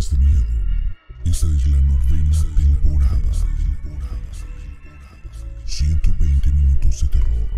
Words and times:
Historias 0.00 0.18
de 0.18 0.26
miedo. 0.26 0.44
Esta 1.26 1.46
es 1.46 1.66
la 1.66 1.80
novena 1.82 2.56
temporada. 2.56 3.32
120 5.66 6.52
minutos 6.52 7.02
de 7.02 7.08
terror. 7.08 7.50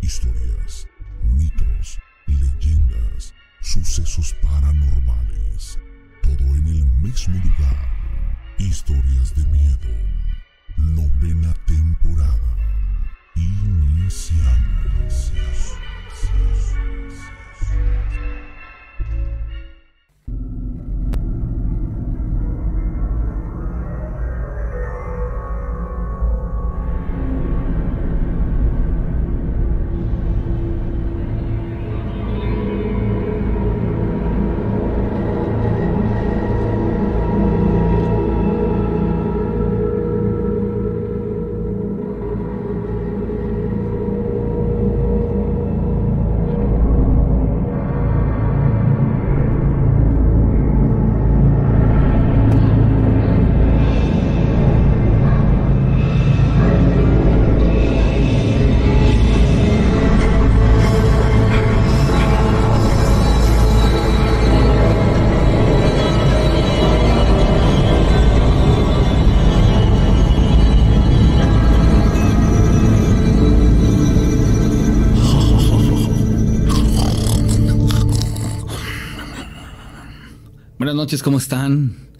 Historias, 0.00 0.88
mitos, 1.36 1.98
leyendas, 2.26 3.34
sucesos 3.60 4.34
paranormales. 4.40 5.78
Todo 6.22 6.56
en 6.56 6.66
el 6.66 6.86
mismo 7.02 7.34
lugar. 7.34 7.88
Historias 8.56 9.34
de 9.34 9.44
miedo. 9.48 9.90
Novena 10.78 11.52
temporada. 11.66 12.49
Noches, 81.00 81.22
¿cómo 81.22 81.38
están? 81.38 82.10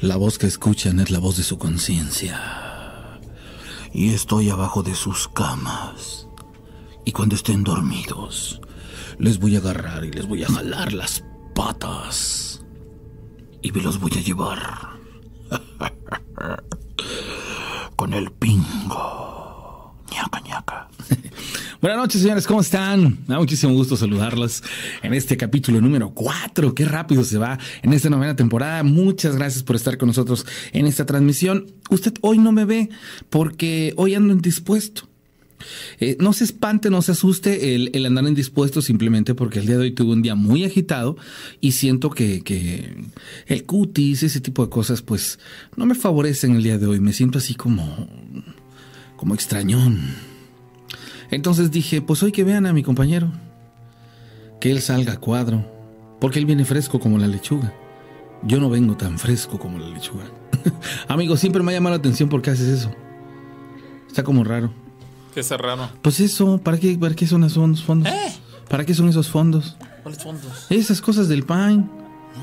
La 0.00 0.14
voz 0.14 0.38
que 0.38 0.46
escuchan 0.46 1.00
es 1.00 1.10
la 1.10 1.18
voz 1.18 1.36
de 1.36 1.42
su 1.42 1.58
conciencia. 1.58 3.18
Y 3.92 4.14
estoy 4.14 4.50
abajo 4.50 4.84
de 4.84 4.94
sus 4.94 5.26
camas. 5.26 6.28
Y 7.04 7.10
cuando 7.10 7.34
estén 7.34 7.64
dormidos, 7.64 8.60
les 9.18 9.40
voy 9.40 9.56
a 9.56 9.58
agarrar 9.58 10.04
y 10.04 10.12
les 10.12 10.28
voy 10.28 10.44
a 10.44 10.46
jalar 10.46 10.92
las 10.92 11.24
patas. 11.56 12.64
Y 13.62 13.72
me 13.72 13.82
los 13.82 13.98
voy 13.98 14.12
a 14.14 14.20
llevar. 14.20 14.90
Con 17.96 18.14
el 18.14 18.30
pingo. 18.30 19.96
ñaca 20.12 20.40
ñaca. 20.40 20.88
Buenas 21.94 22.06
noches, 22.06 22.22
señores, 22.22 22.46
¿cómo 22.48 22.60
están? 22.60 23.20
Me 23.28 23.34
da 23.34 23.38
muchísimo 23.38 23.72
gusto 23.72 23.96
saludarlos 23.96 24.64
en 25.04 25.14
este 25.14 25.36
capítulo 25.36 25.80
número 25.80 26.10
4. 26.10 26.74
Qué 26.74 26.84
rápido 26.86 27.22
se 27.22 27.38
va 27.38 27.56
en 27.84 27.92
esta 27.92 28.10
novena 28.10 28.34
temporada. 28.34 28.82
Muchas 28.82 29.36
gracias 29.36 29.62
por 29.62 29.76
estar 29.76 29.96
con 29.96 30.08
nosotros 30.08 30.44
en 30.72 30.88
esta 30.88 31.06
transmisión. 31.06 31.66
Usted 31.90 32.14
hoy 32.20 32.38
no 32.38 32.50
me 32.50 32.64
ve 32.64 32.88
porque 33.30 33.94
hoy 33.96 34.16
ando 34.16 34.34
indispuesto. 34.34 35.08
Eh, 36.00 36.16
no 36.18 36.32
se 36.32 36.42
espante, 36.42 36.90
no 36.90 37.00
se 37.00 37.12
asuste 37.12 37.76
el, 37.76 38.04
andar 38.04 38.24
indispuesto 38.24 38.82
simplemente 38.82 39.36
porque 39.36 39.60
el 39.60 39.66
día 39.66 39.76
de 39.76 39.82
hoy 39.82 39.92
tuve 39.92 40.14
un 40.14 40.22
día 40.22 40.34
muy 40.34 40.64
agitado 40.64 41.16
y 41.60 41.72
siento 41.72 42.10
que, 42.10 42.42
que, 42.42 43.04
el 43.46 43.64
cutis, 43.66 44.24
ese 44.24 44.40
tipo 44.40 44.64
de 44.64 44.68
cosas, 44.68 45.00
pues 45.00 45.38
no 45.76 45.86
me 45.86 45.94
favorecen 45.94 46.56
el 46.56 46.64
día 46.64 46.76
de 46.76 46.88
hoy. 46.88 46.98
Me 46.98 47.12
siento 47.12 47.38
así 47.38 47.54
como, 47.54 48.08
como 49.16 49.34
extrañón. 49.34 50.33
Entonces 51.34 51.72
dije, 51.72 52.00
pues 52.00 52.22
hoy 52.22 52.30
que 52.30 52.44
vean 52.44 52.64
a 52.64 52.72
mi 52.72 52.84
compañero, 52.84 53.32
que 54.60 54.70
él 54.70 54.80
salga 54.80 55.14
a 55.14 55.16
cuadro, 55.16 55.64
porque 56.20 56.38
él 56.38 56.46
viene 56.46 56.64
fresco 56.64 57.00
como 57.00 57.18
la 57.18 57.26
lechuga. 57.26 57.74
Yo 58.44 58.60
no 58.60 58.70
vengo 58.70 58.96
tan 58.96 59.18
fresco 59.18 59.58
como 59.58 59.80
la 59.80 59.88
lechuga. 59.88 60.26
Amigo, 61.08 61.36
siempre 61.36 61.62
me 61.64 61.72
ha 61.72 61.74
llamado 61.74 61.96
la 61.96 61.98
atención 61.98 62.28
por 62.28 62.40
qué 62.40 62.50
haces 62.50 62.68
eso. 62.68 62.92
Está 64.06 64.22
como 64.22 64.44
raro. 64.44 64.72
¿Qué 65.34 65.40
es 65.40 65.50
raro? 65.50 65.90
Pues 66.02 66.20
eso, 66.20 66.58
¿para 66.58 66.78
qué, 66.78 66.96
para 66.96 67.16
qué 67.16 67.26
son 67.26 67.42
esos 67.42 67.82
fondos? 67.82 68.12
¿Eh? 68.12 68.32
¿Para 68.68 68.86
qué 68.86 68.94
son 68.94 69.08
esos 69.08 69.28
fondos? 69.28 69.76
¿Cuáles 70.04 70.22
fondos? 70.22 70.66
Esas 70.70 71.00
cosas 71.00 71.28
del 71.28 71.42
Pine. 71.42 71.84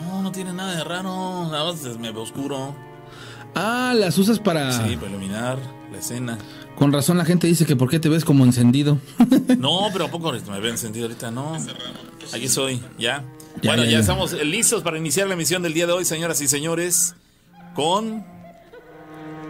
No, 0.04 0.22
no 0.22 0.34
tiene 0.34 0.52
nada 0.52 0.76
de 0.76 0.84
raro. 0.84 1.48
Nada 1.50 1.64
más 1.72 1.82
me 1.98 2.10
oscuro. 2.10 2.76
Ah, 3.56 3.94
las 3.96 4.18
usas 4.18 4.40
para. 4.40 4.70
Sí, 4.74 4.98
para 4.98 5.12
iluminar 5.12 5.60
la 5.92 5.98
escena. 5.98 6.38
Con 6.82 6.92
razón 6.92 7.20
la 7.20 7.26
gente 7.26 7.46
dice 7.46 7.68
que 7.68 7.76
por 7.76 7.92
qué 7.92 8.00
te 8.00 8.10
ves 8.10 8.26
como 8.26 8.44
encendido. 8.44 8.98
no, 9.60 9.82
pero 9.94 10.06
¿a 10.06 10.08
poco 10.10 10.32
me 10.32 10.60
veo 10.60 10.72
encendido 10.72 11.06
ahorita? 11.06 11.30
No. 11.30 11.56
Aquí 12.34 12.48
soy, 12.48 12.82
¿ya? 12.98 13.24
ya 13.62 13.70
bueno, 13.70 13.84
ya, 13.84 13.92
ya, 13.92 14.00
estamos 14.00 14.34
listos 14.44 14.82
para 14.82 14.98
iniciar 14.98 15.28
la 15.28 15.36
emisión 15.36 15.62
del 15.62 15.76
día 15.76 15.86
de 15.86 15.94
hoy, 15.94 16.06
señoras 16.06 16.42
y 16.42 16.48
señores, 16.48 17.14
con 17.76 18.26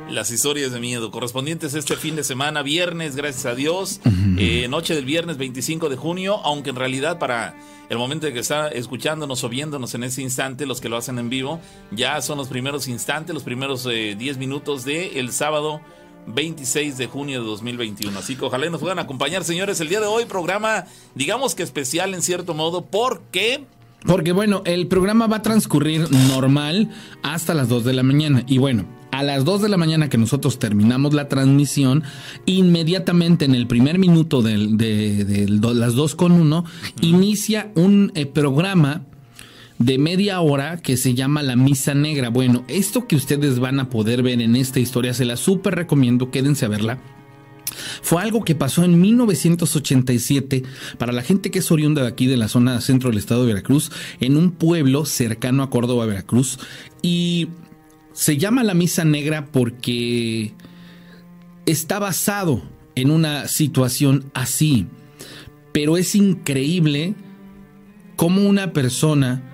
las 0.10 0.30
historias 0.30 0.74
de 0.74 0.82
miedo 0.82 1.10
correspondientes 1.10 1.74
este 1.74 1.96
fin 1.96 2.18
de 2.18 2.26
semana, 2.26 2.64
viernes, 2.64 3.16
gracias 3.16 3.46
a 3.46 3.56
Dios, 3.56 4.02
uh 4.04 4.10
-huh. 4.10 4.36
eh, 4.38 4.68
noche 4.68 4.94
del 4.94 5.06
viernes 5.06 5.38
25 5.38 5.88
de 5.88 5.96
junio, 5.96 6.42
aunque 6.44 6.72
en 6.72 6.76
realidad 6.76 7.18
para 7.18 7.56
el 7.90 7.98
momento 7.98 8.26
de 8.26 8.34
que 8.34 8.40
está 8.40 8.68
escuchándonos 8.68 9.42
o 9.46 9.48
viéndonos 9.48 9.96
en 9.96 10.04
ese 10.04 10.22
instante, 10.22 10.66
los 10.66 10.82
que 10.82 10.90
lo 10.90 10.98
hacen 10.98 11.18
en 11.18 11.30
vivo, 11.30 11.62
ya 11.92 12.22
son 12.22 12.40
los 12.40 12.50
primeros 12.50 12.90
instantes, 12.90 13.34
los 13.34 13.44
primeros 13.44 13.86
10 13.86 14.20
eh, 14.20 14.38
minutos 14.38 14.84
del 14.84 15.16
el 15.16 15.32
sábado 15.32 15.80
26 16.28 16.98
de 16.98 17.08
junio 17.08 17.42
de 17.42 17.48
2021. 17.48 18.18
Así 18.18 18.36
que 18.36 18.46
ojalá 18.46 18.70
nos 18.70 18.82
puedan 18.82 19.00
acompañar, 19.00 19.44
señores. 19.44 19.80
El 19.82 19.90
día 19.90 20.00
de 20.00 20.08
hoy, 20.08 20.26
programa, 20.26 20.86
digamos 21.16 21.56
que 21.56 21.64
especial 21.64 22.14
en 22.14 22.22
cierto 22.22 22.54
modo, 22.54 22.86
porque. 22.86 23.66
Porque 24.06 24.32
bueno, 24.32 24.64
el 24.66 24.88
programa 24.88 25.28
va 25.28 25.38
a 25.38 25.42
transcurrir 25.42 26.10
normal 26.30 26.90
hasta 27.22 27.54
las 27.54 27.70
2 27.70 27.84
de 27.84 27.94
la 27.94 28.04
mañana. 28.04 28.44
Y 28.48 28.58
bueno, 28.58 28.86
a 29.12 29.24
las 29.24 29.46
2 29.46 29.62
de 29.62 29.70
la 29.70 29.78
mañana 29.78 30.10
que 30.10 30.18
nosotros 30.18 30.58
terminamos 30.58 31.14
la 31.14 31.28
transmisión, 31.28 32.04
inmediatamente 32.46 33.46
en 33.46 33.54
el 33.54 33.68
primer 33.68 34.00
minuto 34.00 34.42
de, 34.42 34.58
de, 34.72 35.26
de 35.26 35.48
las 35.48 35.94
2 35.94 36.16
con 36.16 36.32
1, 36.32 36.66
inicia 37.02 37.72
un 37.76 38.12
eh, 38.16 38.26
programa 38.26 39.06
de 39.84 39.98
media 39.98 40.42
hora 40.42 40.78
que 40.78 40.96
se 40.96 41.16
llama 41.16 41.42
La 41.42 41.56
Misa 41.56 41.96
Negra. 41.96 42.30
Bueno, 42.30 42.64
esto 42.68 43.08
que 43.08 43.16
ustedes 43.16 43.60
van 43.60 43.80
a 43.80 43.90
poder 43.90 44.22
ver 44.22 44.42
en 44.42 44.56
esta 44.56 44.80
historia, 44.80 45.14
se 45.14 45.26
la 45.26 45.38
súper 45.38 45.76
recomiendo, 45.76 46.30
quédense 46.30 46.66
a 46.66 46.70
verla. 46.70 47.00
Fue 48.02 48.22
algo 48.22 48.44
que 48.44 48.54
pasó 48.54 48.84
en 48.84 49.00
1987 49.00 50.64
para 50.98 51.14
la 51.14 51.24
gente 51.24 51.50
que 51.50 51.60
es 51.60 51.72
oriunda 51.72 52.04
de 52.04 52.10
aquí 52.10 52.28
de 52.28 52.38
la 52.38 52.48
zona 52.48 52.80
centro 52.82 53.10
del 53.10 53.18
estado 53.18 53.42
de 53.42 53.54
Veracruz, 53.54 53.92
en 54.20 54.38
un 54.38 54.52
pueblo 54.52 55.06
cercano 55.06 55.64
a 55.64 55.70
Córdoba, 55.70 56.06
Veracruz. 56.06 56.60
Y 57.02 57.48
se 58.14 58.38
llama 58.38 58.64
la 58.64 58.76
Misa 58.76 59.04
Negra 59.04 59.48
porque 59.52 60.54
está 61.66 61.98
basado 61.98 62.62
en 62.96 63.10
una 63.10 63.48
situación 63.48 64.30
así. 64.34 64.86
Pero 65.72 65.98
es 65.98 66.14
increíble 66.14 67.16
cómo 68.16 68.42
una 68.42 68.74
persona 68.74 69.51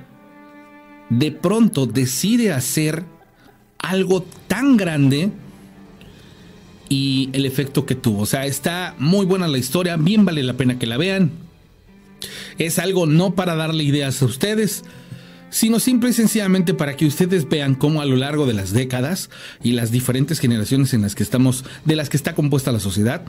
de 1.10 1.32
pronto 1.32 1.86
decide 1.86 2.52
hacer 2.52 3.04
algo 3.80 4.26
tan 4.48 4.78
grande 4.78 5.32
y 6.90 7.30
el 7.34 7.46
efecto 7.46 7.86
que 7.86 7.96
tuvo. 7.96 8.22
O 8.22 8.26
sea, 8.26 8.46
está 8.46 8.96
muy 8.98 9.26
buena 9.26 9.48
la 9.48 9.58
historia, 9.58 9.98
bien 9.98 10.26
vale 10.26 10.44
la 10.44 10.54
pena 10.54 10.80
que 10.80 10.88
la 10.88 10.98
vean. 10.98 11.32
Es 12.58 12.80
algo 12.80 13.06
no 13.06 13.36
para 13.36 13.56
darle 13.56 13.84
ideas 13.84 14.22
a 14.22 14.26
ustedes, 14.26 14.84
sino 15.50 15.80
simple 15.80 16.10
y 16.10 16.14
sencillamente 16.14 16.74
para 16.74 16.96
que 16.98 17.06
ustedes 17.06 17.48
vean 17.48 17.76
cómo 17.76 18.02
a 18.02 18.06
lo 18.06 18.16
largo 18.16 18.46
de 18.46 18.54
las 18.54 18.72
décadas 18.74 19.30
y 19.64 19.74
las 19.74 19.92
diferentes 19.92 20.40
generaciones 20.40 20.94
en 20.94 21.02
las 21.02 21.16
que 21.16 21.24
estamos, 21.24 21.64
de 21.86 21.96
las 21.96 22.10
que 22.10 22.18
está 22.18 22.36
compuesta 22.36 22.72
la 22.72 22.80
sociedad, 22.80 23.22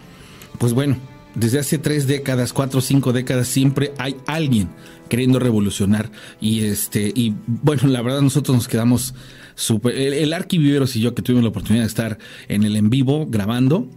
pues 0.58 0.72
bueno, 0.72 0.96
desde 1.38 1.58
hace 1.58 1.78
tres 1.78 2.06
décadas, 2.06 2.52
cuatro 2.52 2.78
o 2.78 2.82
cinco 2.82 3.12
décadas, 3.12 3.48
siempre 3.48 3.92
hay 3.98 4.16
alguien 4.26 4.68
queriendo 5.08 5.38
revolucionar. 5.38 6.10
Y 6.40 6.60
este, 6.60 7.12
y 7.14 7.34
bueno, 7.46 7.88
la 7.88 8.02
verdad, 8.02 8.20
nosotros 8.20 8.56
nos 8.56 8.68
quedamos 8.68 9.14
súper. 9.54 9.96
El, 9.96 10.12
el 10.14 10.32
Arqui 10.32 10.58
Viveros 10.58 10.96
y 10.96 11.00
yo, 11.00 11.14
que 11.14 11.22
tuvimos 11.22 11.44
la 11.44 11.50
oportunidad 11.50 11.84
de 11.84 11.88
estar 11.88 12.18
en 12.48 12.64
el 12.64 12.76
en 12.76 12.90
vivo 12.90 13.26
grabando, 13.28 13.88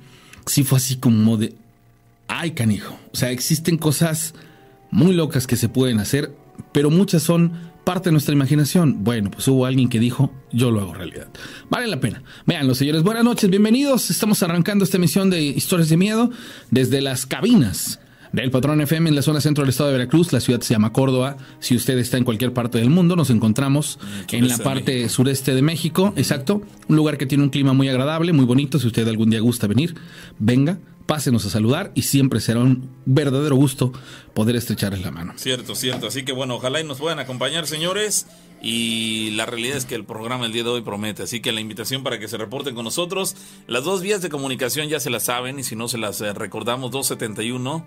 sí 0.45 0.63
fue 0.63 0.77
así 0.77 0.97
como 0.97 1.37
de. 1.37 1.53
Ay, 2.27 2.51
canijo. 2.51 2.97
O 3.13 3.17
sea, 3.17 3.31
existen 3.31 3.77
cosas 3.77 4.33
muy 4.89 5.13
locas 5.13 5.47
que 5.47 5.57
se 5.57 5.69
pueden 5.69 5.99
hacer. 5.99 6.33
pero 6.73 6.89
muchas 6.91 7.23
son 7.23 7.70
parte 7.83 8.09
de 8.09 8.11
nuestra 8.11 8.33
imaginación. 8.33 9.03
Bueno, 9.03 9.31
pues 9.31 9.47
hubo 9.47 9.65
alguien 9.65 9.89
que 9.89 9.99
dijo, 9.99 10.31
yo 10.51 10.71
lo 10.71 10.81
hago 10.81 10.93
realidad. 10.93 11.27
Vale 11.69 11.87
la 11.87 11.99
pena. 11.99 12.23
Vean, 12.45 12.67
los 12.67 12.77
señores, 12.77 13.03
buenas 13.03 13.23
noches, 13.23 13.49
bienvenidos. 13.49 14.09
Estamos 14.09 14.41
arrancando 14.43 14.83
esta 14.83 14.97
emisión 14.97 15.29
de 15.29 15.41
Historias 15.41 15.89
de 15.89 15.97
Miedo 15.97 16.31
desde 16.69 17.01
las 17.01 17.25
cabinas 17.25 17.99
del 18.31 18.49
Patrón 18.49 18.79
FM 18.81 19.09
en 19.09 19.15
la 19.15 19.21
zona 19.21 19.41
centro 19.41 19.63
del 19.63 19.69
estado 19.69 19.89
de 19.89 19.97
Veracruz. 19.97 20.31
La 20.31 20.39
ciudad 20.39 20.61
se 20.61 20.73
llama 20.73 20.93
Córdoba. 20.93 21.37
Si 21.59 21.75
usted 21.75 21.97
está 21.97 22.17
en 22.17 22.23
cualquier 22.23 22.53
parte 22.53 22.77
del 22.77 22.89
mundo, 22.89 23.15
nos 23.15 23.29
encontramos 23.29 23.99
en 24.31 24.47
la 24.47 24.57
parte 24.57 25.09
sureste 25.09 25.53
de 25.53 25.61
México. 25.61 26.13
Exacto. 26.15 26.61
Un 26.87 26.95
lugar 26.95 27.17
que 27.17 27.25
tiene 27.25 27.43
un 27.43 27.49
clima 27.49 27.73
muy 27.73 27.89
agradable, 27.89 28.33
muy 28.33 28.45
bonito. 28.45 28.79
Si 28.79 28.87
usted 28.87 29.07
algún 29.07 29.29
día 29.29 29.39
gusta 29.41 29.67
venir, 29.67 29.95
venga 30.39 30.79
pásenos 31.11 31.45
a 31.45 31.49
saludar 31.49 31.91
y 31.93 32.03
siempre 32.03 32.39
será 32.39 32.61
un 32.61 32.89
verdadero 33.03 33.57
gusto 33.57 33.91
poder 34.33 34.55
estrecharles 34.55 35.01
la 35.01 35.11
mano. 35.11 35.33
Cierto, 35.35 35.75
cierto. 35.75 36.07
Así 36.07 36.23
que 36.23 36.31
bueno, 36.31 36.55
ojalá 36.55 36.79
y 36.79 36.85
nos 36.85 36.99
puedan 36.99 37.19
acompañar, 37.19 37.67
señores. 37.67 38.27
Y 38.61 39.31
la 39.31 39.45
realidad 39.45 39.75
es 39.75 39.83
que 39.83 39.95
el 39.95 40.05
programa 40.05 40.45
el 40.45 40.53
día 40.53 40.63
de 40.63 40.69
hoy 40.69 40.81
promete. 40.83 41.23
Así 41.23 41.41
que 41.41 41.51
la 41.51 41.59
invitación 41.59 42.01
para 42.01 42.17
que 42.17 42.29
se 42.29 42.37
reporten 42.37 42.75
con 42.75 42.85
nosotros. 42.85 43.35
Las 43.67 43.83
dos 43.83 44.01
vías 44.01 44.21
de 44.21 44.29
comunicación 44.29 44.87
ya 44.87 45.01
se 45.01 45.09
las 45.09 45.23
saben 45.23 45.59
y 45.59 45.63
si 45.63 45.75
no 45.75 45.89
se 45.89 45.97
las 45.97 46.21
eh, 46.21 46.31
recordamos, 46.31 46.91
271. 46.91 47.85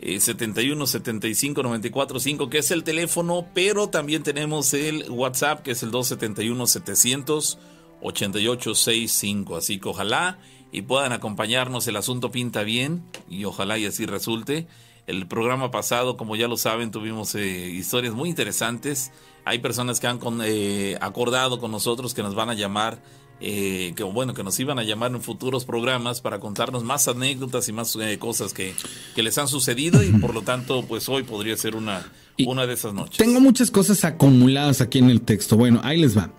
71 0.00 0.86
75 0.86 1.62
94 1.62 2.20
5 2.20 2.48
que 2.48 2.58
es 2.58 2.70
el 2.70 2.82
teléfono, 2.82 3.46
pero 3.52 3.88
también 3.88 4.22
tenemos 4.22 4.72
el 4.72 5.10
WhatsApp 5.10 5.62
que 5.62 5.72
es 5.72 5.82
el 5.82 5.90
271 5.90 6.66
700 6.66 7.58
88 8.00 8.74
65. 8.74 9.56
Así 9.56 9.78
que 9.78 9.88
ojalá 9.90 10.38
y 10.72 10.82
puedan 10.82 11.12
acompañarnos. 11.12 11.86
El 11.86 11.96
asunto 11.96 12.30
pinta 12.30 12.62
bien 12.62 13.02
y 13.28 13.44
ojalá 13.44 13.78
y 13.78 13.86
así 13.86 14.06
resulte. 14.06 14.66
El 15.06 15.26
programa 15.26 15.70
pasado, 15.70 16.18
como 16.18 16.36
ya 16.36 16.48
lo 16.48 16.58
saben, 16.58 16.90
tuvimos 16.90 17.34
eh, 17.34 17.70
historias 17.70 18.12
muy 18.12 18.28
interesantes. 18.28 19.10
Hay 19.46 19.58
personas 19.60 20.00
que 20.00 20.06
han 20.06 20.20
eh, 20.44 20.98
acordado 21.00 21.60
con 21.60 21.70
nosotros 21.70 22.12
que 22.12 22.22
nos 22.22 22.34
van 22.34 22.50
a 22.50 22.54
llamar, 22.54 23.02
eh, 23.40 23.94
que 23.96 24.02
bueno, 24.02 24.34
que 24.34 24.44
nos 24.44 24.60
iban 24.60 24.78
a 24.78 24.82
llamar 24.82 25.12
en 25.12 25.22
futuros 25.22 25.64
programas 25.64 26.20
para 26.20 26.40
contarnos 26.40 26.84
más 26.84 27.08
anécdotas 27.08 27.66
y 27.70 27.72
más 27.72 27.96
cosas 28.18 28.52
que, 28.52 28.74
que, 29.14 29.22
les 29.22 29.38
han 29.38 29.48
sucedido 29.48 30.02
y 30.02 30.10
por 30.10 30.34
lo 30.34 30.42
tanto, 30.42 30.84
pues 30.86 31.08
hoy 31.08 31.22
podría 31.22 31.56
ser 31.56 31.74
una, 31.74 32.12
una 32.46 32.66
de 32.66 32.74
esas 32.74 32.92
noches. 32.92 33.16
Tengo 33.16 33.40
muchas 33.40 33.70
cosas 33.70 34.04
acumuladas 34.04 34.82
aquí 34.82 34.98
en 34.98 35.08
el 35.08 35.22
texto. 35.22 35.56
Bueno, 35.56 35.80
ahí 35.84 35.98
les 35.98 36.18
va. 36.18 36.30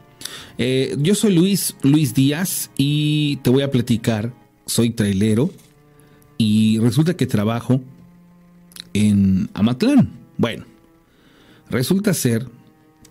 Eh, 0.57 0.95
yo 1.00 1.16
soy 1.16 1.33
Luis, 1.33 1.75
Luis 1.83 2.13
Díaz 2.13 2.71
y 2.77 3.38
te 3.38 3.50
voy 3.50 3.63
a 3.63 3.71
platicar. 3.71 4.33
Soy 4.66 4.92
trailero 4.92 5.50
y 6.38 6.80
resulta 6.80 7.16
que 7.16 7.25
trabajo 7.25 7.81
en 8.94 9.50
Amatlán. 9.54 10.12
Bueno, 10.38 10.66
resulta 11.69 12.13
ser 12.13 12.48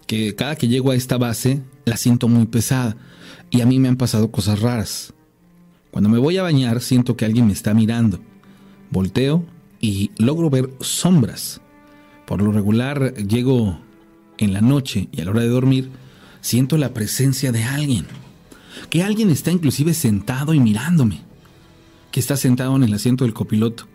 que 0.07 0.35
cada 0.35 0.57
que 0.57 0.69
llego 0.69 0.91
a 0.91 0.95
esta 0.95 1.19
base 1.19 1.63
la 1.85 1.97
siento 1.97 2.29
muy 2.29 2.47
pesada 2.47 2.97
y 3.51 3.61
a 3.61 3.67
mí 3.67 3.79
me 3.79 3.89
han 3.89 3.97
pasado 3.97 4.31
cosas 4.31 4.61
raras. 4.61 5.13
Cuando 5.91 6.09
me 6.11 6.19
voy 6.19 6.37
a 6.37 6.43
bañar 6.43 6.81
siento 6.81 7.17
que 7.17 7.25
alguien 7.25 7.47
me 7.47 7.53
está 7.53 7.75
mirando. 7.75 8.21
Volteo 8.91 9.45
y 9.81 10.11
logro 10.17 10.51
ver 10.51 10.71
sombras. 10.81 11.61
Por 12.27 12.43
lo 12.43 12.53
regular 12.53 13.15
llego 13.15 13.79
en 14.39 14.53
la 14.53 14.61
noche 14.61 15.09
y 15.13 15.21
a 15.21 15.25
la 15.25 15.31
hora 15.31 15.43
de 15.43 15.49
dormir 15.49 15.91
siento 16.41 16.77
la 16.77 16.95
presencia 16.95 17.53
de 17.53 17.65
alguien. 17.65 18.07
Que 18.91 19.03
alguien 19.03 19.31
está 19.31 19.51
inclusive 19.51 19.95
sentado 19.95 20.55
y 20.55 20.61
mirándome. 20.61 21.23
Que 22.11 22.21
está 22.21 22.37
sentado 22.37 22.77
en 22.77 22.85
el 22.85 22.95
asiento 22.95 23.25
del 23.25 23.35
copiloto. 23.35 23.87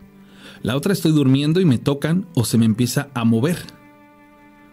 La 0.61 0.77
otra 0.77 0.93
estoy 0.93 1.11
durmiendo 1.11 1.59
y 1.59 1.65
me 1.65 1.77
tocan 1.77 2.27
o 2.35 2.45
se 2.45 2.57
me 2.57 2.65
empieza 2.65 3.09
a 3.13 3.25
mover. 3.25 3.57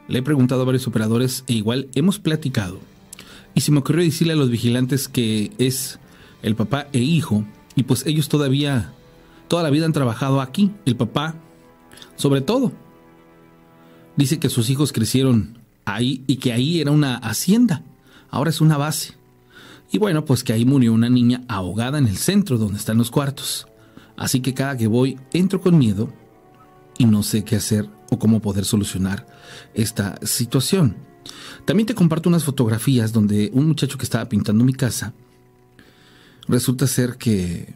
Le 0.09 0.19
he 0.19 0.23
preguntado 0.23 0.63
a 0.63 0.65
varios 0.65 0.87
operadores 0.87 1.45
e 1.47 1.55
igual 1.55 1.89
hemos 1.95 2.19
platicado. 2.19 2.81
Y 3.55 3.63
se 3.63 3.73
me 3.73 3.79
ocurrió 3.79 4.05
decirle 4.05 4.35
a 4.35 4.37
los 4.37 4.51
vigilantes 4.51 5.09
que 5.09 5.53
es 5.59 5.99
el 6.43 6.55
papá 6.55 6.89
e 6.93 6.99
hijo. 6.99 7.45
Y 7.77 7.85
pues 7.85 8.07
ellos 8.07 8.29
todavía, 8.29 8.93
toda 9.49 9.63
la 9.63 9.71
vida 9.71 9.87
han 9.87 9.93
trabajado 9.93 10.41
aquí. 10.41 10.71
El 10.85 10.97
papá, 10.97 11.35
sobre 12.17 12.41
todo. 12.41 12.73
Dice 14.17 14.39
que 14.39 14.49
sus 14.49 14.69
hijos 14.71 14.93
crecieron 14.93 15.60
ahí 15.85 16.25
y 16.27 16.37
que 16.37 16.53
ahí 16.53 16.81
era 16.81 16.91
una 16.91 17.17
hacienda, 17.17 17.83
ahora 18.31 18.51
es 18.51 18.61
una 18.61 18.77
base. 18.77 19.15
Y 19.93 19.99
bueno, 19.99 20.25
pues 20.25 20.45
que 20.45 20.53
ahí 20.53 20.65
murió 20.65 20.93
una 20.93 21.09
niña 21.09 21.43
ahogada 21.49 21.99
en 21.99 22.07
el 22.07 22.17
centro 22.17 22.59
donde 22.59 22.79
están 22.79 22.99
los 22.99 23.11
cuartos. 23.11 23.67
Así 24.17 24.41
que 24.41 24.55
cada 24.55 24.77
que 24.77 24.87
voy 24.87 25.19
entro 25.33 25.61
con 25.61 25.79
miedo 25.79 26.13
y 26.99 27.07
no 27.07 27.23
sé 27.23 27.45
qué 27.45 27.57
hacer 27.57 27.89
o 28.11 28.19
cómo 28.19 28.41
poder 28.41 28.65
solucionar 28.65 29.27
esta 29.75 30.19
situación. 30.23 30.97
También 31.65 31.87
te 31.87 31.95
comparto 31.95 32.29
unas 32.29 32.45
fotografías 32.45 33.13
donde 33.13 33.51
un 33.53 33.67
muchacho 33.67 33.99
que 33.99 34.05
estaba 34.05 34.29
pintando 34.29 34.65
mi 34.65 34.73
casa, 34.73 35.13
resulta 36.49 36.87
ser 36.87 37.17
que 37.17 37.75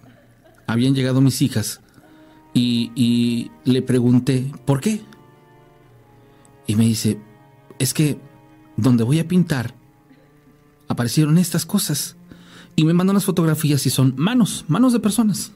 habían 0.66 0.94
llegado 0.94 1.20
mis 1.20 1.42
hijas 1.42 1.80
y, 2.52 2.92
y 2.94 3.50
le 3.64 3.82
pregunté, 3.82 4.52
¿por 4.64 4.80
qué? 4.80 5.02
Y 6.66 6.76
me 6.76 6.84
dice, 6.84 7.18
es 7.78 7.94
que 7.94 8.18
donde 8.76 9.04
voy 9.04 9.18
a 9.18 9.28
pintar 9.28 9.74
aparecieron 10.88 11.38
estas 11.38 11.66
cosas 11.66 12.16
y 12.76 12.84
me 12.84 12.92
mandan 12.92 13.14
unas 13.14 13.24
fotografías 13.24 13.86
y 13.86 13.90
son 13.90 14.14
manos, 14.16 14.64
manos 14.68 14.92
de 14.92 15.00
personas. 15.00 15.52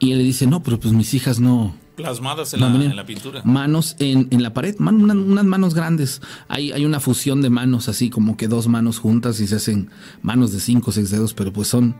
Y 0.00 0.12
él 0.12 0.18
le 0.18 0.24
dice, 0.24 0.46
no, 0.46 0.62
pero 0.62 0.78
pues 0.78 0.92
mis 0.92 1.14
hijas 1.14 1.40
no... 1.40 1.74
Plasmadas 1.96 2.54
en, 2.54 2.60
la, 2.94 3.04
pintura. 3.04 3.42
Manos 3.44 3.96
en, 3.98 4.28
la 4.40 4.54
pared, 4.54 4.76
unas, 4.78 5.44
manos 5.44 5.74
grandes. 5.74 6.22
Hay, 6.46 6.70
hay 6.70 6.84
una 6.84 7.00
fusión 7.00 7.42
de 7.42 7.50
manos, 7.50 7.88
así 7.88 8.08
como 8.08 8.36
que 8.36 8.46
dos 8.46 8.68
manos 8.68 9.00
juntas 9.00 9.40
y 9.40 9.48
se 9.48 9.56
hacen 9.56 9.90
manos 10.22 10.52
de 10.52 10.60
cinco 10.60 10.90
o 10.90 10.92
seis 10.92 11.10
dedos, 11.10 11.34
pero 11.34 11.52
pues 11.52 11.66
son, 11.66 11.96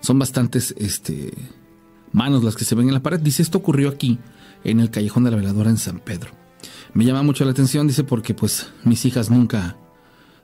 son 0.00 0.18
bastantes 0.18 0.74
este, 0.78 1.32
manos 2.10 2.42
las 2.42 2.56
que 2.56 2.64
se 2.64 2.74
ven 2.74 2.88
en 2.88 2.94
la 2.94 3.02
pared. 3.04 3.20
Dice, 3.20 3.42
esto 3.42 3.58
ocurrió 3.58 3.88
aquí, 3.88 4.18
en 4.64 4.80
el 4.80 4.90
Callejón 4.90 5.22
de 5.22 5.30
la 5.30 5.36
Veladora 5.36 5.70
en 5.70 5.78
San 5.78 6.00
Pedro 6.00 6.45
me 6.96 7.04
llama 7.04 7.22
mucho 7.22 7.44
la 7.44 7.50
atención, 7.50 7.86
dice, 7.86 8.04
porque 8.04 8.32
pues 8.32 8.68
mis 8.82 9.04
hijas 9.04 9.28
nunca 9.28 9.76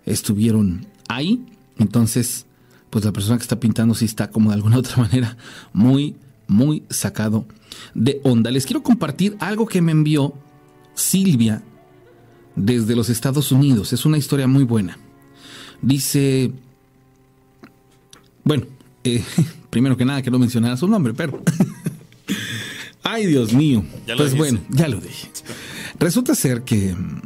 estuvieron 0.05 0.87
ahí. 1.09 1.47
Entonces, 1.79 2.45
pues 2.91 3.07
la 3.07 3.13
persona 3.13 3.39
que 3.39 3.43
está 3.43 3.59
pintando 3.59 3.95
sí 3.95 4.05
está 4.05 4.29
como 4.31 4.51
de 4.51 4.57
alguna 4.57 4.77
otra 4.79 4.99
manera 4.99 5.39
muy, 5.73 6.15
muy 6.47 6.83
sacado 6.91 7.47
de 7.95 8.21
onda. 8.23 8.51
Les 8.51 8.67
quiero 8.67 8.83
compartir 8.83 9.35
algo 9.41 9.67
que 9.67 9.81
me 9.81 9.93
envió 9.93 10.35
Silvia 10.95 11.63
desde 12.55 12.97
los 12.97 13.09
Estados 13.09 13.51
Unidos. 13.51 13.94
Es 13.94 14.05
una 14.05 14.19
historia 14.19 14.47
muy 14.47 14.65
buena. 14.65 14.99
Dice, 15.81 16.53
bueno, 18.44 18.67
eh, 19.05 19.25
primero 19.71 19.97
que 19.97 20.05
nada 20.05 20.21
que 20.21 20.31
no 20.31 20.39
mencionara 20.39 20.77
su 20.77 20.87
nombre, 20.87 21.15
pero... 21.15 21.43
Ay, 23.03 23.25
Dios 23.27 23.55
mío. 23.55 23.82
pues 24.19 24.37
bueno, 24.37 24.61
ya 24.69 24.87
lo 24.87 25.01
dije. 25.01 25.29
Resulta 26.03 26.35
ser 26.35 26.65
que 26.65 26.97
mm, 26.97 27.21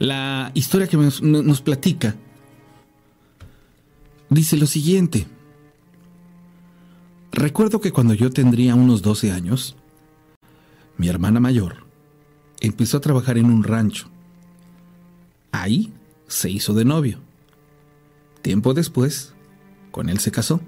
la 0.00 0.50
historia 0.54 0.88
que 0.88 0.96
nos, 0.96 1.60
platica 1.60 2.16
dice 4.28 4.56
lo 4.56 4.66
siguiente. 4.66 5.28
Recuerdo 7.30 7.80
que 7.80 7.92
cuando 7.92 8.14
yo 8.14 8.30
tendría 8.30 8.74
unos 8.74 9.00
12 9.00 9.30
años, 9.30 9.76
mi 10.96 11.06
hermana 11.06 11.38
mayor 11.38 11.86
empezó 12.58 12.96
a 12.96 13.00
trabajar 13.00 13.38
en 13.38 13.46
un 13.46 13.62
rancho. 13.62 14.10
Ahí 15.52 15.92
se 16.26 16.50
hizo 16.50 16.74
de 16.74 16.84
novio. 16.84 17.20
Tiempo 18.42 18.74
después, 18.74 19.34
con 19.92 20.08
él 20.08 20.18
se 20.18 20.32
casó. 20.32 20.60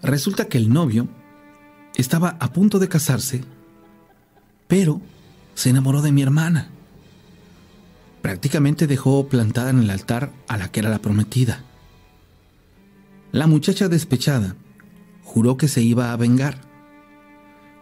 Resulta 0.00 0.48
que 0.48 0.56
el 0.56 0.72
novio 0.72 1.06
estaba 1.96 2.30
a 2.40 2.50
punto 2.50 2.78
de 2.78 2.88
casarse, 2.88 3.44
pero 4.68 5.02
se 5.54 5.70
enamoró 5.70 6.02
de 6.02 6.12
mi 6.12 6.22
hermana. 6.22 6.68
Prácticamente 8.22 8.86
dejó 8.86 9.28
plantada 9.28 9.70
en 9.70 9.80
el 9.80 9.90
altar 9.90 10.32
a 10.48 10.56
la 10.56 10.70
que 10.70 10.80
era 10.80 10.90
la 10.90 11.00
prometida. 11.00 11.62
La 13.32 13.46
muchacha 13.46 13.88
despechada 13.88 14.56
juró 15.22 15.56
que 15.56 15.68
se 15.68 15.82
iba 15.82 16.12
a 16.12 16.16
vengar. 16.16 16.60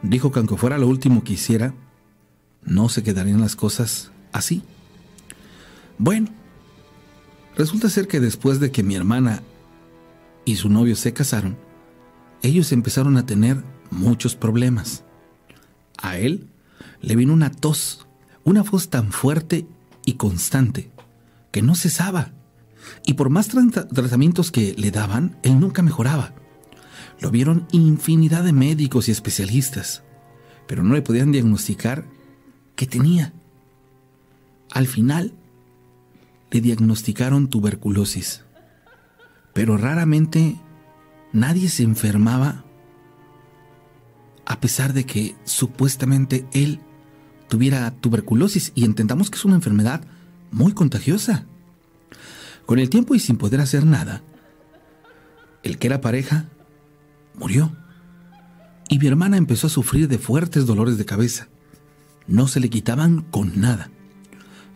Dijo 0.02 0.32
que 0.32 0.38
aunque 0.38 0.56
fuera 0.56 0.78
lo 0.78 0.88
último 0.88 1.22
que 1.22 1.34
hiciera, 1.34 1.74
no 2.64 2.88
se 2.88 3.02
quedarían 3.02 3.40
las 3.40 3.56
cosas 3.56 4.10
así. 4.32 4.62
Bueno, 5.98 6.28
resulta 7.56 7.88
ser 7.88 8.08
que 8.08 8.18
después 8.18 8.60
de 8.60 8.72
que 8.72 8.82
mi 8.82 8.94
hermana 8.94 9.42
y 10.44 10.56
su 10.56 10.68
novio 10.68 10.96
se 10.96 11.12
casaron, 11.12 11.56
ellos 12.42 12.72
empezaron 12.72 13.16
a 13.16 13.26
tener 13.26 13.62
muchos 13.90 14.34
problemas. 14.34 15.04
A 15.98 16.18
él 16.18 16.48
le 17.02 17.16
vino 17.16 17.32
una 17.32 17.50
tos, 17.50 18.06
una 18.44 18.62
voz 18.62 18.88
tan 18.88 19.12
fuerte 19.12 19.66
y 20.04 20.14
constante 20.14 20.90
que 21.50 21.62
no 21.62 21.74
cesaba. 21.74 22.32
Y 23.04 23.14
por 23.14 23.30
más 23.30 23.48
tratamientos 23.48 24.50
que 24.50 24.74
le 24.76 24.90
daban, 24.90 25.36
él 25.42 25.60
nunca 25.60 25.82
mejoraba. 25.82 26.34
Lo 27.20 27.30
vieron 27.30 27.68
infinidad 27.70 28.42
de 28.42 28.52
médicos 28.52 29.08
y 29.08 29.12
especialistas, 29.12 30.02
pero 30.66 30.82
no 30.82 30.94
le 30.94 31.02
podían 31.02 31.30
diagnosticar 31.30 32.06
que 32.74 32.86
tenía. 32.86 33.32
Al 34.70 34.86
final, 34.86 35.34
le 36.50 36.60
diagnosticaron 36.60 37.48
tuberculosis, 37.48 38.44
pero 39.52 39.76
raramente 39.76 40.60
nadie 41.32 41.68
se 41.68 41.82
enfermaba 41.82 42.64
a 44.44 44.60
pesar 44.60 44.92
de 44.92 45.04
que 45.04 45.36
supuestamente 45.44 46.46
él 46.52 46.80
tuviera 47.52 47.90
tuberculosis 47.90 48.72
y 48.74 48.86
entendamos 48.86 49.28
que 49.28 49.36
es 49.36 49.44
una 49.44 49.56
enfermedad 49.56 50.00
muy 50.52 50.72
contagiosa. 50.72 51.44
Con 52.64 52.78
el 52.78 52.88
tiempo 52.88 53.14
y 53.14 53.18
sin 53.18 53.36
poder 53.36 53.60
hacer 53.60 53.84
nada, 53.84 54.22
el 55.62 55.76
que 55.76 55.88
era 55.88 56.00
pareja 56.00 56.46
murió 57.34 57.70
y 58.88 58.98
mi 58.98 59.06
hermana 59.06 59.36
empezó 59.36 59.66
a 59.66 59.70
sufrir 59.70 60.08
de 60.08 60.16
fuertes 60.16 60.64
dolores 60.64 60.96
de 60.96 61.04
cabeza. 61.04 61.48
No 62.26 62.48
se 62.48 62.58
le 62.58 62.70
quitaban 62.70 63.20
con 63.20 63.60
nada. 63.60 63.90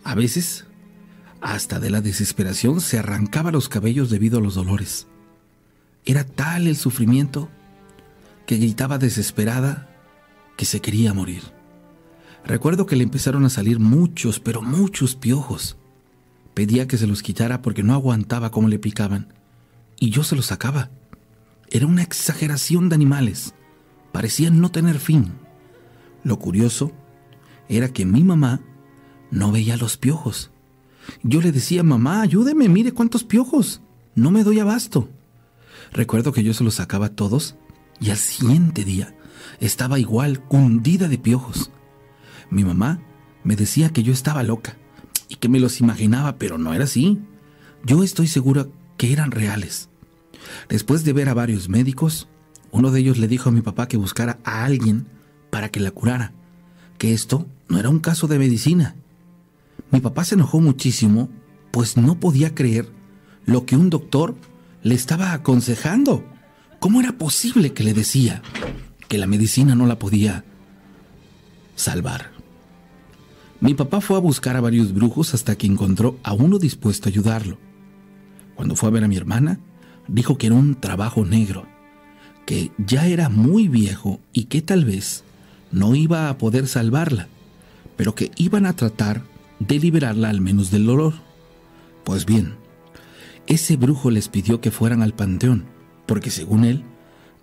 A 0.03 0.13
veces, 0.13 0.65
hasta 1.41 1.79
de 1.79 1.89
la 1.89 2.01
desesperación, 2.01 2.79
se 2.79 2.99
arrancaba 2.99 3.51
los 3.51 3.69
cabellos 3.69 4.11
debido 4.11 4.37
a 4.37 4.41
los 4.41 4.53
dolores. 4.53 5.07
Era 6.05 6.25
tal 6.25 6.67
el 6.67 6.75
sufrimiento 6.75 7.49
que 8.45 8.57
gritaba 8.57 8.99
desesperada 8.99 9.89
que 10.57 10.65
se 10.65 10.79
quería 10.79 11.15
morir. 11.15 11.56
Recuerdo 12.47 12.85
que 12.85 12.95
le 12.95 13.03
empezaron 13.03 13.43
a 13.43 13.49
salir 13.49 13.77
muchos, 13.77 14.39
pero 14.39 14.61
muchos 14.61 15.15
piojos. 15.15 15.75
Pedía 16.53 16.87
que 16.87 16.97
se 16.97 17.05
los 17.05 17.21
quitara 17.21 17.61
porque 17.61 17.83
no 17.83 17.93
aguantaba 17.93 18.51
cómo 18.51 18.69
le 18.69 18.79
picaban. 18.79 19.33
Y 19.99 20.11
yo 20.11 20.23
se 20.23 20.37
los 20.37 20.45
sacaba. 20.45 20.89
Era 21.69 21.87
una 21.87 22.03
exageración 22.03 22.87
de 22.87 22.95
animales. 22.95 23.53
Parecían 24.13 24.61
no 24.61 24.71
tener 24.71 24.97
fin. 24.99 25.33
Lo 26.23 26.39
curioso 26.39 26.93
era 27.67 27.89
que 27.89 28.05
mi 28.05 28.23
mamá 28.23 28.61
no 29.29 29.51
veía 29.51 29.75
los 29.75 29.97
piojos. 29.97 30.51
Yo 31.23 31.41
le 31.41 31.51
decía, 31.51 31.83
mamá, 31.83 32.21
ayúdeme, 32.21 32.69
mire 32.69 32.93
cuántos 32.93 33.25
piojos. 33.25 33.81
No 34.15 34.31
me 34.31 34.45
doy 34.45 34.59
abasto. 34.59 35.09
Recuerdo 35.91 36.31
que 36.31 36.45
yo 36.45 36.53
se 36.53 36.63
los 36.63 36.75
sacaba 36.75 37.09
todos 37.09 37.57
y 37.99 38.09
al 38.09 38.17
siguiente 38.17 38.85
día 38.85 39.13
estaba 39.59 39.99
igual, 39.99 40.41
hundida 40.49 41.09
de 41.09 41.17
piojos. 41.17 41.71
Mi 42.49 42.63
mamá 42.63 42.99
me 43.43 43.55
decía 43.55 43.89
que 43.89 44.03
yo 44.03 44.13
estaba 44.13 44.43
loca 44.43 44.77
y 45.29 45.35
que 45.35 45.49
me 45.49 45.59
los 45.59 45.79
imaginaba, 45.79 46.37
pero 46.37 46.57
no 46.57 46.73
era 46.73 46.85
así. 46.85 47.19
Yo 47.85 48.03
estoy 48.03 48.27
segura 48.27 48.67
que 48.97 49.11
eran 49.11 49.31
reales. 49.31 49.89
Después 50.69 51.03
de 51.03 51.13
ver 51.13 51.29
a 51.29 51.33
varios 51.33 51.69
médicos, 51.69 52.27
uno 52.71 52.91
de 52.91 52.99
ellos 52.99 53.17
le 53.17 53.27
dijo 53.27 53.49
a 53.49 53.51
mi 53.51 53.61
papá 53.61 53.87
que 53.87 53.97
buscara 53.97 54.39
a 54.43 54.65
alguien 54.65 55.07
para 55.49 55.69
que 55.69 55.79
la 55.79 55.91
curara, 55.91 56.33
que 56.97 57.13
esto 57.13 57.47
no 57.69 57.79
era 57.79 57.89
un 57.89 57.99
caso 57.99 58.27
de 58.27 58.39
medicina. 58.39 58.95
Mi 59.91 59.99
papá 59.99 60.25
se 60.25 60.35
enojó 60.35 60.59
muchísimo, 60.59 61.29
pues 61.71 61.97
no 61.97 62.19
podía 62.19 62.53
creer 62.53 62.89
lo 63.45 63.65
que 63.65 63.77
un 63.77 63.89
doctor 63.89 64.35
le 64.83 64.95
estaba 64.95 65.33
aconsejando. 65.33 66.23
¿Cómo 66.79 66.99
era 66.99 67.13
posible 67.13 67.73
que 67.73 67.83
le 67.83 67.93
decía 67.93 68.41
que 69.07 69.17
la 69.17 69.27
medicina 69.27 69.75
no 69.75 69.85
la 69.85 69.97
podía 69.99 70.43
salvar? 71.75 72.36
Mi 73.59 73.73
papá 73.73 74.01
fue 74.01 74.17
a 74.17 74.21
buscar 74.21 74.55
a 74.55 74.61
varios 74.61 74.93
brujos 74.93 75.33
hasta 75.33 75.55
que 75.55 75.65
encontró 75.65 76.19
a 76.23 76.33
uno 76.33 76.59
dispuesto 76.59 77.09
a 77.09 77.11
ayudarlo. 77.11 77.57
Cuando 78.55 78.75
fue 78.75 78.89
a 78.89 78.91
ver 78.91 79.03
a 79.03 79.07
mi 79.07 79.17
hermana, 79.17 79.59
dijo 80.07 80.37
que 80.37 80.47
era 80.47 80.55
un 80.55 80.75
trabajo 80.75 81.25
negro, 81.25 81.65
que 82.45 82.71
ya 82.77 83.07
era 83.07 83.29
muy 83.29 83.67
viejo 83.67 84.19
y 84.31 84.45
que 84.45 84.61
tal 84.61 84.85
vez 84.85 85.23
no 85.71 85.95
iba 85.95 86.29
a 86.29 86.37
poder 86.37 86.67
salvarla, 86.67 87.27
pero 87.95 88.13
que 88.13 88.31
iban 88.35 88.67
a 88.67 88.75
tratar 88.75 89.23
de 89.59 89.79
liberarla 89.79 90.29
al 90.29 90.39
menos 90.39 90.69
del 90.69 90.85
dolor. 90.85 91.13
Pues 92.03 92.25
bien, 92.27 92.55
ese 93.47 93.75
brujo 93.75 94.11
les 94.11 94.29
pidió 94.29 94.61
que 94.61 94.71
fueran 94.71 95.01
al 95.01 95.13
panteón, 95.13 95.65
porque 96.05 96.29
según 96.29 96.63
él, 96.63 96.83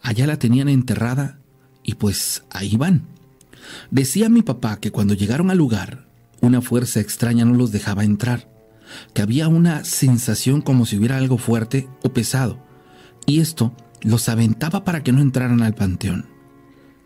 allá 0.00 0.28
la 0.28 0.38
tenían 0.38 0.68
enterrada 0.68 1.38
y 1.82 1.94
pues 1.94 2.44
ahí 2.50 2.76
van. 2.76 3.13
Decía 3.90 4.28
mi 4.28 4.42
papá 4.42 4.78
que 4.78 4.90
cuando 4.90 5.14
llegaron 5.14 5.50
al 5.50 5.58
lugar, 5.58 6.06
una 6.40 6.60
fuerza 6.60 7.00
extraña 7.00 7.44
no 7.44 7.54
los 7.54 7.72
dejaba 7.72 8.04
entrar, 8.04 8.48
que 9.12 9.22
había 9.22 9.48
una 9.48 9.84
sensación 9.84 10.60
como 10.60 10.86
si 10.86 10.96
hubiera 10.96 11.16
algo 11.16 11.38
fuerte 11.38 11.88
o 12.02 12.12
pesado, 12.12 12.64
y 13.26 13.40
esto 13.40 13.74
los 14.02 14.28
aventaba 14.28 14.84
para 14.84 15.02
que 15.02 15.12
no 15.12 15.20
entraran 15.20 15.62
al 15.62 15.74
panteón. 15.74 16.26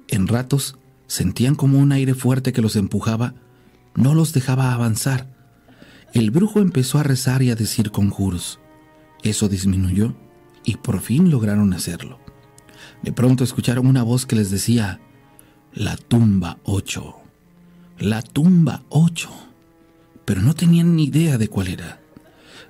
En 0.09 0.27
ratos 0.27 0.77
sentían 1.07 1.55
como 1.55 1.79
un 1.79 1.93
aire 1.93 2.15
fuerte 2.15 2.53
que 2.53 2.63
los 2.63 2.77
empujaba, 2.77 3.35
no 3.95 4.15
los 4.15 4.33
dejaba 4.33 4.73
avanzar. 4.73 5.29
El 6.13 6.31
brujo 6.31 6.61
empezó 6.61 6.99
a 6.99 7.03
rezar 7.03 7.43
y 7.43 7.51
a 7.51 7.55
decir 7.55 7.91
conjuros. 7.91 8.59
Eso 9.23 9.49
disminuyó 9.49 10.17
y 10.65 10.77
por 10.77 11.01
fin 11.01 11.31
lograron 11.31 11.73
hacerlo. 11.73 12.19
De 13.03 13.13
pronto 13.13 13.45
escucharon 13.45 13.87
una 13.87 14.03
voz 14.03 14.27
que 14.27 14.37
les 14.37 14.51
decía, 14.51 15.01
la 15.73 15.97
tumba 15.97 16.59
8, 16.65 17.17
la 17.99 18.23
tumba 18.23 18.83
8, 18.89 19.31
pero 20.25 20.41
no 20.41 20.55
tenían 20.55 20.97
ni 20.97 21.05
idea 21.05 21.39
de 21.39 21.49
cuál 21.49 21.69
era. 21.69 22.01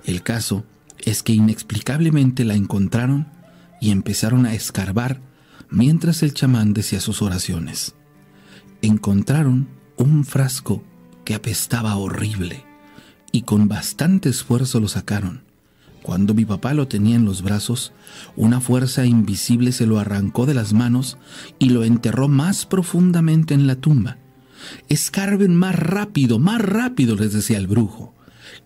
El 0.05 0.23
caso 0.23 0.65
es 0.99 1.23
que 1.23 1.33
inexplicablemente 1.33 2.45
la 2.45 2.55
encontraron 2.55 3.27
y 3.81 3.91
empezaron 3.91 4.45
a 4.45 4.53
escarbar 4.53 5.21
mientras 5.69 6.23
el 6.23 6.33
chamán 6.33 6.73
decía 6.73 6.99
sus 6.99 7.21
oraciones. 7.21 7.95
Encontraron 8.81 9.69
un 9.97 10.25
frasco 10.25 10.83
que 11.25 11.35
apestaba 11.35 11.95
horrible 11.95 12.65
y 13.31 13.43
con 13.43 13.67
bastante 13.67 14.29
esfuerzo 14.29 14.79
lo 14.79 14.87
sacaron. 14.87 15.48
Cuando 16.09 16.33
mi 16.33 16.43
papá 16.43 16.73
lo 16.73 16.87
tenía 16.87 17.17
en 17.17 17.25
los 17.25 17.43
brazos, 17.43 17.93
una 18.35 18.61
fuerza 18.61 19.05
invisible 19.05 19.71
se 19.71 19.85
lo 19.85 19.99
arrancó 19.99 20.47
de 20.47 20.55
las 20.55 20.73
manos 20.73 21.19
y 21.59 21.69
lo 21.69 21.83
enterró 21.83 22.27
más 22.27 22.65
profundamente 22.65 23.53
en 23.53 23.67
la 23.67 23.75
tumba. 23.75 24.17
Escarben 24.87 25.55
más 25.55 25.75
rápido, 25.75 26.39
más 26.39 26.61
rápido, 26.61 27.15
les 27.15 27.31
decía 27.31 27.59
el 27.59 27.67
brujo. 27.67 28.15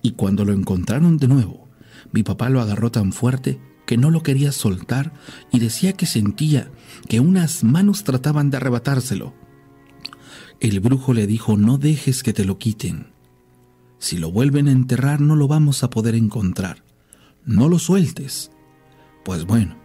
Y 0.02 0.12
cuando 0.12 0.46
lo 0.46 0.54
encontraron 0.54 1.18
de 1.18 1.28
nuevo, 1.28 1.68
mi 2.14 2.24
papá 2.24 2.48
lo 2.48 2.62
agarró 2.62 2.92
tan 2.92 3.12
fuerte 3.12 3.60
que 3.86 3.98
no 3.98 4.10
lo 4.10 4.24
quería 4.24 4.54
soltar 4.54 5.12
y 5.52 5.60
decía 5.60 5.92
que 5.92 6.06
sentía 6.06 6.72
que 7.10 7.20
unas 7.20 7.66
manos 7.66 8.06
trataban 8.06 8.52
de 8.52 8.56
arrebatárselo. 8.56 9.34
El 10.62 10.80
brujo 10.80 11.14
le 11.14 11.28
dijo, 11.28 11.58
no 11.58 11.78
dejes 11.78 12.24
que 12.24 12.32
te 12.32 12.46
lo 12.46 12.58
quiten. 12.58 13.08
Si 14.00 14.18
lo 14.18 14.32
vuelven 14.32 14.70
a 14.70 14.72
enterrar 14.72 15.20
no 15.20 15.36
lo 15.36 15.50
vamos 15.50 15.84
a 15.84 15.90
poder 15.90 16.16
encontrar 16.16 16.84
no 17.46 17.70
lo 17.70 17.80
sueltes. 17.80 18.52
Pues 19.24 19.46
bueno, 19.46 19.76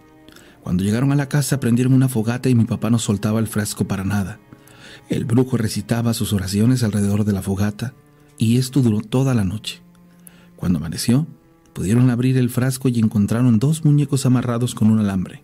cuando 0.62 0.84
llegaron 0.84 1.12
a 1.12 1.16
la 1.16 1.28
casa 1.28 1.60
prendieron 1.60 1.92
una 1.92 2.08
fogata 2.08 2.48
y 2.48 2.54
mi 2.54 2.64
papá 2.64 2.90
no 2.90 2.98
soltaba 2.98 3.40
el 3.40 3.46
frasco 3.46 3.86
para 3.86 4.04
nada. 4.04 4.40
El 5.08 5.24
brujo 5.24 5.56
recitaba 5.56 6.14
sus 6.14 6.32
oraciones 6.32 6.82
alrededor 6.82 7.24
de 7.24 7.32
la 7.32 7.42
fogata 7.42 7.94
y 8.36 8.58
esto 8.58 8.82
duró 8.82 9.00
toda 9.00 9.34
la 9.34 9.44
noche. 9.44 9.80
Cuando 10.56 10.78
amaneció, 10.78 11.26
pudieron 11.72 12.10
abrir 12.10 12.36
el 12.36 12.50
frasco 12.50 12.88
y 12.88 12.98
encontraron 12.98 13.58
dos 13.58 13.84
muñecos 13.84 14.26
amarrados 14.26 14.74
con 14.74 14.90
un 14.90 14.98
alambre, 14.98 15.42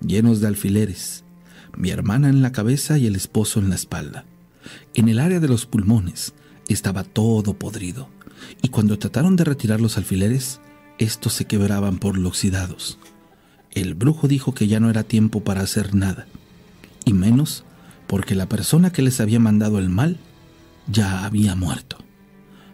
llenos 0.00 0.40
de 0.40 0.46
alfileres, 0.46 1.24
mi 1.76 1.90
hermana 1.90 2.28
en 2.28 2.42
la 2.42 2.52
cabeza 2.52 2.98
y 2.98 3.06
el 3.06 3.16
esposo 3.16 3.60
en 3.60 3.68
la 3.68 3.74
espalda. 3.74 4.24
En 4.94 5.08
el 5.08 5.18
área 5.18 5.40
de 5.40 5.48
los 5.48 5.66
pulmones 5.66 6.34
estaba 6.68 7.04
todo 7.04 7.54
podrido, 7.54 8.08
y 8.62 8.68
cuando 8.68 8.98
trataron 8.98 9.36
de 9.36 9.44
retirar 9.44 9.80
los 9.80 9.98
alfileres, 9.98 10.60
estos 10.98 11.32
se 11.32 11.46
quebraban 11.46 11.98
por 11.98 12.16
los 12.16 12.32
oxidados. 12.32 12.98
El 13.70 13.94
brujo 13.94 14.28
dijo 14.28 14.54
que 14.54 14.68
ya 14.68 14.80
no 14.80 14.90
era 14.90 15.02
tiempo 15.02 15.42
para 15.42 15.62
hacer 15.62 15.94
nada, 15.94 16.26
y 17.04 17.12
menos 17.12 17.64
porque 18.06 18.34
la 18.34 18.48
persona 18.48 18.92
que 18.92 19.02
les 19.02 19.20
había 19.20 19.40
mandado 19.40 19.78
el 19.78 19.88
mal 19.88 20.18
ya 20.86 21.24
había 21.24 21.54
muerto. 21.54 21.98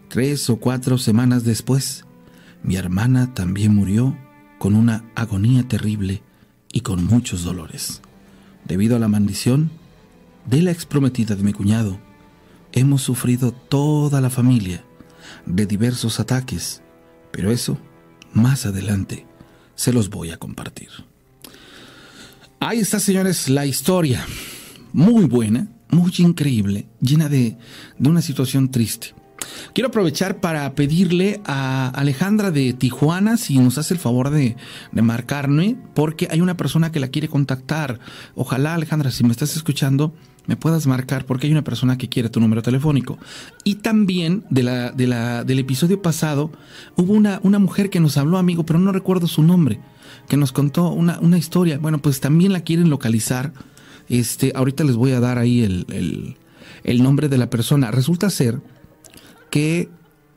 Tres 0.08 0.50
o 0.50 0.56
cuatro 0.56 0.98
semanas 0.98 1.44
después, 1.44 2.04
mi 2.62 2.76
hermana 2.76 3.32
también 3.32 3.74
murió 3.74 4.16
con 4.58 4.74
una 4.74 5.04
agonía 5.14 5.66
terrible 5.66 6.22
y 6.72 6.80
con 6.80 7.04
muchos 7.04 7.44
dolores. 7.44 8.02
Debido 8.66 8.96
a 8.96 8.98
la 8.98 9.08
maldición 9.08 9.70
de 10.46 10.62
la 10.62 10.70
exprometida 10.70 11.36
de 11.36 11.42
mi 11.42 11.52
cuñado, 11.52 11.98
hemos 12.72 13.02
sufrido 13.02 13.52
toda 13.52 14.20
la 14.20 14.30
familia 14.30 14.84
de 15.46 15.66
diversos 15.66 16.20
ataques, 16.20 16.82
pero 17.32 17.50
eso 17.50 17.78
más 18.32 18.66
adelante 18.66 19.26
se 19.74 19.92
los 19.92 20.10
voy 20.10 20.30
a 20.30 20.36
compartir. 20.36 20.88
Ahí 22.58 22.80
está, 22.80 23.00
señores, 23.00 23.48
la 23.48 23.64
historia. 23.64 24.26
Muy 24.92 25.24
buena, 25.24 25.68
muy 25.88 26.12
increíble, 26.18 26.86
llena 27.00 27.28
de, 27.28 27.56
una 27.98 28.20
situación 28.20 28.70
triste. 28.70 29.14
Quiero 29.72 29.88
aprovechar 29.88 30.40
para 30.40 30.74
pedirle 30.74 31.40
a 31.46 31.88
Alejandra 31.88 32.50
de 32.50 32.74
Tijuana 32.74 33.38
si 33.38 33.58
nos 33.58 33.78
hace 33.78 33.94
el 33.94 34.00
favor 34.00 34.28
de, 34.28 34.56
de, 34.92 35.02
marcarme, 35.02 35.78
porque 35.94 36.28
hay 36.30 36.42
una 36.42 36.58
persona 36.58 36.92
que 36.92 37.00
la 37.00 37.08
quiere 37.08 37.28
contactar. 37.28 37.98
Ojalá, 38.34 38.74
Alejandra, 38.74 39.10
si 39.10 39.24
me 39.24 39.32
estás 39.32 39.56
escuchando, 39.56 40.14
me 40.50 40.56
puedas 40.56 40.88
marcar 40.88 41.26
porque 41.26 41.46
hay 41.46 41.52
una 41.52 41.62
persona 41.62 41.96
que 41.96 42.08
quiere 42.08 42.28
tu 42.28 42.40
número 42.40 42.60
telefónico. 42.60 43.18
Y 43.62 43.76
también 43.76 44.42
de 44.50 44.64
la, 44.64 44.90
de 44.90 45.06
la, 45.06 45.44
del 45.44 45.60
episodio 45.60 46.02
pasado 46.02 46.50
hubo 46.96 47.12
una, 47.12 47.38
una 47.44 47.60
mujer 47.60 47.88
que 47.88 48.00
nos 48.00 48.16
habló, 48.16 48.36
amigo, 48.36 48.66
pero 48.66 48.80
no 48.80 48.90
recuerdo 48.90 49.28
su 49.28 49.44
nombre, 49.44 49.78
que 50.28 50.36
nos 50.36 50.50
contó 50.50 50.90
una, 50.90 51.20
una 51.20 51.38
historia. 51.38 51.78
Bueno, 51.78 52.02
pues 52.02 52.18
también 52.18 52.52
la 52.52 52.62
quieren 52.62 52.90
localizar. 52.90 53.52
Este, 54.08 54.50
ahorita 54.56 54.82
les 54.82 54.96
voy 54.96 55.12
a 55.12 55.20
dar 55.20 55.38
ahí 55.38 55.62
el, 55.62 56.36
el, 56.82 57.02
nombre 57.04 57.28
de 57.28 57.38
la 57.38 57.48
persona. 57.48 57.92
Resulta 57.92 58.28
ser 58.28 58.60
que 59.50 59.88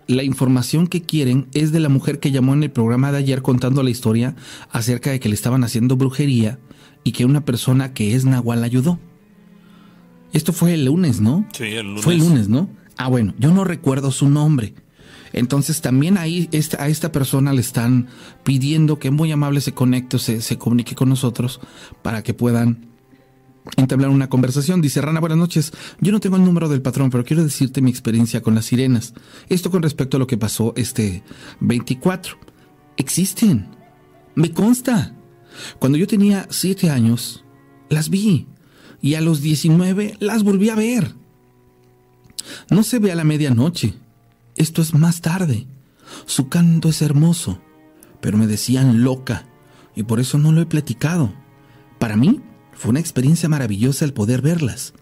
la 0.05 0.21
información 0.21 0.85
que 0.85 1.01
quieren 1.01 1.47
es 1.55 1.71
de 1.71 1.79
la 1.79 1.89
mujer 1.89 2.19
que 2.19 2.29
llamó 2.29 2.53
en 2.53 2.61
el 2.61 2.69
programa 2.69 3.11
de 3.11 3.17
ayer 3.17 3.41
contando 3.41 3.81
la 3.81 3.89
historia 3.89 4.35
acerca 4.69 5.09
de 5.09 5.19
que 5.19 5.29
le 5.29 5.33
estaban 5.33 5.63
haciendo 5.63 5.97
brujería 5.97 6.59
y 7.03 7.13
que 7.13 7.25
una 7.25 7.43
persona 7.45 7.95
que 7.95 8.13
es 8.13 8.25
Nahual 8.25 8.63
ayudó. 8.63 8.99
Esto 10.33 10.51
fue 10.51 10.73
el 10.73 10.85
lunes, 10.85 11.21
¿no? 11.21 11.47
Sí, 11.53 11.63
el 11.63 11.87
lunes. 11.87 12.03
Fue 12.03 12.13
el 12.13 12.19
lunes, 12.19 12.49
¿no? 12.49 12.69
Ah, 12.97 13.07
bueno, 13.07 13.33
yo 13.39 13.51
no 13.51 13.63
recuerdo 13.63 14.11
su 14.11 14.29
nombre. 14.29 14.73
Entonces 15.31 15.81
también 15.81 16.17
ahí 16.17 16.47
esta, 16.51 16.83
a 16.83 16.87
esta 16.87 17.11
persona 17.11 17.53
le 17.53 17.61
están 17.61 18.07
pidiendo 18.43 18.99
que 18.99 19.09
muy 19.09 19.31
amable 19.31 19.61
se 19.61 19.73
conecte, 19.73 20.19
se, 20.19 20.41
se 20.41 20.57
comunique 20.57 20.95
con 20.95 21.09
nosotros 21.09 21.59
para 22.03 22.21
que 22.21 22.35
puedan 22.35 22.93
entablar 23.77 24.09
una 24.09 24.29
conversación. 24.29 24.81
Dice 24.81 25.01
Rana, 25.01 25.19
buenas 25.19 25.37
noches. 25.37 25.73
Yo 25.99 26.11
no 26.11 26.19
tengo 26.19 26.35
el 26.35 26.45
número 26.45 26.69
del 26.69 26.81
patrón, 26.81 27.09
pero 27.09 27.25
quiero 27.25 27.43
decirte 27.43 27.81
mi 27.81 27.89
experiencia 27.89 28.41
con 28.41 28.55
las 28.55 28.65
sirenas. 28.65 29.13
Esto 29.49 29.71
con 29.71 29.81
respecto 29.81 30.17
a 30.17 30.19
lo 30.19 30.27
que 30.27 30.37
pasó 30.37 30.73
este 30.75 31.23
24. 31.61 32.37
Existen. 32.97 33.67
Me 34.35 34.51
consta. 34.51 35.15
Cuando 35.79 35.97
yo 35.97 36.07
tenía 36.07 36.47
siete 36.49 36.89
años, 36.89 37.43
las 37.89 38.09
vi. 38.09 38.47
Y 39.03 39.15
a 39.15 39.21
los 39.21 39.41
19 39.41 40.15
las 40.21 40.43
volví 40.43 40.69
a 40.69 40.75
ver. 40.75 41.13
No 42.71 42.83
se 42.83 42.99
ve 42.99 43.11
a 43.11 43.15
la 43.15 43.25
medianoche. 43.25 43.95
Esto 44.55 44.81
es 44.81 44.93
más 44.93 45.19
tarde. 45.19 45.67
Su 46.25 46.47
canto 46.47 46.87
es 46.87 47.01
hermoso. 47.01 47.59
Pero 48.21 48.37
me 48.37 48.47
decían 48.47 49.03
loca. 49.03 49.45
Y 49.93 50.03
por 50.03 50.21
eso 50.21 50.37
no 50.37 50.53
lo 50.53 50.61
he 50.61 50.65
platicado. 50.65 51.33
Para 51.99 52.15
mí, 52.15 52.41
fue 52.71 52.91
una 52.91 53.01
experiencia 53.01 53.49
maravillosa 53.49 54.05
el 54.05 54.13
poder 54.13 54.41
verlas. 54.41 54.93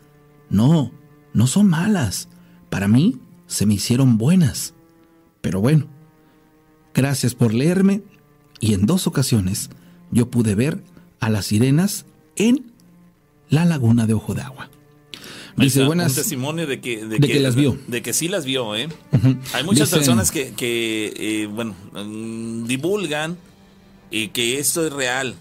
No, 0.50 0.92
no 1.36 1.46
son 1.46 1.68
malas. 1.68 2.28
Para 2.72 2.88
mí 2.88 3.20
se 3.46 3.68
me 3.68 3.76
hicieron 3.76 4.18
buenas. 4.18 4.74
Pero 5.42 5.62
bueno, 5.62 5.86
gracias 6.96 7.36
por 7.36 7.54
leerme 7.54 8.02
y 8.60 8.74
en 8.74 8.88
dos 8.88 9.06
ocasiones 9.06 9.70
yo 10.10 10.32
pude 10.32 10.56
ver 10.56 10.84
a 11.20 11.30
las 11.30 11.46
sirenas 11.46 12.08
en 12.36 12.71
la 13.52 13.66
laguna 13.66 14.08
de 14.08 14.16
Ojo 14.16 14.34
de 14.34 14.42
Agua. 14.42 14.70
Dice, 15.58 15.84
buenas. 15.84 16.14
Un 16.14 16.16
testimonio 16.16 16.66
de 16.66 16.80
que, 16.80 17.06
de, 17.06 17.20
que, 17.20 17.40
las 17.40 17.56
vio. 17.56 17.78
De 17.88 18.02
que 18.02 18.14
sí 18.14 18.28
las 18.28 18.46
vio, 18.46 18.76
¿eh? 18.76 18.88
Hay 19.54 19.64
muchas 19.64 19.90
personas 19.92 20.32
que, 20.32 20.54
que 20.54 21.14
eh, 21.16 21.48
bueno, 21.48 21.76
mm, 21.94 22.66
divulgan 22.66 23.38
y 24.10 24.30
que 24.30 24.58
esto 24.58 24.88
es 24.88 24.94
real 24.94 25.36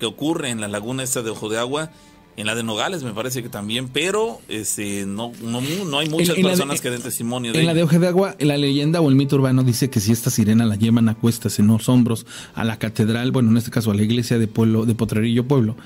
que 0.00 0.06
ocurre 0.06 0.50
en 0.50 0.60
la 0.60 0.68
laguna 0.68 1.02
esta 1.04 1.22
de 1.22 1.30
Ojo 1.30 1.48
de 1.48 1.58
Agua, 1.58 1.92
en 2.36 2.46
la 2.46 2.56
de 2.56 2.64
Nogales 2.64 3.04
me 3.04 3.12
parece 3.12 3.44
que 3.44 3.48
también, 3.48 3.88
pero 3.88 4.40
este 4.48 5.06
no, 5.06 5.32
no, 5.40 5.98
hay 5.98 6.08
muchas 6.08 6.36
personas 6.36 6.80
que 6.80 6.90
den 6.90 7.00
testimonio 7.00 7.52
de 7.52 7.60
En 7.60 7.66
la 7.66 7.74
de 7.74 7.84
Ojo 7.84 7.96
de 7.96 8.08
Agua, 8.08 8.34
la 8.40 8.56
leyenda 8.56 9.00
o 9.00 9.08
el 9.08 9.14
mito 9.14 9.36
urbano 9.36 9.62
dice 9.62 9.88
que 9.88 10.00
si 10.00 10.10
esta 10.10 10.30
sirena 10.30 10.64
la 10.66 10.74
llevan 10.74 11.08
a 11.08 11.14
cuestas 11.14 11.60
en 11.60 11.68
los 11.68 11.88
hombros 11.88 12.26
a 12.54 12.64
la 12.64 12.78
catedral, 12.80 13.30
bueno, 13.30 13.50
en 13.50 13.56
este 13.56 13.70
caso 13.70 13.92
a 13.92 13.94
la 13.94 14.02
iglesia 14.02 14.38
de 14.38 14.48
pueblo 14.48 14.84
de 14.84 14.96
Potrerillo 14.96 15.46
Pueblo, 15.46 15.76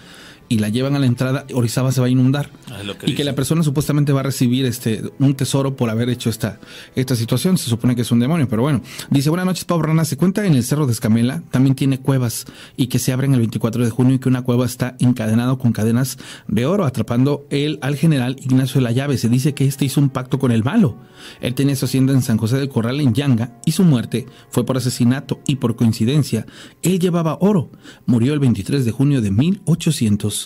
y 0.49 0.59
la 0.59 0.69
llevan 0.69 0.97
a 0.97 0.99
la 0.99 1.07
entrada, 1.07 1.47
Orizaba 1.55 1.93
se 1.93 2.01
va 2.01 2.07
a 2.07 2.11
inundar. 2.11 2.51
Ah, 2.71 2.81
y 3.05 3.15
que 3.15 3.25
la 3.25 3.35
persona 3.35 3.63
supuestamente 3.63 4.13
va 4.13 4.21
a 4.21 4.25
recibir 4.25 4.65
este 4.67 5.03
un 5.19 5.35
tesoro 5.35 5.77
por 5.77 5.91
haber 5.91 6.09
hecho 6.09 6.31
esta, 6.31 6.61
esta 6.95 7.17
situación. 7.17 7.59
Se 7.59 7.69
supone 7.69 7.95
que 7.95 8.03
es 8.03 8.11
un 8.11 8.21
demonio, 8.21 8.49
pero 8.49 8.63
bueno. 8.63 8.83
Dice, 9.11 9.31
buenas 9.31 9.47
noches, 9.47 9.65
Pablo 9.65 9.87
Rana. 9.87 10.05
Se 10.05 10.17
cuenta 10.17 10.45
en 10.47 10.55
el 10.55 10.65
Cerro 10.65 10.87
de 10.87 10.93
Escamela, 10.93 11.43
también 11.51 11.75
tiene 11.75 12.01
cuevas 12.01 12.47
y 12.77 12.87
que 12.87 12.99
se 12.99 13.13
abren 13.13 13.33
el 13.35 13.41
24 13.41 13.85
de 13.85 13.91
junio 13.91 14.15
y 14.15 14.19
que 14.19 14.29
una 14.29 14.43
cueva 14.43 14.67
está 14.67 14.97
encadenado 15.01 15.59
con 15.59 15.73
cadenas 15.73 16.19
de 16.47 16.67
oro, 16.67 16.85
atrapando 16.85 17.47
él 17.51 17.79
al 17.83 17.97
general 17.97 18.37
Ignacio 18.41 18.81
de 18.81 18.85
la 18.85 18.93
Llave. 18.93 19.19
Se 19.19 19.29
dice 19.29 19.55
que 19.55 19.67
este 19.67 19.85
hizo 19.85 20.01
un 20.01 20.11
pacto 20.11 20.39
con 20.39 20.53
el 20.53 20.65
malo. 20.65 20.97
Él 21.41 21.55
tenía 21.55 21.77
su 21.77 21.85
hacienda 21.85 22.13
en 22.13 22.23
San 22.23 22.39
José 22.39 22.59
del 22.59 22.69
Corral, 22.69 23.01
en 23.01 23.15
Yanga, 23.15 23.59
y 23.65 23.73
su 23.73 23.85
muerte 23.85 24.27
fue 24.51 24.65
por 24.65 24.77
asesinato 24.77 25.41
y 25.47 25.57
por 25.57 25.77
coincidencia. 25.77 26.47
Él 26.83 26.99
llevaba 26.99 27.39
oro. 27.41 27.71
Murió 28.07 28.33
el 28.33 28.39
23 28.39 28.85
de 28.85 28.93
junio 28.93 29.21
de 29.21 29.31
1800. 29.31 30.38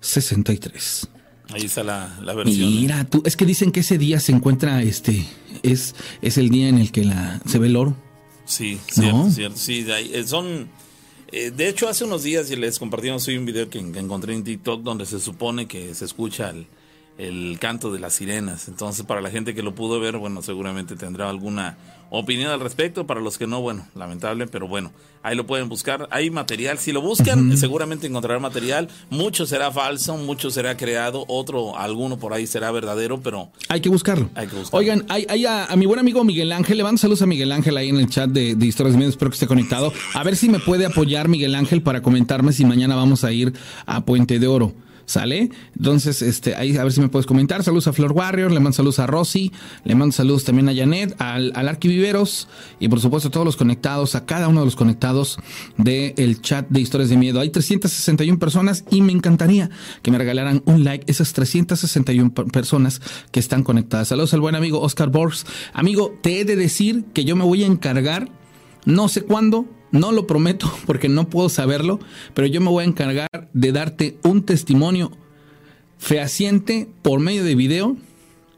63. 0.00 1.08
Ahí 1.52 1.64
está 1.64 1.82
la, 1.82 2.16
la 2.22 2.32
versión. 2.34 2.70
Mira, 2.70 3.04
tú, 3.04 3.22
es 3.24 3.36
que 3.36 3.44
dicen 3.44 3.72
que 3.72 3.80
ese 3.80 3.98
día 3.98 4.20
se 4.20 4.32
encuentra, 4.32 4.82
este, 4.82 5.26
es, 5.62 5.94
es 6.22 6.38
el 6.38 6.48
día 6.48 6.68
en 6.68 6.78
el 6.78 6.92
que 6.92 7.04
la, 7.04 7.40
se 7.46 7.58
ve 7.58 7.66
el 7.66 7.76
oro. 7.76 7.96
Sí, 8.44 8.78
cierto, 8.90 9.30
cierto. 9.30 9.58
Sí, 9.58 9.86
eh, 9.88 10.24
son, 10.26 10.68
eh, 11.32 11.50
de 11.50 11.68
hecho, 11.68 11.88
hace 11.88 12.04
unos 12.04 12.22
días 12.22 12.50
les 12.50 12.78
compartimos 12.78 13.26
hoy 13.28 13.36
un 13.36 13.46
video 13.46 13.68
que, 13.68 13.78
encontré 13.78 14.34
en 14.34 14.44
TikTok 14.44 14.82
donde 14.82 15.06
se 15.06 15.20
supone 15.20 15.66
que 15.66 15.94
se 15.94 16.04
escucha 16.04 16.50
el, 16.50 16.66
el 17.18 17.58
canto 17.58 17.92
de 17.92 18.00
las 18.00 18.14
sirenas. 18.14 18.68
Entonces, 18.68 19.04
para 19.04 19.20
la 19.20 19.30
gente 19.30 19.54
que 19.54 19.62
lo 19.62 19.74
pudo 19.74 20.00
ver, 20.00 20.18
bueno, 20.18 20.42
seguramente 20.42 20.96
tendrá 20.96 21.28
alguna 21.30 21.78
opinión 22.10 22.50
al 22.50 22.60
respecto. 22.60 23.06
Para 23.06 23.20
los 23.20 23.38
que 23.38 23.46
no, 23.46 23.60
bueno, 23.60 23.86
lamentable, 23.94 24.46
pero 24.46 24.68
bueno, 24.68 24.92
ahí 25.22 25.36
lo 25.36 25.46
pueden 25.46 25.68
buscar. 25.68 26.08
Hay 26.10 26.30
material. 26.30 26.78
Si 26.78 26.92
lo 26.92 27.00
buscan, 27.00 27.56
seguramente 27.56 28.06
encontrarán 28.06 28.42
material. 28.42 28.88
Mucho 29.08 29.46
será 29.46 29.70
falso, 29.70 30.16
mucho 30.16 30.50
será 30.50 30.76
creado, 30.76 31.24
otro, 31.28 31.78
alguno 31.78 32.18
por 32.18 32.32
ahí 32.32 32.46
será 32.46 32.70
verdadero, 32.70 33.20
pero. 33.20 33.50
Hay 33.68 33.80
que 33.80 33.88
buscarlo. 33.88 34.28
Hay 34.34 34.46
que 34.46 34.56
buscarlo. 34.56 34.78
Oigan, 34.78 35.06
hay, 35.08 35.46
a, 35.46 35.68
mi 35.76 35.86
buen 35.86 36.00
amigo 36.00 36.22
Miguel 36.24 36.52
Ángel. 36.52 36.76
Le 36.76 36.84
mando 36.84 36.98
saludos 36.98 37.22
a 37.22 37.26
Miguel 37.26 37.52
Ángel 37.52 37.76
ahí 37.76 37.88
en 37.88 37.96
el 37.96 38.08
chat 38.08 38.28
de, 38.28 38.54
de 38.54 38.66
Historias 38.66 38.92
de 38.94 38.98
Medios. 38.98 39.14
Espero 39.14 39.30
que 39.30 39.36
esté 39.36 39.46
conectado. 39.46 39.92
A 40.14 40.22
ver 40.24 40.36
si 40.36 40.48
me 40.48 40.58
puede 40.58 40.86
apoyar 40.86 41.28
Miguel 41.28 41.54
Ángel 41.54 41.82
para 41.82 42.02
comentarme 42.02 42.52
si 42.52 42.64
mañana 42.64 42.96
vamos 42.96 43.24
a 43.24 43.32
ir 43.32 43.52
a 43.86 44.04
Puente 44.04 44.38
de 44.38 44.46
Oro. 44.46 44.74
¿Sale? 45.10 45.50
Entonces, 45.76 46.22
este, 46.22 46.54
ahí 46.54 46.76
a 46.76 46.84
ver 46.84 46.92
si 46.92 47.00
me 47.00 47.08
puedes 47.08 47.26
comentar. 47.26 47.64
Saludos 47.64 47.88
a 47.88 47.92
Flor 47.92 48.12
Warrior, 48.12 48.52
le 48.52 48.60
mando 48.60 48.76
saludos 48.76 49.00
a 49.00 49.08
Rosy, 49.08 49.50
le 49.82 49.96
mando 49.96 50.12
saludos 50.12 50.44
también 50.44 50.68
a 50.68 50.72
Janet, 50.72 51.16
al, 51.18 51.50
al 51.56 51.68
Arquiviveros 51.68 52.46
y 52.78 52.86
por 52.86 53.00
supuesto 53.00 53.26
a 53.26 53.32
todos 53.32 53.44
los 53.44 53.56
conectados, 53.56 54.14
a 54.14 54.24
cada 54.24 54.46
uno 54.46 54.60
de 54.60 54.66
los 54.66 54.76
conectados 54.76 55.40
del 55.76 56.40
chat 56.42 56.68
de 56.68 56.80
Historias 56.80 57.10
de 57.10 57.16
Miedo. 57.16 57.40
Hay 57.40 57.50
361 57.50 58.38
personas 58.38 58.84
y 58.88 59.02
me 59.02 59.10
encantaría 59.10 59.68
que 60.02 60.12
me 60.12 60.18
regalaran 60.18 60.62
un 60.64 60.84
like 60.84 61.10
esas 61.10 61.32
361 61.32 62.32
personas 62.32 63.02
que 63.32 63.40
están 63.40 63.64
conectadas. 63.64 64.06
Saludos 64.06 64.32
al 64.32 64.40
buen 64.42 64.54
amigo 64.54 64.80
Oscar 64.80 65.08
Borgs. 65.08 65.44
Amigo, 65.72 66.16
te 66.22 66.38
he 66.38 66.44
de 66.44 66.54
decir 66.54 67.04
que 67.12 67.24
yo 67.24 67.34
me 67.34 67.42
voy 67.42 67.64
a 67.64 67.66
encargar, 67.66 68.28
no 68.84 69.08
sé 69.08 69.22
cuándo, 69.22 69.66
no 69.92 70.12
lo 70.12 70.26
prometo 70.26 70.72
porque 70.86 71.08
no 71.08 71.28
puedo 71.28 71.48
saberlo, 71.48 72.00
pero 72.34 72.46
yo 72.46 72.60
me 72.60 72.70
voy 72.70 72.84
a 72.84 72.88
encargar 72.88 73.28
de 73.52 73.72
darte 73.72 74.18
un 74.22 74.42
testimonio 74.42 75.12
fehaciente 75.98 76.88
por 77.02 77.20
medio 77.20 77.44
de 77.44 77.54
video 77.54 77.96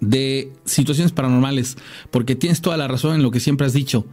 de 0.00 0.52
situaciones 0.64 1.12
paranormales, 1.12 1.76
porque 2.10 2.34
tienes 2.34 2.60
toda 2.60 2.76
la 2.76 2.88
razón 2.88 3.14
en 3.14 3.22
lo 3.22 3.30
que 3.30 3.40
siempre 3.40 3.66
has 3.66 3.72
dicho. 3.72 4.04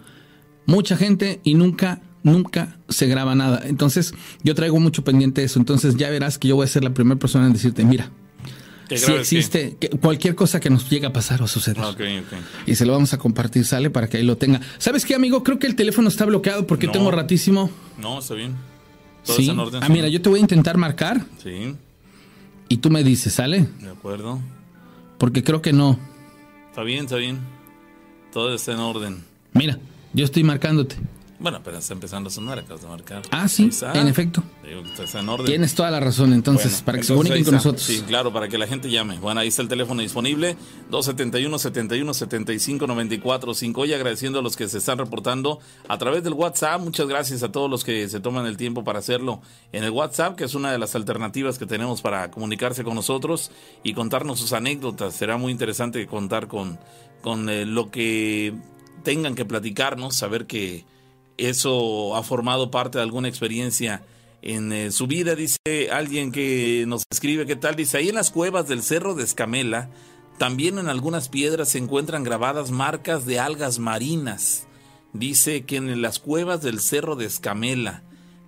Mucha 0.65 0.95
gente 0.95 1.41
y 1.43 1.55
nunca, 1.55 2.01
nunca 2.21 2.77
se 2.89 3.07
graba 3.07 3.33
nada. 3.33 3.63
Entonces, 3.65 4.13
yo 4.43 4.53
traigo 4.53 4.79
mucho 4.79 5.03
pendiente 5.03 5.41
de 5.41 5.45
eso. 5.45 5.59
Entonces, 5.59 5.95
ya 5.95 6.11
verás 6.11 6.37
que 6.37 6.47
yo 6.47 6.55
voy 6.55 6.65
a 6.65 6.67
ser 6.67 6.83
la 6.83 6.93
primera 6.93 7.19
persona 7.19 7.47
en 7.47 7.53
decirte, 7.53 7.85
mira, 7.85 8.11
si 8.97 9.11
existe 9.13 9.77
cualquier 10.01 10.35
cosa 10.35 10.59
que 10.59 10.69
nos 10.69 10.89
llegue 10.89 11.07
a 11.07 11.13
pasar 11.13 11.41
o 11.41 11.47
suceder. 11.47 11.83
Y 12.65 12.75
se 12.75 12.85
lo 12.85 12.93
vamos 12.93 13.13
a 13.13 13.17
compartir, 13.17 13.65
sale 13.65 13.89
para 13.89 14.07
que 14.07 14.17
ahí 14.17 14.23
lo 14.23 14.37
tenga. 14.37 14.61
¿Sabes 14.77 15.05
qué, 15.05 15.15
amigo? 15.15 15.43
Creo 15.43 15.59
que 15.59 15.67
el 15.67 15.75
teléfono 15.75 16.09
está 16.09 16.25
bloqueado 16.25 16.65
porque 16.67 16.87
tengo 16.87 17.11
ratísimo. 17.11 17.69
No, 17.97 18.19
está 18.19 18.33
bien. 18.33 18.55
Todo 19.25 19.37
sí. 19.37 19.49
en 19.49 19.59
orden. 19.59 19.83
Ah, 19.83 19.89
mira, 19.89 20.07
yo 20.07 20.21
te 20.21 20.29
voy 20.29 20.39
a 20.39 20.41
intentar 20.41 20.77
marcar. 20.77 21.25
Sí. 21.43 21.75
Y 22.69 22.77
tú 22.77 22.89
me 22.89 23.03
dices, 23.03 23.33
¿sale? 23.33 23.67
De 23.79 23.89
acuerdo. 23.89 24.39
Porque 25.17 25.43
creo 25.43 25.61
que 25.61 25.73
no. 25.73 25.99
Está 26.69 26.83
bien, 26.83 27.05
está 27.05 27.17
bien. 27.17 27.39
Todo 28.31 28.53
está 28.53 28.71
en 28.73 28.79
orden. 28.79 29.23
Mira, 29.53 29.79
yo 30.13 30.25
estoy 30.25 30.43
marcándote. 30.43 30.95
Bueno, 31.39 31.61
pero 31.63 31.77
está 31.77 31.93
empezando 31.93 32.27
a 32.27 32.31
sonar, 32.31 32.59
acabas 32.59 32.81
de 32.81 32.89
marcar. 32.89 33.21
Ah, 33.31 33.47
sí, 33.47 33.69
en 33.93 34.07
efecto. 34.07 34.43
Tienes 35.45 35.73
toda 35.73 35.89
la 35.89 36.01
razón, 36.01 36.33
entonces, 36.33 36.81
para 36.81 36.97
que 36.97 37.05
se 37.05 37.13
comuniquen 37.13 37.45
con 37.45 37.53
nosotros. 37.53 37.81
Sí, 37.81 38.03
claro, 38.05 38.33
para 38.33 38.49
que 38.49 38.57
la 38.57 38.67
gente 38.67 38.89
llame. 38.89 39.19
Bueno, 39.19 39.39
ahí 39.39 39.47
está 39.47 39.61
el 39.61 39.69
teléfono 39.69 40.01
disponible, 40.01 40.57
271-71-75-94-5. 40.91 43.77
Hoy 43.77 43.93
agradeciendo 43.93 44.39
a 44.39 44.41
los 44.41 44.57
que 44.57 44.67
se 44.67 44.79
están 44.79 44.97
reportando 44.97 45.59
a 45.87 45.97
través 45.97 46.23
del 46.23 46.33
WhatsApp. 46.33 46.81
Muchas 46.81 47.07
gracias 47.07 47.41
a 47.41 47.53
todos 47.53 47.69
los 47.69 47.85
que 47.85 48.09
se 48.09 48.19
toman 48.19 48.45
el 48.45 48.57
tiempo 48.57 48.83
para 48.83 48.99
hacerlo 48.99 49.39
en 49.71 49.85
el 49.85 49.91
WhatsApp, 49.91 50.35
que 50.35 50.43
es 50.43 50.55
una 50.55 50.73
de 50.73 50.77
las 50.77 50.93
alternativas 50.95 51.57
que 51.57 51.65
tenemos 51.65 52.01
para 52.01 52.31
comunicarse 52.31 52.83
con 52.83 52.95
nosotros 52.95 53.49
y 53.81 53.93
contarnos 53.93 54.39
sus 54.39 54.51
anécdotas. 54.51 55.15
Será 55.15 55.37
muy 55.37 55.53
interesante 55.53 56.05
contar 56.05 56.49
con, 56.49 56.77
con 57.21 57.47
eh, 57.49 57.65
lo 57.65 57.91
que 57.91 58.53
tengan 59.03 59.35
que 59.35 59.45
platicarnos, 59.45 60.17
saber 60.17 60.45
que 60.45 60.83
eso 61.47 62.15
ha 62.15 62.23
formado 62.23 62.71
parte 62.71 62.97
de 62.97 63.03
alguna 63.03 63.27
experiencia 63.27 64.03
en 64.41 64.71
eh, 64.71 64.91
su 64.91 65.07
vida, 65.07 65.35
dice 65.35 65.89
alguien 65.91 66.31
que 66.31 66.85
nos 66.87 67.03
escribe, 67.09 67.45
¿qué 67.45 67.55
tal? 67.55 67.75
Dice, 67.75 67.97
ahí 67.97 68.09
en 68.09 68.15
las 68.15 68.31
cuevas 68.31 68.67
del 68.67 68.83
Cerro 68.83 69.15
de 69.15 69.23
Escamela, 69.23 69.89
también 70.37 70.79
en 70.79 70.87
algunas 70.87 71.27
piedras 71.27 71.69
se 71.69 71.77
encuentran 71.77 72.23
grabadas 72.23 72.71
marcas 72.71 73.25
de 73.25 73.39
algas 73.39 73.79
marinas. 73.79 74.65
Dice 75.11 75.65
que 75.65 75.75
en 75.77 76.01
las 76.01 76.19
cuevas 76.19 76.61
del 76.61 76.79
Cerro 76.79 77.15
de 77.15 77.25
Escamela, 77.25 78.03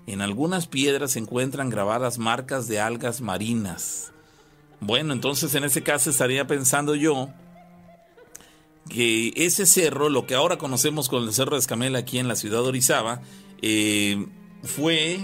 en 0.07 0.21
algunas 0.21 0.67
piedras 0.67 1.11
se 1.11 1.19
encuentran 1.19 1.69
grabadas 1.69 2.17
marcas 2.17 2.67
de 2.67 2.79
algas 2.79 3.19
marinas. 3.21 4.13
Bueno, 4.79 5.13
entonces 5.13 5.53
en 5.55 5.63
ese 5.63 5.83
caso 5.83 6.09
estaría 6.09 6.47
pensando 6.47 6.95
yo 6.95 7.29
que 8.89 9.33
ese 9.35 9.65
cerro, 9.65 10.09
lo 10.09 10.25
que 10.25 10.35
ahora 10.35 10.57
conocemos 10.57 11.09
con 11.09 11.23
el 11.23 11.33
Cerro 11.33 11.55
de 11.55 11.59
Escamela 11.59 11.99
aquí 11.99 12.19
en 12.19 12.27
la 12.27 12.35
ciudad 12.35 12.61
de 12.61 12.69
Orizaba, 12.69 13.21
eh, 13.61 14.25
fue 14.63 15.19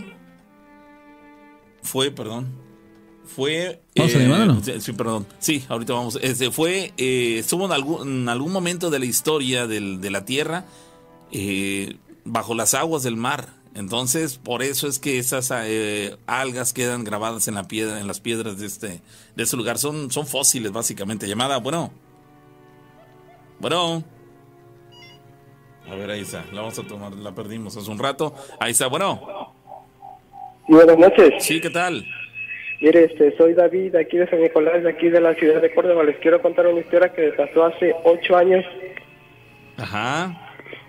fue, 1.87 2.11
perdón, 2.11 2.47
fue... 3.25 3.81
Eh, 3.95 4.79
sí, 4.79 4.93
perdón. 4.93 5.25
Sí, 5.39 5.63
ahorita 5.69 5.93
vamos. 5.93 6.19
Este, 6.21 6.51
fue, 6.51 6.93
eh, 6.97 7.37
estuvo 7.39 7.65
en 7.65 7.71
algún, 7.71 8.29
algún 8.29 8.51
momento 8.51 8.89
de 8.89 8.99
la 8.99 9.05
historia 9.05 9.67
de 9.67 10.09
la 10.11 10.25
Tierra 10.25 10.65
eh, 11.31 11.97
bajo 12.25 12.53
las 12.53 12.73
aguas 12.73 13.03
del 13.03 13.15
mar. 13.15 13.49
Entonces, 13.73 14.37
por 14.37 14.63
eso 14.63 14.87
es 14.87 14.97
que 14.97 15.19
esas 15.19 15.51
algas 16.25 16.73
quedan 16.73 17.03
grabadas 17.03 17.47
en 17.47 17.53
la 17.53 17.67
piedra, 17.67 17.99
en 17.99 18.07
las 18.07 18.19
piedras 18.19 18.57
de 18.57 18.65
este, 18.65 19.01
de 19.35 19.43
ese 19.43 19.55
lugar. 19.55 19.77
Son, 19.77 20.11
son 20.11 20.25
fósiles, 20.25 20.71
básicamente. 20.71 21.27
Llamada, 21.27 21.57
bueno. 21.57 21.91
Bueno. 23.59 24.03
A 25.89 25.95
ver, 25.95 26.09
ahí 26.11 26.21
está. 26.21 26.43
La 26.51 26.61
vamos 26.61 26.77
a 26.77 26.83
tomar, 26.83 27.13
la 27.13 27.33
perdimos 27.33 27.75
hace 27.77 27.89
un 27.89 27.97
rato. 27.97 28.33
Ahí 28.59 28.71
está, 28.71 28.87
bueno. 28.87 29.53
buenas 30.67 30.97
noches. 30.97 31.43
Sí, 31.43 31.61
¿qué 31.61 31.69
tal? 31.69 32.05
Mire, 32.81 33.05
este, 33.05 33.35
soy 33.37 33.53
David, 33.53 33.95
aquí 33.95 34.17
de 34.17 34.29
San 34.29 34.41
Nicolás, 34.41 34.83
de 34.83 34.89
aquí 34.89 35.09
de 35.09 35.19
la 35.19 35.33
ciudad 35.35 35.61
de 35.61 35.73
Córdoba. 35.73 36.03
Les 36.03 36.17
quiero 36.17 36.41
contar 36.41 36.67
una 36.67 36.81
historia 36.81 37.11
que 37.11 37.31
pasó 37.31 37.65
hace 37.65 37.95
ocho 38.03 38.37
años. 38.37 38.63
Ajá. 39.77 40.47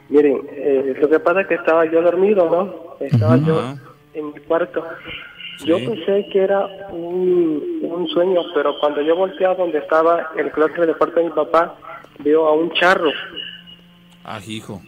Miren, 0.08 0.40
eh, 0.52 0.94
lo 1.00 1.08
que 1.08 1.20
pasa 1.20 1.42
es 1.42 1.46
que 1.46 1.54
estaba 1.54 1.84
yo 1.86 2.02
dormido, 2.02 2.48
¿no? 2.50 2.96
Estaba 3.00 3.36
yo 3.38 3.74
en 4.14 4.26
mi 4.32 4.40
cuarto. 4.40 4.84
Yo 5.64 5.76
pensé 5.78 6.26
que 6.30 6.38
era 6.38 6.66
un, 6.90 7.80
un, 7.82 8.08
sueño, 8.08 8.40
pero 8.54 8.78
cuando 8.78 9.02
yo 9.02 9.16
volteé 9.16 9.46
a 9.46 9.54
donde 9.54 9.78
estaba 9.78 10.30
el 10.36 10.52
closet 10.52 10.86
de 10.86 10.94
parte 10.94 11.20
de 11.20 11.26
mi 11.26 11.32
papá, 11.32 11.76
veo 12.18 12.46
a 12.46 12.54
un 12.54 12.72
charro. 12.72 13.10
Ah, 14.24 14.40
hijo 14.46 14.82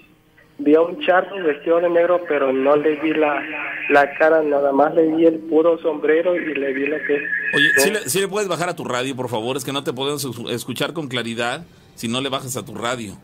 vi 0.61 0.75
a 0.75 0.81
un 0.81 1.01
charro 1.01 1.43
vestido 1.43 1.81
de 1.81 1.89
negro, 1.89 2.23
pero 2.29 2.53
no 2.53 2.77
le 2.77 2.97
vi 2.97 3.13
la, 3.15 3.43
la 3.89 4.15
cara, 4.15 4.43
nada 4.43 4.73
más 4.73 4.95
le 4.95 5.07
vi 5.15 5.27
el 5.27 5.39
puro 5.39 5.79
sombrero 5.79 6.37
y 6.37 6.55
le 6.55 6.73
vi 6.73 6.87
la 6.87 6.99
que... 6.99 7.15
Oye, 7.55 8.01
¿sí 8.07 8.21
le, 8.21 8.29
puedes 8.29 8.49
bajar 8.49 8.69
a 8.69 8.77
tu 8.77 8.85
radio, 8.85 9.17
por 9.17 9.29
favor? 9.29 9.57
Es 9.57 9.65
que 9.65 9.73
no 9.73 9.85
te 9.85 9.93
podemos 9.93 10.25
escuchar 10.51 10.93
con 10.93 11.09
claridad 11.09 11.65
si 11.95 12.09
no 12.09 12.21
le 12.21 12.29
bajas 12.29 12.57
a 12.57 12.65
tu 12.65 12.75
radio. 12.75 13.15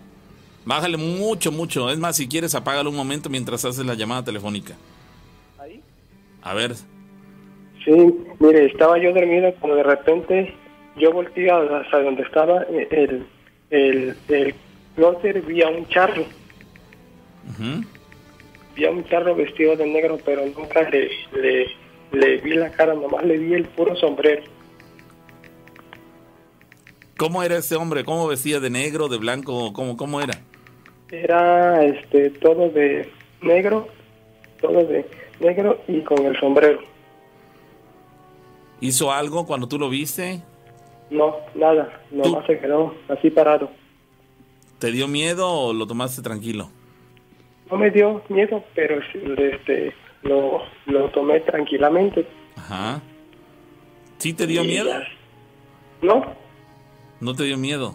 Bájale 0.64 0.96
mucho, 0.96 1.52
mucho. 1.52 1.90
Es 1.90 1.98
más, 1.98 2.16
si 2.16 2.28
quieres, 2.28 2.54
apágalo 2.54 2.90
un 2.90 2.96
momento 2.96 3.28
mientras 3.28 3.64
haces 3.64 3.84
la 3.86 3.94
llamada 3.94 4.24
telefónica. 4.24 4.74
¿Ahí? 5.58 5.80
A 6.42 6.54
ver. 6.54 6.74
Sí, 7.84 8.14
mire, 8.40 8.66
estaba 8.66 8.98
yo 8.98 9.12
dormido, 9.12 9.54
como 9.60 9.76
de 9.76 9.84
repente 9.84 10.54
yo 10.96 11.12
volteé 11.12 11.50
hasta 11.50 12.02
donde 12.02 12.22
estaba 12.22 12.62
el, 12.62 13.26
el, 13.76 14.16
el 14.28 14.54
vi 15.42 15.62
a 15.62 15.68
un 15.68 15.86
charro 15.88 16.24
Vi 18.74 18.84
a 18.84 18.90
un 18.90 19.04
charro 19.04 19.34
vestido 19.34 19.76
de 19.76 19.86
negro, 19.86 20.18
pero 20.24 20.44
nunca 20.46 20.82
le, 20.90 21.08
le, 22.12 22.36
vi 22.38 22.54
la 22.54 22.70
cara, 22.70 22.94
nomás 22.94 23.24
le 23.24 23.38
vi 23.38 23.54
el 23.54 23.64
puro 23.64 23.96
sombrero. 23.96 24.42
¿Cómo 27.16 27.42
era 27.42 27.56
ese 27.56 27.76
hombre? 27.76 28.04
¿Cómo 28.04 28.26
vestía 28.26 28.60
de 28.60 28.68
negro, 28.68 29.08
de 29.08 29.16
blanco? 29.16 29.72
¿Cómo, 29.72 29.96
cómo 29.96 30.20
era? 30.20 30.38
Era 31.10 31.82
este 31.84 32.30
todo 32.30 32.68
de 32.68 33.10
negro, 33.40 33.88
todo 34.60 34.84
de 34.84 35.06
negro 35.40 35.80
y 35.88 36.02
con 36.02 36.26
el 36.26 36.38
sombrero. 36.38 36.80
¿Hizo 38.80 39.10
algo 39.10 39.46
cuando 39.46 39.68
tú 39.68 39.78
lo 39.78 39.88
viste? 39.88 40.42
No, 41.10 41.36
nada, 41.54 42.02
nomás 42.10 42.46
se 42.46 42.58
quedó 42.58 42.94
así 43.08 43.30
parado. 43.30 43.70
¿Te 44.78 44.90
dio 44.90 45.08
miedo 45.08 45.48
o 45.48 45.72
lo 45.72 45.86
tomaste 45.86 46.22
tranquilo? 46.22 46.68
no 47.70 47.76
me 47.78 47.90
dio 47.90 48.22
miedo, 48.28 48.62
pero 48.74 49.00
este, 49.36 49.92
lo, 50.22 50.62
lo 50.86 51.08
tomé 51.10 51.40
tranquilamente. 51.40 52.26
Ajá. 52.56 53.00
¿Sí 54.18 54.32
te 54.32 54.46
dio 54.46 54.64
miedo? 54.64 54.90
No. 56.02 56.24
¿No 57.20 57.34
te 57.34 57.44
dio 57.44 57.56
miedo? 57.56 57.94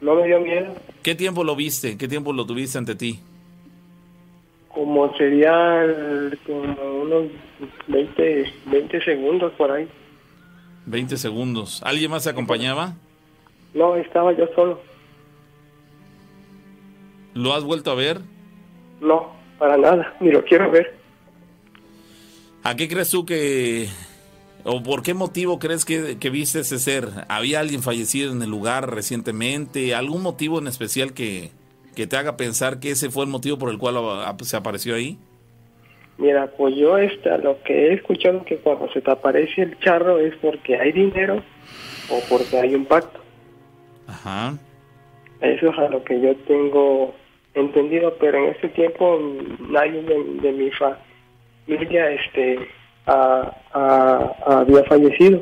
No 0.00 0.14
me 0.14 0.26
dio 0.26 0.40
miedo. 0.40 0.74
¿Qué 1.02 1.14
tiempo 1.14 1.44
lo 1.44 1.56
viste? 1.56 1.96
¿Qué 1.96 2.08
tiempo 2.08 2.32
lo 2.32 2.44
tuviste 2.46 2.78
ante 2.78 2.94
ti? 2.94 3.20
Como 4.68 5.16
sería 5.16 5.86
como 6.46 7.00
unos 7.02 7.30
20, 7.86 8.52
20 8.66 9.04
segundos 9.04 9.52
por 9.54 9.70
ahí. 9.70 9.88
20 10.86 11.16
segundos. 11.16 11.82
¿Alguien 11.84 12.10
más 12.10 12.22
se 12.22 12.30
acompañaba? 12.30 12.94
No, 13.74 13.96
estaba 13.96 14.32
yo 14.32 14.46
solo. 14.54 14.80
¿Lo 17.34 17.52
has 17.52 17.64
vuelto 17.64 17.90
a 17.90 17.94
ver? 17.94 18.20
No, 19.00 19.32
para 19.58 19.76
nada, 19.76 20.16
ni 20.20 20.30
lo 20.30 20.42
quiero 20.44 20.70
ver. 20.70 20.96
¿A 22.62 22.74
qué 22.74 22.88
crees 22.88 23.10
tú 23.10 23.26
que, 23.26 23.88
o 24.64 24.82
por 24.82 25.02
qué 25.02 25.14
motivo 25.14 25.58
crees 25.58 25.84
que, 25.84 26.30
viste 26.30 26.60
ese 26.60 26.78
ser? 26.78 27.08
¿Había 27.28 27.60
alguien 27.60 27.82
fallecido 27.82 28.32
en 28.32 28.42
el 28.42 28.50
lugar 28.50 28.92
recientemente? 28.92 29.94
¿Algún 29.94 30.22
motivo 30.22 30.58
en 30.58 30.66
especial 30.66 31.12
que, 31.12 31.52
te 31.94 32.16
haga 32.16 32.36
pensar 32.36 32.80
que 32.80 32.90
ese 32.90 33.10
fue 33.10 33.24
el 33.24 33.30
motivo 33.30 33.58
por 33.58 33.70
el 33.70 33.78
cual 33.78 33.96
se 34.42 34.56
apareció 34.56 34.94
ahí? 34.96 35.18
Mira, 36.18 36.46
pues 36.56 36.74
yo 36.76 36.96
esta, 36.96 37.36
lo 37.38 37.62
que 37.62 37.88
he 37.88 37.94
escuchado 37.94 38.44
que 38.44 38.56
cuando 38.56 38.90
se 38.92 39.02
te 39.02 39.10
aparece 39.10 39.62
el 39.62 39.78
charro 39.80 40.18
es 40.18 40.34
porque 40.36 40.76
hay 40.76 40.92
dinero 40.92 41.42
o 42.08 42.20
porque 42.28 42.58
hay 42.58 42.74
un 42.74 42.86
pacto. 42.86 43.20
Ajá. 44.06 44.56
Eso 45.40 45.70
es 45.70 45.78
a 45.78 45.88
lo 45.88 46.02
que 46.02 46.20
yo 46.20 46.34
tengo 46.46 47.14
entendido, 47.54 48.14
pero 48.18 48.38
en 48.38 48.54
ese 48.54 48.68
tiempo 48.68 49.18
nadie 49.68 50.02
de, 50.02 50.52
mi 50.52 50.70
familia 50.70 52.10
este, 52.12 52.58
había 53.04 54.84
fallecido. 54.84 55.40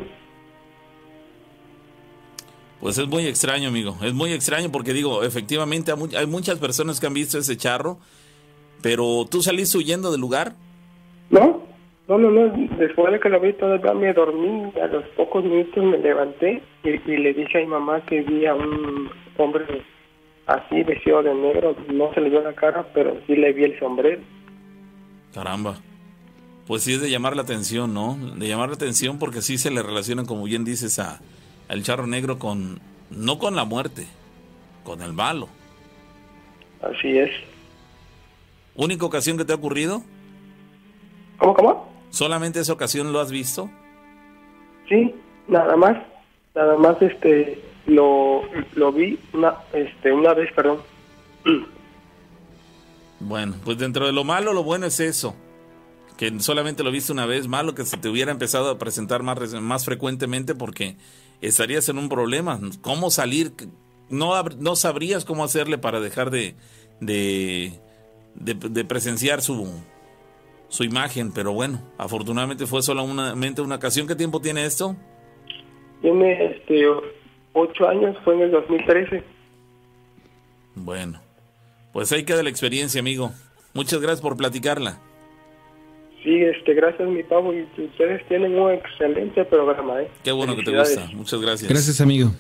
Pues 2.81 2.99
es 2.99 3.07
muy 3.07 3.27
extraño, 3.27 3.69
amigo. 3.69 3.97
Es 4.03 4.13
muy 4.13 4.33
extraño 4.33 4.71
porque 4.71 4.93
digo, 4.93 5.23
efectivamente 5.23 5.93
hay 6.17 6.27
muchas 6.27 6.59
personas 6.59 7.01
que 7.01 7.07
han 7.07 7.15
visto 7.15 7.39
ese 7.39 7.57
charro, 7.57 7.99
pero 8.85 9.25
¿tú 9.31 9.41
saliste 9.41 9.79
huyendo 9.79 10.13
del 10.13 10.21
lugar? 10.21 10.53
No, 11.31 11.63
no, 12.07 12.19
no, 12.19 12.31
no. 12.31 12.53
Después 12.77 13.11
de 13.15 13.19
que 13.19 13.31
lo 13.31 13.41
vi 13.41 13.55
todavía 13.55 13.95
me 13.95 14.13
dormí. 14.13 14.71
A 14.79 14.89
los 14.89 15.07
pocos 15.17 15.43
minutos 15.43 15.83
me 15.83 15.97
levanté 15.97 16.63
y, 16.83 16.91
y 16.91 17.17
le 17.17 17.33
dije 17.33 17.57
a 17.57 17.61
mi 17.63 17.69
mamá 17.69 18.05
que 18.05 18.21
vi 18.21 18.45
a 18.45 18.55
un 18.55 19.09
hombre 19.39 19.83
así 20.45 20.83
vestido 20.83 21.23
de 21.23 21.35
negro, 21.35 21.75
no 21.95 22.13
se 22.13 22.21
le 22.21 22.29
vio 22.29 22.43
la 22.43 22.53
cara, 22.53 22.87
pero 22.93 23.17
sí 23.27 23.35
le 23.37 23.55
vi 23.55 23.65
el 23.65 23.79
sombrero. 23.79 24.21
Caramba. 25.33 25.79
Pues 26.67 26.83
sí 26.83 26.93
es 26.93 27.01
de 27.01 27.09
llamar 27.09 27.37
la 27.37 27.43
atención, 27.43 27.95
¿no? 27.95 28.19
De 28.37 28.47
llamar 28.47 28.69
la 28.69 28.75
atención 28.75 29.19
porque 29.19 29.41
sí 29.41 29.57
se 29.57 29.71
le 29.71 29.81
relacionan, 29.83 30.27
como 30.27 30.45
bien 30.45 30.63
dices, 30.63 30.99
a 30.99 31.23
al 31.69 31.83
charro 31.85 32.07
negro 32.07 32.39
con 32.39 32.81
no 33.09 33.39
con 33.39 33.57
la 33.57 33.65
muerte, 33.65 34.05
con 34.83 35.01
el 35.01 35.15
malo. 35.15 35.49
Así 36.83 37.17
es. 37.17 37.31
¿Única 38.77 39.07
ocasión 39.07 39.37
que 39.37 39.45
te 39.45 39.53
ha 39.53 39.57
ocurrido? 39.57 40.03
¿Cómo, 41.39 41.55
cómo? 41.55 41.89
¿Solamente 42.11 42.61
esa 42.61 42.73
ocasión 42.73 43.13
lo 43.13 43.21
has 43.21 43.31
visto? 43.31 43.71
Sí, 44.89 45.15
nada 45.49 45.77
más. 45.77 45.97
Nada 46.55 46.77
más 46.77 47.01
este 47.03 47.61
lo, 47.87 48.43
lo 48.75 48.93
vi 48.93 49.19
una, 49.33 49.57
este, 49.73 50.13
una 50.13 50.35
vez, 50.35 50.53
perdón. 50.53 50.81
Bueno, 53.21 53.55
pues 53.65 53.79
dentro 53.79 54.05
de 54.05 54.13
lo 54.13 54.23
malo, 54.23 54.53
lo 54.53 54.65
bueno 54.65 54.85
es 54.85 55.01
eso. 55.01 55.35
Que 56.19 56.41
solamente 56.41 56.83
lo 56.83 56.91
viste 56.91 57.11
una 57.11 57.25
vez, 57.25 57.49
malo 57.49 57.75
que 57.75 57.87
se 57.87 57.97
te 57.97 58.11
hubiera 58.11 58.31
empezado 58.31 58.69
a 58.69 58.77
presentar 58.77 59.23
más, 59.23 59.55
más 59.55 59.87
frecuentemente 59.87 60.55
porque 60.55 60.97
estarías 61.41 61.89
en 61.89 61.97
un 61.97 62.11
problema. 62.11 62.61
¿Cómo 62.83 63.11
salir? 63.11 63.55
No, 64.11 64.41
no 64.43 64.77
sabrías 64.77 65.25
cómo 65.25 65.43
hacerle 65.43 65.79
para 65.79 66.01
dejar 66.01 66.31
de, 66.31 66.55
de, 67.01 67.81
de, 68.35 68.85
presenciar 68.85 69.41
su, 69.41 69.69
su 70.69 70.85
imagen, 70.85 71.33
pero 71.33 71.53
bueno, 71.53 71.81
afortunadamente 71.99 72.67
fue 72.67 72.83
solamente 72.83 73.63
una 73.63 73.77
ocasión. 73.77 74.07
¿Qué 74.07 74.15
tiempo 74.15 74.41
tiene 74.41 74.65
esto? 74.65 74.97
Tiene 76.03 76.47
este 76.47 76.85
ocho 77.53 77.89
años, 77.89 78.17
fue 78.25 78.35
en 78.35 78.43
el 78.43 78.51
2013. 78.51 79.23
Bueno, 80.75 81.21
pues 81.93 82.13
ahí 82.13 82.25
queda 82.25 82.43
la 82.43 82.51
experiencia, 82.51 83.01
amigo. 83.01 83.31
Muchas 83.73 84.01
gracias 84.01 84.21
por 84.21 84.37
platicarla. 84.37 84.99
Sí, 86.25 86.35
este, 86.37 86.73
gracias 86.73 87.07
mi 87.07 87.23
pavo 87.23 87.53
y 87.53 87.67
ustedes 87.77 88.27
tienen 88.29 88.59
un 88.59 88.73
excelente 88.73 89.45
programa, 89.45 90.01
¿eh? 90.01 90.11
Qué 90.23 90.33
bueno 90.33 90.57
que 90.57 90.63
te 90.63 90.77
gusta, 90.77 91.07
muchas 91.13 91.39
gracias. 91.39 91.71
Gracias 91.71 92.01
amigo. 92.01 92.33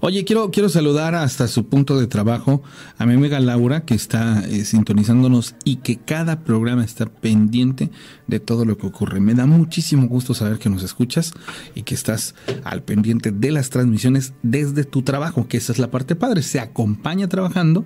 Oye, 0.00 0.24
quiero, 0.24 0.50
quiero 0.50 0.68
saludar 0.68 1.14
hasta 1.14 1.46
su 1.46 1.68
punto 1.68 1.98
de 2.00 2.08
trabajo 2.08 2.60
a 2.98 3.06
mi 3.06 3.14
amiga 3.14 3.38
Laura, 3.38 3.84
que 3.84 3.94
está 3.94 4.42
eh, 4.48 4.64
sintonizándonos 4.64 5.54
y 5.64 5.76
que 5.76 5.96
cada 5.96 6.42
programa 6.42 6.84
está 6.84 7.06
pendiente 7.06 7.90
de 8.26 8.40
todo 8.40 8.64
lo 8.64 8.76
que 8.76 8.88
ocurre. 8.88 9.20
Me 9.20 9.34
da 9.34 9.46
muchísimo 9.46 10.08
gusto 10.08 10.34
saber 10.34 10.58
que 10.58 10.68
nos 10.68 10.82
escuchas 10.82 11.32
y 11.76 11.84
que 11.84 11.94
estás 11.94 12.34
al 12.64 12.82
pendiente 12.82 13.30
de 13.30 13.52
las 13.52 13.70
transmisiones 13.70 14.34
desde 14.42 14.82
tu 14.82 15.02
trabajo, 15.02 15.46
que 15.46 15.58
esa 15.58 15.70
es 15.70 15.78
la 15.78 15.90
parte 15.90 16.16
padre. 16.16 16.42
Se 16.42 16.58
acompaña 16.58 17.28
trabajando, 17.28 17.84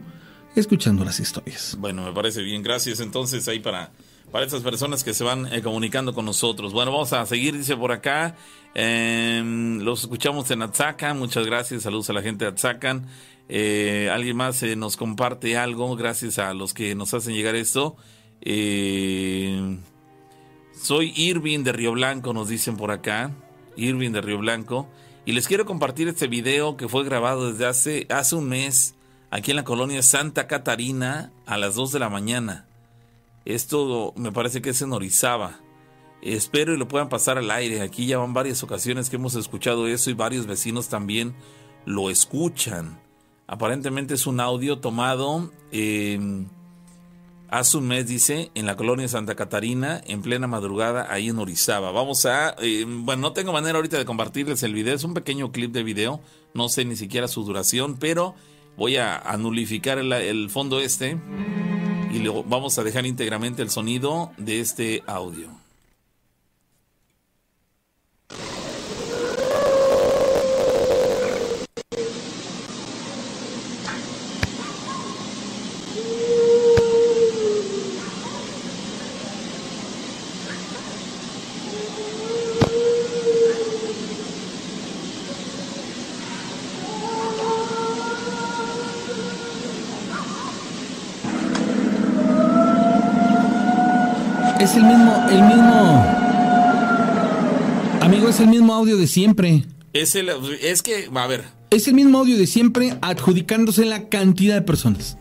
escuchando 0.57 1.05
las 1.05 1.21
historias. 1.21 1.77
Bueno, 1.79 2.03
me 2.03 2.13
parece 2.13 2.43
bien. 2.43 2.63
Gracias 2.63 3.01
entonces 3.01 3.47
ahí 3.47 3.61
para 3.61 3.93
para 4.35 4.47
estas 4.47 4.65
personas 4.65 5.05
que 5.05 5.15
se 5.15 5.23
van 5.23 5.47
eh, 5.53 5.63
comunicando 5.63 6.13
con 6.13 6.25
nosotros. 6.25 6.73
Bueno, 6.73 6.91
vamos 6.91 7.13
a 7.13 7.25
seguir, 7.25 7.57
dice 7.57 7.77
por 7.77 7.93
acá. 7.93 8.35
Em, 8.75 9.79
los 9.79 10.01
escuchamos 10.01 10.51
en 10.51 10.63
Atzacan. 10.63 11.17
Muchas 11.17 11.47
gracias. 11.47 11.85
Saludos 11.85 12.11
a 12.11 12.15
la 12.15 12.21
gente 12.21 12.45
de 12.45 12.51
Atzacan. 12.51 13.07
Eh, 13.49 14.11
alguien 14.13 14.37
más 14.37 14.61
eh, 14.65 14.75
nos 14.75 14.97
comparte 14.97 15.57
algo. 15.57 15.95
Gracias 15.95 16.41
a 16.41 16.53
los 16.53 16.75
que 16.75 16.97
nos 16.97 17.15
hacen 17.15 17.33
llegar 17.33 17.55
esto. 17.55 17.95
soy 18.43 19.79
Irving 21.15 21.63
de 21.63 21.73
Río 21.73 21.93
Blanco, 21.93 22.35
nos 22.35 22.49
dicen 22.49 22.77
por 22.77 22.91
acá. 22.91 23.31
Irving 23.77 24.11
de 24.11 24.21
Río 24.21 24.39
Blanco. 24.39 24.89
Y 25.25 25.35
les 25.35 25.47
quiero 25.47 25.65
compartir 25.65 26.09
este 26.09 26.27
video 26.27 26.77
que 26.77 26.89
fue 26.89 27.05
grabado 27.05 27.53
desde 27.53 27.67
hace, 27.67 28.07
hace 28.11 28.35
un 28.35 28.49
mes 28.49 28.97
aquí 29.31 29.53
en 29.53 29.59
la 29.59 29.65
colonia 29.65 30.03
Santa 30.03 30.49
Catarina 30.49 31.31
a 31.47 31.57
las 31.57 31.77
2 31.77 31.93
de 31.93 32.01
la 32.01 32.09
mañana. 32.09 32.67
Esto 33.45 34.13
me 34.17 34.33
parece 34.33 34.63
que 34.63 34.71
es 34.71 34.83
en 34.83 34.93
Orizaba. 34.93 35.61
Espero 36.23 36.73
y 36.73 36.79
lo 36.79 36.89
puedan 36.89 37.11
pasar 37.11 37.37
al 37.37 37.51
aire. 37.51 37.83
Aquí 37.83 38.07
ya 38.07 38.19
van 38.19 38.33
varias 38.33 38.63
ocasiones 38.63 39.11
que 39.11 39.17
hemos 39.17 39.35
escuchado 39.35 39.87
eso 39.87 40.11
y 40.11 40.15
varios 40.15 40.47
vecinos 40.47 40.89
también 40.89 41.35
lo 41.85 42.09
escuchan. 42.09 42.99
Aparentemente 43.47 44.15
es 44.15 44.27
un 44.27 44.41
audio 44.41 44.79
tomado 44.79 45.51
hace 47.51 47.77
un 47.77 47.87
mes, 47.87 48.09
dice, 48.09 48.51
en 48.55 48.65
la 48.65 48.75
colonia 48.75 49.07
Santa 49.07 49.35
Catarina, 49.35 50.01
en 50.07 50.23
plena 50.23 50.47
madrugada, 50.47 51.07
ahí 51.11 51.29
en 51.29 51.39
Orizaba. 51.39 51.93
Vamos 51.93 52.25
a, 52.25 52.57
eh, 52.61 52.85
bueno, 52.89 53.21
no 53.21 53.33
tengo 53.33 53.53
manera 53.53 53.77
ahorita 53.77 53.99
de 53.99 54.07
compartirles 54.07 54.63
el 54.63 54.73
video, 54.73 54.95
es 54.95 55.05
un 55.05 55.15
pequeño 55.15 55.53
clip 55.53 55.71
de 55.73 55.83
video, 55.83 56.21
no 56.55 56.69
sé 56.71 56.87
ni 56.87 56.97
siquiera 56.97 57.29
su 57.29 57.45
duración, 57.45 57.97
pero 57.99 58.35
voy 58.77 58.97
a, 58.97 59.23
nulificar 59.39 59.99
el 59.99 60.51
fondo 60.51 60.81
este 60.81 61.19
vamos 62.33 62.79
a 62.79 62.85
dejar 62.85 63.07
íntegramente 63.07 63.63
el 63.63 63.71
sonido 63.71 64.33
de 64.37 64.61
este 64.61 65.03
audio. 65.07 65.64
El 95.35 95.43
mismo. 95.43 96.05
Amigo, 98.01 98.29
es 98.29 98.41
el 98.41 98.49
mismo 98.49 98.75
audio 98.75 98.97
de 98.97 99.07
siempre. 99.07 99.65
Es, 99.93 100.15
el, 100.15 100.31
es 100.61 100.83
que, 100.83 101.11
a 101.15 101.27
ver. 101.27 101.45
Es 101.71 101.89
el 101.89 101.95
mismo 101.95 102.19
audio 102.19 102.39
de 102.39 102.47
siempre 102.47 102.97
adjudicándose 103.01 103.85
la 103.85 104.09
cantidad 104.09 104.55
de 104.55 104.63
personas. 104.63 105.19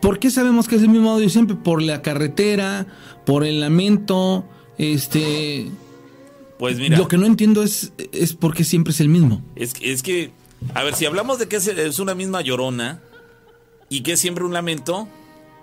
¿Por 0.00 0.18
qué 0.18 0.30
sabemos 0.30 0.68
que 0.68 0.76
es 0.76 0.82
el 0.82 0.88
mismo 0.88 1.10
audio 1.10 1.28
siempre? 1.28 1.56
Por 1.56 1.82
la 1.82 2.02
carretera, 2.02 2.86
por 3.26 3.44
el 3.44 3.60
lamento, 3.60 4.48
este... 4.78 5.70
Pues 6.58 6.78
mira. 6.78 6.98
Lo 6.98 7.06
que 7.06 7.18
no 7.18 7.26
entiendo 7.26 7.62
es, 7.62 7.92
es 8.12 8.32
por 8.32 8.54
qué 8.54 8.64
siempre 8.64 8.92
es 8.92 9.00
el 9.00 9.08
mismo. 9.08 9.42
Es, 9.54 9.74
es 9.80 10.02
que, 10.02 10.32
a 10.74 10.82
ver, 10.82 10.94
si 10.94 11.06
hablamos 11.06 11.38
de 11.38 11.46
que 11.46 11.56
es, 11.56 11.68
es 11.68 11.98
una 12.00 12.14
misma 12.14 12.40
llorona 12.40 13.00
y 13.88 14.00
que 14.00 14.12
es 14.12 14.20
siempre 14.20 14.44
un 14.44 14.52
lamento, 14.52 15.08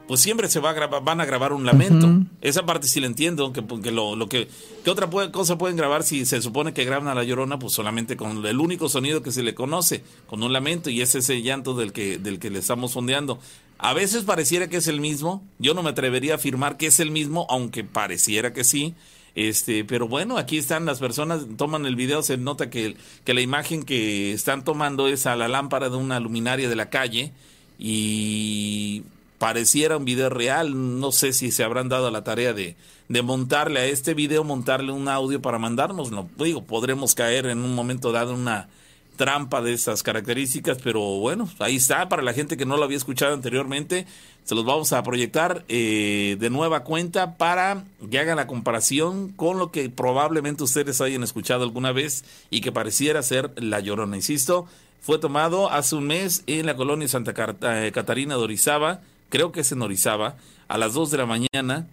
pues 0.08 0.22
siempre 0.22 0.48
se 0.50 0.60
va 0.60 0.70
a 0.70 0.74
grabar, 0.74 1.04
van 1.04 1.22
a 1.22 1.26
grabar 1.26 1.54
un 1.54 1.66
lamento. 1.66 2.08
Esa 2.42 2.66
parte 2.66 2.88
sí 2.88 3.00
la 3.00 3.08
entiendo, 3.08 3.52
que, 3.54 3.92
lo, 3.92 4.16
lo 4.16 4.30
que, 4.30 4.48
¿qué 4.84 4.90
otra 4.90 5.10
cosa 5.32 5.58
pueden 5.58 5.78
grabar 5.78 6.04
si 6.04 6.26
se 6.26 6.42
supone 6.42 6.74
que 6.74 6.86
graban 6.86 7.08
a 7.08 7.16
la 7.16 7.24
llorona? 7.24 7.58
Pues 7.58 7.74
solamente 7.74 8.16
con 8.16 8.46
el 8.46 8.60
único 8.60 8.88
sonido 8.88 9.24
que 9.24 9.32
se 9.32 9.44
le 9.44 9.56
conoce, 9.56 10.04
con 10.28 10.44
un 10.44 10.54
lamento, 10.54 10.90
y 10.90 11.02
es 11.02 11.16
ese 11.16 11.42
llanto 11.42 11.76
del 11.76 11.92
que, 11.92 12.18
del 12.18 12.40
que 12.40 12.50
le 12.50 12.60
estamos 12.60 12.94
fondeando. 12.94 13.40
A 13.78 13.94
veces 13.94 14.24
pareciera 14.24 14.70
que 14.70 14.78
es 14.78 14.88
el 14.88 15.02
mismo, 15.02 15.44
yo 15.60 15.74
no 15.74 15.84
me 15.84 15.90
atrevería 15.90 16.34
a 16.34 16.36
afirmar 16.36 16.78
que 16.78 16.88
es 16.88 17.00
el 17.00 17.12
mismo, 17.12 17.48
aunque 17.50 17.84
pareciera 17.84 18.54
que 18.54 18.64
sí. 18.64 18.94
Este, 19.34 19.84
pero 19.84 20.08
bueno, 20.08 20.38
aquí 20.38 20.58
están 20.58 20.86
las 20.86 21.00
personas, 21.00 21.46
toman 21.58 21.86
el 21.86 21.98
video, 21.98 22.24
se 22.24 22.38
nota 22.38 22.70
que, 22.70 22.96
que 23.26 23.34
la 23.34 23.42
imagen 23.42 23.84
que 23.84 24.32
están 24.32 24.64
tomando 24.64 25.10
es 25.10 25.26
a 25.26 25.36
la 25.36 25.50
lámpara 25.50 25.90
de 25.90 25.98
una 25.98 26.22
luminaria 26.22 26.70
de 26.70 26.76
la 26.78 26.90
calle 26.90 27.34
y 27.78 29.04
pareciera 29.38 29.98
un 29.98 30.06
video 30.06 30.30
real. 30.30 31.00
No 31.00 31.12
sé 31.12 31.34
si 31.34 31.52
se 31.52 31.64
habrán 31.64 31.90
dado 31.90 32.12
la 32.12 32.24
tarea 32.24 32.54
de, 32.54 32.76
de 33.10 33.22
montarle 33.22 33.80
a 33.80 33.86
este 33.86 34.14
video, 34.14 34.44
montarle 34.44 34.92
un 34.92 35.08
audio 35.08 35.42
para 35.42 35.60
mandárnoslo. 35.60 36.30
Digo, 36.38 36.64
podremos 36.64 37.16
caer 37.16 37.46
en 37.48 37.60
un 37.60 37.76
momento 37.76 38.12
dado 38.12 38.34
en 38.34 38.42
una 38.42 38.70
trampa 39.16 39.62
de 39.62 39.74
estas 39.74 40.04
características, 40.04 40.78
pero 40.84 41.00
bueno, 41.20 41.50
ahí 41.60 41.78
está, 41.78 42.10
para 42.10 42.22
la 42.22 42.34
gente 42.34 42.58
que 42.58 42.66
no 42.66 42.78
lo 42.78 42.84
había 42.84 42.98
escuchado 42.98 43.34
anteriormente, 43.34 44.06
se 44.44 44.56
los 44.56 44.66
vamos 44.66 44.94
a 44.94 45.02
proyectar 45.04 45.64
eh, 45.68 46.38
de 46.40 46.50
nueva 46.50 46.84
cuenta 46.84 47.38
para 47.38 47.86
que 48.12 48.20
hagan 48.20 48.36
la 48.38 48.48
comparación 48.48 49.30
con 49.30 49.58
lo 49.58 49.72
que 49.72 49.90
probablemente 49.90 50.64
ustedes 50.64 51.02
hayan 51.02 51.24
escuchado 51.24 51.64
alguna 51.64 51.92
vez 51.92 52.26
y 52.50 52.62
que 52.62 52.72
pareciera 52.72 53.24
ser 53.24 53.52
La 53.56 53.80
Llorona. 53.80 54.18
Insisto, 54.18 54.68
fue 55.02 55.18
tomado 55.18 55.72
hace 55.72 55.96
un 55.96 56.08
mes 56.08 56.44
en 56.48 56.66
la 56.66 56.76
colonia 56.76 57.08
Santa 57.08 57.34
eh, 57.62 57.92
Catarina 57.94 58.36
de 58.36 58.44
Orizaba, 58.44 59.02
creo 59.36 59.52
que 59.52 59.60
es 59.60 59.72
en 59.74 59.82
a 59.82 60.78
las 60.78 60.94
2 60.94 61.12
de 61.12 61.18
la 61.18 61.26
mañana. 61.26 61.88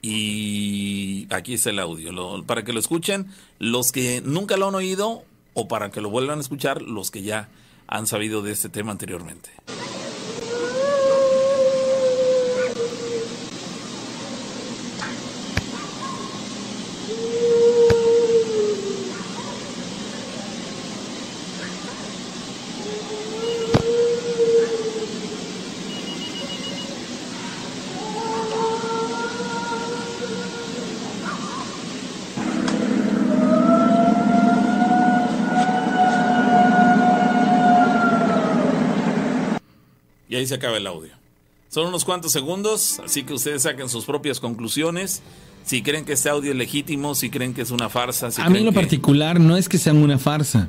Y 0.00 1.26
aquí 1.30 1.52
está 1.52 1.68
el 1.68 1.78
audio, 1.78 2.44
para 2.46 2.64
que 2.64 2.72
lo 2.72 2.80
escuchen 2.80 3.26
los 3.58 3.92
que 3.92 4.22
nunca 4.24 4.56
lo 4.56 4.68
han 4.68 4.74
oído 4.74 5.24
o 5.52 5.68
para 5.68 5.90
que 5.90 6.00
lo 6.00 6.08
vuelvan 6.08 6.38
a 6.38 6.40
escuchar 6.40 6.80
los 6.80 7.10
que 7.10 7.22
ya 7.22 7.50
han 7.88 8.06
sabido 8.06 8.40
de 8.40 8.52
este 8.52 8.70
tema 8.70 8.92
anteriormente. 8.92 9.50
Ahí 40.46 40.48
se 40.48 40.54
acaba 40.54 40.76
el 40.76 40.86
audio. 40.86 41.10
Son 41.68 41.88
unos 41.88 42.04
cuantos 42.04 42.32
segundos, 42.32 43.00
así 43.04 43.24
que 43.24 43.34
ustedes 43.34 43.62
saquen 43.62 43.88
sus 43.88 44.04
propias 44.04 44.40
conclusiones. 44.40 45.22
Si 45.64 45.82
creen 45.82 46.04
que 46.04 46.12
este 46.12 46.28
audio 46.28 46.52
es 46.52 46.56
legítimo, 46.56 47.14
si 47.14 47.28
creen 47.28 47.52
que 47.52 47.62
es 47.62 47.72
una 47.72 47.88
farsa. 47.88 48.28
a 48.38 48.48
mí 48.48 48.60
lo 48.60 48.72
particular 48.72 49.40
no 49.40 49.56
es 49.56 49.68
que 49.68 49.78
sean 49.78 49.96
una 49.96 50.18
farsa. 50.18 50.68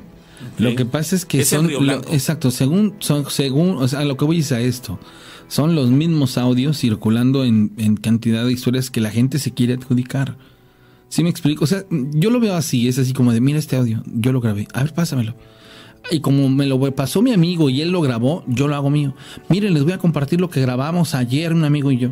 Lo 0.58 0.74
que 0.74 0.84
pasa 0.84 1.16
es 1.16 1.24
que 1.24 1.44
son 1.44 1.70
exacto, 2.12 2.50
según 2.50 2.94
son, 2.98 3.28
según, 3.30 3.78
o 3.78 3.88
sea, 3.88 4.04
lo 4.04 4.16
que 4.16 4.24
voy 4.24 4.44
a 4.50 4.54
a 4.54 4.60
esto. 4.60 4.98
Son 5.48 5.74
los 5.74 5.88
mismos 5.88 6.36
audios 6.36 6.78
circulando 6.78 7.44
en, 7.44 7.72
en 7.78 7.96
cantidad 7.96 8.44
de 8.44 8.52
historias 8.52 8.90
que 8.90 9.00
la 9.00 9.10
gente 9.10 9.38
se 9.38 9.54
quiere 9.54 9.74
adjudicar. 9.74 10.36
¿Sí 11.08 11.22
me 11.22 11.30
explico? 11.30 11.64
O 11.64 11.66
sea, 11.66 11.84
yo 11.90 12.30
lo 12.30 12.38
veo 12.38 12.54
así, 12.54 12.86
es 12.86 12.98
así 12.98 13.14
como 13.14 13.32
de, 13.32 13.40
mira 13.40 13.58
este 13.58 13.76
audio, 13.76 14.02
yo 14.04 14.30
lo 14.30 14.40
grabé, 14.40 14.68
a 14.74 14.82
ver, 14.82 14.92
pásamelo. 14.92 15.34
Y 16.10 16.20
como 16.20 16.48
me 16.48 16.66
lo 16.66 16.80
pasó 16.94 17.22
mi 17.22 17.32
amigo 17.32 17.68
y 17.70 17.82
él 17.82 17.90
lo 17.90 18.00
grabó, 18.00 18.42
yo 18.46 18.68
lo 18.68 18.74
hago 18.74 18.90
mío. 18.90 19.14
Miren, 19.48 19.74
les 19.74 19.84
voy 19.84 19.92
a 19.92 19.98
compartir 19.98 20.40
lo 20.40 20.48
que 20.48 20.60
grabamos 20.60 21.14
ayer 21.14 21.52
un 21.52 21.64
amigo 21.64 21.90
y 21.90 21.98
yo. 21.98 22.10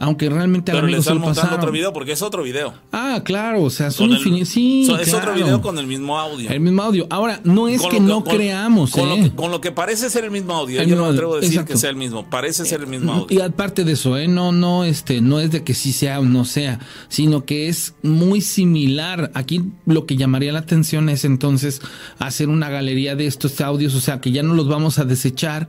Aunque 0.00 0.28
realmente 0.28 0.72
al 0.72 0.78
Pero 0.78 0.88
le 0.88 0.98
están 0.98 1.14
montando 1.18 1.40
pasaron. 1.42 1.60
otro 1.60 1.72
video 1.72 1.92
porque 1.92 2.12
es 2.12 2.20
otro 2.22 2.42
video. 2.42 2.74
Ah, 2.92 3.22
claro, 3.24 3.62
o 3.62 3.70
sea, 3.70 3.90
son 3.90 4.10
infinitos. 4.10 4.48
Sí, 4.48 4.84
so- 4.86 4.98
es 4.98 5.14
otro 5.14 5.32
video 5.34 5.62
con 5.62 5.78
el 5.78 5.86
mismo 5.86 6.18
audio. 6.18 6.50
El 6.50 6.60
mismo 6.60 6.82
audio. 6.82 7.06
Ahora, 7.10 7.40
no 7.44 7.68
es 7.68 7.80
Con 7.80 7.90
que 7.90 8.00
no 8.00 8.24
con- 8.24 8.36
creamos, 8.36 8.90
con, 8.90 9.08
¿eh? 9.08 9.16
lo 9.16 9.22
que, 9.30 9.36
con 9.36 9.50
lo 9.52 9.60
que 9.60 9.70
parece 9.72 10.10
ser 10.10 10.24
el 10.24 10.30
mismo 10.32 10.52
audio. 10.54 10.80
El 10.80 10.86
Yo 10.88 10.96
mismo 10.96 11.02
no 11.06 11.12
me 11.12 11.14
atrevo 11.16 11.34
a 11.34 11.36
decir 11.36 11.52
exacto. 11.54 11.72
que 11.72 11.78
sea 11.78 11.90
el 11.90 11.96
mismo. 11.96 12.28
Parece 12.28 12.64
ser 12.64 12.80
el 12.80 12.86
mismo 12.88 13.26
Y 13.30 13.34
audio. 13.38 13.44
aparte 13.44 13.84
de 13.84 13.92
eso, 13.92 14.18
¿eh? 14.18 14.26
no, 14.28 14.50
no, 14.52 14.84
este, 14.84 15.20
no 15.20 15.38
es 15.40 15.50
de 15.52 15.62
que 15.62 15.74
sí 15.74 15.92
sea 15.92 16.18
o 16.20 16.24
no 16.24 16.44
sea, 16.44 16.80
sino 17.08 17.44
que 17.44 17.68
es 17.68 17.94
muy 18.02 18.40
similar. 18.40 19.30
Aquí 19.34 19.62
lo 19.86 20.06
que 20.06 20.16
llamaría 20.16 20.52
la 20.52 20.58
atención 20.60 21.08
es 21.08 21.24
entonces 21.24 21.80
hacer 22.18 22.48
una 22.48 22.68
galería 22.68 23.14
de 23.16 23.26
estos 23.26 23.60
audios, 23.60 23.94
o 23.94 24.00
sea, 24.00 24.20
que 24.20 24.32
ya 24.32 24.42
no 24.42 24.54
los 24.54 24.68
vamos 24.68 24.98
a 24.98 25.04
desechar, 25.04 25.68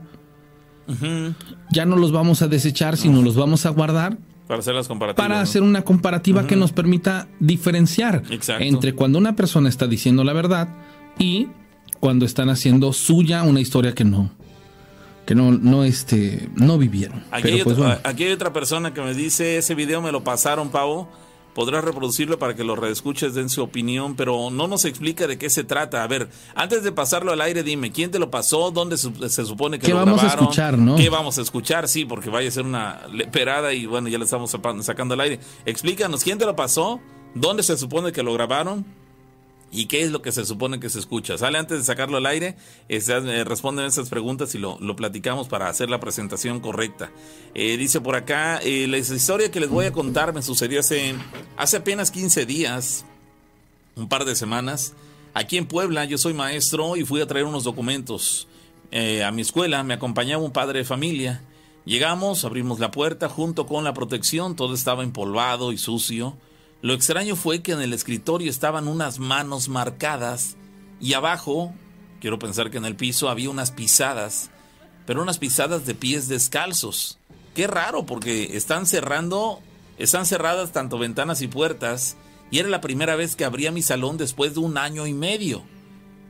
ya 1.70 1.84
no 1.86 1.96
los 1.96 2.12
vamos 2.12 2.42
a 2.42 2.48
desechar, 2.48 2.96
sino 2.96 3.22
los 3.22 3.36
vamos 3.36 3.66
a 3.66 3.70
guardar 3.70 4.18
Para 4.46 4.60
hacer 4.60 4.74
las 4.74 4.88
comparativas. 4.88 5.28
para 5.28 5.40
hacer 5.40 5.62
una 5.62 5.82
comparativa 5.82 6.46
que 6.46 6.56
nos 6.56 6.72
permita 6.72 7.28
diferenciar 7.40 8.22
Exacto. 8.30 8.62
entre 8.64 8.94
cuando 8.94 9.18
una 9.18 9.34
persona 9.36 9.68
está 9.68 9.86
diciendo 9.86 10.22
la 10.24 10.32
verdad 10.32 10.68
y 11.18 11.48
cuando 12.00 12.24
están 12.26 12.50
haciendo 12.50 12.92
suya 12.92 13.42
una 13.42 13.60
historia 13.60 13.94
que 13.94 14.04
no 14.04 14.30
que 15.26 15.34
no 15.34 15.50
no 15.50 15.82
este 15.82 16.48
no 16.54 16.78
vivieron. 16.78 17.24
Aquí, 17.32 17.48
hay 17.48 17.62
pues 17.64 17.76
otra, 17.76 17.86
bueno. 17.94 18.00
aquí 18.04 18.24
hay 18.24 18.32
otra 18.32 18.52
persona 18.52 18.94
que 18.94 19.00
me 19.00 19.12
dice, 19.12 19.56
ese 19.58 19.74
video 19.74 20.00
me 20.00 20.12
lo 20.12 20.22
pasaron, 20.22 20.68
Pavo. 20.70 21.08
Podrás 21.56 21.82
reproducirlo 21.82 22.38
para 22.38 22.54
que 22.54 22.64
los 22.64 22.78
reescuches 22.78 23.32
den 23.32 23.48
su 23.48 23.62
opinión, 23.62 24.14
pero 24.14 24.50
no 24.50 24.68
nos 24.68 24.84
explica 24.84 25.26
de 25.26 25.38
qué 25.38 25.48
se 25.48 25.64
trata. 25.64 26.02
A 26.02 26.06
ver, 26.06 26.28
antes 26.54 26.82
de 26.82 26.92
pasarlo 26.92 27.32
al 27.32 27.40
aire, 27.40 27.62
dime, 27.62 27.92
¿quién 27.92 28.10
te 28.10 28.18
lo 28.18 28.30
pasó? 28.30 28.70
¿Dónde 28.70 28.98
se 28.98 29.46
supone 29.46 29.78
que 29.78 29.86
¿Qué 29.86 29.92
lo 29.92 30.00
vamos 30.00 30.18
a 30.20 30.24
grabaron? 30.24 30.44
escuchar, 30.44 30.76
no? 30.76 30.96
¿Qué 30.96 31.08
vamos 31.08 31.38
a 31.38 31.40
escuchar? 31.40 31.88
Sí, 31.88 32.04
porque 32.04 32.28
vaya 32.28 32.48
a 32.48 32.52
ser 32.52 32.66
una 32.66 33.00
perada 33.32 33.72
y 33.72 33.86
bueno, 33.86 34.08
ya 34.08 34.18
le 34.18 34.24
estamos 34.24 34.54
sacando 34.82 35.14
al 35.14 35.20
aire. 35.20 35.40
Explícanos, 35.64 36.22
¿quién 36.22 36.36
te 36.36 36.44
lo 36.44 36.54
pasó? 36.54 37.00
¿Dónde 37.34 37.62
se 37.62 37.78
supone 37.78 38.12
que 38.12 38.22
lo 38.22 38.34
grabaron? 38.34 38.84
¿Y 39.76 39.86
qué 39.86 40.02
es 40.02 40.10
lo 40.10 40.22
que 40.22 40.32
se 40.32 40.46
supone 40.46 40.80
que 40.80 40.88
se 40.88 40.98
escucha? 40.98 41.36
Sale 41.36 41.58
antes 41.58 41.76
de 41.76 41.84
sacarlo 41.84 42.16
al 42.16 42.24
aire, 42.24 42.56
este, 42.88 43.12
eh, 43.12 43.44
responden 43.44 43.84
esas 43.84 44.08
preguntas 44.08 44.54
y 44.54 44.58
lo, 44.58 44.78
lo 44.80 44.96
platicamos 44.96 45.48
para 45.48 45.68
hacer 45.68 45.90
la 45.90 46.00
presentación 46.00 46.60
correcta. 46.60 47.10
Eh, 47.54 47.76
dice 47.76 48.00
por 48.00 48.16
acá, 48.16 48.56
eh, 48.62 48.86
la 48.88 48.96
historia 48.96 49.50
que 49.50 49.60
les 49.60 49.68
voy 49.68 49.84
a 49.84 49.92
contar 49.92 50.32
me 50.32 50.40
sucedió 50.40 50.80
hace, 50.80 51.14
hace 51.58 51.76
apenas 51.76 52.10
15 52.10 52.46
días, 52.46 53.04
un 53.96 54.08
par 54.08 54.24
de 54.24 54.34
semanas. 54.34 54.94
Aquí 55.34 55.58
en 55.58 55.66
Puebla, 55.66 56.06
yo 56.06 56.16
soy 56.16 56.32
maestro 56.32 56.96
y 56.96 57.04
fui 57.04 57.20
a 57.20 57.26
traer 57.26 57.44
unos 57.44 57.64
documentos 57.64 58.48
eh, 58.90 59.24
a 59.24 59.30
mi 59.30 59.42
escuela. 59.42 59.82
Me 59.82 59.92
acompañaba 59.92 60.42
un 60.42 60.52
padre 60.52 60.78
de 60.78 60.84
familia. 60.86 61.42
Llegamos, 61.84 62.46
abrimos 62.46 62.80
la 62.80 62.90
puerta 62.90 63.28
junto 63.28 63.66
con 63.66 63.84
la 63.84 63.92
protección, 63.92 64.56
todo 64.56 64.72
estaba 64.72 65.02
empolvado 65.02 65.70
y 65.72 65.76
sucio. 65.76 66.38
Lo 66.86 66.94
extraño 66.94 67.34
fue 67.34 67.62
que 67.62 67.72
en 67.72 67.82
el 67.82 67.92
escritorio 67.92 68.48
estaban 68.48 68.86
unas 68.86 69.18
manos 69.18 69.68
marcadas 69.68 70.54
y 71.00 71.14
abajo, 71.14 71.74
quiero 72.20 72.38
pensar 72.38 72.70
que 72.70 72.78
en 72.78 72.84
el 72.84 72.94
piso 72.94 73.28
había 73.28 73.50
unas 73.50 73.72
pisadas, 73.72 74.50
pero 75.04 75.20
unas 75.20 75.38
pisadas 75.38 75.84
de 75.84 75.96
pies 75.96 76.28
descalzos. 76.28 77.18
Qué 77.56 77.66
raro 77.66 78.06
porque 78.06 78.56
están 78.56 78.86
cerrando, 78.86 79.58
están 79.98 80.26
cerradas 80.26 80.70
tanto 80.70 80.96
ventanas 80.96 81.42
y 81.42 81.48
puertas 81.48 82.16
y 82.52 82.60
era 82.60 82.68
la 82.68 82.80
primera 82.80 83.16
vez 83.16 83.34
que 83.34 83.44
abría 83.44 83.72
mi 83.72 83.82
salón 83.82 84.16
después 84.16 84.54
de 84.54 84.60
un 84.60 84.78
año 84.78 85.08
y 85.08 85.12
medio. 85.12 85.64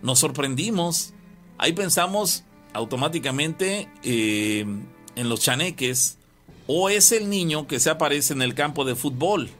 Nos 0.01 0.21
sorprendimos. 0.21 1.13
Ahí 1.59 1.75
pensamos 1.75 2.45
automáticamente 2.73 3.91
eh, 4.03 4.65
en 5.17 5.29
los 5.29 5.41
chaneques 5.41 6.17
o 6.67 6.89
es 6.89 7.13
el 7.13 7.29
niño 7.29 7.67
que 7.67 7.79
se 7.79 7.91
aparece 7.91 8.33
en 8.33 8.41
el 8.41 8.55
campo 8.55 8.87
de 8.87 8.95
fútbol. 8.95 9.51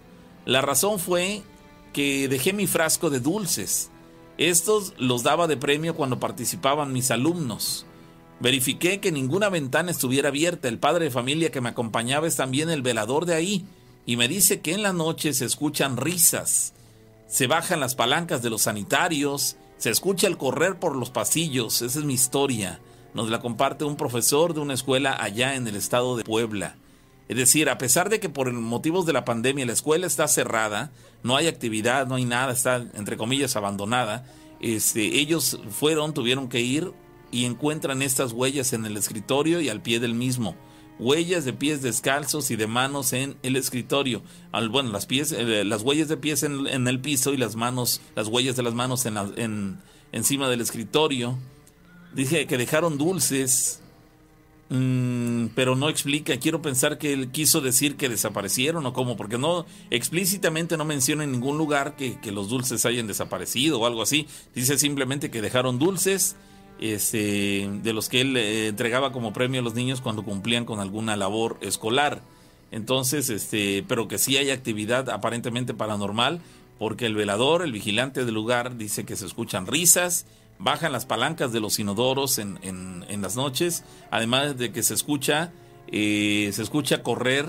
La 0.47 0.63
razón 0.63 1.01
fue 1.01 1.43
que 1.93 2.29
dejé 2.29 2.53
mi 2.53 2.69
frasco 2.69 3.11
de 3.11 3.19
dulces. 3.19 3.91
Estos 4.39 4.95
los 4.97 5.25
daba 5.25 5.49
de 5.49 5.57
premio 5.57 5.97
cuando 5.97 6.21
participaban 6.21 6.93
mis 6.93 7.11
alumnos. 7.11 7.85
Verifiqué 8.39 9.01
que 9.01 9.11
ninguna 9.11 9.49
ventana 9.49 9.91
estuviera 9.91 10.29
abierta. 10.29 10.69
El 10.69 10.79
padre 10.79 11.07
de 11.07 11.11
familia 11.11 11.51
que 11.51 11.61
me 11.61 11.71
acompañaba 11.71 12.29
es 12.29 12.37
también 12.37 12.71
el 12.71 12.83
velador 12.83 13.27
de 13.27 13.35
ahí. 13.35 13.67
Y 14.07 14.17
me 14.17 14.29
dice 14.29 14.61
que 14.61 14.73
en 14.73 14.85
la 14.85 14.93
noche 14.93 15.33
se 15.33 15.47
escuchan 15.47 15.97
risas. 15.97 16.75
Se 17.27 17.49
bajan 17.49 17.81
las 17.81 17.97
palancas 17.97 18.41
de 18.41 18.51
los 18.51 18.63
sanitarios. 18.63 19.57
Se 19.79 19.91
escucha 19.91 20.29
el 20.29 20.37
correr 20.37 20.79
por 20.79 20.95
los 20.95 21.11
pasillos. 21.11 21.83
Esa 21.83 21.99
es 21.99 22.05
mi 22.05 22.15
historia. 22.15 22.79
Nos 23.15 23.31
la 23.31 23.41
comparte 23.41 23.85
un 23.85 23.97
profesor 23.97 24.55
de 24.55 24.61
una 24.61 24.75
escuela 24.75 25.17
allá 25.21 25.57
en 25.57 25.67
el 25.67 25.75
estado 25.75 26.17
de 26.17 26.23
Puebla. 26.23 26.77
Es 27.29 27.37
decir, 27.37 27.69
a 27.69 27.79
pesar 27.79 28.09
de 28.09 28.21
que 28.21 28.29
por 28.29 28.53
motivos 28.53 29.05
de 29.07 29.13
la 29.13 29.25
pandemia 29.25 29.67
la 29.67 29.73
escuela 29.73 30.07
está 30.07 30.29
cerrada, 30.29 30.93
no 31.23 31.37
hay 31.37 31.49
actividad, 31.49 32.07
no 32.07 32.15
hay 32.15 32.25
nada, 32.25 32.53
está 32.53 32.77
entre 32.95 33.17
comillas 33.17 33.57
abandonada, 33.57 34.25
este, 34.61 35.19
ellos 35.19 35.59
fueron, 35.71 36.15
tuvieron 36.15 36.49
que 36.49 36.61
ir 36.61 36.93
y 37.31 37.45
encuentran 37.45 38.03
estas 38.03 38.33
huellas 38.33 38.73
en 38.73 38.87
el 38.87 38.97
escritorio 38.97 39.61
y 39.61 39.69
al 39.69 39.83
pie 39.83 40.01
del 40.01 40.15
mismo. 40.15 40.57
Huellas 40.99 41.45
de 41.45 41.53
pies 41.53 41.83
descalzos 41.83 42.51
y 42.51 42.57
de 42.57 42.67
manos 42.67 43.13
en 43.13 43.37
el 43.43 43.57
escritorio. 43.57 44.23
Al, 44.53 44.71
bueno, 44.71 44.91
las, 44.93 45.05
pies, 45.05 45.33
eh, 45.33 45.65
las 45.65 45.83
huellas 45.83 46.09
de 46.09 46.17
pies 46.17 46.43
en, 46.43 46.89
el 46.89 47.01
piso 47.01 47.35
y 47.35 47.37
las 47.37 47.55
manos, 47.55 48.01
las 48.15 48.29
huellas 48.29 48.57
de 48.57 48.63
las 48.63 48.73
manos 48.73 49.05
en 49.05 49.15
la, 49.15 49.31
en, 49.37 49.79
encima 50.13 50.49
del 50.49 50.63
escritorio. 50.63 51.37
Dije 52.15 52.47
que 52.47 52.57
dejaron 52.57 52.97
dulces, 52.97 53.83
Mm, 54.69 55.47
pero 55.55 55.77
no 55.77 55.89
explica. 55.89 56.37
Quiero 56.39 56.61
pensar 56.61 56.99
que 56.99 57.13
él 57.13 57.31
quiso 57.31 57.61
decir 57.61 57.97
que 57.97 58.09
desaparecieron 58.09 58.85
o 58.87 58.93
cómo, 58.93 59.17
porque 59.17 59.39
no 59.39 59.65
explícitamente 59.91 60.77
no 60.77 60.85
menciona 60.85 61.25
en 61.25 61.33
ningún 61.33 61.57
lugar 61.57 61.95
que, 61.97 62.19
los 62.33 62.49
dulces 62.49 62.85
hayan 62.85 63.07
desaparecido 63.07 63.81
o 63.81 63.87
algo 63.87 64.03
así. 64.03 64.27
Dice 64.55 64.79
simplemente 64.79 65.31
que 65.31 65.41
dejaron 65.41 65.79
dulces 65.79 66.37
este, 66.81 67.71
de 67.83 67.93
los 67.93 68.09
que 68.09 68.23
él 68.23 68.37
eh, 68.37 68.69
entregaba 68.69 69.13
como 69.13 69.33
premio 69.33 69.61
a 69.61 69.65
los 69.65 69.75
niños 69.75 70.01
cuando 70.01 70.25
cumplían 70.25 70.65
con 70.65 70.81
alguna 70.81 71.17
labor 71.17 71.59
escolar. 71.61 72.23
Entonces, 72.73 73.31
este, 73.31 73.85
pero 73.87 74.09
que 74.09 74.19
sí 74.19 74.37
hay 74.37 74.51
actividad 74.51 75.09
aparentemente 75.11 75.73
paranormal, 75.75 76.41
porque 76.81 77.07
el 77.07 77.15
velador, 77.15 77.63
el 77.63 77.71
vigilante 77.71 78.25
del 78.25 78.35
lugar, 78.35 78.77
dice 78.77 79.05
que 79.05 79.15
se 79.15 79.27
escuchan 79.27 79.69
risas 79.69 80.27
bajan 80.59 80.93
las 80.93 81.07
palancas 81.07 81.53
de 81.53 81.61
los 81.61 81.79
inodoros 81.79 82.39
en, 82.39 82.59
en, 82.63 83.05
en 83.09 83.23
las 83.23 83.37
noches, 83.37 83.85
además 84.11 84.57
de 84.57 84.73
que 84.73 84.83
se 84.83 84.95
escucha, 84.95 85.53
eh, 85.89 86.51
se 86.53 86.63
escucha 86.63 87.03
correr 87.03 87.47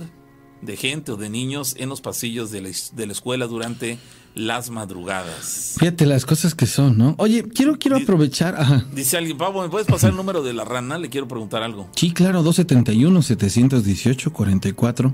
de 0.62 0.78
gente 0.78 1.12
o 1.12 1.18
de 1.18 1.30
niños 1.30 1.76
en 1.78 1.90
los 1.90 2.02
pasillos 2.02 2.50
de 2.52 2.62
la, 2.62 2.70
de 2.94 3.06
la, 3.06 3.12
escuela 3.12 3.46
durante 3.48 4.00
las 4.34 4.70
madrugadas. 4.70 5.76
Fíjate 5.80 6.06
las 6.06 6.26
cosas 6.26 6.56
que 6.56 6.66
son, 6.66 6.98
¿no? 6.98 7.16
Oye, 7.18 7.44
quiero, 7.44 7.78
quiero 7.78 7.98
aprovechar. 7.98 8.56
Ajá. 8.56 8.86
Dice 8.92 9.18
alguien, 9.18 9.38
Pablo, 9.38 9.62
¿me 9.62 9.70
puedes 9.70 9.88
pasar 9.88 10.12
el 10.12 10.16
número 10.16 10.44
de 10.44 10.54
la 10.54 10.64
rana? 10.66 10.98
Le 10.98 11.10
quiero 11.10 11.28
preguntar 11.28 11.64
algo. 11.64 11.90
Sí, 11.96 12.12
claro, 12.12 12.44
271-718-44. 12.44 15.14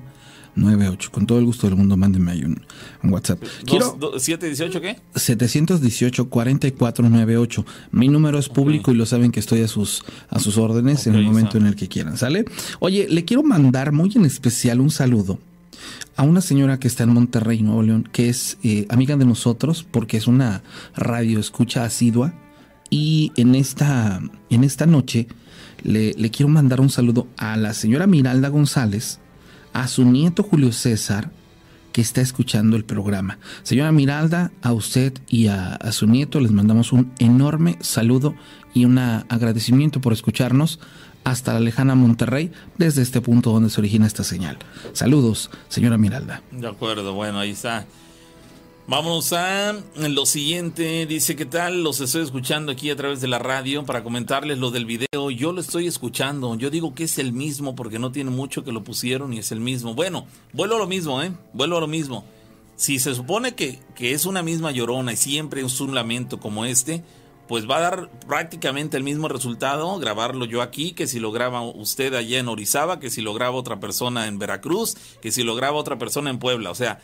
98. 0.56 1.12
Con 1.12 1.26
todo 1.26 1.40
el 1.40 1.46
gusto 1.46 1.68
del 1.68 1.76
mundo, 1.76 1.98
mándenme 1.98 2.32
ahí 2.32 2.44
un, 2.44 2.62
un 3.02 3.14
WhatsApp. 3.14 3.42
Quiero, 3.66 4.00
¿718 4.00 4.82
qué? 4.82 5.00
718-4498. 5.16 7.66
Mi 7.92 8.08
número 8.08 8.40
es 8.40 8.48
público 8.50 8.92
okay. 8.92 8.96
y 8.96 8.98
lo 8.98 9.06
saben 9.06 9.32
que 9.32 9.40
estoy 9.40 9.62
a 9.62 9.68
sus, 9.68 10.04
a 10.30 10.40
sus 10.40 10.58
órdenes 10.58 11.02
okay, 11.02 11.14
en 11.14 11.20
el 11.20 11.26
momento 11.26 11.58
en 11.58 11.68
el 11.68 11.76
que 11.76 11.88
quieran, 11.88 12.18
¿sale? 12.18 12.46
Oye, 12.80 13.08
le 13.10 13.26
quiero 13.26 13.44
mandar 13.44 13.92
muy 13.92 14.12
en 14.16 14.26
especial 14.26 14.80
un 14.80 14.90
saludo 14.92 15.40
a 16.16 16.24
una 16.24 16.42
señora 16.42 16.80
que 16.80 16.88
está 16.88 17.04
en 17.04 17.10
Monterrey, 17.10 17.62
Nuevo 17.62 17.84
León, 17.84 18.10
que 18.12 18.30
es 18.30 18.58
eh, 18.64 18.88
amiga 18.90 19.18
de 19.18 19.26
nosotros 19.26 19.86
porque 19.90 20.18
es 20.18 20.28
una 20.28 20.64
radio 20.96 21.40
escucha 21.40 21.84
asidua. 21.84 22.34
Y 22.90 23.32
en 23.38 23.56
esta, 23.56 24.22
en 24.52 24.64
esta 24.64 24.86
noche 24.86 25.28
le, 25.82 26.14
le 26.14 26.30
quiero 26.30 26.50
mandar 26.50 26.80
un 26.80 26.92
saludo 26.92 27.28
a 27.38 27.58
la 27.58 27.74
señora 27.74 28.06
Miralda 28.06 28.50
González 28.50 29.20
a 29.74 29.88
su 29.88 30.06
nieto 30.06 30.44
Julio 30.44 30.72
César, 30.72 31.32
que 31.92 32.02
está 32.02 32.22
escuchando 32.22 32.76
el 32.76 32.86
programa. 32.86 33.38
Señora 33.64 33.92
Miralda, 33.92 34.52
a 34.62 34.74
usted 34.74 35.14
y 35.28 35.48
a, 35.48 35.76
a, 35.76 35.92
su 35.92 36.08
nieto 36.08 36.40
les 36.40 36.52
mandamos 36.52 36.92
un 36.92 37.12
enorme 37.20 37.78
saludo 37.82 38.34
y 38.74 38.86
un 38.86 38.98
agradecimiento 38.98 40.02
por 40.02 40.14
escucharnos 40.14 40.80
hasta 41.24 41.54
la 41.54 41.60
lejana 41.60 41.96
Monterrey, 41.96 42.52
desde 42.78 43.02
este 43.02 43.22
punto 43.22 43.52
donde 43.52 43.70
se 43.70 43.80
origina 43.80 44.08
esta 44.08 44.24
señal. 44.24 44.58
Saludos, 44.94 45.50
señora 45.70 45.98
Miralda. 45.98 46.42
De 46.52 46.68
acuerdo, 46.68 47.14
bueno, 47.14 47.40
ahí 47.40 47.52
está. 47.52 47.86
Vámonos 48.86 49.32
a 49.32 49.74
lo 49.96 50.26
siguiente. 50.26 51.06
Dice, 51.06 51.38
¿qué 51.38 51.46
tal? 51.46 51.84
Los 51.84 52.02
estoy 52.02 52.22
escuchando 52.22 52.70
aquí 52.74 52.90
a 52.90 52.98
través 52.98 53.22
de 53.22 53.30
la 53.30 53.40
radio 53.40 53.86
para 53.86 54.04
comentarles 54.04 54.58
lo 54.58 54.72
del 54.72 54.86
video. 54.86 55.32
Yo 55.32 55.54
lo 55.54 55.62
estoy 55.62 55.88
escuchando. 55.88 56.54
Yo 56.56 56.70
digo 56.70 56.94
que 56.94 57.06
es 57.06 57.18
el 57.18 57.32
mismo 57.32 57.76
porque 57.76 57.98
no 57.98 58.12
tiene 58.12 58.30
mucho 58.30 58.66
que 58.66 58.74
lo 58.74 58.84
pusieron 58.84 59.32
y 59.32 59.40
es 59.40 59.54
el 59.54 59.62
mismo. 59.62 59.94
Bueno, 59.94 60.28
vuelvo 60.52 60.76
a 60.76 60.80
lo 60.80 60.88
mismo, 60.88 61.22
¿eh? 61.24 61.32
Vuelvo 61.54 61.78
a 61.78 61.80
lo 61.80 61.88
mismo. 61.88 62.26
Si 62.76 63.00
se 63.00 63.16
supone 63.16 63.56
que, 63.56 63.80
que 63.96 64.12
es 64.12 64.26
una 64.26 64.44
misma 64.44 64.72
llorona 64.72 65.14
y 65.14 65.18
siempre 65.18 65.62
es 65.62 65.80
un 65.80 65.96
lamento 65.96 66.42
como 66.42 66.66
este, 66.66 67.06
pues 67.48 67.70
va 67.70 67.78
a 67.78 67.82
dar 67.82 68.10
prácticamente 68.28 68.98
el 68.98 69.04
mismo 69.04 69.28
resultado 69.28 69.98
grabarlo 69.98 70.46
yo 70.46 70.62
aquí 70.62 70.94
que 70.94 71.08
si 71.08 71.20
lo 71.20 71.32
graba 71.32 71.62
usted 71.62 72.14
allá 72.14 72.40
en 72.40 72.48
Orizaba, 72.48 73.00
que 73.00 73.10
si 73.10 73.22
lo 73.22 73.34
graba 73.34 73.56
otra 73.56 73.80
persona 73.80 74.28
en 74.28 74.40
Veracruz, 74.40 74.96
que 75.22 75.32
si 75.32 75.44
lo 75.44 75.56
graba 75.56 75.78
otra 75.78 75.98
persona 75.98 76.30
en 76.30 76.40
Puebla. 76.40 76.72
O 76.72 76.76
sea, 76.76 77.00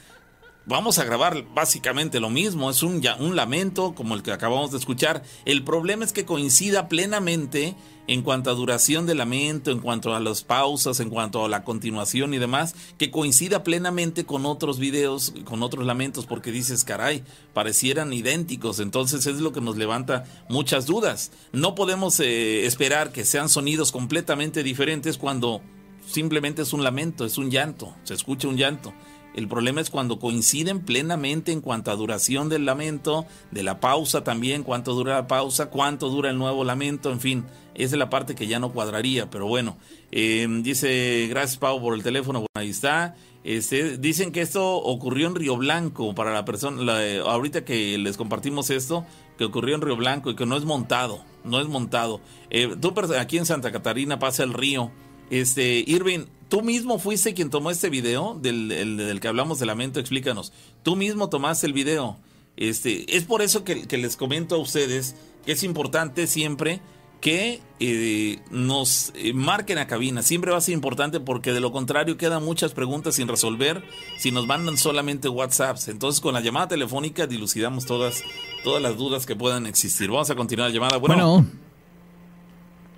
vamos 0.69 0.99
a 0.99 1.03
grabar 1.03 1.45
básicamente 1.53 2.19
lo 2.19 2.29
mismo, 2.29 2.69
es 2.69 2.83
un, 2.83 3.01
un 3.19 3.35
lamento 3.35 3.95
como 3.95 4.13
el 4.13 4.21
que 4.21 4.31
acabamos 4.31 4.71
de 4.71 4.77
escuchar. 4.77 5.23
El 5.45 5.63
problema 5.63 6.05
es 6.05 6.13
que 6.13 6.25
coincida 6.25 6.87
plenamente 6.87 7.75
en 8.05 8.21
cuanto 8.21 8.51
a 8.51 8.53
duración 8.53 9.07
del 9.07 9.17
lamento, 9.17 9.71
en 9.71 9.79
cuanto 9.79 10.15
a 10.15 10.19
las 10.19 10.43
pausas, 10.43 10.99
en 10.99 11.09
cuanto 11.09 11.43
a 11.43 11.49
la 11.49 11.63
continuación 11.63 12.35
y 12.35 12.37
demás, 12.37 12.75
que 12.99 13.09
coincida 13.09 13.63
plenamente 13.63 14.25
con 14.25 14.45
otros 14.45 14.77
videos, 14.77 15.33
con 15.43 15.63
otros 15.63 15.85
lamentos, 15.85 16.27
porque 16.27 16.51
dices, 16.51 16.83
caray, 16.83 17.23
parecieran 17.53 18.13
idénticos, 18.13 18.79
entonces 18.79 19.25
es 19.25 19.41
lo 19.41 19.51
que 19.51 19.61
nos 19.61 19.75
levanta 19.75 20.25
muchas 20.49 20.85
dudas. 20.85 21.31
No 21.51 21.73
podemos 21.73 22.19
eh, 22.19 22.67
esperar 22.67 23.11
que 23.11 23.25
sean 23.25 23.49
sonidos 23.49 23.91
completamente 23.91 24.61
diferentes 24.61 25.17
cuando 25.17 25.61
simplemente 26.07 26.61
es 26.61 26.73
un 26.73 26.83
lamento, 26.83 27.25
es 27.25 27.39
un 27.39 27.49
llanto, 27.49 27.95
se 28.03 28.13
escucha 28.13 28.47
un 28.47 28.57
llanto. 28.57 28.93
El 29.35 29.47
problema 29.47 29.79
es 29.81 29.89
cuando 29.89 30.19
coinciden 30.19 30.81
plenamente 30.81 31.51
en 31.51 31.61
cuanto 31.61 31.91
a 31.91 31.95
duración 31.95 32.49
del 32.49 32.65
lamento, 32.65 33.25
de 33.51 33.63
la 33.63 33.79
pausa 33.79 34.23
también, 34.23 34.63
cuánto 34.63 34.93
dura 34.93 35.13
la 35.13 35.27
pausa, 35.27 35.69
cuánto 35.69 36.09
dura 36.09 36.29
el 36.29 36.37
nuevo 36.37 36.63
lamento, 36.63 37.11
en 37.11 37.19
fin, 37.19 37.45
esa 37.75 37.95
es 37.95 37.99
la 37.99 38.09
parte 38.09 38.35
que 38.35 38.47
ya 38.47 38.59
no 38.59 38.73
cuadraría, 38.73 39.29
pero 39.29 39.47
bueno, 39.47 39.77
em, 40.11 40.63
dice, 40.63 41.27
gracias 41.29 41.57
Pau 41.57 41.79
por 41.79 41.93
el 41.93 42.03
teléfono, 42.03 42.39
bueno, 42.39 42.49
ahí 42.55 42.69
está. 42.69 43.15
Este, 43.45 43.97
dicen 43.97 44.33
que 44.33 44.41
esto 44.41 44.75
ocurrió 44.75 45.27
en 45.27 45.35
Río 45.35 45.55
Blanco, 45.55 46.13
para 46.13 46.33
la 46.33 46.43
persona, 46.43 46.81
ahorita 47.25 47.63
que 47.63 47.97
les 47.97 48.17
compartimos 48.17 48.69
esto, 48.69 49.05
que 49.37 49.45
ocurrió 49.45 49.75
en 49.75 49.81
Río 49.81 49.95
Blanco 49.95 50.29
y 50.29 50.35
que 50.35 50.45
no 50.45 50.57
es 50.57 50.65
montado, 50.65 51.23
no 51.45 51.61
es 51.61 51.67
montado. 51.67 52.19
Eh, 52.49 52.75
tú 52.81 52.93
aquí 53.17 53.37
en 53.37 53.45
Santa 53.45 53.71
Catarina 53.71 54.19
pasa 54.19 54.43
el 54.43 54.53
río. 54.53 54.91
Este, 55.29 55.83
Irving, 55.87 56.25
tú 56.49 56.61
mismo 56.61 56.99
fuiste 56.99 57.33
quien 57.33 57.49
tomó 57.49 57.71
este 57.71 57.89
video 57.89 58.37
del, 58.39 58.67
del, 58.67 59.19
que 59.19 59.27
hablamos 59.27 59.59
de 59.59 59.65
lamento, 59.65 59.99
explícanos. 59.99 60.51
Tú 60.83 60.95
mismo 60.95 61.29
tomaste 61.29 61.67
el 61.67 61.73
video. 61.73 62.17
Este, 62.57 63.15
es 63.15 63.23
por 63.23 63.41
eso 63.41 63.63
que, 63.63 63.87
que 63.87 63.97
les 63.97 64.17
comento 64.17 64.55
a 64.55 64.57
ustedes 64.57 65.15
que 65.45 65.53
es 65.53 65.63
importante 65.63 66.27
siempre 66.27 66.81
que 67.21 67.61
eh, 67.79 68.39
nos 68.49 69.11
eh, 69.15 69.33
marquen 69.33 69.77
a 69.77 69.87
cabina. 69.87 70.21
Siempre 70.21 70.51
va 70.51 70.57
a 70.57 70.61
ser 70.61 70.73
importante 70.73 71.19
porque 71.19 71.51
de 71.51 71.59
lo 71.59 71.71
contrario 71.71 72.17
quedan 72.17 72.43
muchas 72.43 72.73
preguntas 72.73 73.15
sin 73.15 73.27
resolver 73.27 73.83
si 74.17 74.31
nos 74.31 74.47
mandan 74.47 74.77
solamente 74.77 75.27
WhatsApps. 75.27 75.89
Entonces 75.89 76.21
con 76.21 76.33
la 76.33 76.41
llamada 76.41 76.69
telefónica 76.69 77.27
dilucidamos 77.27 77.85
todas, 77.85 78.23
todas 78.63 78.81
las 78.81 78.97
dudas 78.97 79.25
que 79.25 79.35
puedan 79.35 79.65
existir. 79.65 80.09
Vamos 80.09 80.29
a 80.29 80.35
continuar 80.35 80.69
la 80.69 80.75
llamada. 80.75 80.97
Bueno. 80.97 81.45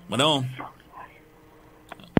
Bueno. 0.08 0.46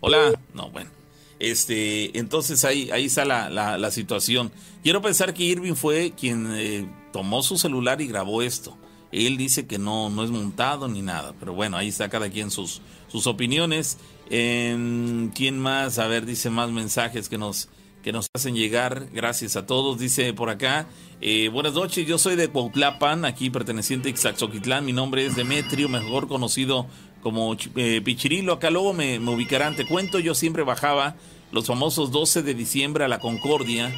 Hola. 0.01 0.33
No, 0.55 0.71
bueno. 0.71 1.02
Este, 1.43 2.17
entonces 2.17 2.65
ahí, 2.65 2.89
ahí 2.93 3.07
está 3.07 3.25
la, 3.25 3.51
la, 3.51 3.91
situación. 3.91 4.53
Quiero 4.85 5.03
pensar 5.03 5.35
que 5.35 5.43
Irving 5.43 5.75
fue 5.75 6.13
quien 6.13 6.47
eh, 6.55 6.89
tomó 7.13 7.43
su 7.43 7.59
celular 7.59 8.01
y 8.01 8.07
grabó 8.07 8.43
esto. 8.43 8.79
Él 9.11 9.37
dice 9.37 9.67
que 9.67 9.77
no, 9.77 10.09
no 10.09 10.23
es 10.23 10.31
montado 10.31 10.87
ni 10.87 11.03
nada, 11.03 11.35
pero 11.41 11.53
bueno, 11.53 11.77
ahí 11.77 11.89
está 11.89 12.09
cada 12.09 12.31
quien 12.31 12.53
sus, 12.53 12.81
sus 13.09 13.27
opiniones. 13.27 13.99
¿Quién 14.29 15.59
más? 15.59 15.99
A 15.99 16.07
ver, 16.07 16.27
dice 16.27 16.49
más 16.49 16.71
mensajes 16.71 17.29
que 17.29 17.39
nos, 17.39 17.69
que 18.05 18.13
nos 18.13 18.29
hacen 18.35 18.55
llegar. 18.55 19.09
Gracias 19.13 19.57
a 19.57 19.67
todos. 19.67 19.99
Dice 19.99 20.33
por 20.35 20.49
acá, 20.49 20.87
eh, 21.21 21.49
buenas 21.49 21.75
noches, 21.75 22.07
yo 22.07 22.19
soy 22.19 22.37
de 22.37 22.49
Cuautlapan, 22.49 23.25
aquí 23.25 23.51
perteneciente 23.51 24.09
a 24.09 24.11
Ixaxoquitlán. 24.11 24.85
Mi 24.85 24.93
nombre 24.93 25.27
es 25.27 25.35
Demetrio, 25.35 25.89
mejor 25.89 26.29
conocido 26.29 26.87
como 27.23 27.57
eh, 27.77 28.01
Pichirilo. 28.05 28.55
Acá 28.55 28.71
luego 28.71 28.93
me, 28.93 29.19
ubicarán. 29.19 29.77
Te 29.77 29.87
cuento, 29.87 30.19
yo 30.19 30.35
siempre 30.35 30.63
bajaba 30.63 31.17
los 31.51 31.67
famosos 31.67 32.11
12 32.11 32.43
de 32.43 32.55
diciembre 32.55 33.05
a 33.05 33.09
la 33.09 33.19
Concordia 33.19 33.93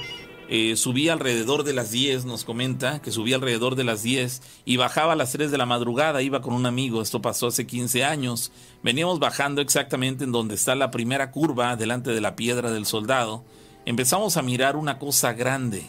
eh, 0.49 0.77
subía 0.77 1.15
alrededor 1.15 1.65
de 1.65 1.73
las 1.73 1.91
10, 1.91 2.27
nos 2.27 2.45
comenta, 2.45 3.01
que 3.01 3.11
subía 3.11 3.37
alrededor 3.37 3.77
de 3.77 3.85
las 3.85 4.03
10 4.03 4.43
y 4.67 4.77
bajaba 4.77 5.15
a 5.15 5.17
las 5.17 5.33
3 5.33 5.51
de 5.51 5.57
la 5.57 5.65
madrugada, 5.65 6.21
iba 6.21 6.43
con 6.43 6.53
un 6.53 6.67
amigo, 6.67 7.01
esto 7.01 7.23
pasó 7.23 7.47
hace 7.47 7.67
15 7.67 8.05
años, 8.05 8.53
veníamos 8.83 9.21
bajando 9.21 9.63
exactamente 9.63 10.25
en 10.25 10.33
donde 10.33 10.55
está 10.55 10.75
la 10.75 10.91
primera 10.91 11.31
curva, 11.31 11.77
delante 11.77 12.11
de 12.11 12.21
la 12.21 12.37
piedra 12.37 12.71
del 12.71 12.85
soldado, 12.85 13.43
empezamos 13.87 14.37
a 14.37 14.43
mirar 14.43 14.77
una 14.77 14.99
cosa 14.99 15.33
grande, 15.33 15.87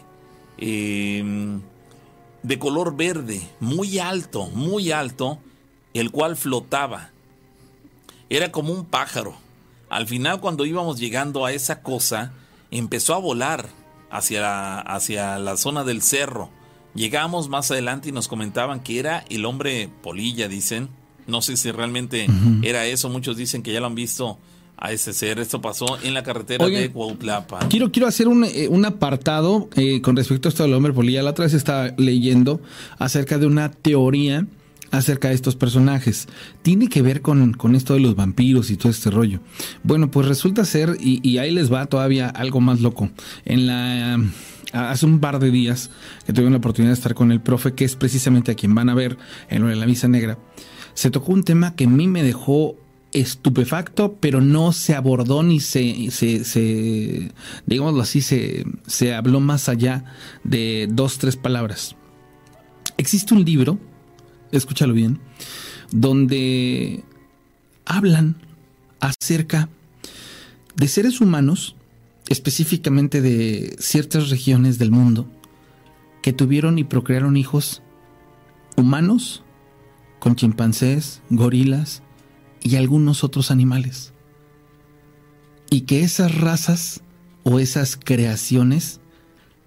em, 0.57 1.61
de 2.41 2.59
color 2.59 2.95
verde, 2.95 3.41
muy 3.59 3.99
alto, 3.99 4.45
muy 4.53 4.91
alto, 4.91 5.39
el 5.93 6.11
cual 6.11 6.37
flotaba. 6.37 7.11
Era 8.29 8.51
como 8.51 8.73
un 8.73 8.85
pájaro. 8.85 9.35
Al 9.89 10.07
final 10.07 10.39
cuando 10.39 10.65
íbamos 10.65 10.99
llegando 10.99 11.45
a 11.45 11.53
esa 11.53 11.81
cosa, 11.81 12.33
empezó 12.71 13.13
a 13.13 13.19
volar 13.19 13.67
hacia 14.09 14.41
la, 14.41 14.79
hacia 14.79 15.37
la 15.39 15.57
zona 15.57 15.83
del 15.83 16.01
cerro. 16.01 16.49
Llegamos 16.95 17.49
más 17.49 17.71
adelante 17.71 18.09
y 18.09 18.11
nos 18.11 18.27
comentaban 18.27 18.79
que 18.79 18.99
era 18.99 19.25
el 19.29 19.45
hombre 19.45 19.89
polilla, 20.01 20.47
dicen. 20.47 20.89
No 21.27 21.41
sé 21.41 21.57
si 21.57 21.71
realmente 21.71 22.27
era 22.61 22.85
eso. 22.85 23.09
Muchos 23.09 23.35
dicen 23.35 23.63
que 23.63 23.73
ya 23.73 23.79
lo 23.79 23.87
han 23.87 23.95
visto 23.95 24.37
a 24.77 24.91
ese 24.91 25.13
ser. 25.13 25.39
Esto 25.39 25.61
pasó 25.61 25.97
en 26.03 26.13
la 26.13 26.23
carretera 26.23 26.67
de 26.67 26.91
Cuautlapa. 26.91 27.67
Quiero, 27.69 27.91
quiero 27.91 28.07
hacer 28.07 28.27
un, 28.27 28.43
eh, 28.45 28.69
apartado 28.85 29.69
eh, 29.75 30.01
con 30.01 30.15
respecto 30.15 30.47
a 30.47 30.49
esto 30.49 30.63
del 30.63 30.73
hombre 30.73 30.93
polilla. 30.93 31.23
La 31.23 31.31
otra 31.31 31.45
vez 31.45 31.53
estaba 31.53 31.93
leyendo 31.97 32.61
acerca 32.97 33.37
de 33.37 33.47
una 33.47 33.71
teoría 33.71 34.45
acerca 34.91 35.29
de 35.29 35.35
estos 35.35 35.55
personajes. 35.55 36.27
Tiene 36.61 36.87
que 36.87 37.01
ver 37.01 37.21
con, 37.21 37.53
con, 37.53 37.75
esto 37.75 37.93
de 37.93 37.99
los 37.99 38.15
vampiros 38.15 38.69
y 38.69 38.77
todo 38.77 38.91
este 38.91 39.11
rollo. 39.11 39.39
Bueno, 39.83 40.11
pues 40.11 40.27
resulta 40.27 40.65
ser, 40.65 40.97
y, 40.99 41.37
ahí 41.37 41.51
les 41.51 41.71
va 41.71 41.85
todavía 41.85 42.29
algo 42.29 42.61
más 42.61 42.81
loco. 42.81 43.09
En 43.45 43.67
la 43.67 44.19
hace 44.73 45.05
un 45.05 45.19
par 45.19 45.39
de 45.39 45.51
días 45.51 45.89
que 46.25 46.33
tuve 46.33 46.49
la 46.49 46.57
oportunidad 46.57 46.91
de 46.91 46.95
estar 46.95 47.13
con 47.13 47.31
el 47.31 47.39
profe, 47.39 47.73
que 47.73 47.85
es 47.85 47.95
precisamente 47.95 48.51
a 48.51 48.55
quien 48.55 48.75
van 48.75 48.89
a 48.89 48.93
ver 48.93 49.17
en 49.49 49.79
la 49.79 49.85
misa 49.85 50.07
negra, 50.09 50.37
se 50.93 51.11
tocó 51.11 51.31
un 51.31 51.43
tema 51.43 51.75
que 51.75 51.85
a 51.85 51.89
mí 51.89 52.07
me 52.07 52.23
dejó 52.23 52.75
estupefacto, 53.13 54.17
pero 54.19 54.41
no 54.41 54.73
se 54.73 54.93
abordó 54.93 55.43
ni 55.43 55.61
se, 55.61 56.11
se, 56.11 56.43
se 56.43 57.31
digámoslo 57.65 58.01
así, 58.01 58.19
se, 58.19 58.65
se 58.85 59.13
habló 59.13 59.39
más 59.39 59.69
allá 59.69 60.03
de 60.43 60.87
dos, 60.91 61.17
tres 61.17 61.37
palabras. 61.37 61.95
Existe 62.97 63.33
un 63.33 63.45
libro 63.45 63.79
escúchalo 64.57 64.93
bien, 64.93 65.19
donde 65.91 67.03
hablan 67.85 68.35
acerca 68.99 69.69
de 70.75 70.87
seres 70.87 71.21
humanos, 71.21 71.75
específicamente 72.29 73.21
de 73.21 73.75
ciertas 73.79 74.29
regiones 74.29 74.77
del 74.77 74.91
mundo, 74.91 75.27
que 76.21 76.33
tuvieron 76.33 76.79
y 76.79 76.83
procrearon 76.83 77.37
hijos 77.37 77.81
humanos 78.75 79.43
con 80.19 80.35
chimpancés, 80.35 81.21
gorilas 81.29 82.01
y 82.61 82.75
algunos 82.75 83.23
otros 83.23 83.51
animales. 83.51 84.11
Y 85.69 85.81
que 85.81 86.01
esas 86.01 86.35
razas 86.35 87.01
o 87.43 87.59
esas 87.59 87.95
creaciones 87.95 88.99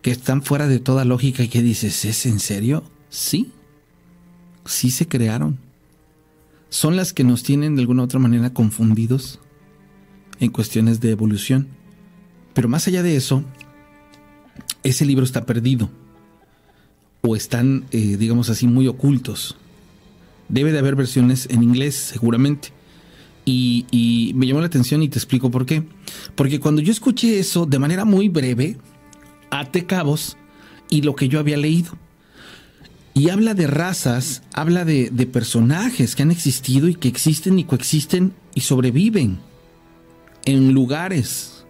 que 0.02 0.10
están 0.10 0.42
fuera 0.42 0.66
de 0.66 0.80
toda 0.80 1.04
lógica 1.04 1.42
y 1.42 1.48
que 1.48 1.62
dices, 1.62 2.04
¿es 2.04 2.26
en 2.26 2.40
serio? 2.40 2.84
Sí 3.08 3.52
sí 4.68 4.90
se 4.90 5.08
crearon. 5.08 5.58
Son 6.68 6.96
las 6.96 7.12
que 7.12 7.24
nos 7.24 7.42
tienen 7.42 7.74
de 7.74 7.82
alguna 7.82 8.02
u 8.02 8.04
otra 8.04 8.18
manera 8.18 8.52
confundidos 8.52 9.40
en 10.38 10.50
cuestiones 10.50 11.00
de 11.00 11.10
evolución. 11.10 11.68
Pero 12.54 12.68
más 12.68 12.86
allá 12.86 13.02
de 13.02 13.16
eso, 13.16 13.42
ese 14.82 15.06
libro 15.06 15.24
está 15.24 15.46
perdido 15.46 15.90
o 17.22 17.34
están, 17.34 17.86
eh, 17.90 18.16
digamos 18.18 18.50
así, 18.50 18.66
muy 18.66 18.86
ocultos. 18.86 19.56
Debe 20.48 20.72
de 20.72 20.78
haber 20.78 20.94
versiones 20.94 21.48
en 21.50 21.62
inglés, 21.62 21.94
seguramente. 21.94 22.68
Y, 23.44 23.86
y, 23.90 24.32
me 24.34 24.46
llamó 24.46 24.60
la 24.60 24.66
atención 24.66 25.02
y 25.02 25.08
te 25.08 25.18
explico 25.18 25.50
por 25.50 25.64
qué. 25.64 25.82
Porque 26.34 26.60
cuando 26.60 26.82
yo 26.82 26.92
escuché 26.92 27.38
eso 27.38 27.64
de 27.64 27.78
manera 27.78 28.04
muy 28.04 28.28
breve, 28.28 28.76
ate 29.50 29.86
cabos 29.86 30.36
y 30.90 31.02
lo 31.02 31.16
que 31.16 31.28
yo 31.28 31.38
había 31.40 31.56
leído. 31.56 31.92
Y 33.18 33.30
habla 33.30 33.54
de 33.54 33.66
razas, 33.66 34.44
habla 34.54 34.84
de, 34.84 35.10
personajes 35.32 36.14
que 36.14 36.22
han 36.22 36.30
existido 36.30 36.86
y 36.86 36.94
que 36.94 37.08
existen 37.08 37.58
y 37.58 37.64
coexisten 37.64 38.32
y 38.54 38.60
sobreviven 38.60 39.40
en 40.44 40.72
lugares 40.72 41.66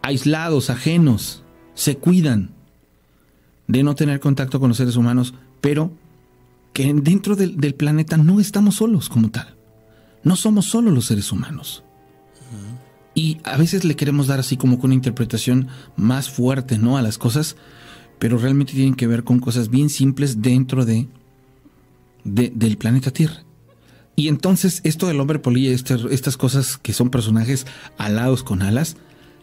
aislados, 0.00 0.70
ajenos, 0.70 1.42
se 1.74 1.96
cuidan 1.96 2.50
de 3.66 3.82
no 3.82 3.96
tener 3.96 4.20
contacto 4.20 4.60
con 4.60 4.68
los 4.68 4.76
seres 4.76 4.94
humanos, 4.94 5.34
pero 5.60 5.90
que 6.74 6.94
dentro 6.94 7.34
del, 7.34 7.56
del 7.56 7.74
planeta 7.74 8.16
no 8.16 8.38
estamos 8.38 8.76
solos 8.76 9.08
como 9.08 9.32
tal. 9.32 9.56
No 10.22 10.36
somos 10.36 10.66
solo 10.66 10.92
los 10.92 11.06
seres 11.06 11.32
humanos. 11.32 11.82
Y 13.16 13.38
a 13.42 13.56
veces 13.56 13.84
le 13.84 13.96
queremos 13.96 14.28
dar 14.28 14.38
así 14.38 14.56
como 14.56 14.78
con 14.78 14.90
una 14.90 14.94
interpretación 14.94 15.66
más 15.96 16.30
fuerte, 16.30 16.78
¿no? 16.78 16.96
A 16.96 17.02
las 17.02 17.18
cosas 17.18 17.56
pero 18.22 18.38
realmente 18.38 18.74
tienen 18.74 18.94
que 18.94 19.08
ver 19.08 19.24
con 19.24 19.40
cosas 19.40 19.68
bien 19.68 19.90
simples 19.90 20.42
dentro 20.42 20.84
de 20.84 21.08
del 22.22 22.78
planeta 22.78 23.10
Tierra. 23.10 23.42
Y 24.14 24.28
entonces 24.28 24.80
esto 24.84 25.08
del 25.08 25.18
hombre 25.18 25.40
polilla, 25.40 25.72
estas, 25.72 26.04
estas 26.08 26.36
cosas 26.36 26.76
que 26.76 26.92
son 26.92 27.10
personajes 27.10 27.66
alados 27.98 28.44
con 28.44 28.62
alas, 28.62 28.96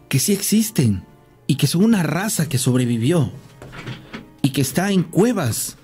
que 0.08 0.18
sí 0.20 0.32
existen 0.32 1.04
y 1.46 1.56
que 1.56 1.68
son 1.68 1.84
una 1.84 2.04
raza 2.04 2.48
que 2.48 2.58
sobrevivió 2.58 3.34
y 4.42 4.52
que 4.52 4.62
está 4.62 4.94
en 4.94 5.04
cuevas. 5.04 5.76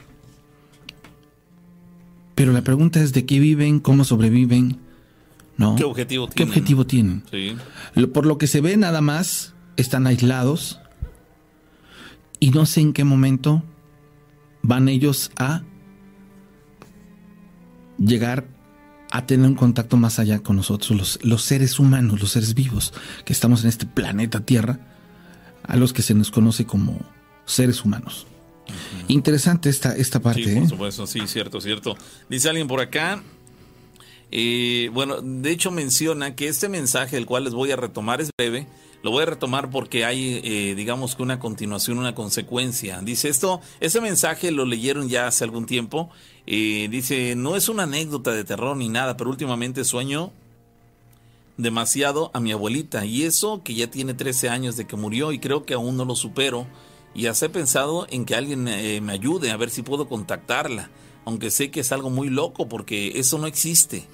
Pero 2.33 2.53
la 2.53 2.61
pregunta 2.61 3.01
es 3.01 3.11
de 3.11 3.25
qué 3.25 3.41
viven, 3.41 3.81
cómo 3.81 4.05
sobreviven, 4.05 4.79
¿no? 5.57 5.75
¿Qué 5.75 5.83
objetivo 5.83 6.29
tienen? 6.29 6.35
¿Qué 6.37 6.43
objetivo 6.43 6.87
tienen? 6.87 7.23
Sí. 7.29 7.57
Por 8.13 8.25
lo 8.25 8.37
que 8.37 8.47
se 8.47 8.61
ve 8.61 8.77
nada 8.77 9.01
más, 9.01 9.53
están 9.75 10.07
aislados 10.07 10.79
y 12.39 12.51
no 12.51 12.65
sé 12.65 12.81
en 12.81 12.93
qué 12.93 13.03
momento 13.03 13.63
van 14.61 14.89
ellos 14.89 15.31
a 15.37 15.63
llegar 17.97 18.47
a 19.11 19.25
tener 19.25 19.47
un 19.47 19.55
contacto 19.55 19.97
más 19.97 20.19
allá 20.19 20.39
con 20.39 20.57
nosotros, 20.57 21.19
los, 21.21 21.41
seres 21.41 21.79
humanos, 21.79 22.19
los 22.19 22.31
seres 22.31 22.53
vivos 22.53 22.93
que 23.23 23.33
estamos 23.33 23.63
en 23.63 23.69
este 23.69 23.85
planeta 23.85 24.41
Tierra, 24.41 24.79
a 25.63 25.77
los 25.77 25.93
que 25.93 26.01
se 26.01 26.13
nos 26.13 26.31
conoce 26.31 26.65
como 26.65 26.99
seres 27.45 27.85
humanos. 27.85 28.27
Interesante 29.07 29.69
esta, 29.69 29.95
esta 29.95 30.19
parte. 30.19 30.43
Sí, 30.43 30.53
por 30.55 30.63
¿eh? 30.63 30.67
supuesto, 30.67 31.07
sí, 31.07 31.21
cierto, 31.27 31.61
cierto. 31.61 31.95
Dice 32.29 32.49
alguien 32.49 32.67
por 32.67 32.81
acá, 32.81 33.21
eh, 34.31 34.89
bueno, 34.91 35.21
de 35.21 35.51
hecho 35.51 35.71
menciona 35.71 36.35
que 36.35 36.47
este 36.47 36.67
mensaje, 36.67 37.15
el 37.15 37.25
cual 37.25 37.45
les 37.45 37.53
voy 37.53 37.71
a 37.71 37.75
retomar, 37.75 38.21
es 38.21 38.31
breve. 38.37 38.67
Lo 39.05 39.11
voy 39.11 39.21
a 39.21 39.27
retomar 39.27 39.69
porque 39.69 40.03
hay, 40.03 40.41
eh, 40.43 40.73
digamos 40.73 41.15
que 41.15 41.21
una 41.21 41.37
continuación, 41.37 41.99
una 41.99 42.15
consecuencia. 42.15 43.01
Dice 43.03 43.29
esto, 43.29 43.61
ese 43.79 44.01
mensaje 44.01 44.49
lo 44.49 44.65
leyeron 44.65 45.09
ya 45.09 45.27
hace 45.27 45.43
algún 45.43 45.67
tiempo. 45.67 46.09
Eh, 46.47 46.87
dice, 46.89 47.35
no 47.35 47.55
es 47.55 47.69
una 47.69 47.83
anécdota 47.83 48.31
de 48.31 48.43
terror 48.43 48.75
ni 48.75 48.89
nada, 48.89 49.15
pero 49.15 49.29
últimamente 49.29 49.83
sueño 49.83 50.31
demasiado 51.55 52.31
a 52.33 52.39
mi 52.39 52.51
abuelita. 52.51 53.05
Y 53.05 53.25
eso 53.25 53.61
que 53.61 53.75
ya 53.75 53.91
tiene 53.91 54.15
13 54.15 54.49
años 54.49 54.75
de 54.75 54.87
que 54.87 54.95
murió 54.95 55.31
y 55.31 55.37
creo 55.37 55.65
que 55.65 55.75
aún 55.75 55.97
no 55.97 56.05
lo 56.05 56.15
supero. 56.15 56.65
Y 57.13 57.27
hasta 57.27 57.45
he 57.45 57.49
pensado 57.49 58.07
en 58.09 58.25
que 58.25 58.33
alguien 58.33 58.63
me 58.63 59.13
ayude 59.13 59.51
a 59.51 59.57
ver 59.57 59.69
si 59.69 59.83
puedo 59.83 60.09
contactarla. 60.09 60.89
Aunque 61.25 61.51
sé 61.51 61.69
que 61.69 61.81
es 61.81 61.91
algo 61.91 62.09
muy 62.09 62.31
loco 62.31 62.67
porque 62.67 63.19
eso 63.19 63.37
no 63.37 63.45
existe. 63.45 64.07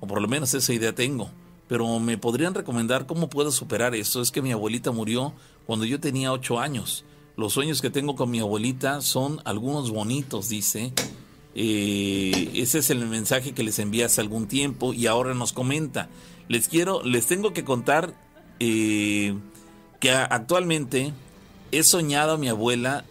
O 0.00 0.08
por 0.08 0.20
lo 0.20 0.26
menos 0.26 0.52
esa 0.52 0.72
idea 0.72 0.92
tengo 0.92 1.30
pero 1.72 1.98
me 2.00 2.18
podrían 2.18 2.52
recomendar 2.52 3.06
cómo 3.06 3.30
puedo 3.30 3.50
superar 3.50 3.94
esto. 3.94 4.20
Es 4.20 4.30
que 4.30 4.42
mi 4.42 4.52
abuelita 4.52 4.90
murió 4.90 5.32
cuando 5.64 5.86
yo 5.86 5.98
tenía 5.98 6.30
ocho 6.30 6.60
años. 6.60 7.06
Los 7.34 7.54
sueños 7.54 7.80
que 7.80 7.88
tengo 7.88 8.14
con 8.14 8.30
mi 8.30 8.40
abuelita 8.40 9.00
son 9.00 9.40
algunos 9.46 9.90
bonitos, 9.90 10.50
dice. 10.50 10.92
Eh, 11.54 12.50
ese 12.56 12.80
es 12.80 12.90
el 12.90 13.06
mensaje 13.06 13.52
que 13.52 13.62
les 13.62 13.78
envía 13.78 14.04
hace 14.04 14.20
algún 14.20 14.48
tiempo 14.48 14.92
y 14.92 15.06
ahora 15.06 15.32
nos 15.32 15.54
comenta. 15.54 16.10
Les 16.46 16.68
quiero, 16.68 17.02
les 17.04 17.24
tengo 17.24 17.54
que 17.54 17.64
contar 17.64 18.12
eh, 18.60 19.34
que 19.98 20.10
actualmente 20.10 21.14
he 21.70 21.84
soñado 21.84 22.32
a 22.32 22.36
mi 22.36 22.48
abuela, 22.48 23.06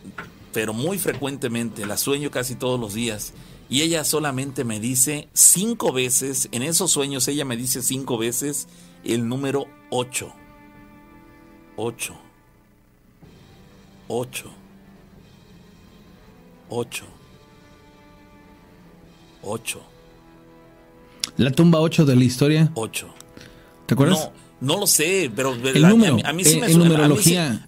pero 0.53 0.72
muy 0.72 0.99
frecuentemente, 0.99 1.88
la 1.88 1.97
sueño 1.97 2.30
casi 2.30 2.53
todos 2.53 2.80
los 2.80 2.93
días 2.93 3.34
y 3.72 3.84
ella 3.84 4.04
solamente 4.04 4.66
me 4.66 4.82
dice 4.82 5.30
cinco 5.34 5.94
veces, 5.94 6.50
en 6.52 6.62
esos 6.62 6.92
sueños 6.92 7.26
ella 7.30 7.46
me 7.46 7.56
dice 7.56 7.82
cinco 7.82 8.18
veces 8.18 8.68
el 9.06 9.30
número 9.30 9.66
8. 9.90 10.30
8. 11.78 12.14
8. 14.10 14.52
8. 16.70 17.06
8. 19.42 19.82
La 21.38 21.52
tumba 21.52 21.80
8 21.80 22.04
de 22.04 22.16
la 22.18 22.24
historia. 22.26 22.72
8. 22.76 23.08
¿Te 23.86 23.94
acuerdas? 23.94 24.32
No, 24.62 24.78
lo 24.78 24.86
sé, 24.86 25.32
pero 25.36 25.53
el 25.53 25.82
número, 25.82 26.18
a, 26.24 26.34
mí, 26.34 26.45
sí 26.45 26.59
me 26.59 26.72
suena, 26.72 27.05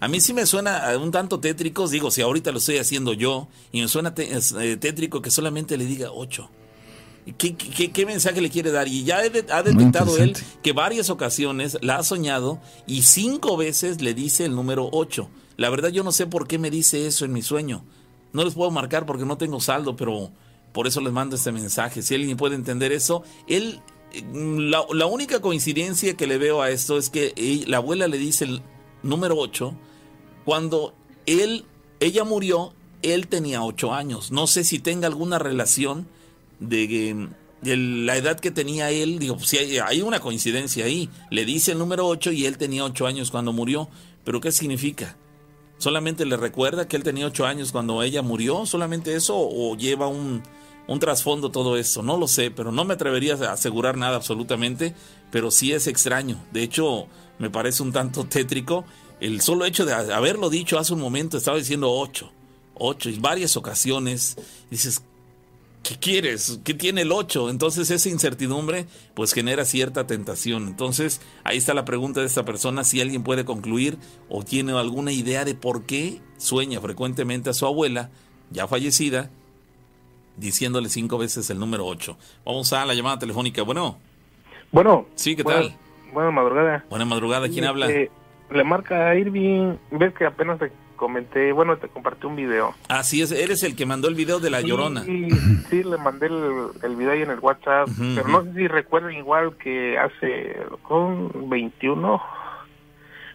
a, 0.00 0.08
mí 0.08 0.20
sí, 0.20 0.32
me 0.32 0.46
suena 0.46 0.96
un 0.96 1.10
tanto 1.10 1.40
tétrico. 1.40 1.88
Digo, 1.88 2.12
si 2.12 2.22
ahorita 2.22 2.52
lo 2.52 2.58
estoy 2.58 2.78
haciendo 2.78 3.12
yo 3.12 3.48
y 3.72 3.80
me 3.80 3.88
suena 3.88 4.14
eh, 4.16 4.76
tétrico 4.76 5.20
que 5.20 5.32
solamente 5.32 5.76
le 5.76 5.86
diga 5.86 6.12
8. 6.12 6.48
¿Qué, 7.36 7.56
qué, 7.56 8.06
mensaje 8.06 8.40
le 8.40 8.48
quiere 8.48 8.70
dar? 8.70 8.86
Y 8.86 9.02
ya 9.02 9.18
ha 9.18 9.62
detectado 9.62 10.18
él 10.18 10.36
que 10.62 10.72
varias 10.72 11.10
ocasiones 11.10 11.78
la 11.80 11.96
ha 11.96 12.02
soñado 12.04 12.60
y 12.86 13.02
cinco 13.02 13.56
veces 13.56 14.00
le 14.00 14.14
dice 14.14 14.44
el 14.44 14.54
número 14.54 14.88
8. 14.92 15.28
La 15.56 15.70
verdad 15.70 15.88
yo 15.88 16.04
no 16.04 16.12
sé 16.12 16.26
por 16.26 16.46
qué 16.46 16.58
me 16.58 16.70
dice 16.70 17.06
eso 17.06 17.24
en 17.24 17.32
mi 17.32 17.42
sueño. 17.42 17.84
No 18.32 18.44
les 18.44 18.54
puedo 18.54 18.70
marcar 18.70 19.04
porque 19.04 19.24
no 19.24 19.38
tengo 19.38 19.60
saldo, 19.60 19.96
pero 19.96 20.30
por 20.72 20.86
eso 20.86 21.00
les 21.00 21.12
mando 21.12 21.34
este 21.36 21.50
mensaje. 21.50 22.02
Si 22.02 22.14
alguien 22.14 22.36
puede 22.36 22.56
entender 22.56 22.92
eso, 22.92 23.22
él 23.48 23.80
la, 24.32 25.06
única 25.06 25.40
coincidencia 25.40 26.14
que 26.16 26.26
le 26.26 26.38
veo 26.38 26.62
a 26.62 26.70
esto 26.70 26.98
es 26.98 27.10
que 27.10 27.64
la 27.66 27.78
abuela 27.78 28.08
le 28.08 28.18
dice 28.18 28.44
el 28.44 28.62
número 29.02 29.36
8 29.36 29.74
cuando 30.44 30.94
él, 31.26 31.64
ella 32.00 32.24
murió, 32.24 32.74
él 33.02 33.28
tenía 33.28 33.62
8 33.62 33.94
años. 33.94 34.30
No 34.30 34.46
sé 34.46 34.64
si 34.64 34.78
tenga 34.78 35.06
alguna 35.06 35.38
relación 35.38 36.06
de, 36.60 37.28
la 37.62 38.16
edad 38.16 38.38
que 38.38 38.50
tenía 38.50 38.90
él. 38.90 39.18
Digo, 39.18 39.38
si 39.38 39.58
hay, 39.58 39.78
hay, 39.78 40.02
una 40.02 40.20
coincidencia 40.20 40.84
ahí. 40.84 41.08
Le 41.30 41.44
dice 41.44 41.72
el 41.72 41.78
número 41.78 42.06
8 42.06 42.32
y 42.32 42.46
él 42.46 42.58
tenía 42.58 42.84
8 42.84 43.06
años 43.06 43.30
cuando 43.30 43.52
murió. 43.52 43.88
Pero 44.24 44.40
¿qué 44.40 44.52
significa? 44.52 45.16
¿Solamente 45.78 46.24
le 46.24 46.36
recuerda 46.36 46.88
que 46.88 46.96
él 46.96 47.02
tenía 47.02 47.26
8 47.26 47.46
años 47.46 47.72
cuando 47.72 48.02
ella 48.02 48.22
murió? 48.22 48.66
¿Solamente 48.66 49.14
eso? 49.14 49.34
¿O 49.36 49.76
lleva 49.76 50.06
un, 50.08 50.42
un 50.86 51.00
trasfondo 51.00 51.50
todo 51.50 51.76
esto, 51.76 52.02
no 52.02 52.16
lo 52.16 52.28
sé, 52.28 52.50
pero 52.50 52.72
no 52.72 52.84
me 52.84 52.94
atrevería 52.94 53.34
a 53.34 53.52
asegurar 53.52 53.96
nada 53.96 54.16
absolutamente, 54.16 54.94
pero 55.30 55.50
sí 55.50 55.72
es 55.72 55.86
extraño. 55.86 56.42
De 56.52 56.62
hecho, 56.62 57.06
me 57.38 57.50
parece 57.50 57.82
un 57.82 57.92
tanto 57.92 58.24
tétrico 58.28 58.84
el 59.20 59.40
solo 59.40 59.64
hecho 59.64 59.86
de 59.86 59.94
haberlo 59.94 60.50
dicho 60.50 60.78
hace 60.78 60.92
un 60.92 61.00
momento, 61.00 61.38
estaba 61.38 61.56
diciendo 61.56 61.90
ocho, 61.90 62.30
ocho, 62.74 63.08
y 63.08 63.18
varias 63.18 63.56
ocasiones, 63.56 64.36
dices, 64.70 65.02
¿qué 65.82 65.96
quieres? 65.96 66.60
¿Qué 66.64 66.74
tiene 66.74 67.02
el 67.02 67.12
ocho? 67.12 67.48
Entonces 67.48 67.90
esa 67.90 68.08
incertidumbre 68.08 68.86
pues 69.14 69.32
genera 69.32 69.64
cierta 69.64 70.06
tentación. 70.06 70.68
Entonces 70.68 71.20
ahí 71.44 71.58
está 71.58 71.74
la 71.74 71.84
pregunta 71.84 72.20
de 72.20 72.26
esta 72.26 72.44
persona, 72.44 72.84
si 72.84 73.00
alguien 73.00 73.22
puede 73.22 73.44
concluir 73.44 73.98
o 74.28 74.42
tiene 74.42 74.72
alguna 74.72 75.12
idea 75.12 75.44
de 75.44 75.54
por 75.54 75.84
qué 75.84 76.20
sueña 76.36 76.80
frecuentemente 76.80 77.50
a 77.50 77.54
su 77.54 77.66
abuela, 77.66 78.10
ya 78.50 78.66
fallecida, 78.66 79.30
diciéndole 80.36 80.88
cinco 80.88 81.18
veces 81.18 81.48
el 81.50 81.58
número 81.58 81.86
8. 81.86 82.16
Vamos 82.44 82.72
a 82.72 82.84
la 82.84 82.94
llamada 82.94 83.18
telefónica. 83.18 83.62
Bueno. 83.62 83.98
Bueno. 84.72 85.06
Sí, 85.14 85.36
¿qué 85.36 85.44
tal? 85.44 85.76
Buena 86.12 86.30
madrugada. 86.30 86.84
Buena 86.90 87.04
madrugada. 87.04 87.48
¿Quién 87.48 87.64
habla? 87.64 87.88
Este, 87.88 88.10
le 88.50 88.64
marca 88.64 89.08
a 89.08 89.16
Irving. 89.16 89.76
Ves 89.90 90.14
que 90.14 90.26
apenas 90.26 90.58
te 90.58 90.72
comenté, 90.96 91.52
bueno, 91.52 91.76
te 91.76 91.88
compartí 91.88 92.26
un 92.26 92.36
video. 92.36 92.74
Ah, 92.88 93.02
sí, 93.02 93.20
eres 93.20 93.62
el 93.64 93.74
que 93.74 93.84
mandó 93.84 94.08
el 94.08 94.14
video 94.14 94.38
de 94.38 94.50
La 94.50 94.60
Llorona. 94.60 95.02
Sí, 95.02 95.28
sí 95.68 95.82
le 95.82 95.98
mandé 95.98 96.26
el, 96.26 96.96
video 96.96 97.10
ahí 97.10 97.22
en 97.22 97.30
el 97.30 97.40
WhatsApp, 97.40 97.88
pero 98.14 98.28
no 98.28 98.44
sé 98.44 98.52
si 98.54 98.68
recuerden 98.68 99.16
igual 99.16 99.56
que 99.56 99.98
hace 99.98 100.56
con 100.82 101.50
21 101.50 102.22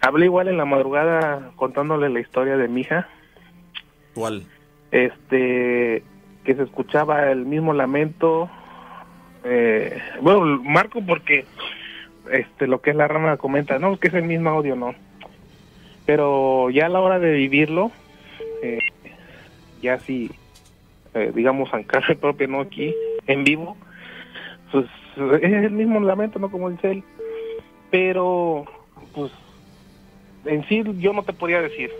hablé 0.01 0.25
igual 0.25 0.47
en 0.47 0.57
la 0.57 0.65
madrugada 0.65 1.51
contándole 1.55 2.09
la 2.09 2.19
historia 2.19 2.57
de 2.57 2.67
mi 2.67 2.81
hija. 2.81 3.07
¿Cuál? 4.13 4.43
Este, 4.91 6.03
que 6.43 6.55
se 6.55 6.63
escuchaba 6.63 7.31
el 7.31 7.45
mismo 7.45 7.73
lamento. 7.73 8.49
Eh, 9.43 9.97
bueno, 10.21 10.61
marco 10.63 11.01
porque 11.05 11.45
este 12.31 12.67
lo 12.67 12.81
que 12.81 12.91
es 12.91 12.95
la 12.95 13.07
rama 13.07 13.37
comenta, 13.37 13.79
no, 13.79 13.99
que 13.99 14.07
es 14.09 14.13
el 14.13 14.23
mismo 14.23 14.49
audio, 14.49 14.75
no. 14.75 14.93
Pero 16.05 16.69
ya 16.69 16.87
a 16.87 16.89
la 16.89 17.01
hora 17.01 17.19
de 17.19 17.31
vivirlo, 17.33 17.91
eh, 18.63 18.79
ya 19.81 19.99
si, 19.99 20.31
eh, 21.13 21.31
digamos, 21.33 21.71
en 21.73 21.83
carne 21.83 22.15
propia, 22.19 22.47
no 22.47 22.61
aquí, 22.61 22.93
en 23.27 23.43
vivo, 23.43 23.77
pues 24.71 24.85
es 25.41 25.53
el 25.53 25.71
mismo 25.71 25.99
lamento, 25.99 26.39
¿no? 26.39 26.49
Como 26.49 26.69
dice 26.69 26.91
él. 26.91 27.03
Pero, 27.91 28.65
pues, 29.13 29.31
en 30.45 30.65
sí 30.67 30.83
yo 30.99 31.13
no 31.13 31.23
te 31.23 31.33
podría 31.33 31.61
decir 31.61 31.91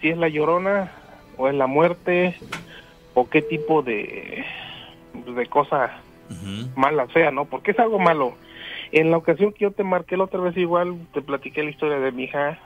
si 0.00 0.10
es 0.10 0.18
la 0.18 0.28
llorona 0.28 0.92
o 1.36 1.48
es 1.48 1.54
la 1.54 1.66
muerte 1.66 2.36
o 3.14 3.28
qué 3.28 3.42
tipo 3.42 3.82
de, 3.82 4.44
de 5.26 5.46
cosa 5.46 6.00
mala 6.76 7.06
sea, 7.08 7.30
¿no? 7.30 7.44
Porque 7.44 7.70
es 7.70 7.78
algo 7.78 7.98
malo. 7.98 8.34
En 8.92 9.10
la 9.10 9.16
ocasión 9.16 9.52
que 9.52 9.64
yo 9.64 9.70
te 9.70 9.84
marqué 9.84 10.16
la 10.16 10.24
otra 10.24 10.40
vez 10.40 10.56
igual, 10.56 10.98
te 11.12 11.22
platiqué 11.22 11.62
la 11.62 11.70
historia 11.70 11.98
de 11.98 12.12
mi 12.12 12.24
hija, 12.24 12.58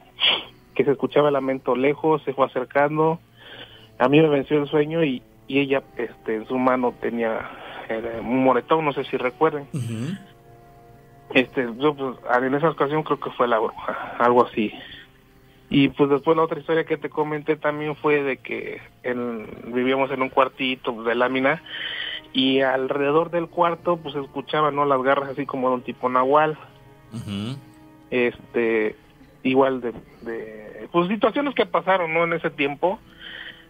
que 0.74 0.84
se 0.84 0.92
escuchaba 0.92 1.28
el 1.28 1.34
lamento 1.34 1.76
lejos, 1.76 2.22
se 2.22 2.32
fue 2.32 2.46
acercando, 2.46 3.18
a 3.99 4.09
mí 4.09 4.20
me 4.20 4.28
venció 4.28 4.59
el 4.59 4.68
sueño 4.68 5.03
y, 5.05 5.22
y 5.46 5.61
ella 5.61 5.82
este, 5.96 6.36
en 6.36 6.46
su 6.46 6.57
mano 6.59 6.94
tenía 7.01 7.51
un 8.20 8.44
moretón, 8.44 8.84
no 8.84 8.92
sé 8.92 9.05
si 9.05 9.16
recuerden. 9.16 9.66
Este, 11.34 11.68
yo 11.78 11.94
pues, 11.94 12.16
en 12.42 12.55
esa 12.55 12.70
ocasión 12.70 13.03
creo 13.03 13.20
que 13.20 13.30
fue 13.30 13.49
la 13.49 13.59
bruja, 13.59 14.16
algo 14.18 14.46
así. 14.46 14.72
Y 15.70 15.88
pues 15.88 16.08
después 16.08 16.36
la 16.36 16.44
otra 16.44 16.60
historia 16.60 16.84
que 16.84 16.96
te 16.96 17.10
comenté 17.10 17.56
también 17.56 17.94
fue 17.96 18.22
de 18.22 18.38
que 18.38 18.80
vivíamos 19.66 20.10
en 20.10 20.22
un 20.22 20.30
cuartito 20.30 21.02
de 21.02 21.14
lámina 21.14 21.62
y 22.32 22.60
alrededor 22.60 23.30
del 23.30 23.48
cuarto 23.48 23.96
pues 23.98 24.14
se 24.14 24.20
escuchaban 24.20 24.74
no 24.74 24.84
las 24.84 25.02
garras 25.02 25.30
así 25.30 25.46
como 25.46 25.68
de 25.68 25.74
un 25.76 25.82
tipo 25.82 26.08
nahual. 26.08 26.58
Este 28.10 28.96
igual 29.42 29.80
de, 29.80 29.92
de 30.22 30.88
pues 30.90 31.08
situaciones 31.08 31.54
que 31.54 31.66
pasaron 31.66 32.14
no 32.14 32.24
en 32.24 32.32
ese 32.32 32.50
tiempo 32.50 32.98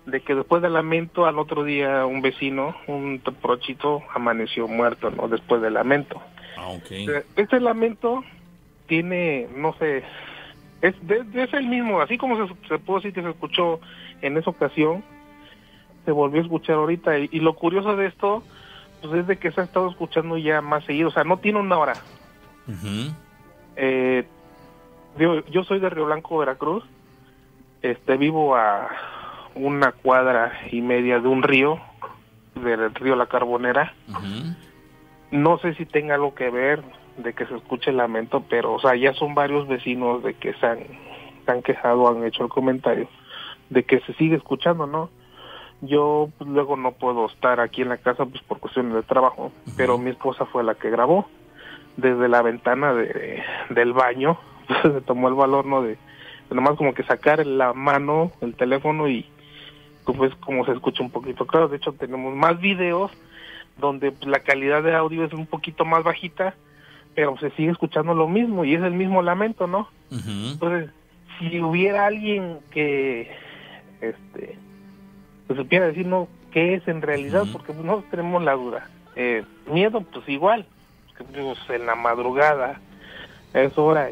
de 0.07 0.20
que 0.20 0.34
después 0.34 0.62
del 0.62 0.72
lamento 0.72 1.26
al 1.26 1.38
otro 1.38 1.64
día 1.64 2.07
un 2.07 2.22
vecino 2.22 2.74
un 2.86 3.20
prochito 3.42 4.03
amaneció 4.14 4.68
muerto 4.68 5.11
no 5.11 5.28
después 5.28 5.61
del 5.61 5.74
lamento. 5.74 6.20
Ah, 6.57 6.68
ok. 6.68 6.90
este 7.36 7.61
lamento 7.61 8.22
tiene 8.86 9.49
no 9.55 9.74
sé 9.74 10.05
es, 10.83 10.95
de- 11.07 11.24
de- 11.24 11.43
es 11.45 11.53
el 11.55 11.66
mismo 11.66 12.01
así 12.01 12.18
como 12.18 12.37
se, 12.47 12.55
se 12.68 12.79
pudo 12.79 12.97
decir 12.97 13.12
que 13.12 13.22
se 13.22 13.31
escuchó 13.31 13.81
en 14.22 14.37
esa 14.37 14.51
ocasión 14.51 15.03
se 16.05 16.12
volvió 16.12 16.41
a 16.41 16.45
escuchar 16.45 16.76
ahorita 16.76 17.18
y, 17.18 17.29
y 17.33 17.41
lo 17.41 17.55
curioso 17.55 17.97
de 17.97 18.07
esto 18.07 18.43
pues 19.03 19.14
es 19.14 19.26
de 19.26 19.37
que 19.39 19.51
se 19.53 19.61
ha 19.61 19.64
estado 19.64 19.89
escuchando 19.91 20.37
ya 20.39 20.61
más 20.61 20.85
seguido 20.85 21.09
o 21.09 21.12
sea 21.12 21.24
no 21.24 21.39
tiene 21.39 21.59
una 21.61 21.79
hora 21.79 21.95
eh, 23.76 24.26
digo, 25.18 25.45
yo 25.47 25.64
soy 25.64 25.79
de 25.81 25.89
Río 25.89 26.05
Blanco, 26.07 26.37
Veracruz. 26.39 26.85
Este, 27.81 28.16
vivo 28.16 28.57
a 28.57 28.89
una 29.55 29.93
cuadra 29.93 30.53
y 30.70 30.81
media 30.83 31.18
de 31.20 31.29
un 31.29 31.43
río, 31.43 31.79
del 32.57 32.93
río 32.95 33.14
La 33.16 33.26
Carbonera. 33.26 33.95
No 35.31 35.59
sé 35.59 35.74
si 35.74 35.87
tenga 35.87 36.14
algo 36.16 36.35
que 36.35 36.51
ver 36.51 36.83
de 37.19 37.35
que 37.35 37.47
se 37.47 37.57
escuche 37.57 37.91
el 37.91 37.99
lamento, 37.99 38.45
pero, 38.49 38.75
o 38.75 38.81
sea, 38.81 38.97
ya 38.97 39.12
son 39.14 39.35
varios 39.35 39.69
vecinos 39.69 40.23
de 40.23 40.35
que 40.35 40.55
se 40.55 40.66
han, 40.66 40.79
se 41.45 41.53
han 41.53 41.62
quejado, 41.62 42.09
han 42.09 42.25
hecho 42.25 42.45
el 42.45 42.49
comentario 42.49 43.09
de 43.71 43.85
que 43.85 44.01
se 44.01 44.14
sigue 44.14 44.37
escuchando, 44.37 44.87
¿no? 44.87 45.11
Yo 45.81 46.31
pues, 46.39 46.51
luego 46.51 46.77
no 46.77 46.93
puedo 46.93 47.27
estar 47.27 47.61
aquí 47.61 47.83
en 47.83 47.91
la 47.91 47.99
casa 47.99 48.25
pues 48.25 48.43
por 48.43 48.59
cuestiones 48.59 48.95
de 48.95 49.03
trabajo, 49.03 49.53
pero 49.77 49.99
mi 49.99 50.11
esposa 50.11 50.47
fue 50.47 50.64
la 50.64 50.75
que 50.75 50.91
grabó 50.91 51.29
desde 51.97 52.29
la 52.29 52.43
ventana 52.43 52.95
de, 52.95 53.43
del 53.71 53.93
baño, 53.93 54.39
se 54.83 55.01
tomó 55.03 55.29
el 55.29 55.35
valor, 55.35 55.66
¿no? 55.66 55.83
De, 55.83 55.99
de 56.49 56.55
nomás 56.55 56.77
como 56.77 56.95
que 56.95 57.05
sacar 57.05 57.47
la 57.47 57.73
mano, 57.75 58.33
el 58.41 58.55
teléfono 58.55 59.09
y 59.09 59.27
pues 60.05 60.35
como 60.37 60.64
se 60.64 60.73
escucha 60.73 61.03
un 61.03 61.11
poquito 61.11 61.47
claro. 61.47 61.69
De 61.69 61.77
hecho 61.77 61.93
tenemos 61.93 62.35
más 62.35 62.59
videos 62.61 63.12
donde 63.77 64.11
pues, 64.11 64.27
la 64.27 64.41
calidad 64.41 64.83
de 64.83 64.95
audio 64.95 65.25
es 65.25 65.33
un 65.33 65.47
poquito 65.47 65.85
más 65.85 66.03
bajita, 66.03 66.55
pero 67.19 67.37
se 67.39 67.51
sigue 67.57 67.73
escuchando 67.73 68.14
lo 68.14 68.29
mismo 68.29 68.64
y 68.64 68.77
es 68.77 68.83
el 68.85 68.93
mismo 68.93 69.23
lamento, 69.23 69.66
¿no? 69.66 69.89
Entonces, 70.09 70.91
si 71.37 71.61
hubiera 71.61 72.07
alguien 72.07 72.61
que, 72.71 73.29
este, 74.01 74.57
pues 75.49 75.59
supiera 75.59 75.89
decir, 75.89 76.07
no, 76.07 76.29
qué 76.53 76.75
es 76.75 76.87
en 76.87 77.03
realidad, 77.03 77.43
porque 77.53 77.73
pues, 77.73 77.85
nosotros 77.85 78.09
tenemos 78.12 78.45
la 78.45 78.53
duda. 78.53 78.89
Eh, 79.16 79.45
miedo, 79.69 80.01
pues 80.03 80.29
igual, 80.29 80.64
digo, 81.35 81.55
en 81.71 81.87
la 81.87 81.97
madrugada, 81.97 82.81
a 83.53 83.61
esa 83.62 83.81
hora, 83.81 84.11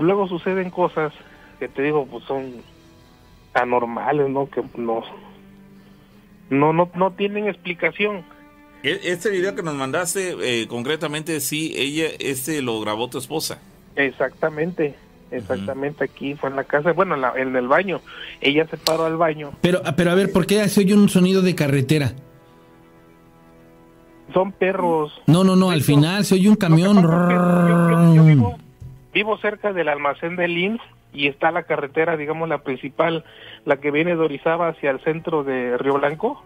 luego 0.00 0.26
suceden 0.26 0.70
cosas 0.70 1.12
que 1.60 1.68
te 1.68 1.80
digo, 1.80 2.06
pues 2.06 2.24
son 2.24 2.54
anormales, 3.54 4.28
¿no? 4.28 4.50
Que 4.50 4.64
no, 4.76 5.04
no, 6.50 6.72
no, 6.72 6.90
no 6.92 7.12
tienen 7.12 7.46
explicación. 7.46 8.24
E- 8.82 9.00
Este 9.04 9.30
video 9.30 9.54
que 9.54 9.62
nos 9.62 9.74
mandaste, 9.74 10.34
eh, 10.62 10.66
concretamente, 10.68 11.40
sí, 11.40 11.72
ella, 11.76 12.06
este 12.18 12.62
lo 12.62 12.80
grabó 12.80 13.08
tu 13.08 13.18
esposa. 13.18 13.60
Exactamente, 13.96 14.94
exactamente 15.30 16.04
aquí 16.04 16.34
fue 16.34 16.50
en 16.50 16.56
la 16.56 16.64
casa, 16.64 16.92
bueno, 16.92 17.14
en, 17.14 17.20
la- 17.20 17.34
en 17.36 17.54
el 17.54 17.68
baño. 17.68 18.00
Ella 18.40 18.66
se 18.68 18.76
paró 18.76 19.04
al 19.04 19.16
baño. 19.16 19.52
Pero, 19.60 19.82
pero 19.96 20.10
a 20.10 20.14
ver, 20.14 20.32
¿por 20.32 20.46
qué 20.46 20.68
se 20.68 20.80
oye 20.80 20.94
un 20.94 21.08
sonido 21.08 21.42
de 21.42 21.54
carretera? 21.54 22.12
Son 24.32 24.50
perros. 24.52 25.12
No, 25.26 25.44
no, 25.44 25.56
no, 25.56 25.70
al 25.70 25.82
final 25.82 26.24
se 26.24 26.34
oye 26.34 26.48
un 26.48 26.56
camión. 26.56 26.96
Es 26.98 27.04
que 27.04 27.34
yo- 27.34 27.90
yo- 27.90 28.14
yo 28.14 28.24
vivo, 28.24 28.58
vivo 29.12 29.38
cerca 29.38 29.72
del 29.72 29.88
almacén 29.88 30.36
del 30.36 30.56
INS 30.56 30.80
y 31.12 31.28
está 31.28 31.50
la 31.50 31.64
carretera, 31.64 32.16
digamos, 32.16 32.48
la 32.48 32.62
principal, 32.62 33.24
la 33.66 33.76
que 33.76 33.90
viene 33.90 34.16
de 34.16 34.22
Orizaba 34.22 34.68
hacia 34.68 34.90
el 34.90 35.00
centro 35.00 35.44
de 35.44 35.76
Río 35.76 35.94
Blanco. 35.98 36.42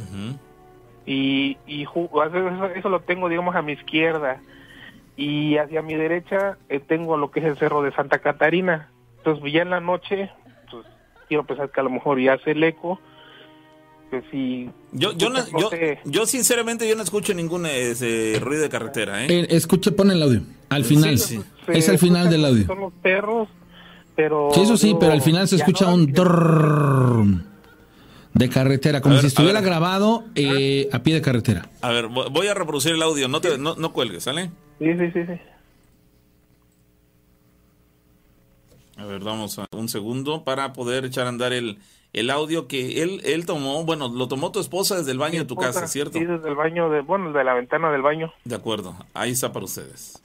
Ujú. 0.00 0.36
Y, 1.06 1.56
y 1.66 1.82
eso, 1.84 2.08
eso 2.74 2.88
lo 2.88 3.00
tengo, 3.00 3.28
digamos, 3.28 3.54
a 3.56 3.62
mi 3.62 3.72
izquierda. 3.72 4.40
Y 5.16 5.56
hacia 5.56 5.82
mi 5.82 5.94
derecha 5.94 6.56
eh, 6.68 6.80
tengo 6.80 7.16
lo 7.16 7.30
que 7.30 7.40
es 7.40 7.46
el 7.46 7.58
cerro 7.58 7.82
de 7.82 7.92
Santa 7.92 8.18
Catarina. 8.20 8.88
Entonces, 9.18 9.52
ya 9.52 9.62
en 9.62 9.70
la 9.70 9.80
noche, 9.80 10.30
pues 10.70 10.86
quiero 11.28 11.44
pensar 11.44 11.70
que 11.70 11.80
a 11.80 11.82
lo 11.82 11.90
mejor 11.90 12.20
ya 12.20 12.34
hace 12.34 12.52
el 12.52 12.62
eco. 12.64 13.00
Que 14.10 14.22
si 14.30 14.68
Yo, 14.92 15.12
yo, 15.12 15.30
no- 15.30 15.38
yo, 15.58 15.70
yo 16.04 16.26
sinceramente 16.26 16.88
yo 16.88 16.96
no 16.96 17.02
escucho 17.02 17.32
ningún 17.34 17.66
ese, 17.66 18.38
ruido 18.40 18.62
de 18.62 18.68
carretera, 18.68 19.24
¿eh? 19.24 19.26
Eh, 19.30 19.46
escuche, 19.50 19.92
pon 19.92 20.10
el 20.10 20.22
audio. 20.22 20.40
Al 20.68 20.84
final. 20.84 21.16
Sí, 21.18 21.40
se 21.66 21.78
Es 21.78 21.88
al 21.88 21.98
final 21.98 22.28
del 22.30 22.44
audio. 22.44 22.66
Son 22.66 22.80
los 22.80 22.92
perros, 22.94 23.48
pero... 24.16 24.48
Sí, 24.52 24.62
eso 24.62 24.76
sí, 24.76 24.88
digo, 24.88 24.98
pero 25.00 25.12
al 25.12 25.22
final 25.22 25.46
se 25.46 25.56
escucha 25.56 25.84
no- 25.86 25.94
un 25.94 26.12
trrrr 26.12 27.24
de 28.34 28.48
carretera, 28.48 29.00
como 29.00 29.14
ver, 29.16 29.22
si 29.22 29.26
estuviera 29.28 29.60
grabado 29.60 30.24
eh, 30.34 30.88
a 30.92 31.02
pie 31.02 31.14
de 31.14 31.22
carretera. 31.22 31.68
A 31.82 31.90
ver, 31.90 32.06
vo- 32.06 32.30
voy 32.30 32.46
a 32.46 32.54
reproducir 32.54 32.92
el 32.92 33.02
audio, 33.02 33.28
no, 33.28 33.40
te, 33.40 33.58
no, 33.58 33.74
no 33.76 33.92
cuelgues, 33.92 34.24
¿sale? 34.24 34.50
Sí, 34.78 34.86
sí, 34.98 35.10
sí, 35.12 35.20
sí. 35.26 35.40
A 38.96 39.04
ver, 39.06 39.20
vamos 39.22 39.58
a 39.58 39.66
un 39.76 39.88
segundo 39.88 40.44
para 40.44 40.72
poder 40.72 41.04
echar 41.06 41.26
a 41.26 41.30
andar 41.30 41.52
el, 41.52 41.78
el 42.12 42.28
audio 42.30 42.68
que 42.68 43.02
él, 43.02 43.22
él 43.24 43.46
tomó, 43.46 43.82
bueno, 43.84 44.08
lo 44.08 44.28
tomó 44.28 44.52
tu 44.52 44.60
esposa 44.60 44.96
desde 44.98 45.12
el 45.12 45.18
baño 45.18 45.40
de 45.40 45.46
tu 45.46 45.54
Esposa, 45.54 45.80
casa, 45.80 45.86
¿cierto? 45.88 46.18
Sí, 46.18 46.24
desde 46.24 46.48
el 46.48 46.54
baño, 46.54 46.90
de, 46.90 47.00
bueno, 47.00 47.32
de 47.32 47.42
la 47.44 47.54
ventana 47.54 47.90
del 47.90 48.02
baño. 48.02 48.30
De 48.44 48.54
acuerdo, 48.54 48.94
ahí 49.14 49.30
está 49.30 49.52
para 49.52 49.64
ustedes. 49.64 50.20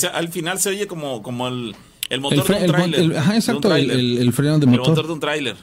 Se- 0.00 0.08
al 0.08 0.28
final 0.28 0.58
se 0.58 0.70
oye 0.70 0.86
como, 0.86 1.22
como 1.22 1.48
el, 1.48 1.74
el 2.08 2.20
motor 2.20 2.38
El 2.38 2.44
fre- 2.44 2.58
de 2.58 2.64
un 2.66 2.72
tráiler. 2.72 3.00
el- 3.00 3.16
ajá, 3.16 3.22
de 3.24 3.30
un 3.30 3.36
exacto, 3.36 3.68
el, 3.68 3.86
tráiler. 3.86 3.96
el- 3.98 4.18
el 4.18 4.32
freno 4.32 4.58
de 4.58 4.64
El 4.64 4.70
motor. 4.72 4.88
motor 4.88 5.06
de 5.06 5.12
un 5.12 5.20
tráiler. 5.20 5.56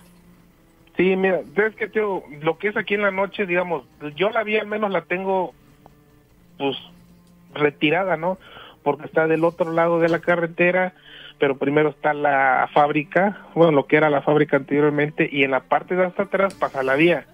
Sí, 0.95 1.15
mira, 1.15 1.41
es 1.55 1.75
que 1.75 1.87
tío, 1.87 2.23
lo 2.41 2.57
que 2.57 2.69
es 2.69 2.77
aquí 2.77 2.95
en 2.95 3.03
la 3.03 3.11
noche, 3.11 3.45
digamos, 3.45 3.83
yo 4.15 4.29
la 4.31 4.43
vi 4.43 4.57
al 4.57 4.65
menos 4.67 4.89
la 4.91 5.01
tengo, 5.01 5.53
pues, 6.57 6.75
retirada, 7.53 8.17
¿no? 8.17 8.37
Porque 8.83 9.05
está 9.05 9.27
del 9.27 9.43
otro 9.43 9.71
lado 9.73 9.99
de 9.99 10.09
la 10.09 10.19
carretera, 10.19 10.93
pero 11.39 11.57
primero 11.57 11.89
está 11.89 12.13
la 12.15 12.67
fábrica, 12.73 13.45
bueno, 13.53 13.71
lo 13.73 13.85
que 13.85 13.97
era 13.97 14.09
la 14.09 14.21
fábrica 14.23 14.57
anteriormente, 14.57 15.29
y 15.31 15.43
en 15.43 15.51
la 15.51 15.59
parte 15.61 15.95
de 15.95 16.05
hasta 16.05 16.23
atrás 16.23 16.55
pasa 16.55 16.81
la 16.83 16.95
vía. 16.95 17.27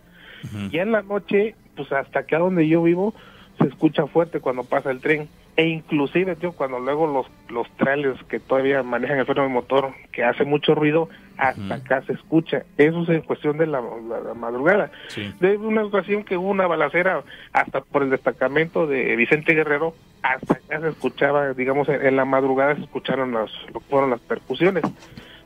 Ya 0.71 0.81
en 0.81 0.91
la 0.91 1.01
noche, 1.03 1.55
pues 1.77 1.89
hasta 1.93 2.19
acá 2.19 2.39
donde 2.39 2.67
yo 2.67 2.83
vivo, 2.83 3.13
se 3.59 3.67
escucha 3.67 4.07
fuerte 4.07 4.39
cuando 4.39 4.63
pasa 4.63 4.91
el 4.91 4.99
tren. 4.99 5.29
E 5.55 5.67
inclusive, 5.67 6.35
tío, 6.35 6.53
cuando 6.53 6.79
luego 6.79 7.05
los, 7.05 7.27
los 7.49 7.69
trailers 7.77 8.21
que 8.23 8.39
todavía 8.39 8.81
manejan 8.81 9.19
el 9.19 9.25
freno 9.27 9.43
de 9.43 9.49
motor, 9.49 9.93
que 10.11 10.23
hace 10.23 10.45
mucho 10.45 10.73
ruido, 10.73 11.09
hasta 11.37 11.75
acá 11.75 12.01
se 12.01 12.13
escucha. 12.13 12.63
Eso 12.77 13.03
es 13.03 13.09
en 13.09 13.21
cuestión 13.21 13.59
de 13.59 13.67
la, 13.67 13.79
la- 13.81 14.19
la 14.21 14.33
madrugada. 14.33 14.89
Sí. 15.09 15.31
De 15.39 15.55
una 15.57 15.83
ocasión 15.83 16.23
que 16.23 16.37
hubo 16.37 16.49
una 16.49 16.65
balacera 16.65 17.21
hasta 17.51 17.81
por 17.81 18.01
el 18.01 18.09
destacamento 18.09 18.87
de 18.87 19.15
Vicente 19.15 19.53
Guerrero, 19.53 19.93
hasta 20.23 20.55
acá 20.55 20.79
se 20.81 20.87
escuchaba, 20.89 21.53
digamos, 21.53 21.87
en, 21.87 22.03
en 22.03 22.15
la 22.15 22.25
madrugada 22.25 22.75
se 22.75 22.81
escucharon 22.81 23.31
las, 23.33 23.51
lo 23.71 23.79
que 23.79 23.85
fueron 23.91 24.09
las 24.09 24.21
percusiones. 24.21 24.83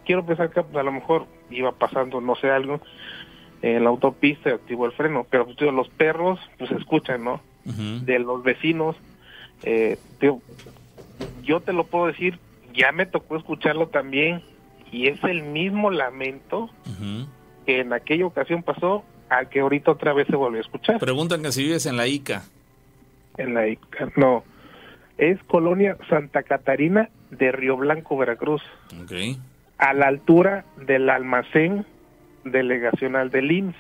Quiero 0.05 0.25
pensar 0.25 0.49
que 0.51 0.63
pues, 0.63 0.75
a 0.77 0.83
lo 0.83 0.93
mejor 0.93 1.25
iba 1.49 1.73
pasando, 1.73 2.21
no 2.21 2.35
sé, 2.35 2.49
algo 2.49 2.79
en 3.61 3.83
la 3.83 3.89
autopista 3.89 4.51
y 4.51 4.53
activó 4.53 4.85
el 4.85 4.91
freno, 4.93 5.25
pero 5.29 5.43
pues, 5.45 5.57
tío, 5.57 5.71
los 5.73 5.89
perros 5.89 6.39
pues 6.57 6.69
se 6.69 6.77
escuchan, 6.77 7.25
¿no? 7.25 7.41
De 8.05 8.19
los 8.19 8.43
vecinos. 8.43 8.95
Eh, 9.63 9.97
tío, 10.19 10.41
yo 11.43 11.59
te 11.59 11.73
lo 11.73 11.85
puedo 11.85 12.07
decir, 12.07 12.39
ya 12.73 12.91
me 12.91 13.05
tocó 13.05 13.35
escucharlo 13.37 13.87
también 13.87 14.41
y 14.91 15.07
es 15.07 15.21
el 15.23 15.43
mismo 15.43 15.91
lamento 15.91 16.69
que 17.65 17.81
en 17.81 17.91
aquella 17.93 18.25
ocasión 18.25 18.63
pasó 18.63 19.03
a 19.29 19.45
que 19.45 19.59
ahorita 19.59 19.91
otra 19.91 20.13
vez 20.13 20.27
se 20.27 20.35
volvió 20.37 20.59
a 20.59 20.61
escuchar. 20.61 20.99
Preguntan 20.99 21.41
que 21.43 21.51
si 21.51 21.63
vives 21.63 21.85
en 21.85 21.97
la 21.97 22.07
ICA. 22.07 22.43
En 23.37 23.53
la 23.53 23.67
Ica- 23.67 24.11
no, 24.15 24.43
es 25.17 25.37
Colonia 25.43 25.97
Santa 26.09 26.43
Catarina 26.43 27.09
de 27.31 27.51
Río 27.51 27.75
Blanco, 27.75 28.15
Veracruz, 28.17 28.61
a 29.77 29.93
la 29.93 30.07
altura 30.07 30.63
del 30.77 31.09
almacén 31.09 31.85
delegacional 32.45 33.29
del 33.29 33.51
IMSS, 33.51 33.75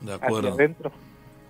De 0.00 0.12
hacia 0.14 0.26
acuerdo. 0.26 0.52
adentro. 0.54 0.92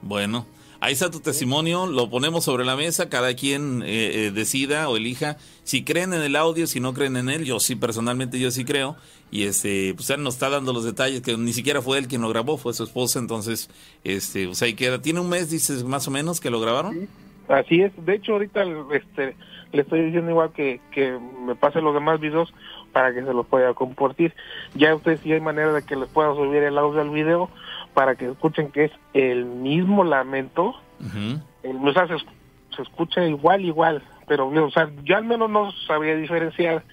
Bueno, 0.02 0.46
ahí 0.82 0.94
está 0.94 1.12
tu 1.12 1.20
testimonio, 1.20 1.86
lo 1.86 2.10
ponemos 2.10 2.44
sobre 2.44 2.64
la 2.64 2.74
mesa, 2.74 3.08
cada 3.08 3.34
quien 3.34 3.82
eh, 3.82 4.26
eh, 4.26 4.30
decida 4.32 4.88
o 4.88 4.96
elija 4.96 5.36
si 5.62 5.84
creen 5.84 6.12
en 6.12 6.22
el 6.22 6.34
audio, 6.34 6.66
si 6.66 6.80
no 6.80 6.92
creen 6.92 7.16
en 7.16 7.28
él, 7.28 7.44
yo 7.44 7.60
sí 7.60 7.76
personalmente 7.76 8.40
yo 8.40 8.50
sí 8.50 8.64
creo. 8.64 8.96
Y 9.30 9.44
este 9.44 9.94
pues 9.94 10.10
él 10.10 10.24
nos 10.24 10.34
está 10.34 10.50
dando 10.50 10.72
los 10.72 10.84
detalles 10.84 11.22
que 11.22 11.36
ni 11.36 11.52
siquiera 11.52 11.80
fue 11.80 11.98
él 11.98 12.08
quien 12.08 12.20
lo 12.20 12.28
grabó, 12.28 12.58
fue 12.58 12.74
su 12.74 12.82
esposa, 12.82 13.20
entonces 13.20 13.70
este 14.02 14.46
pues 14.46 14.60
ahí 14.62 14.74
queda, 14.74 15.00
tiene 15.00 15.20
un 15.20 15.28
mes 15.28 15.50
dices 15.50 15.84
más 15.84 16.08
o 16.08 16.10
menos 16.10 16.40
que 16.40 16.50
lo 16.50 16.60
grabaron. 16.60 17.08
Así 17.48 17.80
es, 17.80 17.92
de 18.04 18.16
hecho 18.16 18.32
ahorita 18.32 18.64
este 18.92 19.36
le 19.72 19.82
estoy 19.82 20.02
diciendo 20.02 20.30
igual 20.32 20.52
que, 20.52 20.80
que 20.90 21.16
me 21.46 21.54
pase 21.54 21.80
los 21.80 21.94
demás 21.94 22.20
videos 22.20 22.52
para 22.92 23.14
que 23.14 23.22
se 23.22 23.32
los 23.32 23.46
pueda 23.46 23.72
compartir. 23.72 24.34
Ya 24.74 24.94
ustedes 24.96 25.20
si 25.20 25.32
hay 25.32 25.40
manera 25.40 25.72
de 25.72 25.82
que 25.82 25.96
les 25.96 26.08
pueda 26.08 26.34
subir 26.34 26.62
el 26.64 26.76
audio 26.76 27.00
al 27.00 27.10
video 27.10 27.48
para 27.94 28.14
que 28.14 28.30
escuchen 28.30 28.70
que 28.70 28.84
es 28.84 28.92
el 29.14 29.44
mismo 29.44 30.04
lamento. 30.04 30.74
o 31.00 31.92
sea, 31.92 32.06
se, 32.06 32.82
escucha 32.82 33.24
igual, 33.24 33.64
igual, 33.64 34.02
pero 34.26 34.48
o 34.48 34.70
sea, 34.70 34.90
yo 35.04 35.16
al 35.16 35.24
menos 35.24 35.50
no 35.50 35.72
sabría 35.86 36.16
diferenciar 36.16 36.84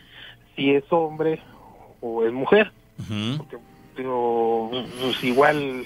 si 0.55 0.71
es 0.71 0.83
hombre 0.89 1.41
o 2.01 2.25
es 2.25 2.33
mujer. 2.33 2.71
pero 3.95 4.69
pues, 4.71 5.23
igual, 5.23 5.85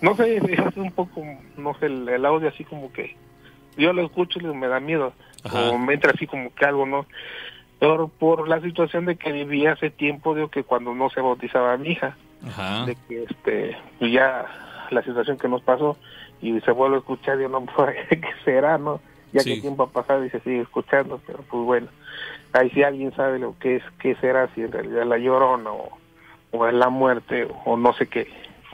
no 0.00 0.16
sé, 0.16 0.36
es 0.68 0.76
un 0.76 0.92
poco, 0.92 1.22
no 1.56 1.74
sé, 1.78 1.86
el, 1.86 2.08
el 2.08 2.24
audio 2.24 2.48
así 2.48 2.64
como 2.64 2.92
que 2.92 3.16
yo 3.76 3.92
lo 3.92 4.02
escucho 4.04 4.38
y 4.40 4.44
me 4.44 4.68
da 4.68 4.80
miedo 4.80 5.12
o 5.52 5.78
me 5.78 5.94
entra 5.94 6.12
así 6.12 6.26
como 6.26 6.52
que 6.54 6.64
algo, 6.64 6.86
¿no? 6.86 7.06
Por, 7.78 8.10
por 8.10 8.48
la 8.48 8.60
situación 8.60 9.04
de 9.04 9.16
que 9.16 9.32
vivía 9.32 9.72
hace 9.72 9.90
tiempo, 9.90 10.34
de 10.34 10.48
que 10.48 10.64
cuando 10.64 10.94
no 10.94 11.10
se 11.10 11.20
bautizaba 11.20 11.76
mi 11.76 11.90
hija, 11.90 12.16
de 12.86 12.96
que 13.08 13.22
este, 13.24 13.76
pues 13.98 14.12
ya 14.12 14.46
la 14.90 15.02
situación 15.02 15.38
que 15.38 15.48
nos 15.48 15.62
pasó 15.62 15.96
y 16.40 16.60
se 16.60 16.70
vuelve 16.70 16.96
a 16.96 16.98
escuchar, 17.00 17.38
yo 17.38 17.48
no, 17.48 17.64
¿qué 18.08 18.20
será, 18.44 18.78
no? 18.78 19.00
Ya 19.32 19.42
que 19.42 19.60
tiempo 19.60 19.82
ha 19.82 19.90
pasado 19.90 20.24
y 20.24 20.30
se 20.30 20.40
sigue 20.40 20.60
escuchando, 20.60 21.20
pero 21.26 21.40
pues 21.50 21.64
bueno, 21.64 21.88
ahí 22.52 22.70
si 22.70 22.82
alguien 22.82 23.14
sabe 23.14 23.38
lo 23.38 23.58
que 23.58 23.76
es, 23.76 23.82
qué 23.98 24.14
será, 24.16 24.48
si 24.54 24.62
en 24.62 24.72
realidad 24.72 25.04
la 25.04 25.18
llorona 25.18 25.72
o, 25.72 25.98
o 26.52 26.66
es 26.66 26.74
la 26.74 26.88
muerte 26.88 27.48
o 27.64 27.76
no 27.76 27.92
sé 27.94 28.06
qué, 28.06 28.28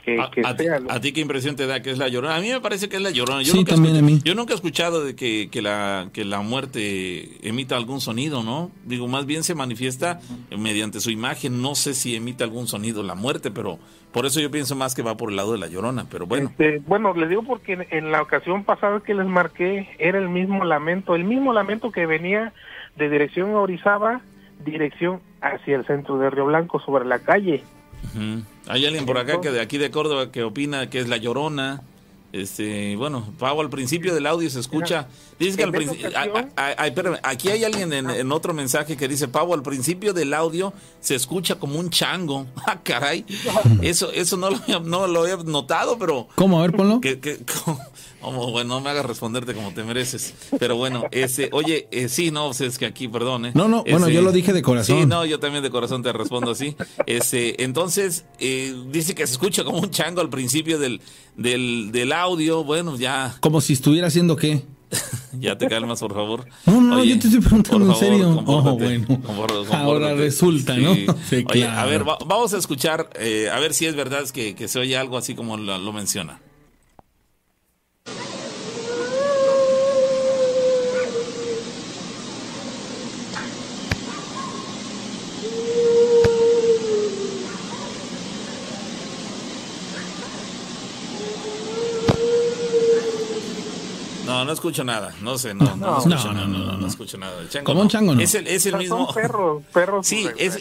a, 0.05 0.99
ti, 0.99 1.13
qué 1.13 1.21
impresión 1.21 1.55
te 1.55 1.65
da 1.65 1.81
que 1.81 1.91
es 1.91 1.97
la 1.97 2.07
llorona? 2.07 2.35
A 2.35 2.41
mí 2.41 2.49
me 2.49 2.59
parece 2.59 2.89
que 2.89 2.97
es 2.97 3.01
la 3.01 3.11
llorona. 3.11 3.41
Yo 3.41 3.53
nunca 3.53 3.75
también 3.75 3.95
a 3.95 4.01
mí. 4.01 4.19
Yo 4.23 4.35
nunca 4.35 4.53
he 4.53 4.55
escuchado 4.55 5.03
de 5.03 5.15
que, 5.15 5.49
que, 5.49 5.61
la, 5.61 6.09
que 6.11 6.25
la 6.25 6.41
muerte 6.41 7.47
emita 7.47 7.77
algún 7.77 8.01
sonido, 8.01 8.43
¿no? 8.43 8.71
Digo, 8.85 9.07
más 9.07 9.25
bien 9.25 9.43
se 9.43 9.55
manifiesta 9.55 10.19
mediante 10.57 10.99
su 10.99 11.09
imagen. 11.09 11.61
No 11.61 11.75
sé 11.75 11.93
si 11.93 12.15
emite 12.15 12.43
algún 12.43 12.67
sonido 12.67 13.01
la 13.03 13.15
muerte, 13.15 13.51
pero 13.51 13.79
por 14.13 14.27
eso 14.27 14.39
yo 14.39 14.51
pienso 14.51 14.75
más 14.75 14.93
que 14.93 15.01
va 15.01 15.17
por 15.17 15.31
el 15.31 15.35
lado 15.35 15.53
de 15.53 15.57
la 15.57 15.67
llorona, 15.67 16.05
pero 16.09 16.27
bueno. 16.27 16.49
Este, 16.49 16.79
bueno, 16.85 17.13
les 17.13 17.29
digo 17.29 17.41
porque 17.43 17.87
en, 17.89 18.11
la 18.11 18.21
ocasión 18.21 18.63
pasada 18.63 18.99
que 18.99 19.15
les 19.15 19.25
marqué 19.25 19.89
era 19.97 20.19
el 20.19 20.29
mismo 20.29 20.63
lamento, 20.65 21.15
el 21.15 21.23
mismo 21.23 21.51
lamento 21.51 21.91
que 21.91 22.05
venía 22.05 22.53
de 22.95 23.09
dirección 23.09 23.51
a 23.51 23.59
Orizaba, 23.59 24.21
dirección 24.63 25.19
hacia 25.41 25.75
el 25.75 25.85
centro 25.85 26.17
de 26.19 26.29
Río 26.29 26.45
Blanco, 26.45 26.79
sobre 26.79 27.05
la 27.05 27.19
calle. 27.19 27.63
Hay 28.67 28.85
alguien 28.85 29.05
por 29.05 29.17
acá 29.17 29.41
que 29.41 29.51
de 29.51 29.61
aquí 29.61 29.77
de 29.77 29.91
Córdoba 29.91 30.31
que 30.31 30.43
opina 30.43 30.89
que 30.89 30.99
es 30.99 31.07
la 31.07 31.17
llorona. 31.17 31.81
Este, 32.31 32.95
bueno, 32.95 33.31
Pau, 33.37 33.61
al 33.61 33.69
principio 33.69 34.15
del 34.15 34.25
audio 34.25 34.49
se 34.49 34.59
escucha. 34.59 35.07
Dice 35.43 35.57
que 35.57 35.63
al 35.63 35.71
principio. 35.71 36.09
aquí 37.23 37.49
hay 37.49 37.63
alguien 37.63 37.93
en, 37.93 38.31
otro 38.31 38.53
mensaje 38.53 38.97
que 38.97 39.07
dice: 39.07 39.27
Pau, 39.27 39.53
al 39.53 39.63
principio 39.63 40.13
del 40.13 40.33
audio 40.33 40.73
se 40.99 41.15
escucha 41.15 41.55
como 41.55 41.79
un 41.79 41.89
chango. 41.89 42.47
Ah, 42.65 42.79
caray. 42.81 43.25
Eso, 43.81 44.11
eso 44.13 44.37
no 44.37 44.49
lo, 44.49 44.79
no 44.79 45.05
lo 45.05 45.27
he 45.27 45.43
notado, 45.43 45.97
pero. 45.99 46.29
¿Cómo? 46.35 46.59
A 46.59 46.61
ver, 46.61 46.71
ponlo. 46.71 47.01
Que, 47.01 47.19
que, 47.19 47.39
bueno, 48.21 48.75
no 48.75 48.81
me 48.81 48.89
hagas 48.89 49.05
responderte 49.05 49.53
como 49.53 49.73
te 49.73 49.83
mereces. 49.83 50.33
Pero 50.59 50.77
bueno, 50.77 51.03
ese, 51.11 51.49
oye, 51.51 51.87
eh, 51.91 52.07
sí, 52.07 52.31
no, 52.31 52.47
pues 52.47 52.61
es 52.61 52.77
que 52.77 52.85
aquí, 52.85 53.07
perdón. 53.07 53.51
No, 53.53 53.67
no, 53.67 53.83
bueno, 53.83 54.09
yo 54.09 54.21
lo 54.21 54.31
dije 54.31 54.53
de 54.53 54.61
corazón. 54.61 55.01
Sí, 55.01 55.05
no, 55.05 55.25
yo 55.25 55.39
también 55.39 55.63
de 55.63 55.69
corazón 55.69 56.03
te 56.03 56.13
respondo 56.13 56.51
así. 56.51 56.75
Ese, 57.05 57.55
entonces, 57.59 58.25
eh, 58.39 58.73
dice 58.89 59.13
que 59.13 59.27
se 59.27 59.33
escucha 59.33 59.63
como 59.63 59.79
un 59.79 59.89
chango 59.89 60.21
al 60.21 60.29
principio 60.29 60.79
del, 60.79 61.01
del, 61.35 61.91
del 61.91 62.13
audio. 62.13 62.63
Bueno, 62.63 62.95
ya. 62.97 63.35
Como 63.41 63.59
si 63.59 63.73
estuviera 63.73 64.07
haciendo 64.07 64.35
qué. 64.35 64.63
ya 65.39 65.57
te 65.57 65.67
calmas, 65.67 65.99
por 65.99 66.13
favor. 66.13 66.45
No, 66.65 66.81
no, 66.81 67.03
yo 67.03 67.19
te 67.19 67.27
estoy 67.27 67.41
preguntando 67.41 67.93
en 67.93 67.95
serio. 67.95 68.43
Oh, 68.45 68.77
bueno. 68.77 69.05
Ahora 69.71 70.13
resulta, 70.13 70.75
¿no? 70.77 70.95
Sí, 71.29 71.45
Oye, 71.49 71.67
a 71.67 71.85
ver, 71.85 72.03
vamos 72.03 72.53
a 72.53 72.57
escuchar, 72.57 73.09
eh, 73.19 73.49
a 73.51 73.59
ver 73.59 73.73
si 73.73 73.85
es 73.85 73.95
verdad 73.95 74.27
que, 74.29 74.55
que 74.55 74.67
se 74.67 74.79
oye 74.79 74.97
algo 74.97 75.17
así 75.17 75.35
como 75.35 75.57
lo 75.57 75.93
menciona. 75.93 76.39
No, 94.43 94.47
no 94.47 94.53
escucho 94.53 94.83
nada. 94.83 95.13
No 95.21 95.37
sé, 95.37 95.53
no, 95.53 95.75
no, 95.77 95.97
escucho 95.99 96.33
nada. 96.33 96.47
No, 96.47 96.77
no, 96.77 96.87
escucho 96.87 97.17
nada. 97.17 97.33
Como 97.63 97.81
un 97.81 97.87
chango, 97.87 98.13
¿no? 98.13 98.21
Es 98.21 98.35
el, 98.35 98.45
es 98.47 98.65
el 98.65 98.77
mismo. 98.77 99.05
Son 99.05 99.15
perros, 99.15 99.63
perros. 99.71 100.05
Sí, 100.05 100.27
es, 100.37 100.59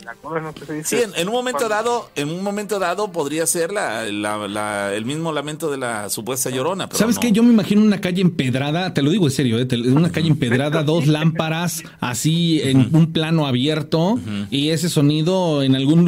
sí 0.84 0.96
en, 1.16 1.28
un 1.28 1.34
momento 1.34 1.68
dado, 1.68 2.10
en 2.14 2.28
un 2.28 2.44
momento 2.44 2.78
dado 2.78 3.10
podría 3.10 3.44
ser 3.46 3.72
la, 3.72 4.04
la, 4.04 4.94
el 4.94 5.04
mismo 5.04 5.32
lamento 5.32 5.68
de 5.70 5.78
la 5.78 6.08
supuesta 6.10 6.50
llorona. 6.50 6.86
Pero 6.88 6.98
¿Sabes 6.98 7.18
qué? 7.18 7.32
Yo 7.32 7.42
me 7.42 7.52
imagino 7.52 7.82
una 7.82 8.00
calle 8.00 8.22
empedrada, 8.22 8.94
te 8.94 9.02
lo 9.02 9.10
digo 9.10 9.26
en 9.26 9.32
serio, 9.32 9.58
¿eh? 9.58 9.66
una 9.88 10.12
calle 10.12 10.28
empedrada, 10.28 10.82
dos 10.84 11.08
lámparas, 11.08 11.82
así 11.98 12.60
en 12.62 12.94
un 12.94 13.12
plano 13.12 13.46
abierto 13.46 14.18
y 14.50 14.70
ese 14.70 14.88
sonido 14.88 15.62
en 15.62 15.74
algún 15.74 16.04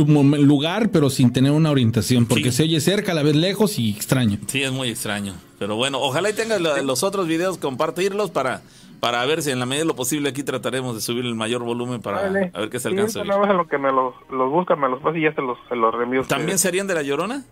lugar, 0.46 0.90
pero 0.90 1.10
sin 1.10 1.32
tener 1.32 1.50
una 1.50 1.70
orientación, 1.70 2.26
porque 2.26 2.52
se 2.52 2.62
oye 2.62 2.80
cerca, 2.80 3.12
a 3.12 3.14
la 3.14 3.22
vez 3.22 3.34
lejos 3.34 3.78
y 3.78 3.90
extraño. 3.90 4.38
Sí, 4.46 4.62
es 4.62 4.70
muy 4.70 4.90
extraño. 4.90 5.34
Pero 5.58 5.76
bueno, 5.76 6.00
ojalá 6.00 6.30
y 6.30 6.34
tengas 6.34 6.60
los 6.60 7.02
otros 7.02 7.26
videos, 7.26 7.58
compartirlos 7.58 8.30
para 8.30 8.62
para 9.04 9.22
ver 9.26 9.42
si 9.42 9.50
en 9.50 9.58
la 9.60 9.66
medida 9.66 9.82
de 9.82 9.88
lo 9.88 9.96
posible 9.96 10.30
aquí 10.30 10.42
trataremos 10.42 10.94
de 10.94 11.02
subir 11.02 11.26
el 11.26 11.34
mayor 11.34 11.62
volumen 11.62 12.00
para 12.00 12.26
a 12.26 12.30
ver 12.30 12.70
qué 12.70 12.78
se 12.78 12.88
alcanza. 12.88 13.22
Sí, 13.22 13.28
lo 13.28 13.66
que 13.66 13.76
me 13.76 13.92
los, 13.92 14.14
los 14.30 14.50
buscan, 14.50 14.80
me 14.80 14.88
los 14.88 15.02
pasan 15.02 15.18
y 15.18 15.24
ya 15.24 15.34
se 15.34 15.42
los, 15.42 15.58
se 15.68 15.76
los 15.76 15.94
reenvío. 15.94 16.24
¿También 16.24 16.58
serían 16.58 16.86
de 16.86 16.94
La 16.94 17.02
Llorona? 17.02 17.44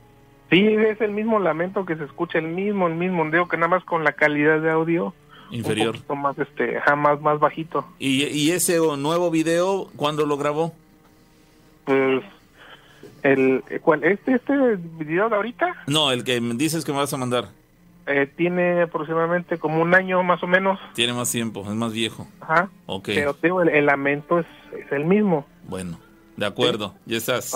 Sí, 0.48 0.66
es 0.66 0.98
el 1.03 1.11
mismo 1.11 1.38
lamento 1.38 1.84
que 1.84 1.96
se 1.96 2.05
escucha, 2.05 2.38
el 2.38 2.48
mismo, 2.48 2.86
el 2.86 2.94
mismo 2.94 3.20
ondeo, 3.20 3.48
que 3.48 3.59
nada 3.59 3.68
más 3.68 3.84
con 3.84 4.03
la 4.03 4.12
calidad 4.12 4.61
de 4.61 4.70
audio 4.70 5.12
inferior. 5.50 5.96
Un 6.09 6.22
más, 6.22 6.38
este, 6.38 6.80
jamás 6.80 7.20
más 7.20 7.38
bajito. 7.38 7.86
¿Y, 7.98 8.24
¿Y 8.24 8.53
ese 8.53 8.78
nuevo 8.96 9.30
video, 9.30 9.90
cuándo 9.96 10.24
lo 10.24 10.38
grabó? 10.38 10.72
Pues 11.84 12.22
el 13.22 13.62
¿cuál? 13.82 14.05
este 14.05 14.36
este 14.36 14.55
video 14.98 15.28
de 15.28 15.36
ahorita? 15.36 15.84
No, 15.86 16.11
el 16.12 16.24
que 16.24 16.40
dices 16.40 16.84
que 16.84 16.92
me 16.92 16.98
vas 16.98 17.12
a 17.12 17.18
mandar. 17.18 17.50
Eh, 18.07 18.28
tiene 18.36 18.82
aproximadamente 18.82 19.59
como 19.59 19.80
un 19.80 19.94
año 19.94 20.22
más 20.22 20.42
o 20.42 20.46
menos. 20.46 20.78
Tiene 20.94 21.12
más 21.12 21.30
tiempo, 21.30 21.62
es 21.62 21.74
más 21.74 21.92
viejo. 21.92 22.26
Ajá. 22.40 22.68
Ok. 22.86 23.07
Pero 23.07 23.34
tengo 23.34 23.62
el, 23.62 23.86
lamento 23.86 24.40
es, 24.40 24.46
el 24.90 25.05
mismo. 25.05 25.46
Bueno, 25.68 25.98
de 26.36 26.46
acuerdo, 26.46 26.94
ya 27.07 27.18
estás. 27.18 27.55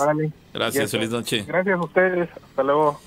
Gracias, 0.53 0.91
feliz 0.91 1.09
noche. 1.09 1.43
Gracias 1.47 1.77
a 1.77 1.83
ustedes, 1.83 2.29
hasta 2.31 2.63
luego. 2.63 2.99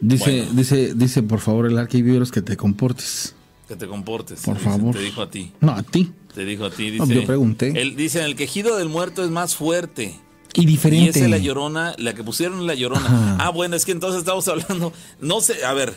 Dice, 0.00 0.46
dice, 0.52 0.94
dice 0.94 1.22
por 1.22 1.40
favor 1.40 1.66
el 1.66 1.78
arquivieros 1.78 2.30
que 2.30 2.42
te 2.42 2.56
comportes. 2.56 3.34
Que 3.66 3.76
te 3.76 3.86
comportes. 3.86 4.42
Por 4.42 4.58
favor. 4.58 4.94
Te 4.94 5.00
dijo 5.00 5.22
a 5.22 5.30
ti. 5.30 5.52
No, 5.60 5.72
a 5.72 5.82
ti. 5.82 6.12
Te 6.34 6.44
dijo 6.44 6.66
a 6.66 6.70
ti. 6.70 6.90
Dice, 6.90 7.14
yo 7.14 7.24
pregunté. 7.24 7.80
Él 7.80 7.96
dice, 7.96 8.22
el 8.24 8.36
quejido 8.36 8.76
del 8.76 8.88
muerto 8.88 9.24
es 9.24 9.30
más 9.30 9.56
fuerte. 9.56 10.20
Y 10.52 10.66
diferente. 10.66 11.06
Y 11.06 11.08
esa 11.08 11.24
es 11.24 11.30
la 11.30 11.38
llorona, 11.38 11.94
la 11.98 12.14
que 12.14 12.22
pusieron 12.22 12.66
la 12.66 12.74
llorona. 12.74 13.36
Ah, 13.40 13.50
bueno, 13.50 13.74
es 13.74 13.84
que 13.84 13.92
entonces 13.92 14.20
estamos 14.20 14.46
hablando, 14.48 14.92
no 15.20 15.40
sé, 15.40 15.64
a 15.64 15.72
ver, 15.72 15.94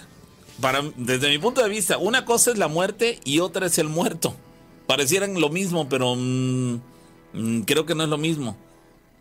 para, 0.62 0.82
desde 0.96 1.30
mi 1.30 1.38
punto 1.38 1.62
de 1.62 1.70
vista, 1.70 1.98
una 1.98 2.26
cosa 2.26 2.52
es 2.52 2.58
la 2.58 2.68
muerte 2.68 3.20
y 3.24 3.40
otra 3.40 3.68
es 3.68 3.78
el 3.78 3.90
muerto. 3.90 4.36
Parecieran 4.88 5.40
lo 5.40 5.50
mismo, 5.50 5.90
pero 5.90 6.16
mm, 6.16 6.82
mm, 7.34 7.62
creo 7.62 7.86
que 7.86 7.96
no 7.96 8.04
es 8.04 8.10
lo 8.10 8.18
mismo. 8.18 8.58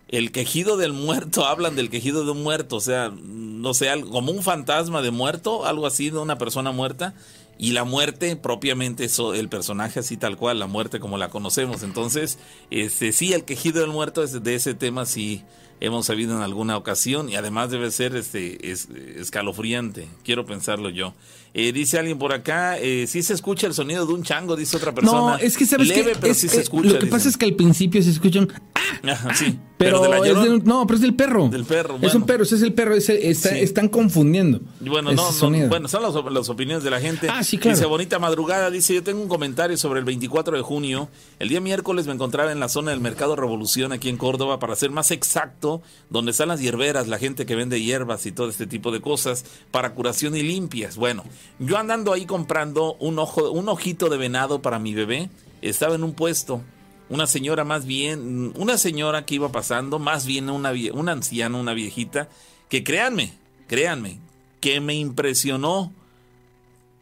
El 0.09 0.32
quejido 0.32 0.76
del 0.76 0.93
muerto, 0.93 1.45
hablan 1.47 1.76
del 1.76 1.91
quejido 1.91 2.24
de 2.24 2.30
un 2.30 2.43
muerto, 2.43 2.76
o 2.76 2.80
sea, 2.80 3.12
no 3.14 3.74
sé, 3.74 3.89
como 4.11 4.32
un 4.32 4.43
fantasma 4.43 5.03
de 5.03 5.11
muerto, 5.11 5.66
algo 5.66 5.87
así 5.87 6.11
de 6.11 6.18
una 6.18 6.39
persona 6.39 6.72
muerta, 6.72 7.14
y 7.59 7.72
la 7.72 7.84
muerte 7.84 8.37
propiamente 8.37 9.05
eso, 9.05 9.34
el 9.34 9.49
personaje 9.49 10.01
así 10.01 10.16
tal 10.16 10.37
cual, 10.37 10.59
la 10.59 10.66
muerte 10.66 11.01
como 11.01 11.16
la 11.16 11.30
conocemos. 11.30 11.82
Entonces, 11.82 12.39
este 12.70 13.12
sí, 13.12 13.32
el 13.32 13.45
quejido 13.45 13.80
del 13.80 13.91
muerto 13.91 14.22
es 14.22 14.43
de 14.43 14.55
ese 14.55 14.74
tema 14.74 15.07
sí 15.07 15.43
hemos 15.81 16.07
sabido 16.07 16.37
en 16.37 16.43
alguna 16.43 16.77
ocasión 16.77 17.29
y 17.29 17.37
además 17.37 17.70
debe 17.70 17.91
ser 17.91 18.16
este 18.16 18.70
es, 18.70 18.89
escalofriante, 18.91 20.09
quiero 20.24 20.47
pensarlo 20.47 20.91
yo. 20.91 21.14
Eh, 21.59 21.72
dice 21.72 21.98
alguien 21.98 22.18
por 22.18 22.34
acá, 22.34 22.78
eh, 22.78 23.07
sí 23.07 23.22
se 23.22 23.32
escucha 23.32 23.66
el 23.66 23.72
sonido 23.72 24.04
de 24.04 24.12
un 24.12 24.22
chango, 24.22 24.57
dice 24.57 24.76
otra 24.76 24.92
persona. 24.94 25.18
No, 25.18 25.36
es 25.38 25.57
que 25.57 25.64
sabes 25.64 25.88
Leve, 25.88 26.12
que 26.12 26.18
pero 26.20 26.34
sí 26.34 26.48
se 26.48 26.61
escucha. 26.61 26.90
Lo 26.90 26.98
que 26.98 27.07
pasa 27.07 27.30
es 27.30 27.36
que 27.38 27.46
al 27.46 27.54
principio 27.54 28.02
se 28.02 28.11
escuchan 28.11 28.46
¡ah! 28.74 29.34
sí. 29.34 29.59
Pero, 29.78 30.00
de 30.00 30.09
la 30.09 30.16
es 30.18 30.42
del- 30.42 30.64
no, 30.64 30.86
pero 30.86 30.94
es 30.96 31.02
del 31.02 31.14
perro. 31.14 31.48
Del 31.48 31.64
perro, 31.64 31.96
Es 31.96 32.00
bueno. 32.00 32.16
un 32.20 32.26
perro, 32.26 32.42
ese 32.44 32.54
es 32.57 32.62
el 32.62 32.72
perro. 32.72 32.94
ese 32.94 33.28
está- 33.30 33.50
Sí. 33.50 33.57
Están 33.61 33.88
confundiendo. 33.88 34.61
Bueno, 34.80 35.12
no, 35.12 35.30
no, 35.30 35.68
bueno, 35.68 35.86
son 35.86 36.02
las, 36.02 36.14
las 36.32 36.48
opiniones 36.48 36.82
de 36.82 36.90
la 36.90 36.98
gente. 36.98 37.28
Ah, 37.30 37.44
sí, 37.44 37.59
claro. 37.59 37.76
Dice 37.76 37.86
Bonita 37.86 38.18
Madrugada, 38.18 38.70
dice, 38.70 38.94
yo 38.94 39.02
tengo 39.02 39.20
un 39.20 39.28
comentario 39.28 39.76
sobre 39.76 39.98
el 39.98 40.07
24 40.07 40.57
de 40.57 40.62
junio. 40.62 41.11
El 41.38 41.50
día 41.50 41.61
miércoles 41.61 42.07
me 42.07 42.14
encontraba 42.14 42.52
en 42.52 42.61
la 42.61 42.70
zona 42.70 42.92
del 42.92 43.00
Mercado 43.00 43.36
Revolución 43.36 43.92
aquí 43.92 44.09
en 44.09 44.16
Córdoba, 44.16 44.59
para 44.59 44.74
ser 44.76 44.90
más 44.90 45.11
exacto, 45.11 45.82
donde 46.09 46.30
están 46.30 46.48
las 46.48 46.61
hierberas, 46.61 47.07
la 47.07 47.18
gente 47.18 47.44
que 47.44 47.54
vende 47.54 47.80
hierbas 47.82 48.24
y 48.24 48.32
todo 48.32 48.48
este 48.48 48.66
tipo 48.66 48.90
de 48.92 49.02
cosas 49.02 49.44
para 49.70 49.92
curación 49.92 50.36
y 50.36 50.42
limpias. 50.42 50.96
Bueno, 50.96 51.22
yo 51.59 51.78
andando 51.78 52.12
ahí 52.12 52.26
comprando 52.26 52.94
un 53.01 53.18
ojo, 53.18 53.51
un 53.51 53.68
ojito 53.68 54.09
de 54.09 54.16
venado 54.16 54.62
para 54.62 54.78
mi 54.78 54.94
bebé, 54.94 55.30
estaba 55.62 55.94
en 55.94 56.05
un 56.05 56.14
puesto. 56.14 56.62
Una 57.09 57.26
señora 57.26 57.64
más 57.64 57.86
bien, 57.86 58.53
una 58.57 58.78
señora 58.78 59.24
que 59.24 59.36
iba 59.36 59.53
pasando, 59.53 59.99
más 59.99 60.26
bien 60.26 60.51
una, 60.51 60.72
una 60.92 61.12
anciana, 61.12 61.57
una 61.57 61.72
viejita, 61.72 62.28
que 62.68 62.82
créanme, 62.82 63.32
créanme, 63.68 64.18
que 64.61 64.80
me 64.80 64.94
impresionó 64.94 65.92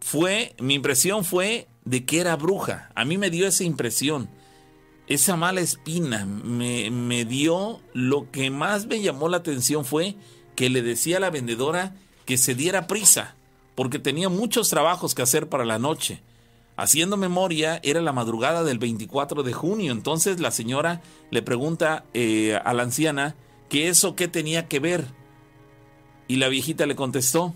fue, 0.01 0.55
mi 0.59 0.74
impresión 0.74 1.24
fue 1.24 1.66
de 1.86 2.05
que 2.05 2.20
era 2.20 2.36
bruja. 2.36 2.90
A 2.95 3.07
mí 3.07 3.16
me 3.16 3.30
dio 3.30 3.47
esa 3.47 3.64
impresión. 3.64 4.28
Esa 5.07 5.36
mala 5.36 5.62
espina 5.62 6.26
me, 6.26 6.90
me 6.90 7.24
dio 7.24 7.80
lo 7.95 8.30
que 8.30 8.51
más 8.51 8.86
me 8.86 9.01
llamó 9.01 9.30
la 9.30 9.38
atención 9.38 9.86
fue 9.86 10.16
que 10.57 10.68
le 10.68 10.82
decía 10.82 11.16
a 11.16 11.20
la 11.20 11.30
vendedora 11.30 11.97
que 12.26 12.36
se 12.36 12.55
diera 12.55 12.86
prisa, 12.86 13.36
porque 13.75 13.99
tenía 13.99 14.29
muchos 14.29 14.68
trabajos 14.68 15.14
que 15.14 15.22
hacer 15.22 15.49
para 15.49 15.64
la 15.64 15.79
noche. 15.79 16.20
Haciendo 16.77 17.16
memoria, 17.16 17.81
era 17.83 18.01
la 18.01 18.12
madrugada 18.12 18.64
del 18.64 18.79
24 18.79 19.43
de 19.43 19.53
junio. 19.53 19.93
Entonces 19.93 20.41
la 20.41 20.51
señora 20.51 21.03
le 21.31 21.43
pregunta 21.43 22.05
eh, 22.14 22.59
a 22.64 22.72
la 22.75 22.83
anciana 22.83 23.37
que 23.68 23.89
eso 23.89 24.16
qué 24.16 24.29
tenía 24.29 24.68
que 24.68 24.81
ver. 24.81 25.07
Y 26.27 26.37
la 26.37 26.49
viejita 26.49 26.87
le 26.87 26.97
contestó 26.97 27.55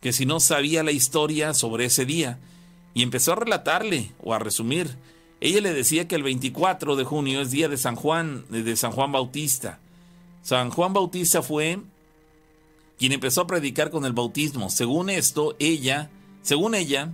que 0.00 0.12
si 0.12 0.26
no 0.26 0.40
sabía 0.40 0.82
la 0.82 0.92
historia 0.92 1.54
sobre 1.54 1.86
ese 1.86 2.06
día. 2.06 2.38
Y 2.94 3.02
empezó 3.02 3.32
a 3.32 3.36
relatarle 3.36 4.12
o 4.22 4.32
a 4.32 4.38
resumir. 4.38 4.96
Ella 5.40 5.60
le 5.60 5.74
decía 5.74 6.08
que 6.08 6.14
el 6.14 6.22
24 6.22 6.96
de 6.96 7.04
junio 7.04 7.42
es 7.42 7.50
día 7.50 7.68
de 7.68 7.76
San 7.76 7.94
Juan, 7.94 8.46
de 8.48 8.74
San 8.74 8.92
Juan 8.92 9.12
Bautista. 9.12 9.80
San 10.42 10.70
Juan 10.70 10.94
Bautista 10.94 11.42
fue 11.42 11.80
quien 12.98 13.12
empezó 13.12 13.42
a 13.42 13.46
predicar 13.46 13.90
con 13.90 14.04
el 14.04 14.12
bautismo. 14.12 14.70
Según 14.70 15.10
esto, 15.10 15.56
ella, 15.58 16.10
según 16.42 16.74
ella, 16.74 17.12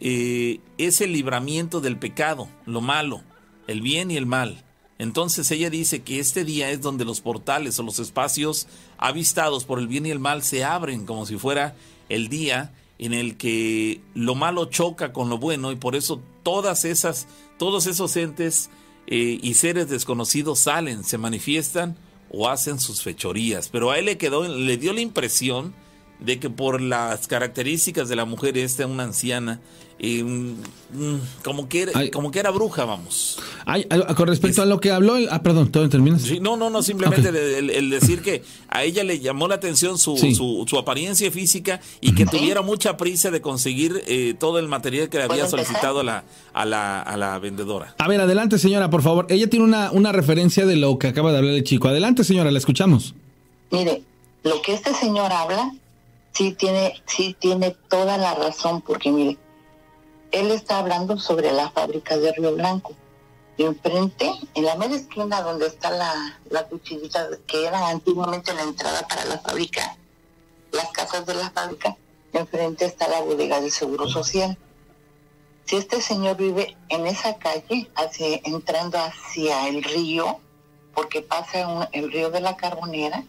eh, 0.00 0.60
es 0.78 1.00
el 1.00 1.12
libramiento 1.12 1.80
del 1.80 1.98
pecado, 1.98 2.48
lo 2.66 2.80
malo, 2.80 3.22
el 3.66 3.82
bien 3.82 4.10
y 4.10 4.16
el 4.16 4.26
mal. 4.26 4.64
Entonces 4.98 5.50
ella 5.50 5.70
dice 5.70 6.02
que 6.02 6.18
este 6.18 6.44
día 6.44 6.70
es 6.70 6.80
donde 6.80 7.04
los 7.04 7.20
portales 7.20 7.78
o 7.78 7.82
los 7.84 7.98
espacios 7.98 8.66
avistados 8.96 9.64
por 9.64 9.78
el 9.78 9.86
bien 9.86 10.06
y 10.06 10.10
el 10.10 10.18
mal 10.18 10.42
se 10.42 10.64
abren 10.64 11.06
como 11.06 11.24
si 11.24 11.36
fuera 11.36 11.76
el 12.08 12.28
día 12.28 12.72
en 12.98 13.14
el 13.14 13.36
que 13.36 14.00
lo 14.14 14.34
malo 14.34 14.64
choca 14.64 15.12
con 15.12 15.28
lo 15.28 15.38
bueno 15.38 15.70
y 15.70 15.76
por 15.76 15.94
eso 15.94 16.20
todas 16.42 16.84
esas, 16.84 17.28
todos 17.58 17.86
esos 17.86 18.16
entes 18.16 18.70
eh, 19.06 19.38
y 19.40 19.54
seres 19.54 19.88
desconocidos 19.88 20.58
salen, 20.58 21.04
se 21.04 21.16
manifiestan 21.16 21.96
o 22.30 22.48
hacen 22.48 22.78
sus 22.78 23.02
fechorías. 23.02 23.68
Pero 23.68 23.90
a 23.90 23.98
él 23.98 24.06
le 24.06 24.18
quedó, 24.18 24.46
le 24.46 24.76
dio 24.76 24.92
la 24.92 25.00
impresión 25.00 25.74
de 26.20 26.38
que 26.40 26.50
por 26.50 26.80
las 26.80 27.26
características 27.28 28.08
de 28.08 28.16
la 28.16 28.24
mujer 28.24 28.58
esta, 28.58 28.86
una 28.86 29.04
anciana, 29.04 29.60
eh, 30.00 30.22
mm, 30.22 30.54
como, 31.44 31.68
que 31.68 31.82
era, 31.82 31.92
Ay. 31.94 32.10
como 32.10 32.30
que 32.30 32.38
era 32.38 32.50
bruja, 32.50 32.84
vamos. 32.84 33.38
Ay, 33.66 33.84
con 34.16 34.28
respecto 34.28 34.62
a 34.62 34.66
lo 34.66 34.78
que 34.80 34.90
habló, 34.92 35.16
el- 35.16 35.28
ah, 35.30 35.42
perdón, 35.42 35.70
¿todo 35.72 35.88
terminas? 35.88 36.22
Sí, 36.22 36.38
no, 36.40 36.56
no, 36.56 36.70
no, 36.70 36.82
simplemente 36.82 37.28
el, 37.28 37.70
el 37.70 37.90
decir 37.90 38.22
que 38.22 38.42
a 38.68 38.84
ella 38.84 39.02
le 39.04 39.18
llamó 39.20 39.48
la 39.48 39.56
atención 39.56 39.98
su, 39.98 40.16
Sí. 40.16 40.34
su, 40.34 40.64
su 40.68 40.78
apariencia 40.78 41.30
física 41.32 41.80
y 42.00 42.14
que 42.14 42.26
tuviera 42.26 42.62
mucha 42.62 42.96
prisa 42.96 43.30
de 43.32 43.40
conseguir 43.40 44.02
eh, 44.06 44.34
todo 44.38 44.58
el 44.60 44.68
material 44.68 45.08
que 45.08 45.18
le 45.18 45.24
había 45.24 45.48
solicitado 45.48 46.00
a 46.00 46.04
la, 46.04 46.24
a, 46.52 46.64
la, 46.64 47.00
a 47.02 47.16
la 47.16 47.38
vendedora. 47.40 47.94
A 47.98 48.08
ver, 48.08 48.20
adelante, 48.20 48.58
señora, 48.58 48.90
por 48.90 49.02
favor. 49.02 49.26
Ella 49.30 49.48
tiene 49.50 49.64
una, 49.64 49.90
una 49.92 50.12
referencia 50.12 50.64
de 50.66 50.76
lo 50.76 50.98
que 50.98 51.08
acaba 51.08 51.32
de 51.32 51.38
hablar 51.38 51.54
el 51.54 51.64
chico. 51.64 51.88
Adelante, 51.88 52.22
señora, 52.24 52.50
la 52.52 52.58
escuchamos. 52.58 53.14
Mire, 53.70 54.02
lo 54.44 54.62
que 54.62 54.74
este 54.74 54.94
señor 54.94 55.32
habla, 55.32 55.72
sí 56.32 56.52
tiene, 56.52 57.02
sí 57.06 57.36
tiene 57.38 57.72
toda 57.88 58.16
la 58.18 58.34
razón, 58.34 58.82
porque 58.82 59.10
mire, 59.10 59.38
él 60.30 60.50
está 60.50 60.78
hablando 60.78 61.18
sobre 61.18 61.52
la 61.52 61.70
fábrica 61.70 62.16
de 62.16 62.32
Río 62.32 62.54
Blanco. 62.54 62.94
Y 63.56 63.64
enfrente, 63.64 64.30
en 64.54 64.64
la 64.64 64.76
media 64.76 64.96
esquina 64.96 65.42
donde 65.42 65.66
está 65.66 65.90
la, 65.90 66.38
la 66.48 66.64
cuchillita 66.68 67.28
que 67.46 67.66
era 67.66 67.88
antiguamente 67.88 68.54
la 68.54 68.62
entrada 68.62 69.06
para 69.08 69.24
la 69.24 69.38
fábrica, 69.38 69.96
las 70.70 70.90
casas 70.92 71.26
de 71.26 71.34
la 71.34 71.50
fábrica, 71.50 71.96
enfrente 72.32 72.84
está 72.84 73.08
la 73.08 73.20
bodega 73.20 73.60
del 73.60 73.72
Seguro 73.72 74.08
Social. 74.08 74.56
Si 75.64 75.76
este 75.76 76.00
señor 76.00 76.36
vive 76.36 76.76
en 76.88 77.06
esa 77.06 77.36
calle, 77.36 77.90
hacia, 77.96 78.40
entrando 78.44 78.98
hacia 78.98 79.68
el 79.68 79.82
río, 79.82 80.38
porque 80.94 81.20
pasa 81.20 81.88
el 81.92 82.12
río 82.12 82.30
de 82.30 82.40
la 82.40 82.56
Carbonera, 82.56 83.24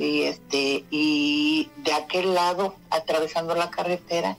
y 0.00 0.22
este 0.22 0.86
y 0.90 1.70
de 1.76 1.92
aquel 1.92 2.32
lado 2.32 2.74
atravesando 2.88 3.54
la 3.54 3.70
carretera 3.70 4.38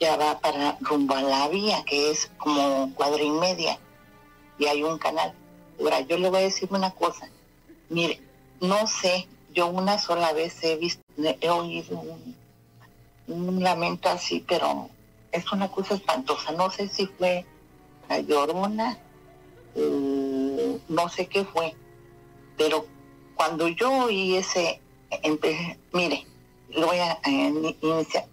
ya 0.00 0.16
va 0.16 0.40
para 0.40 0.78
rumbo 0.80 1.14
a 1.14 1.22
la 1.22 1.46
vía 1.46 1.84
que 1.86 2.10
es 2.10 2.28
como 2.38 2.92
cuadra 2.94 3.22
y 3.22 3.30
media 3.30 3.78
y 4.58 4.66
hay 4.66 4.82
un 4.82 4.98
canal. 4.98 5.32
Ahora 5.78 6.00
yo 6.00 6.18
le 6.18 6.28
voy 6.28 6.40
a 6.40 6.42
decir 6.42 6.68
una 6.72 6.90
cosa. 6.90 7.28
Mire 7.88 8.20
no 8.60 8.88
sé 8.88 9.28
yo 9.54 9.68
una 9.68 9.96
sola 9.96 10.32
vez 10.32 10.62
he 10.64 10.74
visto 10.76 11.02
he 11.16 11.48
oído 11.48 12.02
un, 13.28 13.62
lamento 13.62 14.08
así 14.08 14.44
pero 14.46 14.90
es 15.30 15.52
una 15.52 15.70
cosa 15.70 15.94
espantosa. 15.94 16.50
No 16.50 16.68
sé 16.72 16.88
si 16.88 17.06
fue 17.06 17.46
la 18.08 18.18
llorona 18.18 18.98
eh, 19.76 20.80
no 20.88 21.08
sé 21.08 21.28
qué 21.28 21.44
fue 21.44 21.76
pero 22.56 22.86
cuando 23.40 23.68
yo 23.68 23.90
oí 24.04 24.36
ese, 24.36 24.82
empe- 25.22 25.78
mire, 25.94 26.26
lo 26.68 26.88
voy 26.88 26.98
a 26.98 27.18
eh, 27.24 27.74
iniciar. 27.80 28.26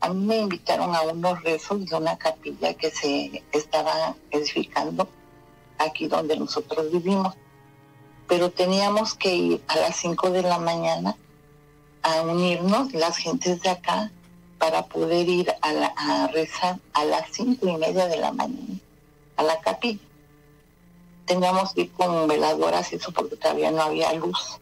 A 0.00 0.10
mí 0.10 0.26
me 0.26 0.36
invitaron 0.40 0.94
a 0.94 1.00
unos 1.04 1.42
rezos 1.42 1.86
de 1.86 1.96
una 1.96 2.18
capilla 2.18 2.74
que 2.74 2.90
se 2.90 3.42
estaba 3.50 4.14
edificando 4.30 5.08
aquí 5.78 6.06
donde 6.06 6.36
nosotros 6.36 6.92
vivimos. 6.92 7.34
Pero 8.28 8.50
teníamos 8.50 9.14
que 9.14 9.34
ir 9.34 9.62
a 9.68 9.76
las 9.76 9.96
5 9.96 10.28
de 10.28 10.42
la 10.42 10.58
mañana 10.58 11.16
a 12.02 12.20
unirnos 12.20 12.92
las 12.92 13.16
gentes 13.16 13.62
de 13.62 13.70
acá 13.70 14.12
para 14.58 14.84
poder 14.84 15.30
ir 15.30 15.50
a 15.62 16.26
rezar 16.26 16.78
a 16.92 17.04
las 17.06 17.26
cinco 17.32 17.68
y 17.68 17.76
media 17.78 18.06
de 18.06 18.18
la 18.18 18.32
mañana 18.32 18.78
a 19.38 19.44
la 19.44 19.58
capilla 19.62 20.11
teníamos 21.32 21.72
que 21.72 21.82
ir 21.82 21.92
con 21.92 22.26
veladoras 22.28 22.92
y 22.92 22.96
eso 22.96 23.10
porque 23.12 23.36
todavía 23.36 23.70
no 23.70 23.82
había 23.82 24.12
luz. 24.12 24.58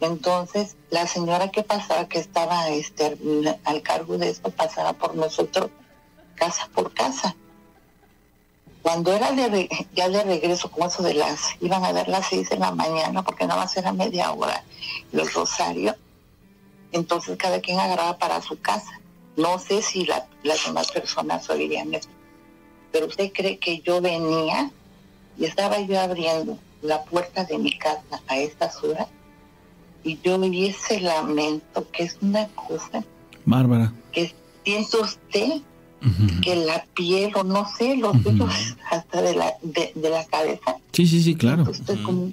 Entonces, 0.00 0.76
la 0.90 1.06
señora 1.06 1.50
que 1.50 1.62
pasaba, 1.62 2.08
que 2.08 2.18
estaba 2.18 2.68
este, 2.68 3.16
al 3.64 3.82
cargo 3.82 4.18
de 4.18 4.30
esto, 4.30 4.50
pasaba 4.50 4.92
por 4.94 5.14
nosotros 5.14 5.70
casa 6.36 6.68
por 6.74 6.92
casa. 6.92 7.36
Cuando 8.82 9.12
era 9.12 9.32
de 9.32 9.68
ya 9.94 10.08
de 10.08 10.22
regreso, 10.24 10.70
como 10.70 10.86
eso 10.86 11.02
de 11.02 11.14
las, 11.14 11.40
iban 11.60 11.84
a 11.84 11.92
dar 11.92 12.08
las 12.08 12.26
seis 12.28 12.50
de 12.50 12.58
la 12.58 12.70
mañana, 12.70 13.22
porque 13.22 13.46
nada 13.46 13.60
más 13.60 13.76
era 13.76 13.92
media 13.92 14.32
hora, 14.32 14.62
los 15.12 15.32
rosarios, 15.32 15.96
entonces 16.92 17.36
cada 17.38 17.60
quien 17.60 17.78
agarraba 17.78 18.18
para 18.18 18.42
su 18.42 18.60
casa. 18.60 19.00
No 19.36 19.58
sé 19.58 19.80
si 19.82 20.04
la- 20.04 20.26
las 20.42 20.64
demás 20.66 20.90
personas 20.92 21.48
oirían 21.50 21.94
esto, 21.94 22.12
pero 22.92 23.06
usted 23.06 23.32
cree 23.32 23.58
que 23.58 23.80
yo 23.80 24.00
venía 24.00 24.70
y 25.38 25.44
estaba 25.44 25.80
yo 25.80 26.00
abriendo 26.00 26.58
la 26.82 27.02
puerta 27.04 27.44
de 27.44 27.58
mi 27.58 27.76
casa 27.78 28.20
a 28.28 28.38
estas 28.38 28.82
horas 28.84 29.08
y 30.02 30.18
yo 30.22 30.36
oí 30.36 30.66
ese 30.66 31.00
lamento 31.00 31.90
que 31.90 32.04
es 32.04 32.18
una 32.20 32.46
cosa 32.48 33.02
Bárbara. 33.44 33.92
que 34.12 34.34
siente 34.64 34.96
usted 34.98 35.52
que 36.42 36.54
la 36.56 36.84
piel 36.94 37.32
o 37.34 37.44
no 37.44 37.66
sé 37.78 37.96
los 37.96 38.14
Ujú. 38.16 38.24
vellos 38.30 38.76
hasta 38.90 39.22
de 39.22 39.34
la 39.34 39.54
de, 39.62 39.90
de 39.94 40.10
la 40.10 40.24
cabeza 40.26 40.76
Sí, 40.92 41.06
sí, 41.06 41.22
sí, 41.22 41.34
claro. 41.34 41.64
pues 41.64 41.80
estoy 41.80 41.96
como 42.02 42.22
un 42.24 42.32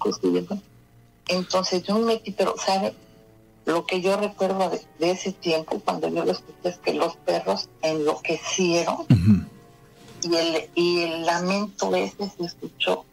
entonces 1.27 1.83
yo 1.83 1.97
me 1.99 2.05
metí 2.07 2.31
pero 2.31 2.55
sabe 2.57 2.93
lo 3.65 3.85
que 3.85 4.01
yo 4.01 4.17
recuerdo 4.17 4.69
de, 4.69 4.81
de 4.99 5.11
ese 5.11 5.31
tiempo 5.31 5.79
cuando 5.85 6.09
yo 6.09 6.25
lo 6.25 6.31
escuché 6.31 6.69
es 6.69 6.77
que 6.79 6.93
los 6.95 7.15
perros 7.17 7.69
enloquecieron. 7.83 9.05
Y 10.23 10.35
el, 10.35 10.69
y 10.75 10.99
el 11.01 11.25
lamento 11.25 11.95
ese 11.95 12.29
se 12.37 12.45
escuchó 12.45 13.05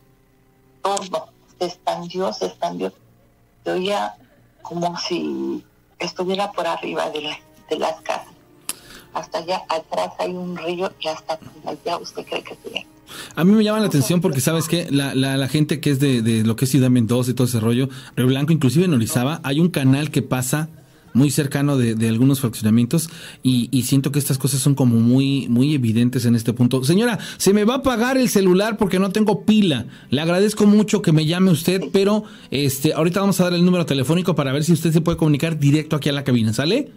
todo, 0.82 1.28
se 1.58 1.66
expandió, 1.66 2.32
se 2.32 2.46
expandió. 2.46 2.92
Se 3.64 3.70
oía 3.72 4.14
como 4.62 4.96
si 4.98 5.64
estuviera 5.98 6.52
por 6.52 6.66
arriba 6.66 7.10
de, 7.10 7.22
la- 7.22 7.38
de 7.70 7.78
las 7.78 8.00
casas. 8.02 8.32
Hasta 9.14 9.38
allá 9.38 9.62
atrás 9.68 10.12
hay 10.18 10.32
un 10.32 10.56
río 10.56 10.92
y 11.00 11.08
hasta 11.08 11.38
allá 11.66 11.98
usted 11.98 12.24
cree 12.26 12.42
que 12.42 12.56
se 12.62 12.70
ve. 12.70 12.86
A 13.34 13.42
mí 13.42 13.52
me 13.52 13.64
llama 13.64 13.80
la 13.80 13.86
atención 13.86 14.20
porque, 14.20 14.40
¿sabes 14.40 14.68
que 14.68 14.86
la, 14.90 15.14
la, 15.14 15.48
gente 15.48 15.80
que 15.80 15.90
es 15.90 15.98
de, 15.98 16.20
de, 16.20 16.44
lo 16.44 16.56
que 16.56 16.66
es 16.66 16.70
Ciudad 16.70 16.90
Mendoza 16.90 17.30
y 17.30 17.34
todo 17.34 17.46
ese 17.46 17.58
rollo, 17.58 17.88
Río 18.16 18.26
Blanco, 18.26 18.52
inclusive 18.52 18.84
en 18.84 18.92
Orizaba, 18.92 19.40
hay 19.44 19.60
un 19.60 19.70
canal 19.70 20.10
que 20.10 20.20
pasa 20.20 20.68
muy 21.18 21.30
cercano 21.30 21.76
de, 21.76 22.08
algunos 22.08 22.40
fraccionamientos 22.40 23.10
y, 23.42 23.68
y, 23.70 23.82
siento 23.82 24.12
que 24.12 24.18
estas 24.18 24.38
cosas 24.38 24.60
son 24.60 24.74
como 24.74 24.96
muy, 24.96 25.48
muy 25.48 25.74
evidentes 25.74 26.24
en 26.24 26.34
este 26.34 26.52
punto. 26.52 26.82
Señora, 26.84 27.18
se 27.36 27.52
me 27.52 27.64
va 27.64 27.74
a 27.74 27.76
apagar 27.78 28.16
el 28.16 28.28
celular 28.28 28.78
porque 28.78 28.98
no 28.98 29.10
tengo 29.10 29.44
pila. 29.44 29.86
Le 30.10 30.20
agradezco 30.20 30.64
mucho 30.64 31.02
que 31.02 31.12
me 31.12 31.26
llame 31.26 31.50
usted, 31.50 31.82
pero 31.92 32.24
este, 32.50 32.94
ahorita 32.94 33.20
vamos 33.20 33.40
a 33.40 33.44
dar 33.44 33.54
el 33.54 33.64
número 33.64 33.84
telefónico 33.84 34.34
para 34.34 34.52
ver 34.52 34.64
si 34.64 34.72
usted 34.72 34.92
se 34.92 35.00
puede 35.00 35.18
comunicar 35.18 35.58
directo 35.58 35.96
aquí 35.96 36.08
a 36.08 36.12
la 36.12 36.24
cabina, 36.24 36.52
¿sale? 36.52 36.90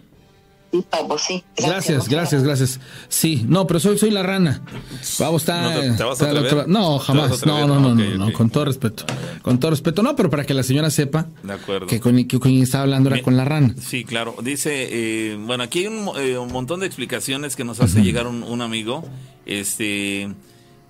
Sí. 1.18 1.44
Gracias, 1.56 2.08
gracias, 2.08 2.42
gracias, 2.42 2.80
Sí, 3.08 3.44
no, 3.46 3.66
pero 3.66 3.80
soy, 3.80 3.98
soy 3.98 4.10
la 4.10 4.22
rana. 4.22 4.62
Vamos, 5.18 5.42
está. 5.42 5.62
¿No, 5.62 5.96
te, 5.96 6.02
vas 6.02 6.22
a 6.22 6.66
no 6.66 6.98
jamás. 6.98 7.44
No, 7.46 7.66
no, 7.66 7.80
no, 7.80 7.94
no, 7.94 8.32
con 8.32 8.50
todo 8.50 8.64
respeto. 8.64 9.04
Con 9.42 9.60
todo 9.60 9.70
respeto. 9.70 10.02
No, 10.02 10.16
pero 10.16 10.30
para 10.30 10.44
que 10.44 10.54
la 10.54 10.62
señora 10.62 10.90
sepa 10.90 11.26
que 11.88 12.00
con 12.00 12.24
quien 12.24 12.62
estaba 12.62 12.84
hablando 12.84 13.10
era 13.10 13.22
con 13.22 13.36
la 13.36 13.44
rana. 13.44 13.74
Sí, 13.80 14.04
claro. 14.04 14.36
Dice, 14.42 14.88
eh, 14.90 15.36
bueno, 15.36 15.64
aquí 15.64 15.80
hay 15.80 15.86
un, 15.88 16.10
eh, 16.16 16.38
un, 16.38 16.52
montón 16.52 16.80
de 16.80 16.86
explicaciones 16.86 17.56
que 17.56 17.64
nos 17.64 17.80
hace 17.80 18.02
llegar 18.02 18.26
un, 18.26 18.42
un 18.42 18.62
amigo. 18.62 19.04
Este 19.44 20.30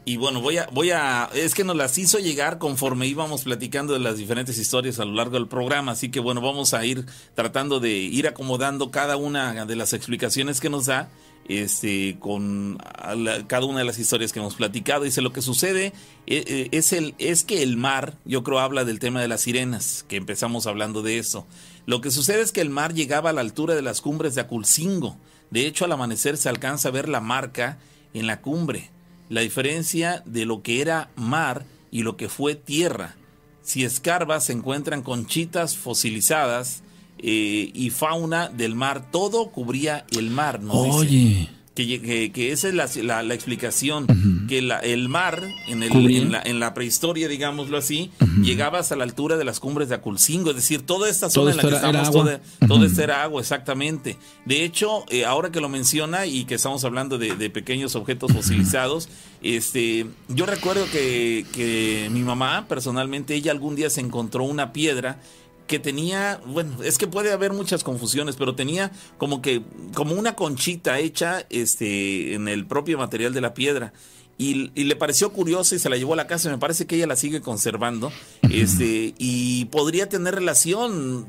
y 0.05 0.17
bueno, 0.17 0.41
voy 0.41 0.57
a, 0.59 0.67
voy 0.73 0.91
a, 0.91 1.31
es 1.33 1.55
que 1.55 1.63
nos 1.63 1.77
las 1.77 1.97
hizo 1.97 2.19
llegar 2.19 2.59
conforme 2.59 3.07
íbamos 3.07 3.45
platicando 3.45 3.93
de 3.93 4.01
las 4.01 4.17
diferentes 4.17 4.59
historias 4.59 4.99
a 4.99 5.05
lo 5.05 5.13
largo 5.13 5.35
del 5.35 5.47
programa, 5.47 5.93
así 5.93 6.11
que 6.11 6.19
bueno, 6.19 6.41
vamos 6.41 6.75
a 6.75 6.85
ir 6.85 7.07
tratando 7.35 7.79
de 7.79 7.91
ir 7.91 8.27
acomodando 8.27 8.91
cada 8.91 9.17
una 9.17 9.65
de 9.65 9.77
las 9.77 9.93
explicaciones 9.93 10.61
que 10.61 10.71
nos 10.71 10.87
da, 10.87 11.09
este, 11.49 12.17
con 12.19 12.79
cada 13.47 13.65
una 13.65 13.81
de 13.81 13.85
las 13.85 13.99
historias 13.99 14.33
que 14.33 14.41
hemos 14.41 14.57
platicado. 14.57 15.05
Dice 15.05 15.23
lo 15.23 15.33
que 15.33 15.43
sucede 15.43 15.93
eh, 16.27 16.45
eh, 16.47 16.69
es 16.73 16.93
el, 16.93 17.15
es 17.19 17.45
que 17.45 17.63
el 17.63 17.77
mar, 17.77 18.17
yo 18.25 18.43
creo 18.43 18.59
habla 18.59 18.85
del 18.85 18.99
tema 18.99 19.21
de 19.21 19.29
las 19.29 19.43
sirenas, 19.43 20.05
que 20.09 20.17
empezamos 20.17 20.67
hablando 20.67 21.03
de 21.03 21.19
eso. 21.19 21.47
Lo 21.87 22.01
que 22.01 22.11
sucede 22.11 22.43
es 22.43 22.51
que 22.51 22.61
el 22.61 22.71
mar 22.71 22.93
llegaba 22.93 23.31
a 23.31 23.33
la 23.33 23.41
altura 23.41 23.77
de 23.77 23.83
las 23.83 24.01
cumbres 24.01 24.35
de 24.35 24.41
Aculcingo. 24.41 25.17
De 25.51 25.67
hecho, 25.67 25.85
al 25.85 25.93
amanecer 25.93 26.37
se 26.39 26.49
alcanza 26.49 26.89
a 26.89 26.93
ver 26.93 27.09
la 27.09 27.21
marca 27.21 27.79
en 28.15 28.27
la 28.27 28.41
cumbre 28.41 28.92
la 29.33 29.41
diferencia 29.41 30.23
de 30.27 30.45
lo 30.45 30.63
que 30.63 30.83
era 30.83 31.11
mar 31.17 31.65
y 31.91 32.03
lo 32.03 32.19
que 32.19 32.29
fue 32.29 32.55
tierra. 32.55 33.17
Si 33.63 33.83
escarbas 33.83 34.45
se 34.45 34.53
encuentran 34.53 35.03
conchitas 35.03 35.75
fosilizadas 35.75 36.83
eh, 37.19 37.71
y 37.73 37.89
fauna 37.89 38.51
del 38.51 38.75
mar, 38.75 39.11
todo 39.11 39.51
cubría 39.51 40.05
el 40.11 40.29
mar. 40.29 40.61
Oye 40.69 41.49
que, 41.75 42.53
esa 42.53 42.69
es 42.69 42.75
la, 42.75 43.23
la, 43.23 43.35
explicación, 43.35 44.07
que 44.49 44.61
la, 44.61 44.79
el 44.81 45.09
mar 45.09 45.43
en, 45.69 45.83
el, 45.83 45.93
en, 45.93 46.33
la, 46.33 46.43
en, 46.45 46.61
la, 46.61 46.75
prehistoria, 46.75 47.29
digámoslo 47.29 47.79
así, 47.79 48.11
llegaba 48.43 48.79
hasta 48.79 48.95
la 48.95 49.05
altura 49.05 49.37
de 49.37 49.45
las 49.45 49.59
cumbres 49.59 49.89
de 49.89 49.95
Aculcingo, 49.95 50.51
es 50.51 50.57
decir, 50.57 50.83
toda 50.83 51.09
esta 51.09 51.31
zona 51.31 51.53
en 51.53 51.57
la 51.57 51.63
que 51.63 51.75
estamos, 51.75 52.11
todo, 52.11 52.85
esto 52.85 53.03
era 53.03 53.23
agua, 53.23 53.41
exactamente. 53.41 54.19
De 54.45 54.65
hecho, 54.65 55.05
eh, 55.09 55.25
ahora 55.25 55.51
que 55.51 55.61
lo 55.61 55.69
menciona 55.69 56.27
y 56.27 56.45
que 56.45 56.57
estamos 56.57 56.85
hablando 56.85 57.17
de, 57.17 57.37
de 57.37 57.49
pequeños 57.51 57.97
objetos 57.97 58.33
fosilizados, 58.33 59.09
este, 59.43 60.07
yo 60.29 60.47
recuerdo 60.47 60.85
que, 60.93 61.47
que 61.53 62.09
mi 62.13 62.21
mamá, 62.21 62.67
personalmente, 62.69 63.35
ella 63.35 63.51
algún 63.51 63.77
día 63.77 63.91
se 63.91 64.01
encontró 64.01 64.45
una 64.45 64.73
piedra 64.73 65.21
que 65.73 65.79
tenía, 65.79 66.39
bueno, 66.45 66.83
es 66.83 66.99
que 66.99 67.07
puede 67.07 67.33
haber 67.33 67.55
muchas 67.55 67.83
confusiones, 67.83 68.37
pero 68.37 68.55
tenía 68.55 68.93
como 69.17 69.41
que, 69.41 69.63
como 69.95 70.15
una 70.15 70.37
conchita 70.37 70.99
hecha 70.99 71.47
este, 71.49 72.35
en 72.35 72.47
el 72.47 72.67
propio 72.67 72.99
material 72.99 73.33
de 73.33 73.41
la 73.41 73.55
piedra. 73.55 73.95
Y, 74.37 74.69
le 74.75 74.97
pareció 74.97 75.33
curiosa 75.33 75.75
y 75.75 75.79
se 75.79 75.89
la 75.89 75.97
llevó 75.97 76.13
a 76.13 76.17
la 76.17 76.27
casa. 76.27 76.51
Me 76.51 76.59
parece 76.59 76.87
que 76.87 76.97
ella 76.97 77.07
la 77.07 77.17
sigue 77.17 77.41
conservando. 77.41 78.13
Este, 78.51 79.15
y 79.17 79.65
podría 79.67 80.11
tener 80.11 80.35
relación, 80.35 81.25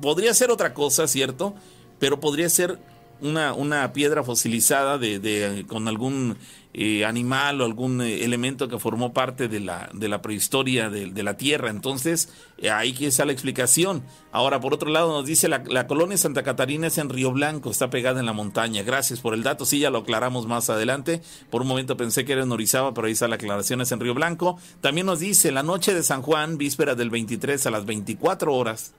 podría 0.00 0.32
ser 0.32 0.52
otra 0.52 0.74
cosa, 0.74 1.08
¿cierto? 1.08 1.56
Pero 1.98 2.20
podría 2.20 2.48
ser 2.48 2.78
una, 3.20 3.52
una 3.54 3.92
piedra 3.92 4.22
fosilizada 4.22 4.98
de, 4.98 5.18
de, 5.18 5.64
con 5.66 5.88
algún 5.88 6.36
eh, 6.74 7.04
animal 7.04 7.60
o 7.60 7.64
algún 7.64 8.00
eh, 8.02 8.24
elemento 8.24 8.68
que 8.68 8.78
formó 8.78 9.12
parte 9.12 9.48
de 9.48 9.58
la, 9.58 9.88
de 9.92 10.06
la 10.06 10.22
prehistoria 10.22 10.90
de, 10.90 11.22
la 11.22 11.36
Tierra. 11.36 11.70
Entonces, 11.70 12.28
eh, 12.58 12.70
ahí 12.70 12.94
está 13.00 13.24
la 13.24 13.32
explicación. 13.32 14.04
Ahora, 14.30 14.60
por 14.60 14.74
otro 14.74 14.90
lado, 14.90 15.10
nos 15.10 15.26
dice 15.26 15.48
la, 15.48 15.64
la, 15.66 15.86
colonia 15.86 16.16
Santa 16.16 16.42
Catarina 16.42 16.86
es 16.86 16.98
en 16.98 17.08
Río 17.08 17.32
Blanco, 17.32 17.70
está 17.70 17.90
pegada 17.90 18.20
en 18.20 18.26
la 18.26 18.32
montaña. 18.32 18.82
Gracias 18.82 19.20
por 19.20 19.34
el 19.34 19.42
dato, 19.42 19.64
sí, 19.64 19.80
ya 19.80 19.90
lo 19.90 19.98
aclaramos 19.98 20.46
más 20.46 20.70
adelante. 20.70 21.20
Por 21.50 21.62
un 21.62 21.68
momento 21.68 21.96
pensé 21.96 22.24
que 22.24 22.34
era 22.34 22.42
en 22.42 22.52
Orizaba, 22.52 22.94
pero 22.94 23.06
ahí 23.06 23.14
está 23.14 23.26
la 23.26 23.36
aclaración, 23.36 23.80
es 23.80 23.90
en 23.90 23.98
Río 23.98 24.14
Blanco. 24.14 24.58
También 24.80 25.06
nos 25.06 25.18
dice 25.18 25.50
la 25.50 25.64
noche 25.64 25.94
de 25.94 26.02
San 26.02 26.22
Juan, 26.22 26.58
víspera 26.58 26.94
del 26.94 27.10
23 27.10 27.66
a 27.66 27.70
las 27.70 27.86
24 27.86 28.54
horas. 28.54 28.92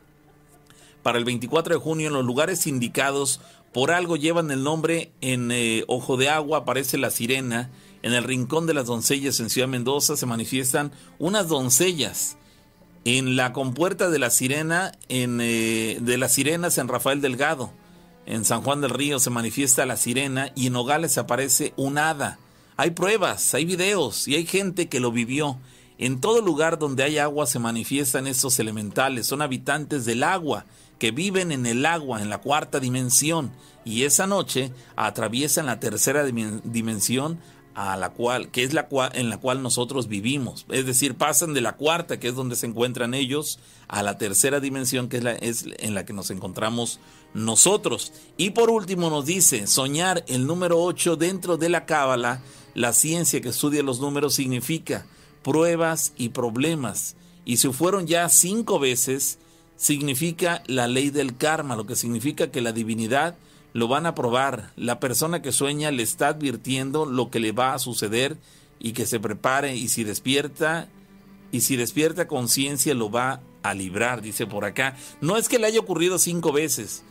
Para 1.03 1.17
el 1.17 1.23
24 1.23 1.75
de 1.75 1.79
junio, 1.79 2.07
en 2.07 2.13
los 2.13 2.25
lugares 2.25 2.67
indicados, 2.67 3.39
por 3.73 3.91
algo 3.91 4.15
llevan 4.15 4.49
el 4.51 4.63
nombre 4.63 5.11
en 5.21 5.51
eh, 5.51 5.83
Ojo 5.87 6.17
de 6.17 6.29
Agua, 6.29 6.59
aparece 6.59 6.97
la 6.97 7.11
sirena. 7.11 7.69
En 8.01 8.13
el 8.13 8.23
Rincón 8.23 8.65
de 8.65 8.73
las 8.73 8.87
Doncellas 8.87 9.39
en 9.39 9.49
Ciudad 9.49 9.67
Mendoza 9.67 10.17
se 10.17 10.25
manifiestan 10.25 10.91
unas 11.19 11.47
doncellas. 11.47 12.37
En 13.05 13.35
la 13.35 13.53
compuerta 13.53 14.09
de 14.09 14.19
la 14.19 14.29
sirena, 14.29 14.91
en, 15.07 15.39
eh, 15.41 15.97
de 16.01 16.17
las 16.17 16.33
sirenas 16.33 16.77
en 16.77 16.87
Rafael 16.87 17.21
Delgado. 17.21 17.71
En 18.25 18.45
San 18.45 18.61
Juan 18.61 18.81
del 18.81 18.91
Río 18.91 19.19
se 19.19 19.29
manifiesta 19.29 19.85
la 19.85 19.97
sirena 19.97 20.51
y 20.55 20.67
en 20.67 20.73
Nogales 20.73 21.17
aparece 21.17 21.73
un 21.77 21.97
hada. 21.97 22.39
Hay 22.77 22.91
pruebas, 22.91 23.53
hay 23.53 23.65
videos 23.65 24.27
y 24.27 24.35
hay 24.35 24.45
gente 24.45 24.87
que 24.87 24.99
lo 24.99 25.11
vivió. 25.11 25.57
En 25.97 26.21
todo 26.21 26.41
lugar 26.41 26.79
donde 26.79 27.03
hay 27.03 27.17
agua 27.17 27.45
se 27.45 27.59
manifiestan 27.59 28.25
estos 28.25 28.57
elementales, 28.59 29.27
son 29.27 29.41
habitantes 29.41 30.05
del 30.05 30.23
agua 30.23 30.65
que 30.99 31.11
viven 31.11 31.51
en 31.51 31.65
el 31.65 31.85
agua, 31.85 32.21
en 32.21 32.29
la 32.29 32.39
cuarta 32.39 32.79
dimensión, 32.79 33.51
y 33.85 34.03
esa 34.03 34.27
noche 34.27 34.71
atraviesan 34.95 35.65
la 35.65 35.79
tercera 35.79 36.23
dimensión 36.23 37.39
a 37.73 37.95
la 37.95 38.09
cual, 38.09 38.49
que 38.49 38.63
es 38.63 38.73
la 38.73 38.87
cual, 38.87 39.11
en 39.13 39.29
la 39.29 39.37
cual 39.37 39.63
nosotros 39.63 40.09
vivimos. 40.09 40.65
Es 40.69 40.85
decir, 40.85 41.15
pasan 41.15 41.53
de 41.53 41.61
la 41.61 41.77
cuarta, 41.77 42.19
que 42.19 42.27
es 42.27 42.35
donde 42.35 42.57
se 42.57 42.65
encuentran 42.65 43.13
ellos, 43.13 43.59
a 43.87 44.03
la 44.03 44.17
tercera 44.17 44.59
dimensión, 44.59 45.07
que 45.07 45.17
es, 45.17 45.23
la, 45.23 45.31
es 45.31 45.65
en 45.79 45.93
la 45.93 46.05
que 46.05 46.11
nos 46.11 46.29
encontramos 46.29 46.99
nosotros. 47.33 48.11
Y 48.35 48.49
por 48.49 48.69
último 48.69 49.09
nos 49.09 49.25
dice, 49.25 49.65
soñar 49.65 50.25
el 50.27 50.45
número 50.45 50.81
8 50.83 51.15
dentro 51.15 51.55
de 51.55 51.69
la 51.69 51.85
cábala, 51.85 52.41
la 52.73 52.91
ciencia 52.91 53.39
que 53.39 53.49
estudia 53.49 53.81
los 53.81 54.01
números 54.01 54.35
significa 54.35 55.05
pruebas 55.41 56.13
y 56.17 56.29
problemas. 56.29 57.15
Y 57.45 57.57
si 57.57 57.71
fueron 57.71 58.07
ya 58.07 58.27
cinco 58.27 58.79
veces, 58.79 59.39
significa 59.79 60.61
la 60.67 60.89
ley 60.89 61.09
del 61.09 61.37
karma, 61.37 61.77
lo 61.77 61.85
que 61.85 61.95
significa 61.95 62.51
que 62.51 62.59
la 62.59 62.73
divinidad 62.73 63.37
lo 63.71 63.87
van 63.87 64.05
a 64.05 64.13
probar. 64.13 64.73
La 64.75 64.99
persona 64.99 65.41
que 65.41 65.53
sueña 65.53 65.89
le 65.89 66.03
está 66.03 66.27
advirtiendo 66.27 67.05
lo 67.05 67.31
que 67.31 67.39
le 67.39 67.53
va 67.53 67.73
a 67.73 67.79
suceder 67.79 68.35
y 68.77 68.91
que 68.91 69.05
se 69.05 69.21
prepare 69.21 69.77
y 69.77 69.87
si 69.87 70.03
despierta 70.03 70.89
y 71.51 71.61
si 71.61 71.77
despierta 71.77 72.27
conciencia 72.27 72.93
lo 72.93 73.09
va 73.09 73.41
a 73.63 73.73
librar, 73.73 74.21
dice 74.21 74.45
por 74.45 74.65
acá. 74.65 74.97
No 75.21 75.37
es 75.37 75.47
que 75.47 75.59
le 75.59 75.67
haya 75.67 75.79
ocurrido 75.79 76.19
cinco 76.19 76.51
veces, 76.51 77.03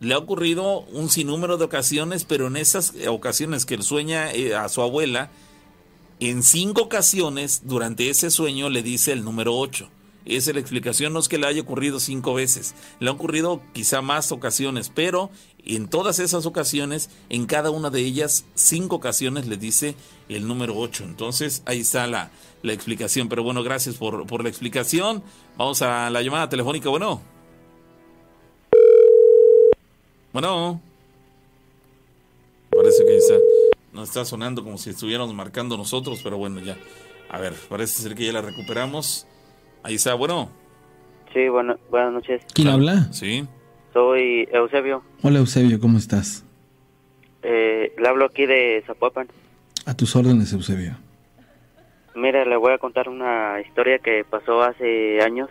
le 0.00 0.14
ha 0.14 0.18
ocurrido 0.18 0.80
un 0.80 1.08
sinnúmero 1.08 1.56
de 1.56 1.64
ocasiones, 1.64 2.24
pero 2.24 2.48
en 2.48 2.56
esas 2.56 2.94
ocasiones 3.08 3.64
que 3.64 3.74
él 3.74 3.84
sueña 3.84 4.32
eh, 4.32 4.56
a 4.56 4.68
su 4.68 4.82
abuela, 4.82 5.30
en 6.18 6.42
cinco 6.42 6.82
ocasiones 6.82 7.62
durante 7.64 8.10
ese 8.10 8.30
sueño 8.32 8.70
le 8.70 8.82
dice 8.82 9.12
el 9.12 9.24
número 9.24 9.56
ocho. 9.56 9.88
Esa 10.24 10.50
es 10.50 10.54
la 10.54 10.60
explicación, 10.60 11.12
no 11.12 11.18
es 11.18 11.28
que 11.28 11.38
le 11.38 11.46
haya 11.46 11.62
ocurrido 11.62 11.98
cinco 11.98 12.34
veces, 12.34 12.74
le 13.00 13.08
ha 13.08 13.12
ocurrido 13.12 13.60
quizá 13.72 14.02
más 14.02 14.30
ocasiones, 14.30 14.90
pero 14.94 15.30
en 15.64 15.88
todas 15.88 16.18
esas 16.18 16.46
ocasiones, 16.46 17.10
en 17.28 17.46
cada 17.46 17.70
una 17.70 17.90
de 17.90 18.00
ellas, 18.00 18.44
cinco 18.54 18.96
ocasiones 18.96 19.46
le 19.46 19.56
dice 19.56 19.94
el 20.28 20.46
número 20.46 20.76
ocho. 20.76 21.04
Entonces 21.04 21.62
ahí 21.66 21.80
está 21.80 22.06
la, 22.06 22.30
la 22.62 22.72
explicación. 22.72 23.28
Pero 23.28 23.42
bueno, 23.42 23.62
gracias 23.62 23.96
por, 23.96 24.26
por 24.26 24.42
la 24.42 24.48
explicación. 24.48 25.22
Vamos 25.56 25.82
a 25.82 26.10
la 26.10 26.22
llamada 26.22 26.48
telefónica. 26.48 26.88
Bueno. 26.88 27.20
Bueno. 30.32 30.80
Parece 32.70 33.04
que 33.04 33.16
está, 33.18 33.34
nos 33.92 34.08
está 34.08 34.24
sonando 34.24 34.64
como 34.64 34.78
si 34.78 34.90
estuviéramos 34.90 35.34
marcando 35.34 35.76
nosotros, 35.76 36.20
pero 36.24 36.38
bueno, 36.38 36.60
ya. 36.60 36.76
A 37.28 37.38
ver, 37.38 37.54
parece 37.68 38.02
ser 38.02 38.14
que 38.14 38.26
ya 38.26 38.32
la 38.32 38.42
recuperamos. 38.42 39.26
Ahí 39.82 39.94
está, 39.94 40.14
bueno. 40.14 40.50
Sí, 41.32 41.48
bueno, 41.48 41.76
buenas 41.90 42.12
noches. 42.12 42.42
¿Quién 42.54 42.68
habla? 42.68 43.08
Sí. 43.12 43.46
Soy 43.92 44.48
Eusebio. 44.52 45.02
Hola 45.22 45.38
Eusebio, 45.38 45.80
¿cómo 45.80 45.98
estás? 45.98 46.44
Eh, 47.42 47.92
le 47.98 48.08
hablo 48.08 48.26
aquí 48.26 48.46
de 48.46 48.82
Zapopan. 48.86 49.28
A 49.86 49.94
tus 49.94 50.14
órdenes, 50.14 50.52
Eusebio. 50.52 50.96
Mira, 52.14 52.44
le 52.44 52.56
voy 52.56 52.72
a 52.72 52.78
contar 52.78 53.08
una 53.08 53.60
historia 53.66 53.98
que 53.98 54.24
pasó 54.28 54.62
hace 54.62 55.20
años. 55.22 55.48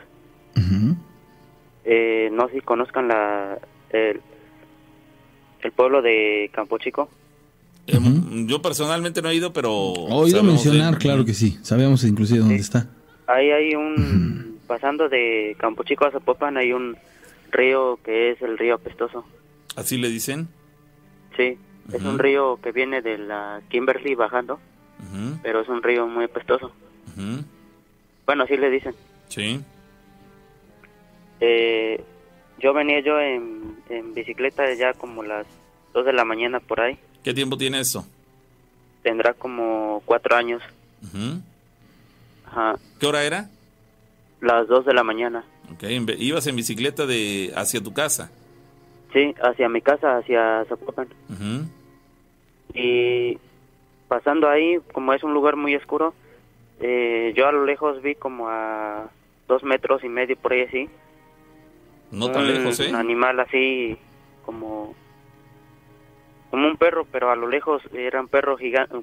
eh, 1.84 2.30
no 2.32 2.48
sé 2.48 2.54
si 2.56 2.62
conozcan 2.62 3.08
la, 3.08 3.58
el, 3.90 4.22
el 5.62 5.72
pueblo 5.72 6.02
de 6.02 6.50
Campo 6.54 6.78
Chico. 6.78 7.10
Em, 7.88 8.48
yo 8.48 8.62
personalmente 8.62 9.22
no 9.24 9.30
he 9.30 9.36
ido, 9.36 9.52
pero... 9.52 9.74
Oído 9.74 10.44
mencionar, 10.44 10.98
claro 11.00 11.26
que 11.26 11.34
sí. 11.34 11.58
Sabemos 11.64 12.04
inclusive 12.04 12.40
dónde 12.40 12.56
está. 12.58 12.88
Ahí 13.34 13.52
hay 13.52 13.76
un... 13.76 14.60
Pasando 14.68 15.10
de 15.10 15.56
Campo 15.60 15.84
Chico 15.84 16.06
a 16.06 16.12
Zapopan 16.12 16.58
hay 16.58 16.72
un 16.72 16.98
río 17.52 18.00
que 18.04 18.32
es 18.32 18.42
el 18.42 18.58
río 18.58 18.76
Apestoso. 18.76 19.26
¿Así 19.76 19.98
le 19.98 20.10
dicen? 20.10 20.48
Sí, 21.36 21.58
es 21.92 22.04
un 22.04 22.20
río 22.20 22.60
que 22.62 22.72
viene 22.72 23.02
de 23.02 23.18
la 23.18 23.62
Kimberly 23.70 24.16
bajando, 24.16 24.60
pero 25.44 25.62
es 25.62 25.68
un 25.68 25.84
río 25.84 26.08
muy 26.08 26.26
apestoso. 26.26 26.72
Bueno, 28.26 28.44
así 28.44 28.56
le 28.58 28.70
dicen. 28.70 28.96
Sí. 29.28 29.62
Eh, 31.42 32.02
yo 32.60 32.74
venía 32.74 33.00
yo 33.02 33.20
en, 33.20 33.78
en 33.90 34.14
bicicleta 34.14 34.74
ya 34.74 34.94
como 34.94 35.24
las 35.24 35.48
2 35.94 36.06
de 36.06 36.14
la 36.14 36.24
mañana 36.24 36.60
por 36.60 36.80
ahí. 36.80 36.98
¿Qué 37.24 37.34
tiempo 37.34 37.58
tiene 37.58 37.80
eso? 37.80 38.06
Tendrá 39.04 39.34
como 39.34 40.02
cuatro 40.06 40.36
años. 40.36 40.62
Ajá. 42.52 42.76
¿Qué 43.00 43.08
hora 43.08 43.24
era? 43.24 43.50
Las 44.42 44.68
2 44.68 44.86
de 44.86 44.94
la 44.94 45.04
mañana. 45.04 45.44
Ok, 45.72 45.84
¿ibas 46.18 46.48
en 46.48 46.58
bicicleta 46.58 47.06
de 47.06 47.54
hacia 47.56 47.82
tu 47.82 47.94
casa? 47.94 48.32
Sí, 49.14 49.34
hacia 49.42 49.70
mi 49.70 49.82
casa, 49.82 50.18
hacia 50.18 50.66
Zapopan. 50.66 51.08
Y 52.74 53.38
pasando 54.08 54.50
ahí, 54.50 54.80
como 54.94 55.14
es 55.14 55.24
un 55.24 55.34
lugar 55.34 55.56
muy 55.56 55.76
oscuro, 55.76 56.14
eh, 56.80 57.34
yo 57.36 57.48
a 57.48 57.52
lo 57.52 57.66
lejos 57.66 58.02
vi 58.02 58.16
como 58.16 58.50
a 58.50 59.10
dos 59.48 59.64
metros 59.64 60.04
y 60.04 60.10
medio 60.10 60.36
por 60.38 60.54
ahí 60.54 60.62
así. 60.62 60.90
No 62.12 62.32
tan 62.32 62.48
lejos, 62.48 62.80
¿eh? 62.80 62.90
Un 62.90 62.96
animal 62.96 63.40
así 63.40 63.98
como 64.46 64.96
como 66.52 66.68
un 66.68 66.76
perro, 66.76 67.08
pero 67.10 67.32
a 67.32 67.36
lo 67.38 67.48
lejos 67.48 67.82
era 67.94 68.20
un 68.20 68.28
perro 68.28 68.58
gigante, 68.58 68.98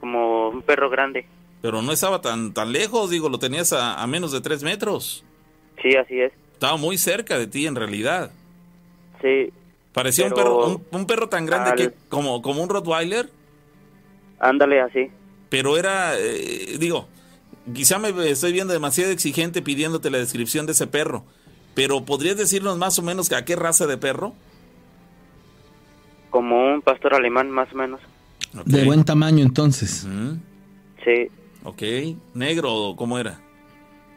como, 0.00 0.48
un 0.48 0.62
perro 0.62 0.88
grande. 0.88 1.26
Pero 1.62 1.80
no 1.80 1.92
estaba 1.92 2.20
tan 2.20 2.52
tan 2.52 2.72
lejos, 2.72 3.08
digo, 3.08 3.28
lo 3.28 3.38
tenías 3.38 3.72
a, 3.72 4.04
menos 4.08 4.32
de 4.32 4.40
tres 4.40 4.64
metros. 4.64 5.24
Sí, 5.80 5.96
así 5.96 6.20
es. 6.20 6.32
Estaba 6.52 6.76
muy 6.76 6.98
cerca 6.98 7.38
de 7.38 7.46
ti 7.46 7.66
en 7.66 7.76
realidad. 7.76 8.32
Sí. 9.22 9.52
Parecía 9.92 10.26
un 10.26 10.32
perro 10.32 10.82
un, 10.90 11.06
perro 11.06 11.28
tan 11.28 11.46
grande 11.46 11.74
que 11.76 11.94
como 12.08 12.42
como 12.42 12.62
un 12.62 12.68
Rottweiler. 12.68 13.30
Ándale 14.40 14.80
así. 14.80 15.08
Pero 15.48 15.76
era, 15.78 16.18
eh, 16.18 16.76
digo, 16.80 17.06
quizá 17.72 17.98
me 17.98 18.08
estoy 18.28 18.52
viendo 18.52 18.72
demasiado 18.72 19.12
exigente 19.12 19.62
pidiéndote 19.62 20.10
la 20.10 20.18
descripción 20.18 20.66
de 20.66 20.72
ese 20.72 20.88
perro, 20.88 21.24
pero 21.74 22.04
¿podrías 22.04 22.36
decirnos 22.36 22.76
más 22.76 22.98
o 22.98 23.02
menos 23.02 23.30
a 23.32 23.44
qué 23.44 23.54
raza 23.54 23.86
de 23.86 23.98
perro? 23.98 24.34
Como 26.30 26.72
un 26.72 26.82
pastor 26.82 27.14
alemán, 27.14 27.50
más 27.50 27.72
o 27.72 27.76
menos. 27.76 28.00
De 28.64 28.84
buen 28.84 29.04
tamaño, 29.04 29.44
entonces. 29.44 30.08
Sí. 31.04 31.30
Ok. 31.64 31.82
¿Negro 32.34 32.74
o 32.74 32.96
cómo 32.96 33.18
era? 33.18 33.40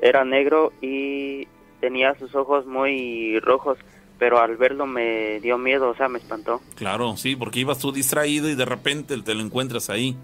Era 0.02 0.24
negro 0.26 0.74
y 0.82 1.48
tenía 1.80 2.16
sus 2.16 2.34
ojos 2.36 2.66
muy 2.66 3.39
rojos, 3.39 3.78
pero 4.18 4.39
al 4.39 4.58
verlo 4.58 4.86
me 4.86 5.39
dio 5.39 5.58
miedo, 5.58 5.89
o 5.89 5.96
sea, 5.96 6.08
me 6.08 6.20
espantó. 6.20 6.62
Claro, 6.76 7.16
sí, 7.18 7.36
porque 7.36 7.60
ibas 7.60 7.80
tú 7.80 7.91
distraído 7.91 8.50
y 8.50 8.56
de 8.56 8.66
repente 8.66 9.16
te 9.22 9.34
lo 9.34 9.41
encuentras 9.41 9.89
ahí. 9.89 10.16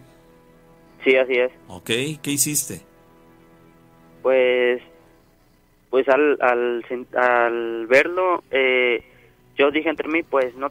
Sí, 1.04 1.16
así 1.16 1.34
es. 1.34 1.52
Ok, 1.68 1.90
¿qué 2.22 2.32
hiciste? 2.32 2.82
Pues, 4.22 4.82
pues 5.90 6.08
al, 6.10 6.38
al, 6.42 6.86
al 7.16 7.88
verlo, 7.88 8.44
eh, 8.52 9.04
yo 9.58 9.72
dije 9.72 9.90
entre 9.90 10.08
mí, 10.08 10.24
pues 10.24 10.56
no, 10.56 10.70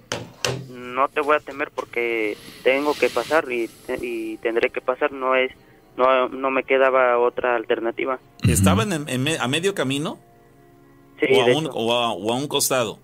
no 0.68 1.08
te 1.08 1.20
voy 1.20 1.36
a 1.36 1.40
temer 1.40 1.70
porque 1.74 2.36
tengo 2.62 2.94
que 2.94 3.08
pasar 3.08 3.44
y, 3.50 3.68
tendré 4.38 4.70
que 4.70 4.80
pasar, 4.80 5.12
no 5.12 5.34
es, 5.34 5.52
no, 6.00 6.28
no 6.30 6.50
me 6.50 6.64
quedaba 6.64 7.18
otra 7.18 7.56
alternativa. 7.56 8.18
¿Estaban 8.48 8.92
a 8.92 9.48
medio 9.48 9.74
camino? 9.74 10.18
Sí, 11.20 11.26
o, 11.34 11.42
a 11.42 11.56
un, 11.56 11.68
o, 11.70 11.92
a, 11.92 12.36
un 12.36 12.48
costado? 12.48 12.98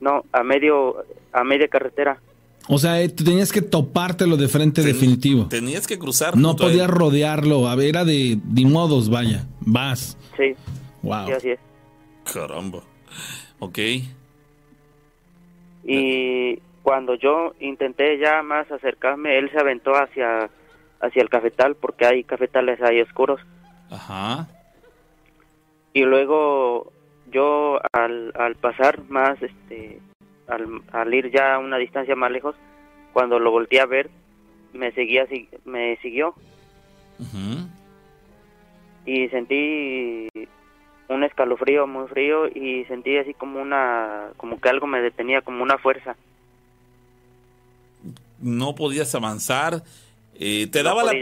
No, 0.00 0.24
a 0.32 0.44
medio, 0.44 1.04
a 1.32 1.42
media 1.42 1.66
carretera. 1.66 2.20
O 2.68 2.78
sea, 2.78 3.02
eh, 3.02 3.08
tenías 3.08 3.50
que 3.50 3.60
topártelo 3.60 4.36
de 4.36 4.46
frente 4.46 4.82
definitivo. 4.82 5.48
Tenías 5.48 5.88
que 5.88 5.98
cruzar. 5.98 6.36
No 6.36 6.54
podías 6.54 6.88
rodearlo, 6.88 7.66
a 7.66 7.74
ver, 7.74 7.88
era 7.88 8.04
de, 8.04 8.38
de 8.40 8.66
modos, 8.66 9.10
vaya, 9.10 9.44
vas. 9.60 10.16
Sí. 10.36 10.54
Wow. 11.02 11.26
Sí, 11.26 11.32
así 11.32 11.50
es. 11.50 11.60
Caramba. 12.32 12.84
Ok. 13.58 13.78
Y 15.82 16.56
cuando 16.84 17.16
yo 17.16 17.54
intenté 17.58 18.16
ya 18.18 18.44
más 18.44 18.70
acercarme, 18.70 19.38
él 19.38 19.50
se 19.50 19.58
aventó 19.58 19.90
hacia, 19.94 20.48
hacia 21.02 21.22
el 21.22 21.28
cafetal, 21.28 21.74
porque 21.74 22.06
hay 22.06 22.24
cafetales 22.24 22.80
ahí 22.80 23.00
oscuros. 23.00 23.40
Ajá. 23.90 24.48
Y 25.92 26.02
luego 26.02 26.92
yo 27.30 27.78
al, 27.92 28.32
al 28.34 28.54
pasar 28.56 29.00
más, 29.08 29.40
este, 29.42 30.00
al, 30.46 31.14
ir 31.14 31.30
ya 31.30 31.54
a 31.54 31.58
una 31.58 31.76
distancia 31.76 32.16
más 32.16 32.30
lejos, 32.30 32.54
cuando 33.12 33.38
lo 33.38 33.50
volteé 33.50 33.80
a 33.80 33.86
ver, 33.86 34.10
me 34.72 34.92
seguía, 34.92 35.26
me 35.64 35.96
siguió. 35.98 36.34
Y 39.04 39.28
sentí 39.28 40.28
un 41.08 41.24
escalofrío 41.24 41.86
muy 41.86 42.08
frío 42.08 42.46
y 42.48 42.84
sentí 42.86 43.18
así 43.18 43.34
como 43.34 43.60
una, 43.60 44.30
como 44.36 44.60
que 44.60 44.68
algo 44.68 44.86
me 44.86 45.02
detenía, 45.02 45.42
como 45.42 45.62
una 45.62 45.78
fuerza 45.78 46.16
no 48.42 48.74
podías 48.74 49.14
avanzar. 49.14 49.82
Eh, 50.44 50.66
te, 50.66 50.82
daba 50.82 51.04
la, 51.04 51.12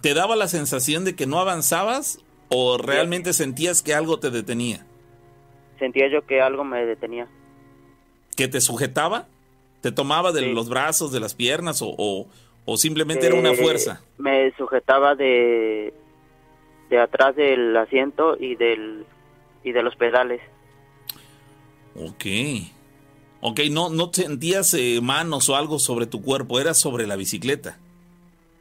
¿Te 0.00 0.14
daba 0.14 0.36
la 0.36 0.46
sensación 0.46 1.04
de 1.04 1.16
que 1.16 1.26
no 1.26 1.40
avanzabas 1.40 2.24
o 2.50 2.78
realmente 2.78 3.32
sentías 3.32 3.82
que 3.82 3.94
algo 3.94 4.20
te 4.20 4.30
detenía? 4.30 4.86
Sentía 5.80 6.06
yo 6.06 6.24
que 6.24 6.40
algo 6.40 6.62
me 6.62 6.86
detenía. 6.86 7.26
¿Que 8.36 8.46
te 8.46 8.60
sujetaba? 8.60 9.26
¿Te 9.80 9.90
tomaba 9.90 10.30
de 10.30 10.42
los 10.42 10.68
brazos, 10.68 11.10
de 11.10 11.18
las 11.18 11.34
piernas 11.34 11.82
o, 11.82 12.28
o, 12.64 12.76
simplemente 12.76 13.26
era 13.26 13.34
una 13.34 13.50
eh, 13.50 13.56
fuerza? 13.56 14.02
Me 14.18 14.52
sujetaba 14.56 15.16
de, 15.16 15.92
de 16.90 17.00
atrás 17.00 17.34
del 17.34 17.76
asiento 17.76 18.36
y, 18.38 18.54
del, 18.54 19.04
y 19.64 19.72
de 19.72 19.82
los 19.82 19.96
pedales. 19.96 20.40
Ok. 21.96 22.24
Ok, 23.40 23.60
no, 23.72 23.88
no 23.88 24.12
sentías 24.12 24.74
eh, 24.74 25.00
manos 25.02 25.48
o 25.48 25.56
algo 25.56 25.80
sobre 25.80 26.06
tu 26.06 26.22
cuerpo, 26.22 26.60
era 26.60 26.72
sobre 26.72 27.08
la 27.08 27.16
bicicleta. 27.16 27.80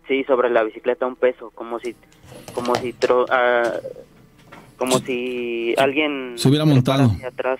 Sí, 0.10 0.24
sobre 0.24 0.50
la 0.50 0.64
bicicleta 0.64 1.06
un 1.06 1.16
peso, 1.16 1.52
como 1.52 1.80
si, 1.80 1.96
como 2.56 2.74
si, 2.74 2.96
ah, 3.30 3.74
como 4.76 4.98
si 4.98 5.76
alguien 5.78 6.34
se 6.36 6.50
hubiera 6.50 6.66
montado 6.66 7.04
hacia 7.06 7.28
atrás. 7.28 7.60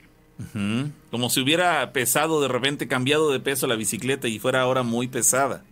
Como 1.12 1.30
si 1.30 1.42
hubiera 1.42 1.94
pesado 1.94 2.42
de 2.42 2.48
repente, 2.48 2.88
cambiado 2.88 3.32
de 3.32 3.40
peso 3.40 3.68
la 3.68 3.76
bicicleta 3.76 4.28
y 4.28 4.40
fuera 4.40 4.62
ahora 4.62 4.82
muy 4.82 5.08
pesada. 5.08 5.64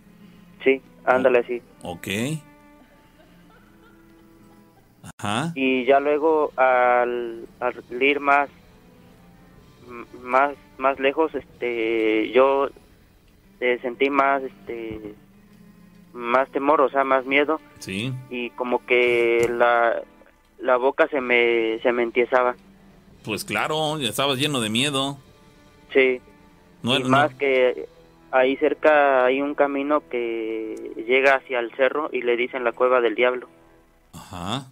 Sí, 0.63 0.79
ándale 1.03 1.39
así. 1.39 1.63
Ok. 1.81 2.07
Ajá. 5.17 5.51
Y 5.55 5.83
ya 5.85 5.99
luego 5.99 6.51
al, 6.57 7.47
al 7.59 8.03
ir 8.03 8.19
más 8.19 8.49
más 10.21 10.53
más 10.77 10.99
lejos 10.99 11.33
este 11.33 12.29
yo 12.33 12.69
eh, 13.61 13.79
sentí 13.81 14.11
más 14.11 14.43
este 14.43 15.15
más 16.17 16.49
temor 16.49 16.81
o 16.81 16.89
sea 16.89 17.03
más 17.03 17.25
miedo. 17.25 17.61
Sí. 17.79 18.13
Y 18.29 18.49
como 18.51 18.85
que 18.85 19.49
la 19.53 20.01
la 20.59 20.77
boca 20.77 21.07
se 21.07 21.21
me 21.21 21.79
se 21.81 21.91
me 21.91 22.03
entiesaba. 22.03 22.55
Pues 23.23 23.45
claro 23.45 23.99
ya 23.99 24.09
estabas 24.09 24.39
lleno 24.39 24.59
de 24.59 24.69
miedo. 24.69 25.17
Sí. 25.93 26.19
No, 26.81 26.97
y 26.97 27.03
más 27.03 27.33
que 27.35 27.87
ahí 28.31 28.57
cerca 28.57 29.25
hay 29.25 29.41
un 29.41 29.55
camino 29.55 30.03
que 30.09 30.93
llega 31.07 31.35
hacia 31.35 31.59
el 31.59 31.71
cerro 31.75 32.09
y 32.11 32.21
le 32.21 32.35
dicen 32.35 32.63
la 32.63 32.71
cueva 32.71 33.01
del 33.01 33.15
diablo. 33.15 33.47
Ajá. 34.13 34.67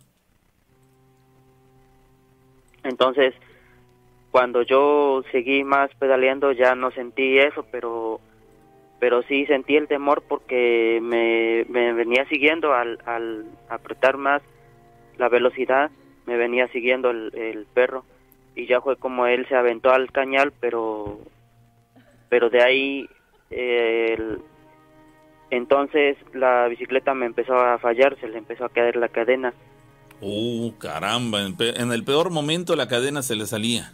Entonces 2.83 3.33
cuando 4.31 4.63
yo 4.63 5.23
seguí 5.31 5.63
más 5.63 5.89
pedaleando 5.95 6.51
ya 6.51 6.75
no 6.75 6.91
sentí 6.91 7.37
eso, 7.37 7.65
pero 7.71 8.19
pero 8.99 9.23
sí 9.23 9.45
sentí 9.45 9.75
el 9.75 9.87
temor 9.87 10.23
porque 10.27 10.99
me, 11.01 11.63
venía 11.93 12.25
siguiendo 12.27 12.73
al, 12.73 12.99
al, 13.05 13.45
apretar 13.69 14.17
más 14.17 14.41
la 15.17 15.29
velocidad, 15.29 15.91
me 16.25 16.37
venía 16.37 16.67
siguiendo 16.69 17.09
el, 17.09 17.67
perro 17.73 18.03
y 18.55 18.67
ya 18.67 18.81
fue 18.81 18.95
como 18.97 19.27
él 19.27 19.47
se 19.47 19.55
aventó 19.55 19.91
al 19.91 20.11
cañal, 20.11 20.53
pero 20.59 21.19
pero 22.29 22.49
de 22.49 22.63
ahí 22.63 23.09
entonces 25.51 26.17
la 26.33 26.67
bicicleta 26.67 27.13
me 27.13 27.25
empezó 27.25 27.55
a 27.55 27.77
fallar, 27.77 28.17
se 28.19 28.27
le 28.27 28.37
empezó 28.37 28.65
a 28.65 28.69
caer 28.69 28.95
la 28.95 29.09
cadena. 29.09 29.53
Uh, 30.21 30.71
caramba, 30.79 31.41
en 31.41 31.91
el 31.91 32.03
peor 32.03 32.29
momento 32.29 32.75
la 32.75 32.87
cadena 32.87 33.21
se 33.21 33.35
le 33.35 33.45
salía. 33.45 33.93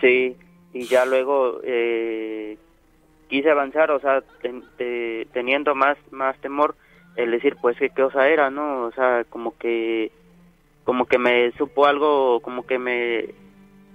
Sí, 0.00 0.36
y 0.72 0.84
ya 0.84 1.04
luego, 1.04 1.60
eh, 1.64 2.56
quise 3.30 3.50
avanzar, 3.50 3.90
o 3.92 4.00
sea, 4.00 4.22
teniendo 5.32 5.74
más, 5.74 5.96
más 6.10 6.36
temor, 6.40 6.74
el 7.16 7.30
decir, 7.30 7.56
pues, 7.62 7.78
qué 7.78 7.88
cosa 7.90 8.28
era, 8.28 8.50
¿no? 8.50 8.82
O 8.86 8.92
sea, 8.92 9.24
como 9.30 9.56
que, 9.56 10.10
como 10.84 11.06
que 11.06 11.18
me 11.18 11.52
supo 11.52 11.86
algo, 11.86 12.40
como 12.40 12.66
que 12.66 12.78
me, 12.78 13.26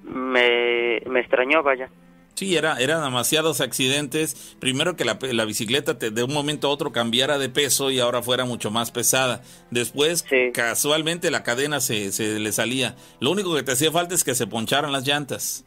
me, 0.03 1.02
me 1.06 1.20
extrañó, 1.20 1.62
vaya. 1.62 1.90
Sí, 2.36 2.57
era, 2.57 2.78
eran 2.80 3.02
demasiados 3.03 3.62
accidentes. 3.62 4.57
Primero 4.60 4.95
que 4.95 5.06
la, 5.06 5.18
la 5.22 5.45
bicicleta 5.45 5.98
te, 5.98 6.12
de 6.12 6.24
un 6.24 6.34
momento 6.34 6.68
a 6.68 6.72
otro 6.72 6.91
cambiara 6.91 7.38
de 7.38 7.48
peso 7.48 7.91
y 7.91 7.99
ahora 7.99 8.22
fuera 8.22 8.44
mucho 8.44 8.72
más 8.72 8.91
pesada. 8.91 9.41
Después, 9.72 10.26
casualmente, 10.53 11.32
la 11.32 11.44
cadena 11.44 11.80
se, 11.80 12.12
se 12.12 12.40
le 12.40 12.52
salía. 12.52 12.95
Lo 13.22 13.32
único 13.32 13.56
que 13.56 13.64
te 13.64 13.72
hacía 13.72 13.91
falta 13.91 14.16
es 14.16 14.26
que 14.26 14.36
se 14.36 14.48
poncharan 14.48 14.91
las 14.91 15.07
llantas. 15.07 15.66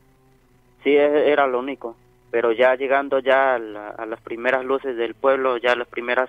Sí, 0.84 0.90
e, 0.90 1.32
era 1.32 1.46
lo 1.46 1.58
único. 1.58 1.96
Pero 2.30 2.52
ya 2.52 2.74
llegando 2.74 3.20
ya 3.20 3.54
a, 3.54 4.06
las 4.06 4.20
primeras 4.20 4.64
luces 4.64 4.96
del 4.96 5.14
pueblo, 5.14 5.56
ya 5.56 5.74
las 5.74 5.88
primeras, 5.88 6.28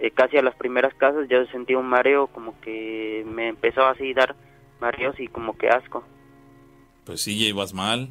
eh, 0.00 0.10
casi 0.10 0.36
a 0.36 0.42
las 0.42 0.56
primeras 0.56 0.94
casas, 0.94 1.28
yo 1.28 1.44
sentí 1.46 1.74
un 1.74 1.86
mareo, 1.86 2.26
como 2.26 2.60
que 2.60 3.24
me 3.26 3.48
empezó 3.48 3.84
así 3.86 4.10
a 4.12 4.14
dar 4.14 4.36
mareos 4.80 5.18
y 5.20 5.28
como 5.28 5.56
que 5.56 5.68
asco. 5.68 6.04
Pues 7.04 7.22
sí, 7.22 7.38
ya 7.38 7.46
ibas 7.46 7.72
mal. 7.72 8.08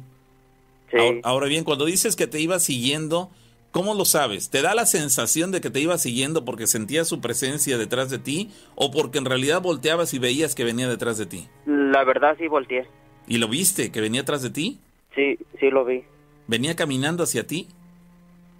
Ahora, 1.22 1.46
bien, 1.46 1.64
cuando 1.64 1.84
dices 1.84 2.16
que 2.16 2.26
te 2.26 2.40
iba 2.40 2.58
siguiendo, 2.58 3.30
¿cómo 3.70 3.94
lo 3.94 4.04
sabes? 4.04 4.50
¿Te 4.50 4.62
da 4.62 4.74
la 4.74 4.86
sensación 4.86 5.50
de 5.50 5.60
que 5.60 5.70
te 5.70 5.80
iba 5.80 5.96
siguiendo 5.98 6.44
porque 6.44 6.66
sentías 6.66 7.08
su 7.08 7.20
presencia 7.20 7.78
detrás 7.78 8.10
de 8.10 8.18
ti 8.18 8.50
o 8.74 8.90
porque 8.90 9.18
en 9.18 9.24
realidad 9.24 9.62
volteabas 9.62 10.12
y 10.12 10.18
veías 10.18 10.54
que 10.54 10.64
venía 10.64 10.88
detrás 10.88 11.18
de 11.18 11.26
ti? 11.26 11.48
La 11.66 12.04
verdad 12.04 12.36
sí 12.38 12.46
volteé. 12.46 12.86
¿Y 13.26 13.38
lo 13.38 13.48
viste, 13.48 13.90
que 13.90 14.00
venía 14.00 14.22
atrás 14.22 14.42
de 14.42 14.50
ti? 14.50 14.80
Sí, 15.14 15.38
sí 15.58 15.70
lo 15.70 15.84
vi. 15.84 16.04
¿Venía 16.52 16.76
caminando 16.76 17.22
hacia 17.22 17.46
ti? 17.46 17.66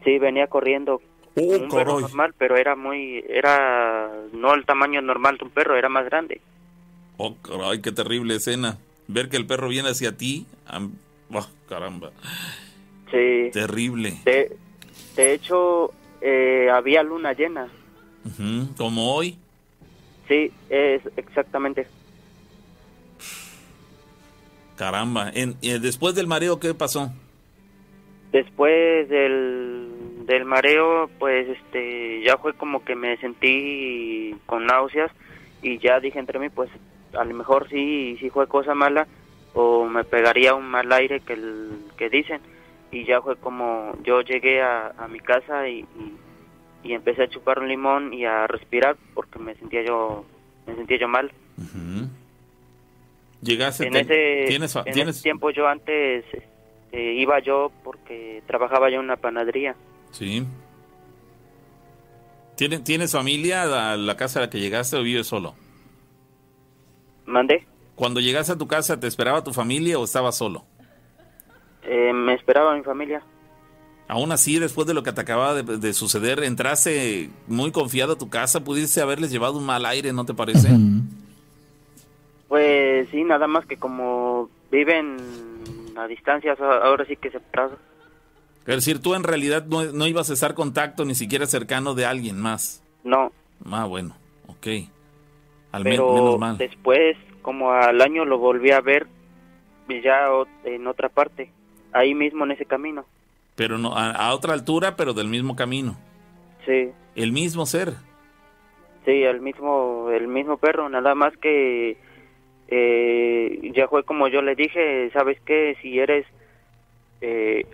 Sí, 0.03 0.19
venía 0.19 0.47
corriendo. 0.47 1.03
Oh, 1.35 1.43
un 1.43 1.69
perro 1.69 2.01
normal, 2.01 2.35
pero 2.39 2.57
era 2.57 2.75
muy, 2.75 3.23
era 3.29 4.11
no 4.33 4.55
el 4.55 4.65
tamaño 4.65 5.03
normal 5.03 5.37
de 5.37 5.45
un 5.45 5.51
perro, 5.51 5.77
era 5.77 5.91
más 5.91 6.07
grande. 6.07 6.41
Oh, 7.19 7.37
caray, 7.43 7.83
qué 7.83 7.93
terrible 7.93 8.37
escena. 8.37 8.79
Ver 9.09 9.29
que 9.29 9.37
el 9.37 9.47
perro 9.47 9.69
viene 9.69 9.91
hacia 9.91 10.17
ti, 10.17 10.47
Oh, 11.35 11.47
caramba. 11.69 12.13
Sí. 13.11 13.51
Terrible. 13.53 14.19
De, 14.25 14.57
de 15.15 15.35
hecho, 15.35 15.93
eh, 16.23 16.71
había 16.73 17.03
luna 17.03 17.35
llena. 17.35 17.69
¿Como 18.79 19.15
hoy? 19.15 19.37
Sí, 20.29 20.51
es 20.71 21.03
exactamente. 21.19 21.87
Caramba. 24.77 25.31
En, 25.35 25.57
eh, 25.61 25.79
después 25.79 26.15
del 26.15 26.27
mareo, 26.27 26.59
¿qué 26.59 26.73
pasó? 26.73 27.13
Después 28.33 29.11
del, 29.11 30.25
del 30.25 30.47
mareo, 30.47 31.11
pues 31.19 31.49
este, 31.49 32.23
ya 32.23 32.39
fue 32.39 32.55
como 32.55 32.83
que 32.83 32.95
me 32.95 33.19
sentí 33.19 34.35
con 34.47 34.65
náuseas 34.67 35.11
y 35.61 35.79
ya 35.79 36.01
dije 36.01 36.19
entre 36.19 36.39
mí, 36.39 36.49
pues 36.49 36.71
a 37.13 37.25
lo 37.25 37.35
mejor 37.35 37.69
sí, 37.69 38.17
sí 38.19 38.31
fue 38.31 38.47
cosa 38.47 38.75
mala 38.75 39.07
o 39.53 39.85
me 39.85 40.05
pegaría 40.05 40.55
un 40.55 40.67
mal 40.67 40.91
aire 40.93 41.21
que, 41.21 41.35
el, 41.35 41.73
que 41.99 42.09
dicen. 42.09 42.41
Y 42.91 43.05
ya 43.05 43.21
fue 43.21 43.37
como 43.37 43.97
yo 44.03 44.23
llegué 44.23 44.63
a, 44.63 44.93
mi 45.11 45.21
casa 45.21 45.69
y, 45.69 45.85
y, 46.85 46.93
empecé 46.93 47.25
a 47.25 47.29
chupar 47.29 47.59
un 47.59 47.69
limón 47.69 48.15
y 48.15 48.25
a 48.25 48.47
respirar 48.47 48.97
porque 49.15 49.39
me 49.39 49.55
sentía 49.55 49.83
yo 49.83 50.25
me 50.67 50.75
sentía 50.75 50.99
yo 50.99 51.09
mal. 51.09 51.31
Llegaste 53.43 53.89
en, 53.89 53.97
ese, 53.97 54.55
en 54.55 54.63
ese 54.63 55.23
tiempo 55.23 55.51
yo 55.51 55.67
antes 55.67 56.25
este, 56.93 57.15
iba 57.15 57.39
yo 57.41 57.73
porque 57.83 58.43
trabajaba 58.47 58.91
yo 58.91 58.97
en 58.97 59.05
una 59.05 59.17
panadería 59.17 59.75
sí 60.11 60.47
¿Tienes, 62.55 62.85
¿Tienes 62.85 63.13
familia 63.13 63.93
a 63.93 63.97
la 63.97 64.17
casa 64.17 64.39
a 64.39 64.43
la 64.43 64.51
que 64.51 64.61
llegaste 64.61 64.97
o 64.97 65.03
vives 65.03 65.27
solo? 65.27 65.55
¿Mandé? 67.25 67.67
Cuando 67.95 68.21
llegaste 68.21 68.53
a 68.53 68.59
tu 68.59 68.69
casa, 68.69 69.01
¿te 69.01 69.07
esperaba 69.07 69.43
tu 69.43 69.53
familia 69.53 69.99
o 69.99 70.05
estabas 70.05 70.37
solo? 70.37 70.65
Eh, 71.83 72.13
me 72.13 72.35
esperaba 72.35 72.77
mi 72.77 72.83
familia. 72.83 73.23
Aún 74.07 74.33
así, 74.33 74.59
después 74.59 74.87
de 74.87 74.95
lo 74.95 75.03
que 75.03 75.13
te 75.13 75.23
acababa 75.23 75.63
de, 75.63 75.93
suceder, 75.95 76.45
entraste 76.45 77.31
muy 77.47 77.73
confiado 77.73 78.13
a 78.13 78.19
tu 78.19 78.29
casa, 78.29 78.63
pudiste 78.63 79.01
haberles 79.01 79.31
llevado 79.31 79.57
un 79.57 79.65
mal 79.65 79.87
aire, 79.87 80.13
¿no 80.13 80.27
te 80.27 80.35
parece? 80.35 80.69
Pues 82.49 83.09
sí, 83.11 83.25
nada 83.25 83.47
más 83.47 83.65
que 83.65 83.79
como 83.79 84.51
viven 84.71 85.17
a 86.03 86.07
distancias, 86.09 86.61
ahora 86.61 87.05
sí 87.07 87.17
que 87.17 87.31
se 87.31 87.41
pasa. 87.41 87.77
Es 88.67 88.77
decir, 88.77 89.01
tú 89.01 89.15
en 89.15 89.25
realidad 89.25 89.65
no, 89.67 90.07
ibas 90.07 90.31
a 90.31 90.35
estar 90.35 90.55
contacto 90.55 91.05
ni 91.05 91.15
siquiera 91.15 91.47
cercano 91.47 91.95
de 91.95 92.07
alguien 92.07 92.41
más. 92.41 92.83
No. 93.03 93.33
Ah, 93.71 93.87
bueno, 93.87 94.17
ok. 94.47 94.67
Al 95.73 95.85
menos 95.85 96.39
mal. 96.39 96.59
después 96.59 97.17
como 97.41 97.73
al 97.73 98.01
año 98.01 98.25
lo 98.25 98.39
volví 98.39 98.71
a 98.71 98.81
ver 98.81 99.07
ya 99.89 100.29
en 100.65 100.87
otra 100.87 101.09
parte, 101.09 101.51
ahí 101.93 102.15
mismo 102.15 102.45
en 102.45 102.53
ese 102.53 102.65
camino. 102.65 103.05
Pero 103.55 103.77
no, 103.77 103.95
a, 103.95 104.33
otra 104.33 104.55
altura, 104.55 104.97
pero 104.97 105.13
del 105.13 105.29
mismo 105.29 105.55
camino. 105.57 105.97
Sí. 106.65 106.91
El 107.15 107.33
mismo 107.33 107.67
ser. 107.67 107.93
Sí, 109.05 109.23
el 109.25 109.41
mismo, 109.41 110.09
el 110.11 110.29
mismo 110.29 110.57
perro, 110.57 110.89
nada 110.89 111.15
más 111.15 111.37
que 111.37 111.99
eh, 112.75 113.71
ya 113.75 113.87
fue 113.87 114.03
como 114.03 114.29
yo 114.29 114.41
le 114.41 114.55
dije, 114.55 115.11
sabes 115.13 115.39
qué, 115.45 115.77
si 115.83 115.99
eres 115.99 116.25
eh, 117.21 117.67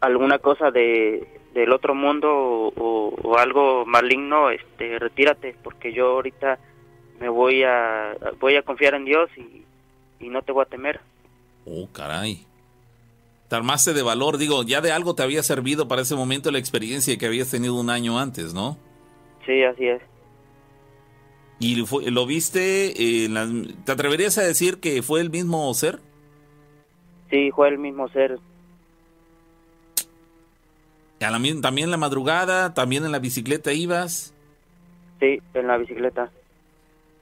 alguna 0.00 0.38
cosa 0.38 0.70
de 0.70 1.26
del 1.54 1.72
otro 1.72 1.94
mundo 1.94 2.28
o, 2.32 3.14
o, 3.20 3.36
algo 3.36 3.84
maligno, 3.84 4.48
este, 4.50 4.98
retírate, 5.00 5.56
porque 5.62 5.92
yo 5.92 6.12
ahorita 6.12 6.58
me 7.20 7.28
voy 7.28 7.64
a 7.64 8.14
voy 8.38 8.54
a 8.54 8.62
confiar 8.62 8.94
en 8.94 9.04
Dios 9.04 9.28
y, 9.36 9.64
no 10.28 10.40
te 10.42 10.52
voy 10.52 10.62
a 10.62 10.68
temer. 10.68 11.00
Oh, 11.66 11.88
caray. 11.92 12.46
Te 13.48 13.56
armaste 13.56 13.92
de 13.92 14.02
valor, 14.02 14.38
digo, 14.38 14.62
ya 14.62 14.80
de 14.80 14.92
algo 14.92 15.16
te 15.16 15.24
había 15.24 15.42
servido 15.42 15.88
para 15.88 16.02
ese 16.02 16.14
momento 16.14 16.52
la 16.52 16.58
experiencia 16.58 17.18
que 17.18 17.26
habías 17.26 17.50
tenido 17.50 17.74
un 17.74 17.90
año 17.90 18.20
antes, 18.20 18.54
¿no? 18.54 18.78
Sí, 19.44 19.64
así 19.64 19.88
es. 19.88 20.00
¿Y 21.62 21.76
lo 22.10 22.26
viste? 22.26 22.92
¿Te 23.84 23.92
atreverías 23.92 24.36
a 24.36 24.42
decir 24.42 24.80
que 24.80 25.00
fue 25.00 25.20
el 25.20 25.30
mismo 25.30 25.72
ser? 25.74 26.00
Sí, 27.30 27.52
fue 27.54 27.68
el 27.68 27.78
mismo 27.78 28.08
ser. 28.08 28.40
¿También 31.20 31.62
en 31.62 31.90
la 31.92 31.96
madrugada? 31.96 32.74
¿También 32.74 33.04
en 33.04 33.12
la 33.12 33.20
bicicleta 33.20 33.72
ibas? 33.72 34.34
Sí, 35.20 35.40
en 35.54 35.68
la 35.68 35.76
bicicleta. 35.76 36.32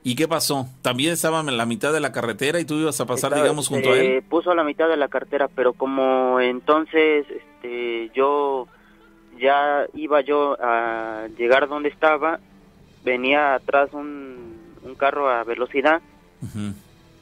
¿Y 0.02 0.16
qué 0.16 0.26
pasó? 0.26 0.66
¿También 0.80 1.12
estaba 1.12 1.40
en 1.40 1.58
la 1.58 1.66
mitad 1.66 1.92
de 1.92 2.00
la 2.00 2.10
carretera 2.10 2.58
y 2.60 2.64
tú 2.64 2.76
ibas 2.76 2.98
a 2.98 3.04
pasar, 3.04 3.34
digamos, 3.34 3.68
junto 3.68 3.90
a 3.90 3.98
él? 3.98 4.06
Eh, 4.06 4.22
puso 4.26 4.52
a 4.52 4.54
la 4.54 4.64
mitad 4.64 4.88
de 4.88 4.96
la 4.96 5.08
carretera, 5.08 5.48
pero 5.48 5.74
como 5.74 6.40
entonces 6.40 7.26
este, 7.28 8.10
yo 8.14 8.68
ya 9.38 9.84
iba 9.92 10.22
yo 10.22 10.56
a 10.58 11.26
llegar 11.36 11.68
donde 11.68 11.90
estaba, 11.90 12.40
venía 13.04 13.54
atrás 13.54 13.90
un, 13.92 14.58
carro 14.98 15.30
a 15.30 15.44
velocidad 15.44 16.02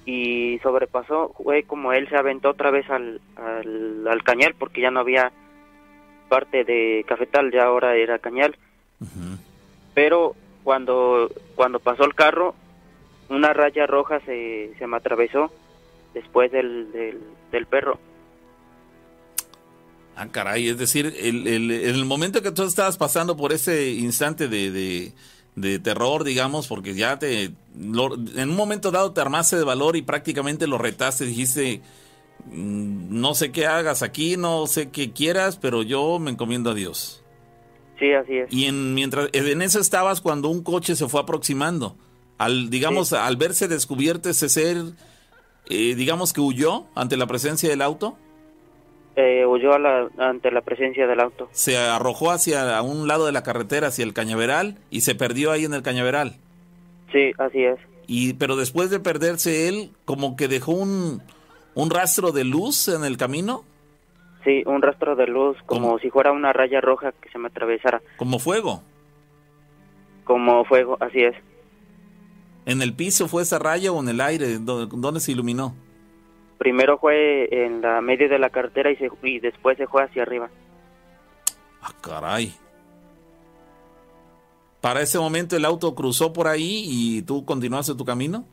y 0.04 0.58
sobrepasó, 0.62 1.34
fue 1.36 1.62
como 1.64 1.92
él 1.92 2.08
se 2.08 2.16
aventó 2.16 2.50
otra 2.50 2.70
vez 2.70 2.88
al, 2.90 3.20
al, 3.36 4.22
cañal 4.24 4.54
porque 4.58 4.80
ya 4.80 4.90
no 4.90 5.00
había 5.00 5.30
parte 6.28 6.64
de 6.64 7.04
cafetal, 7.06 7.52
ya 7.52 7.64
ahora 7.64 7.94
era 7.94 8.18
cañal. 8.18 8.56
Pero 9.94 10.34
cuando, 10.64 11.30
cuando 11.54 11.78
pasó 11.78 12.04
el 12.04 12.14
carro, 12.14 12.54
una 13.28 13.52
raya 13.52 13.86
roja 13.86 14.20
se, 14.20 14.72
se 14.78 14.86
me 14.86 14.96
atravesó 14.96 15.52
después 16.14 16.50
del, 16.52 16.90
del, 17.50 17.66
perro. 17.66 17.98
Ah, 20.16 20.26
caray, 20.30 20.68
es 20.68 20.78
decir, 20.78 21.14
el, 21.18 21.46
el, 21.46 21.70
el, 21.70 22.04
momento 22.04 22.42
que 22.42 22.50
tú 22.50 22.64
estabas 22.64 22.96
pasando 22.96 23.36
por 23.36 23.52
ese 23.52 23.90
instante 23.90 24.48
de, 24.48 24.70
de, 24.70 25.12
terror, 25.82 26.24
digamos, 26.24 26.66
porque 26.66 26.94
ya 26.94 27.18
te, 27.18 27.44
en 27.44 28.50
un 28.50 28.56
momento 28.56 28.90
dado 28.90 29.12
te 29.12 29.20
armaste 29.20 29.56
de 29.56 29.64
valor 29.64 29.96
y 29.96 30.02
prácticamente 30.02 30.66
lo 30.66 30.78
retaste, 30.78 31.24
dijiste, 31.24 31.80
mm, 32.46 33.20
no 33.20 33.34
sé 33.34 33.52
qué 33.52 33.66
hagas 33.66 34.02
aquí, 34.02 34.36
no 34.36 34.66
sé 34.66 34.90
qué 34.90 35.12
quieras, 35.12 35.56
pero 35.56 35.82
yo 35.82 36.18
me 36.18 36.30
encomiendo 36.30 36.70
a 36.70 36.74
Dios. 36.74 37.22
Sí, 37.98 38.12
así 38.12 38.34
es. 38.34 38.52
Y 38.52 38.66
en, 38.66 38.94
mientras, 38.94 39.28
en 39.32 39.62
eso 39.62 39.80
estabas 39.80 40.20
cuando 40.20 40.48
un 40.48 40.62
coche 40.62 40.94
se 40.96 41.08
fue 41.08 41.20
aproximando. 41.20 41.96
Al, 42.38 42.70
digamos, 42.70 43.12
al 43.12 43.36
verse 43.36 43.66
descubierto 43.66 44.30
ese 44.30 44.48
ser, 44.48 44.76
eh, 45.68 45.94
digamos 45.96 46.32
que 46.32 46.40
huyó 46.40 46.86
ante 46.94 47.16
la 47.16 47.26
presencia 47.26 47.68
del 47.68 47.82
auto. 47.82 48.16
Eh, 49.20 49.44
huyó 49.44 49.72
ante 50.18 50.52
la 50.52 50.60
presencia 50.60 51.08
del 51.08 51.18
auto. 51.18 51.48
Se 51.50 51.76
arrojó 51.76 52.30
hacia 52.30 52.80
un 52.82 53.08
lado 53.08 53.26
de 53.26 53.32
la 53.32 53.42
carretera, 53.42 53.88
hacia 53.88 54.04
el 54.04 54.14
cañaveral, 54.14 54.78
y 54.90 55.00
se 55.00 55.16
perdió 55.16 55.50
ahí 55.50 55.64
en 55.64 55.74
el 55.74 55.82
cañaveral. 55.82 56.36
Sí, 57.10 57.32
así 57.36 57.64
es. 57.64 57.80
Y, 58.06 58.34
pero 58.34 58.54
después 58.54 58.90
de 58.90 59.00
perderse 59.00 59.68
él, 59.68 59.90
como 60.04 60.36
que 60.36 60.46
dejó 60.46 60.70
un, 60.70 61.20
un 61.74 61.90
rastro 61.90 62.30
de 62.30 62.44
luz 62.44 62.86
en 62.86 63.04
el 63.04 63.16
camino. 63.16 63.64
Sí, 64.44 64.62
un 64.66 64.82
rastro 64.82 65.16
de 65.16 65.26
luz, 65.26 65.56
como 65.66 65.98
si 65.98 66.10
fuera 66.10 66.30
una 66.30 66.52
raya 66.52 66.80
roja 66.80 67.10
que 67.20 67.28
se 67.30 67.38
me 67.38 67.48
atravesara. 67.48 68.00
¿Como 68.18 68.38
fuego? 68.38 68.84
Como 70.22 70.64
fuego, 70.64 70.96
así 71.00 71.24
es. 71.24 71.34
¿En 72.66 72.82
el 72.82 72.94
piso 72.94 73.26
fue 73.26 73.42
esa 73.42 73.58
raya 73.58 73.90
o 73.90 74.00
en 74.00 74.10
el 74.10 74.20
aire? 74.20 74.58
¿Dónde, 74.60 75.18
se 75.18 75.32
iluminó? 75.32 75.74
Primero 76.58 76.98
fue 76.98 77.48
en 77.64 77.80
la 77.80 78.00
medio 78.00 78.28
de 78.28 78.38
la 78.38 78.50
carretera 78.50 78.90
y, 78.90 78.96
se, 78.96 79.08
y 79.22 79.38
después 79.38 79.78
se 79.78 79.86
fue 79.86 80.02
hacia 80.02 80.22
arriba. 80.22 80.50
Ah, 81.80 81.92
caray. 82.00 82.52
¿Para 84.80 85.02
ese 85.02 85.18
momento 85.18 85.56
el 85.56 85.64
auto 85.64 85.94
cruzó 85.94 86.32
por 86.32 86.46
ahí 86.48 86.84
y 86.86 87.22
tú 87.22 87.44
continuaste 87.44 87.94
tu 87.94 88.04
camino? 88.04 88.44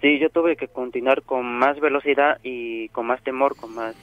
Sí, 0.00 0.18
yo 0.20 0.30
tuve 0.30 0.56
que 0.56 0.68
continuar 0.68 1.22
con 1.22 1.44
más 1.58 1.80
velocidad 1.80 2.38
y 2.42 2.88
con 2.90 3.06
más 3.06 3.22
temor, 3.22 3.56
con 3.56 3.74
más... 3.74 3.96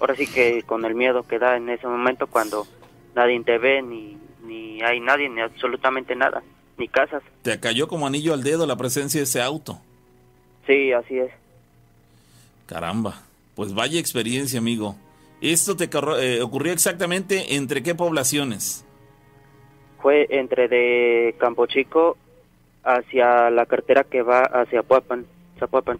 Ahora 0.00 0.14
sí 0.14 0.26
que 0.26 0.62
con 0.62 0.84
el 0.84 0.94
miedo 0.94 1.22
que 1.22 1.38
da 1.38 1.56
en 1.56 1.68
ese 1.68 1.86
momento 1.86 2.26
cuando 2.26 2.66
nadie 3.14 3.42
te 3.42 3.58
ve, 3.58 3.82
ni, 3.82 4.18
ni 4.44 4.82
hay 4.82 5.00
nadie, 5.00 5.28
ni 5.28 5.40
absolutamente 5.40 6.14
nada, 6.16 6.42
ni 6.78 6.88
casas. 6.88 7.22
¿Te 7.42 7.58
cayó 7.60 7.88
como 7.88 8.06
anillo 8.06 8.34
al 8.34 8.42
dedo 8.42 8.66
la 8.66 8.76
presencia 8.76 9.20
de 9.20 9.24
ese 9.24 9.40
auto? 9.42 9.78
Sí, 10.66 10.92
así 10.92 11.18
es. 11.18 11.30
Caramba, 12.66 13.22
pues 13.54 13.74
vaya 13.74 13.98
experiencia, 14.00 14.58
amigo. 14.58 14.96
¿Esto 15.40 15.76
te 15.76 15.88
eh, 16.20 16.42
ocurrió 16.42 16.72
exactamente 16.72 17.56
entre 17.56 17.82
qué 17.82 17.94
poblaciones? 17.94 18.84
Fue 20.00 20.26
entre 20.30 20.68
de 20.68 21.34
Campo 21.38 21.66
Chico 21.66 22.16
hacia 22.82 23.50
la 23.50 23.66
carretera 23.66 24.04
que 24.04 24.22
va 24.22 24.42
hacia 24.42 24.82
Puapan, 24.82 25.26
Zapuapan. 25.58 25.98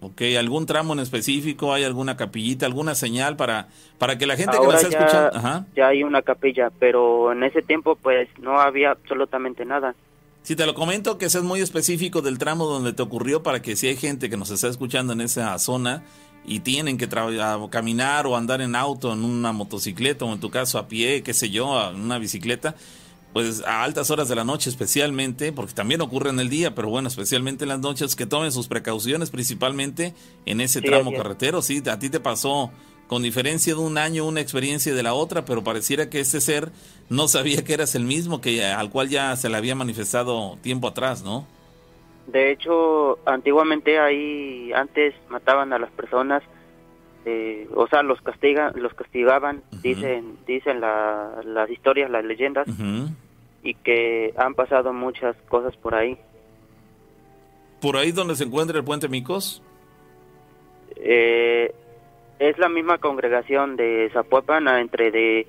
Ok, 0.00 0.20
¿algún 0.38 0.66
tramo 0.66 0.92
en 0.92 0.98
específico? 0.98 1.72
¿Hay 1.72 1.84
alguna 1.84 2.16
capillita, 2.16 2.66
alguna 2.66 2.94
señal 2.94 3.36
para, 3.36 3.68
para 3.98 4.18
que 4.18 4.26
la 4.26 4.36
gente 4.36 4.58
que 4.58 4.66
nos 4.66 4.74
está 4.74 4.98
escuchando... 4.98 5.66
Ya 5.74 5.88
hay 5.88 6.02
una 6.02 6.20
capilla, 6.20 6.70
pero 6.78 7.32
en 7.32 7.42
ese 7.42 7.62
tiempo 7.62 7.96
pues 7.96 8.28
no 8.38 8.60
había 8.60 8.90
absolutamente 8.90 9.64
nada. 9.64 9.94
Si 10.44 10.56
te 10.56 10.66
lo 10.66 10.74
comento 10.74 11.16
que 11.16 11.24
ese 11.24 11.38
es 11.38 11.44
muy 11.44 11.62
específico 11.62 12.20
del 12.20 12.36
tramo 12.36 12.66
donde 12.66 12.92
te 12.92 13.00
ocurrió 13.00 13.42
para 13.42 13.62
que 13.62 13.76
si 13.76 13.86
hay 13.86 13.96
gente 13.96 14.28
que 14.28 14.36
nos 14.36 14.50
está 14.50 14.68
escuchando 14.68 15.14
en 15.14 15.22
esa 15.22 15.58
zona 15.58 16.04
y 16.44 16.60
tienen 16.60 16.98
que 16.98 17.08
caminar 17.70 18.26
o 18.26 18.36
andar 18.36 18.60
en 18.60 18.76
auto, 18.76 19.10
en 19.14 19.24
una 19.24 19.52
motocicleta 19.52 20.26
o 20.26 20.34
en 20.34 20.40
tu 20.40 20.50
caso 20.50 20.78
a 20.78 20.86
pie, 20.86 21.22
qué 21.22 21.32
sé 21.32 21.48
yo, 21.48 21.88
en 21.88 21.98
una 21.98 22.18
bicicleta, 22.18 22.76
pues 23.32 23.62
a 23.64 23.84
altas 23.84 24.10
horas 24.10 24.28
de 24.28 24.34
la 24.34 24.44
noche 24.44 24.68
especialmente, 24.68 25.50
porque 25.50 25.72
también 25.72 26.02
ocurre 26.02 26.28
en 26.28 26.38
el 26.38 26.50
día, 26.50 26.74
pero 26.74 26.90
bueno, 26.90 27.08
especialmente 27.08 27.64
en 27.64 27.70
las 27.70 27.80
noches, 27.80 28.14
que 28.14 28.26
tomen 28.26 28.52
sus 28.52 28.68
precauciones 28.68 29.30
principalmente 29.30 30.14
en 30.44 30.60
ese 30.60 30.82
tramo 30.82 31.14
carretero. 31.14 31.62
Sí, 31.62 31.82
a 31.90 31.98
ti 31.98 32.10
te 32.10 32.20
pasó 32.20 32.70
con 33.06 33.22
diferencia 33.22 33.74
de 33.74 33.80
un 33.80 33.98
año 33.98 34.26
una 34.26 34.40
experiencia 34.40 34.94
de 34.94 35.02
la 35.02 35.14
otra, 35.14 35.44
pero 35.44 35.62
pareciera 35.62 36.08
que 36.08 36.20
ese 36.20 36.40
ser 36.40 36.70
no 37.08 37.28
sabía 37.28 37.64
que 37.64 37.74
eras 37.74 37.94
el 37.94 38.04
mismo, 38.04 38.40
que 38.40 38.64
al 38.64 38.90
cual 38.90 39.08
ya 39.08 39.36
se 39.36 39.48
le 39.48 39.56
había 39.56 39.74
manifestado 39.74 40.56
tiempo 40.62 40.88
atrás, 40.88 41.22
¿no? 41.22 41.46
De 42.26 42.50
hecho, 42.50 43.18
antiguamente 43.26 43.98
ahí 43.98 44.72
antes 44.74 45.14
mataban 45.28 45.72
a 45.74 45.78
las 45.78 45.90
personas, 45.90 46.42
eh, 47.26 47.68
o 47.74 47.86
sea, 47.86 48.02
los 48.02 48.20
castigan, 48.22 48.72
los 48.76 48.94
castigaban, 48.94 49.62
dicen, 49.82 50.38
dicen 50.46 50.80
las 50.80 51.70
historias, 51.70 52.10
las 52.10 52.24
leyendas 52.24 52.66
y 53.62 53.74
que 53.74 54.32
han 54.36 54.54
pasado 54.54 54.92
muchas 54.92 55.36
cosas 55.48 55.76
por 55.76 55.94
ahí. 55.94 56.18
¿Por 57.80 57.96
ahí 57.96 58.12
donde 58.12 58.36
se 58.36 58.44
encuentra 58.44 58.78
el 58.78 58.84
puente 58.84 59.08
Micos? 59.08 59.62
Eh, 60.96 61.74
es 62.38 62.58
la 62.58 62.68
misma 62.68 62.98
congregación 62.98 63.76
de 63.76 64.10
Zapopan 64.12 64.68
entre 64.68 65.10
de 65.10 65.46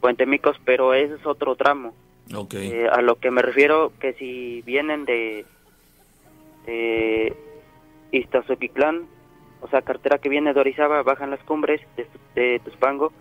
Puente 0.00 0.26
Micos, 0.26 0.56
pero 0.64 0.94
ese 0.94 1.14
es 1.14 1.26
otro 1.26 1.56
tramo. 1.56 1.94
Okay. 2.34 2.70
Eh, 2.70 2.88
a 2.88 3.00
lo 3.00 3.16
que 3.16 3.30
me 3.30 3.42
refiero 3.42 3.92
que 3.98 4.12
si 4.14 4.62
vienen 4.62 5.04
de, 5.04 5.46
de 6.66 7.34
Iztazoquitlán, 8.12 9.06
o 9.60 9.68
sea, 9.68 9.82
cartera 9.82 10.18
que 10.18 10.28
viene 10.28 10.52
de 10.52 10.60
Orizaba, 10.60 11.02
bajan 11.02 11.30
las 11.30 11.40
cumbres 11.40 11.80
de, 11.96 12.06
de 12.34 12.60
Tuspango, 12.60 13.12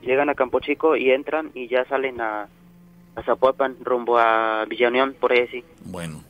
llegan 0.00 0.28
a 0.28 0.34
Campo 0.34 0.60
Chico 0.60 0.96
y 0.96 1.10
entran 1.10 1.50
y 1.54 1.68
ya 1.68 1.84
salen 1.86 2.20
a, 2.20 2.48
a 3.14 3.22
Zapopan, 3.24 3.76
rumbo 3.82 4.18
a 4.18 4.64
Villanión, 4.66 5.14
por 5.18 5.32
ahí 5.32 5.46
sí. 5.48 5.64
Bueno, 5.84 6.22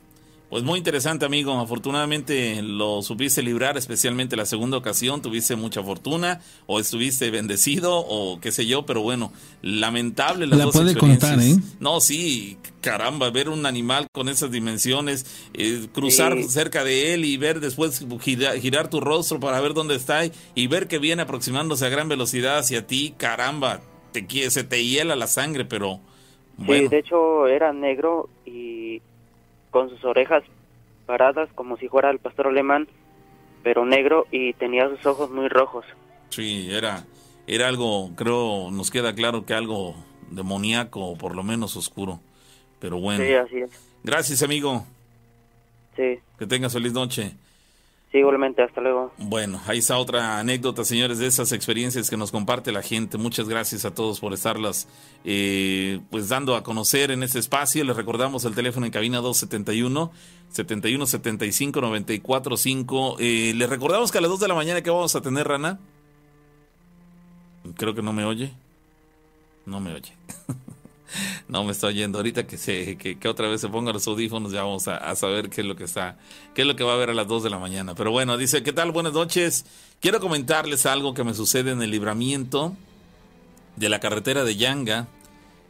pues 0.53 0.63
muy 0.63 0.77
interesante, 0.77 1.25
amigo. 1.25 1.59
Afortunadamente 1.59 2.61
lo 2.61 3.01
supiste 3.01 3.41
librar, 3.41 3.75
especialmente 3.75 4.35
la 4.35 4.45
segunda 4.45 4.77
ocasión. 4.77 5.19
Tuviste 5.19 5.55
mucha 5.55 5.81
fortuna, 5.81 6.41
o 6.67 6.79
estuviste 6.79 7.31
bendecido, 7.31 7.97
o 7.97 8.39
qué 8.39 8.51
sé 8.51 8.67
yo, 8.67 8.85
pero 8.85 9.01
bueno, 9.01 9.33
lamentable 9.63 10.45
las 10.45 10.59
la 10.59 10.65
dos 10.65 10.75
puede 10.75 10.95
contar, 10.95 11.39
¿eh? 11.39 11.55
No, 11.79 11.99
sí, 12.01 12.59
caramba, 12.81 13.31
ver 13.31 13.49
un 13.49 13.65
animal 13.65 14.05
con 14.11 14.29
esas 14.29 14.51
dimensiones, 14.51 15.25
eh, 15.55 15.87
cruzar 15.91 16.43
cerca 16.43 16.83
de 16.83 17.15
él 17.15 17.25
y 17.25 17.35
ver 17.37 17.59
después 17.59 18.05
girar, 18.21 18.91
tu 18.91 18.99
rostro 18.99 19.39
para 19.39 19.59
ver 19.59 19.73
dónde 19.73 19.95
está 19.95 20.21
y 20.53 20.67
ver 20.67 20.87
que 20.87 20.99
viene 20.99 21.23
aproximándose 21.23 21.87
a 21.87 21.89
gran 21.89 22.09
velocidad 22.09 22.59
hacia 22.59 22.85
ti, 22.85 23.15
caramba, 23.17 23.81
te, 24.11 24.51
se 24.51 24.63
te 24.63 24.85
hiela 24.85 25.15
la 25.15 25.25
sangre, 25.25 25.65
pero 25.65 25.99
Sí, 26.67 26.87
de 26.87 26.99
hecho 26.99 27.47
era 27.47 27.73
negro 27.73 28.29
y 28.45 29.01
con 29.73 29.89
sus 29.89 30.05
orejas 30.05 30.43
paradas 31.05 31.49
como 31.55 31.75
si 31.75 31.89
fuera 31.89 32.11
el 32.11 32.19
pastor 32.19 32.47
alemán, 32.47 32.87
pero 33.63 33.85
negro 33.85 34.27
y 34.31 34.53
tenía 34.53 34.87
sus 34.87 35.05
ojos 35.05 35.31
muy 35.31 35.49
rojos. 35.49 35.83
Sí, 36.29 36.69
era, 36.71 37.03
era 37.47 37.67
algo, 37.67 38.11
creo, 38.15 38.69
nos 38.71 38.91
queda 38.91 39.13
claro 39.13 39.45
que 39.45 39.53
algo 39.53 39.95
demoníaco 40.29 41.01
o 41.01 41.17
por 41.17 41.35
lo 41.35 41.43
menos 41.43 41.75
oscuro. 41.75 42.21
Pero 42.79 42.99
bueno. 42.99 43.25
Sí, 43.25 43.33
así 43.33 43.57
es. 43.57 43.71
Gracias, 44.03 44.43
amigo. 44.43 44.85
Sí. 45.95 46.19
Que 46.37 46.45
tengas 46.45 46.73
feliz 46.73 46.93
noche. 46.93 47.33
Sí, 48.13 48.19
igualmente, 48.19 48.61
hasta 48.61 48.79
luego. 48.79 49.11
Bueno, 49.17 49.59
ahí 49.65 49.79
está 49.79 49.97
otra 49.97 50.37
anécdota, 50.37 50.85
señores, 50.85 51.17
de 51.17 51.25
esas 51.25 51.51
experiencias 51.51 52.11
que 52.11 52.15
nos 52.15 52.31
comparte 52.31 52.71
la 52.71 52.83
gente. 52.83 53.17
Muchas 53.17 53.49
gracias 53.49 53.85
a 53.85 53.95
todos 53.95 54.19
por 54.19 54.33
estarlas 54.33 54.87
eh, 55.25 55.99
pues 56.11 56.29
dando 56.29 56.55
a 56.55 56.61
conocer 56.61 57.09
en 57.09 57.23
este 57.23 57.39
espacio. 57.39 57.83
Les 57.83 57.95
recordamos 57.95 58.45
el 58.45 58.53
teléfono 58.53 58.85
en 58.85 58.91
cabina 58.91 59.17
271 59.17 60.11
7175 60.49 61.81
945. 61.81 63.15
Eh, 63.17 63.53
les 63.55 63.67
recordamos 63.67 64.11
que 64.11 64.19
a 64.19 64.21
las 64.21 64.29
2 64.29 64.41
de 64.41 64.47
la 64.47 64.53
mañana 64.53 64.83
que 64.83 64.91
vamos 64.91 65.15
a 65.15 65.21
tener, 65.21 65.47
Rana. 65.47 65.79
Creo 67.75 67.95
que 67.95 68.03
no 68.03 68.13
me 68.13 68.25
oye. 68.25 68.53
No 69.65 69.79
me 69.79 69.91
oye. 69.91 70.13
no 71.47 71.63
me 71.63 71.71
está 71.71 71.87
oyendo. 71.87 72.19
Ahorita 72.19 72.45
que 72.45 72.57
se, 72.57 72.97
que, 72.97 73.27
otra 73.27 73.47
vez 73.47 73.61
se 73.61 73.69
pongan 73.69 73.93
los 73.93 74.07
audífonos, 74.07 74.51
ya 74.51 74.63
vamos 74.63 74.87
a, 74.87 75.15
saber 75.15 75.49
qué 75.49 75.61
es 75.61 75.67
lo 75.67 75.75
que 75.75 75.83
está, 75.83 76.17
qué 76.53 76.61
es 76.61 76.67
lo 76.67 76.75
que 76.75 76.83
va 76.83 76.91
a 76.91 76.95
haber 76.95 77.09
a 77.09 77.13
las 77.13 77.27
2 77.27 77.43
de 77.43 77.49
la 77.49 77.59
mañana. 77.59 77.95
Pero 77.95 78.11
bueno, 78.11 78.37
dice, 78.37 78.63
¿qué 78.63 78.73
tal? 78.73 78.91
Buenas 78.91 79.13
noches. 79.13 79.65
Quiero 79.99 80.19
comentarles 80.19 80.85
algo 80.85 81.13
que 81.13 81.23
me 81.23 81.33
sucede 81.33 81.71
en 81.71 81.81
el 81.81 81.91
libramiento 81.91 82.75
de 83.75 83.89
la 83.89 83.99
carretera 83.99 84.43
de 84.43 84.55
Yanga. 84.55 85.07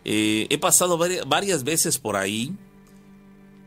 Eh, 0.05 0.47
he 0.49 0.57
pasado 0.57 0.97
varias 0.97 1.63
veces 1.63 1.97
por 1.97 2.15
ahí 2.15 2.53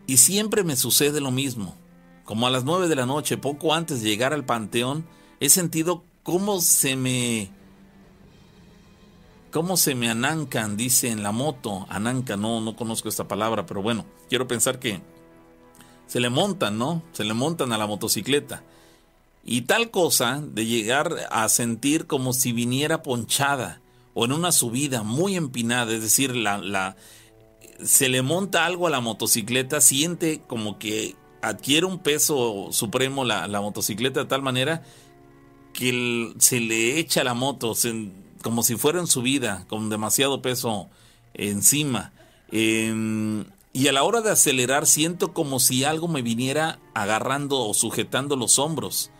y 0.06 0.18
siempre 0.18 0.64
me 0.64 0.76
sucede 0.76 1.20
lo 1.20 1.30
mismo. 1.30 1.76
Como 2.24 2.46
a 2.46 2.50
las 2.50 2.64
9 2.64 2.88
de 2.88 2.96
la 2.96 3.06
noche, 3.06 3.36
poco 3.36 3.74
antes 3.74 4.02
de 4.02 4.08
llegar 4.08 4.32
al 4.32 4.44
panteón, 4.44 5.06
he 5.40 5.48
sentido 5.48 6.04
cómo 6.22 6.60
se 6.60 6.96
me 6.96 7.50
¿Cómo 9.52 9.76
se 9.76 9.94
me 9.94 10.10
anancan? 10.10 10.76
Dice 10.76 11.08
en 11.08 11.22
la 11.22 11.32
moto. 11.32 11.86
Ananca, 11.88 12.36
no, 12.36 12.60
no 12.60 12.76
conozco 12.76 13.08
esta 13.08 13.28
palabra, 13.28 13.66
pero 13.66 13.82
bueno, 13.82 14.04
quiero 14.28 14.46
pensar 14.46 14.78
que 14.78 15.00
se 16.06 16.20
le 16.20 16.30
montan, 16.30 16.78
¿no? 16.78 17.02
Se 17.12 17.24
le 17.24 17.34
montan 17.34 17.72
a 17.72 17.78
la 17.78 17.86
motocicleta. 17.86 18.62
Y 19.44 19.62
tal 19.62 19.90
cosa 19.90 20.42
de 20.42 20.66
llegar 20.66 21.14
a 21.30 21.48
sentir 21.48 22.06
como 22.06 22.32
si 22.32 22.52
viniera 22.52 23.02
ponchada 23.02 23.80
o 24.14 24.24
en 24.24 24.32
una 24.32 24.50
subida 24.50 25.02
muy 25.02 25.36
empinada, 25.36 25.92
es 25.92 26.02
decir, 26.02 26.34
la, 26.34 26.58
la, 26.58 26.96
se 27.84 28.08
le 28.08 28.22
monta 28.22 28.64
algo 28.66 28.86
a 28.86 28.90
la 28.90 29.00
motocicleta, 29.00 29.80
siente 29.80 30.40
como 30.46 30.78
que 30.78 31.14
adquiere 31.42 31.86
un 31.86 31.98
peso 31.98 32.68
supremo 32.72 33.24
la, 33.24 33.48
motocicleta 33.60 34.20
de 34.20 34.26
tal 34.26 34.42
manera 34.42 34.82
que 35.72 36.32
se 36.38 36.60
le 36.60 36.98
echa 36.98 37.22
la 37.22 37.34
moto, 37.34 37.74
se, 37.74 38.10
como 38.42 38.62
si 38.62 38.76
fuera 38.76 39.00
en 39.00 39.06
su 39.06 39.22
vida, 39.22 39.64
con 39.68 39.90
demasiado 39.90 40.42
peso 40.42 40.88
encima. 41.34 42.12
Em, 42.50 43.44
y 43.72 43.88
a 43.88 43.92
la 43.92 44.04
hora 44.04 44.20
de 44.20 44.30
acelerar 44.30 44.86
siento 44.86 45.32
como 45.32 45.60
si 45.60 45.84
algo 45.84 46.08
me 46.08 46.22
viniera 46.22 46.78
agarrando 46.94 47.60
o 47.60 47.74
sujetando 47.74 48.36
los 48.36 48.58
hombros. 48.58 49.10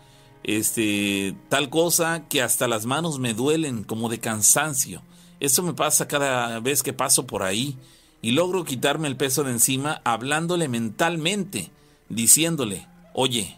Este, 0.43 1.35
tal 1.49 1.69
cosa 1.69 2.27
que 2.27 2.41
hasta 2.41 2.67
las 2.67 2.85
manos 2.85 3.19
me 3.19 3.33
duelen 3.33 3.83
como 3.83 4.09
de 4.09 4.19
cansancio. 4.19 5.01
Eso 5.39 5.61
me 5.61 5.73
pasa 5.73 6.07
cada 6.07 6.59
vez 6.59 6.83
que 6.83 6.93
paso 6.93 7.27
por 7.27 7.43
ahí 7.43 7.77
y 8.21 8.31
logro 8.31 8.65
quitarme 8.65 9.07
el 9.07 9.17
peso 9.17 9.43
de 9.43 9.51
encima 9.51 10.01
hablándole 10.03 10.67
mentalmente, 10.67 11.69
diciéndole, 12.09 12.87
oye, 13.13 13.57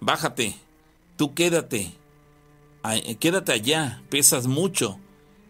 bájate, 0.00 0.56
tú 1.16 1.34
quédate, 1.34 1.92
quédate 3.18 3.52
allá, 3.52 4.02
pesas 4.10 4.46
mucho. 4.46 4.98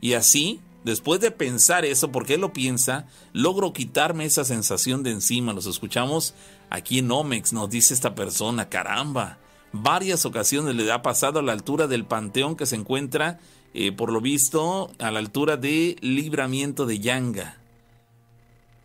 Y 0.01 0.15
así, 0.15 0.61
después 0.85 1.21
de 1.21 1.31
pensar 1.31 1.85
eso, 1.85 2.13
porque 2.13 2.35
él 2.35 2.43
lo 2.43 2.53
piensa, 2.53 3.07
logro 3.33 3.73
quitarme 3.73 4.25
esa 4.25 4.45
sensación 4.45 5.03
de 5.03 5.11
encima. 5.11 5.53
Los 5.53 5.67
escuchamos 5.67 6.35
aquí 6.71 6.99
en 6.99 7.11
Omex, 7.11 7.53
nos 7.53 7.71
dice 7.71 7.95
esta 7.95 8.15
persona, 8.15 8.69
caramba. 8.69 9.39
Varias 9.73 10.25
ocasiones 10.25 10.77
le 10.77 10.93
ha 10.93 11.03
pasado 11.03 11.41
a 11.41 11.43
la 11.43 11.53
altura 11.53 11.89
del 11.89 12.05
panteón 12.05 12.55
que 12.55 12.67
se 12.67 12.77
encuentra, 12.77 13.41
eh, 13.73 13.91
por 13.91 14.13
lo 14.13 14.21
visto, 14.21 14.93
a 15.01 15.11
la 15.11 15.19
altura 15.19 15.57
de 15.57 15.97
Libramiento 16.01 16.87
de 16.87 17.01
Yanga. 17.01 17.59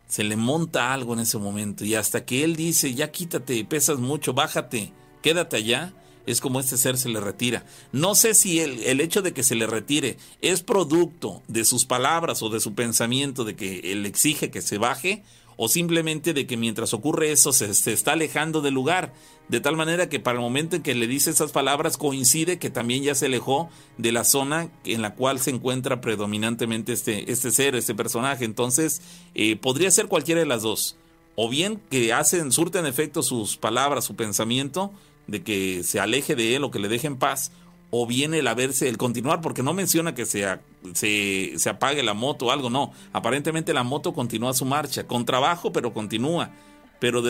Se 0.08 0.24
le 0.24 0.36
monta 0.36 0.92
algo 0.92 1.14
en 1.14 1.20
ese 1.20 1.38
momento 1.38 1.86
y 1.86 1.94
hasta 1.94 2.26
que 2.26 2.44
él 2.44 2.56
dice, 2.56 2.96
ya 2.96 3.12
quítate, 3.12 3.64
pesas 3.66 4.00
mucho, 4.00 4.34
bájate, 4.34 4.92
quédate 5.22 5.58
allá, 5.58 5.94
es 6.32 6.42
como 6.42 6.60
este 6.60 6.78
ser 6.78 6.98
se 6.98 7.10
le 7.10 7.20
retira. 7.20 7.66
No 7.92 8.16
sé 8.16 8.34
si 8.34 8.60
el, 8.60 8.84
el, 8.84 9.02
hecho 9.02 9.22
de 9.22 9.34
que 9.34 9.44
se 9.44 9.56
le 9.56 9.68
retire 9.68 10.18
es 10.42 10.62
producto 10.62 11.42
de 11.48 11.66
sus 11.66 11.86
palabras 11.86 12.42
o 12.44 12.50
de 12.50 12.60
su 12.60 12.74
pensamiento 12.74 13.44
de 13.44 13.56
que 13.56 13.92
él 13.92 14.06
exige 14.06 14.52
que 14.52 14.62
se 14.62 14.78
baje 14.78 15.24
o 15.62 15.68
simplemente 15.68 16.34
de 16.34 16.48
que 16.48 16.56
mientras 16.56 16.94
ocurre 16.94 17.34
eso 17.34 17.52
se, 17.52 17.74
se, 17.74 17.92
está 17.92 18.14
alejando 18.14 18.62
del 18.62 18.74
lugar, 18.74 19.12
de 19.50 19.60
tal 19.60 19.76
manera 19.76 20.08
que 20.08 20.22
para 20.22 20.38
el 20.38 20.42
momento 20.42 20.78
en 20.78 20.84
que 20.84 20.96
le 20.96 21.06
dice 21.06 21.32
esas 21.32 21.52
palabras 21.52 21.98
coincide 21.98 22.60
que 22.60 22.70
también 22.70 23.04
ya 23.04 23.14
se 23.14 23.26
alejó 23.26 23.70
de 23.98 24.14
la 24.14 24.24
zona 24.24 24.70
en 24.86 25.02
la 25.02 25.16
cual 25.16 25.42
se 25.42 25.50
encuentra 25.50 26.00
predominantemente 26.00 26.94
este, 26.94 27.30
este 27.30 27.52
ser, 27.52 27.76
este 27.76 27.94
personaje. 27.94 28.46
Entonces, 28.46 29.02
eh, 29.36 29.58
podría 29.58 29.92
ser 29.92 30.08
cualquiera 30.08 30.40
de 30.40 30.48
las 30.48 30.62
dos. 30.62 30.96
O 31.36 31.50
bien 31.50 31.82
que 31.90 32.14
hacen, 32.14 32.54
surten 32.54 32.86
efecto 32.86 33.22
sus 33.22 33.58
palabras, 33.58 34.06
su 34.06 34.16
pensamiento, 34.16 34.94
de 35.30 35.44
que 35.44 35.84
se 35.84 36.00
aleje 36.00 36.36
de 36.36 36.56
él 36.56 36.64
o 36.64 36.72
que 36.72 36.80
le 36.80 36.88
deje 36.88 37.08
en 37.08 37.18
paz, 37.18 37.52
o 37.92 38.06
bien 38.06 38.34
el 38.34 38.48
haberse, 38.48 38.88
el 38.88 38.98
continuar, 38.98 39.42
porque 39.42 39.64
no 39.64 39.74
menciona 39.74 40.14
que 40.14 40.26
se, 40.26 40.46
se, 40.94 41.54
se 41.58 41.70
apague 41.70 42.04
la 42.04 42.14
moto 42.14 42.48
o 42.48 42.52
algo, 42.52 42.70
no. 42.70 42.92
Aparentemente 43.14 43.74
la 43.74 43.84
moto 43.84 44.14
continúa 44.14 44.54
su 44.54 44.66
marcha, 44.66 45.08
con 45.08 45.26
trabajo, 45.26 45.72
pero 45.72 45.94
continúa. 45.94 46.52
Pero 47.00 47.24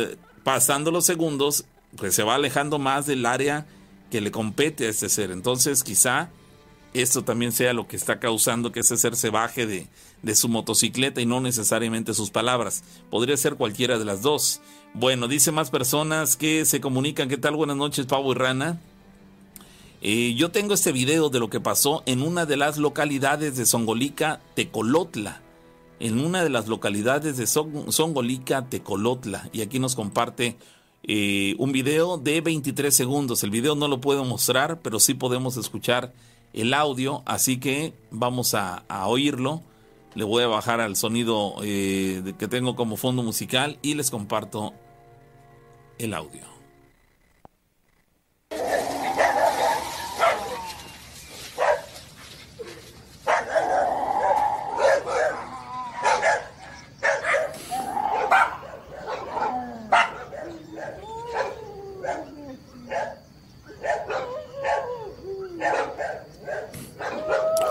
pasando 0.43 0.91
los 0.91 1.05
segundos, 1.05 1.65
pues 1.95 2.13
se 2.13 2.23
va 2.23 2.35
alejando 2.35 2.77
más 2.80 3.05
del 3.05 3.26
área 3.26 3.65
que 4.11 4.21
le 4.21 4.31
compete 4.31 4.88
a 4.88 4.89
este 4.89 5.07
ser. 5.07 5.31
Entonces, 5.31 5.84
quizá 5.84 6.30
esto 6.93 7.23
también 7.23 7.51
sea 7.51 7.73
lo 7.73 7.88
que 7.88 7.95
está 7.95 8.19
causando 8.19 8.71
que 8.71 8.80
ese 8.80 8.97
ser 8.97 9.15
se 9.15 9.30
baje 9.30 9.65
de, 9.67 9.88
de 10.23 10.35
su 10.35 10.49
motocicleta 10.49 11.21
y 11.21 11.26
no 11.26 11.39
necesariamente 11.39 12.13
sus 12.13 12.31
palabras. 12.31 12.84
Podría 13.09 13.38
ser 13.38 13.55
cualquiera 13.55 13.97
de 13.97 14.05
las 14.05 14.21
dos. 14.21 14.61
Bueno, 14.94 15.28
dice 15.28 15.52
más 15.52 15.70
personas 15.70 16.36
que 16.36 16.66
se 16.66 16.82
comunican. 16.82 17.30
¿Qué 17.30 17.38
tal? 17.38 17.56
Buenas 17.56 17.78
noches, 17.78 18.07
Pavo 18.07 18.32
y 18.32 18.36
Rana. 18.36 18.82
Eh, 20.02 20.34
yo 20.36 20.49
tengo 20.49 20.74
este 20.74 20.91
video 20.91 21.30
de 21.30 21.40
lo 21.40 21.49
que 21.49 21.60
pasó 21.60 22.02
en 22.07 22.24
una 22.24 22.45
de 22.48 22.57
las 22.57 22.78
localidades 22.78 23.56
de 23.56 23.68
Songolica, 23.68 24.41
Tecolotla. 24.56 25.41
En 25.99 26.20
una 26.20 26.44
de 26.44 26.49
las 26.49 26.68
localidades 26.68 27.38
de 27.38 27.45
Songolica, 27.45 28.66
Tecolotla. 28.66 29.49
Y 29.53 29.61
aquí 29.61 29.78
nos 29.78 29.95
comparte 29.95 30.57
eh, 31.03 31.56
un 31.60 31.72
video 31.72 32.18
de 32.18 32.41
23 32.41 32.94
segundos. 32.94 33.44
El 33.44 33.52
video 33.52 33.76
no 33.76 33.88
lo 33.88 34.02
puedo 34.02 34.26
mostrar, 34.26 34.80
pero 34.82 34.99
sí 34.99 35.14
podemos 35.14 35.56
escuchar 35.57 36.14
el 36.53 36.74
audio. 36.74 37.22
Así 37.26 37.60
que 37.60 37.94
vamos 38.10 38.56
a, 38.56 38.86
a 38.88 39.07
oírlo. 39.07 39.61
Le 40.15 40.23
voy 40.23 40.44
a 40.44 40.48
bajar 40.48 40.81
al 40.81 40.95
sonido 40.95 41.56
eh, 41.64 42.34
que 42.38 42.48
tengo 42.48 42.76
como 42.76 42.98
fondo 42.98 43.23
musical 43.23 43.77
y 43.81 43.94
les 43.94 44.11
comparto 44.11 44.73
el 45.98 46.14
audio. 46.14 46.60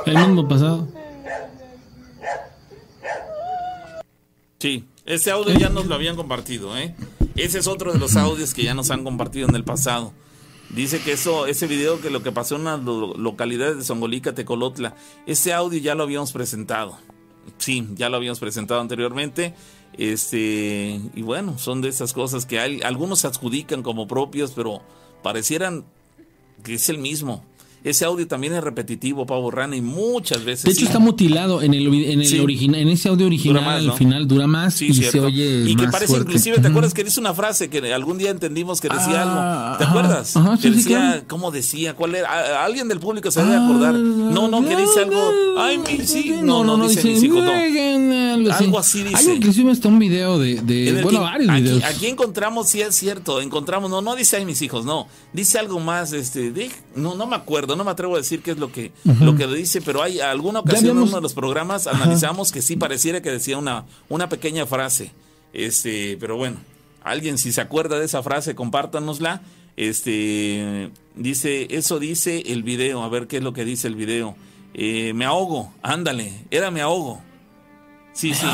El 0.07 0.49
pasado. 0.49 0.88
Sí, 4.59 4.85
ese 5.05 5.31
audio 5.31 5.57
ya 5.57 5.69
nos 5.69 5.87
lo 5.87 5.95
habían 5.95 6.17
compartido, 6.17 6.77
¿eh? 6.77 6.95
Ese 7.37 7.61
es 7.61 7.69
otro 7.69 7.93
de 7.93 7.99
los 7.99 8.17
audios 8.17 8.55
que 8.55 8.65
ya 8.65 8.75
nos 8.75 8.91
han 8.91 9.05
compartido 9.05 9.49
en 9.49 9.55
el 9.55 9.63
pasado. 9.63 10.13
Dice 10.71 11.01
que 11.01 11.13
eso, 11.13 11.47
ese 11.47 11.67
video 11.67 12.01
que 12.01 12.11
lo 12.11 12.23
que 12.23 12.33
pasó 12.33 12.57
en 12.57 12.65
las 12.65 12.81
localidades 12.83 13.77
de 13.77 13.85
Songolica, 13.85 14.35
Tecolotla, 14.35 14.97
ese 15.27 15.53
audio 15.53 15.79
ya 15.79 15.95
lo 15.95 16.03
habíamos 16.03 16.33
presentado. 16.33 16.99
Sí, 17.57 17.87
ya 17.95 18.09
lo 18.09 18.17
habíamos 18.17 18.41
presentado 18.41 18.81
anteriormente. 18.81 19.55
Este, 19.97 21.01
y 21.15 21.23
bueno, 21.23 21.57
son 21.59 21.81
de 21.81 21.89
esas 21.89 22.13
cosas 22.13 22.45
que 22.45 22.59
hay, 22.59 22.81
algunos 22.83 23.21
se 23.21 23.29
adjudican 23.29 23.83
como 23.83 24.07
propios, 24.07 24.53
pero 24.53 24.83
parecieran 25.23 25.85
que 26.65 26.75
es 26.75 26.89
el 26.89 26.99
mismo. 26.99 27.45
Ese 27.85 28.05
audio 28.05 28.27
también 28.27 28.55
es 28.55 28.63
repetitivo, 28.65 29.25
Pavo 29.27 29.51
Rana, 29.51 29.77
y 29.77 29.81
muchas 29.81 30.45
veces. 30.45 30.65
De 30.65 30.71
hecho, 30.73 30.81
sí. 30.81 30.87
está 30.87 30.99
mutilado 30.99 31.63
en 31.63 31.75
el, 31.75 31.87
en 31.87 32.21
el 32.21 32.27
Sí. 32.27 32.39
original, 32.41 32.81
en 32.81 32.89
ese 32.89 33.09
audio 33.09 33.27
original, 33.27 33.65
más, 33.65 33.83
¿no? 33.85 33.93
al 33.93 33.99
final 33.99 34.27
dura 34.27 34.47
más 34.47 34.75
Sí, 34.75 34.87
y 34.89 34.95
cierto. 34.95 35.13
se 35.13 35.21
oye 35.21 35.65
y 35.71 35.77
que 35.77 35.83
más 35.85 35.93
parece 35.93 36.09
fuerte. 36.13 36.31
inclusive, 36.33 36.59
¿te 36.59 36.69
acuerdas 36.69 36.93
que 36.93 37.05
dice 37.05 37.21
una 37.21 37.35
frase 37.35 37.71
que 37.71 37.93
algún 37.95 38.19
día 38.19 38.31
entendimos 38.31 38.81
que 38.81 38.89
decía 38.89 39.23
Ah, 39.23 39.67
algo? 39.73 39.79
¿Te 39.79 39.85
acuerdas? 39.85 40.37
ajá, 40.37 40.59
que 40.61 40.71
decía, 40.71 40.99
claro. 40.99 41.23
¿cómo 41.29 41.51
decía? 41.51 41.95
¿Cuál 41.95 42.15
era? 42.17 42.65
Alguien 42.65 42.89
del 42.89 42.99
público 43.01 43.31
se 43.31 43.43
debe 43.43 43.57
acordar. 43.57 43.95
No, 43.95 44.49
no, 44.49 44.63
que 44.69 44.77
dice 44.77 45.01
algo. 45.05 45.31
Ay, 45.59 45.79
mis 45.79 46.15
hijos. 46.17 46.43
No, 46.43 46.65
no, 46.65 46.89
dice 46.89 47.05
mis 47.09 47.23
hijos, 47.23 47.45
no. 47.45 47.53
Algo 48.59 48.79
así. 48.79 49.03
Dice. 49.03 49.17
Hay 49.31 49.37
inclusive 49.37 49.71
hasta 49.71 49.89
un 49.89 49.99
video 49.99 50.39
de, 50.39 50.57
de- 50.63 50.89
En 50.91 51.03
bueno, 51.03 51.19
que- 51.21 51.25
varios 51.25 51.51
aquí, 51.51 51.61
videos. 51.63 51.85
aquí 51.85 52.07
encontramos, 52.07 52.69
sí 52.69 52.81
es 52.81 52.95
cierto, 52.95 53.41
encontramos, 53.41 53.91
no, 53.91 54.01
no 54.01 54.17
dice 54.17 54.37
ay 54.37 54.45
mis 54.45 54.61
hijos, 54.63 54.85
no, 54.85 55.07
dice 55.33 55.59
algo 55.59 55.81
más, 55.81 56.13
este, 56.13 56.51
de- 56.51 56.71
no, 56.97 57.15
no 57.15 57.27
me 57.27 57.37
acuerdo, 57.37 57.68
no 57.77 57.85
me 57.85 57.91
atrevo 57.91 58.15
a 58.15 58.19
decir 58.19 58.43
qué 58.43 58.51
es 58.53 58.59
lo 58.59 58.71
que, 58.73 58.93
lo 59.21 59.35
que 59.37 59.47
dice, 59.47 59.81
pero 59.83 60.03
hay 60.03 60.21
alguna 60.21 60.61
ocasión 60.61 60.79
habíamos- 60.91 61.03
en 61.05 61.09
uno 61.09 61.17
de 61.19 61.23
los 61.23 61.35
programas 61.35 61.87
analizamos 61.87 62.53
que 62.53 62.63
sí 62.63 62.77
pareciera 62.77 63.21
que 63.23 63.31
decía 63.31 63.59
una, 63.59 63.85
una 64.09 64.29
pequeña 64.29 64.67
frase, 64.67 65.11
este, 65.53 66.17
pero 66.21 66.37
bueno, 66.37 66.57
alguien 67.03 67.39
si 67.39 67.53
se 67.53 67.61
acuerda 67.61 67.99
de 67.99 68.05
esa 68.05 68.23
frase, 68.23 68.55
compártanosla, 68.55 69.43
este, 69.77 70.91
dice, 71.17 71.67
eso 71.71 71.99
dice 71.99 72.43
el 72.47 72.63
video, 72.63 73.03
a 73.03 73.09
ver 73.09 73.27
qué 73.27 73.39
es 73.39 73.43
lo 73.43 73.53
que 73.53 73.65
dice 73.65 73.89
el 73.89 73.95
video, 73.95 74.37
Eh, 74.75 75.13
me 75.15 75.25
ahogo, 75.25 75.73
ándale, 75.83 76.45
era 76.51 76.71
me 76.71 76.83
ahogo. 76.83 77.21
Sí, 78.19 78.35
sí. 78.35 78.47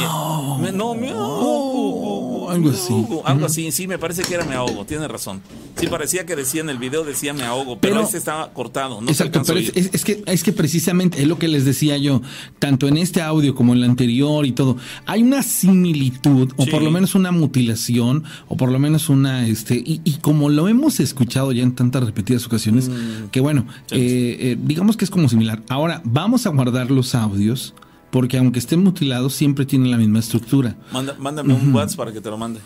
Me- 0.60 0.72
no, 0.72 0.94
me 0.94 1.08
ahogo. 1.08 2.50
Algo 2.50 2.68
así. 2.68 2.92
Algo 3.24 3.46
así, 3.46 3.72
sí, 3.72 3.88
me 3.88 3.98
parece 3.98 4.22
que 4.22 4.34
era 4.34 4.44
me 4.44 4.54
ahogo, 4.54 4.84
tiene 4.84 5.08
razón. 5.08 5.40
Sí, 5.76 5.86
parecía 5.86 6.26
que 6.26 6.36
decía 6.36 6.60
en 6.60 6.68
el 6.68 6.76
video, 6.76 7.02
decía 7.02 7.32
me 7.32 7.44
ahogo, 7.44 7.78
pero, 7.80 7.94
Pero- 7.94 8.06
ese 8.06 8.18
estaba 8.18 8.52
cortado, 8.52 9.00
no 9.00 9.08
Exacto, 9.08 9.40
pero 9.46 9.58
es, 9.58 9.72
es- 9.74 9.90
es 9.94 10.04
que, 10.04 10.22
es 10.26 10.42
que 10.44 10.52
precisamente 10.52 11.22
es 11.22 11.26
lo 11.26 11.38
que 11.38 11.48
les 11.48 11.64
decía 11.64 11.96
yo, 11.96 12.20
tanto 12.58 12.88
en 12.88 12.98
este 12.98 13.22
audio 13.22 13.54
como 13.54 13.72
en 13.72 13.78
el 13.78 13.84
anterior 13.84 14.44
y 14.44 14.52
todo, 14.52 14.76
hay 15.06 15.22
una 15.22 15.42
similitud, 15.42 16.52
o 16.56 16.64
Sí. 16.64 16.70
por 16.70 16.82
lo 16.82 16.90
menos 16.90 17.14
una 17.14 17.32
mutilación, 17.32 18.24
o 18.48 18.58
por 18.58 18.70
lo 18.70 18.78
menos 18.78 19.08
una, 19.08 19.48
este, 19.48 19.76
y, 19.76 20.02
y 20.04 20.16
como 20.18 20.50
lo 20.50 20.68
hemos 20.68 21.00
escuchado 21.00 21.52
ya 21.52 21.62
en 21.62 21.74
tantas 21.74 22.04
repetidas 22.04 22.44
ocasiones, 22.46 22.90
que 23.32 23.40
bueno, 23.40 23.62
Mm. 23.62 23.68
Sí. 23.86 23.94
eh, 23.96 24.36
eh, 24.40 24.56
digamos 24.62 24.98
que 24.98 25.06
es 25.06 25.10
como 25.10 25.28
similar. 25.30 25.62
Ahora, 25.70 26.02
vamos 26.04 26.46
a 26.46 26.50
guardar 26.50 26.90
los 26.90 27.14
audios, 27.14 27.72
porque 28.14 28.38
aunque 28.38 28.60
estén 28.60 28.80
mutilados, 28.84 29.34
siempre 29.34 29.66
tienen 29.66 29.90
la 29.90 29.96
misma 29.96 30.20
estructura. 30.20 30.76
Manda- 30.92 31.16
mándame 31.18 31.52
un 31.52 31.74
WhatsApp 31.74 31.96
para 31.98 32.12
que 32.12 32.20
te 32.20 32.30
lo 32.30 32.38
mande. 32.38 32.60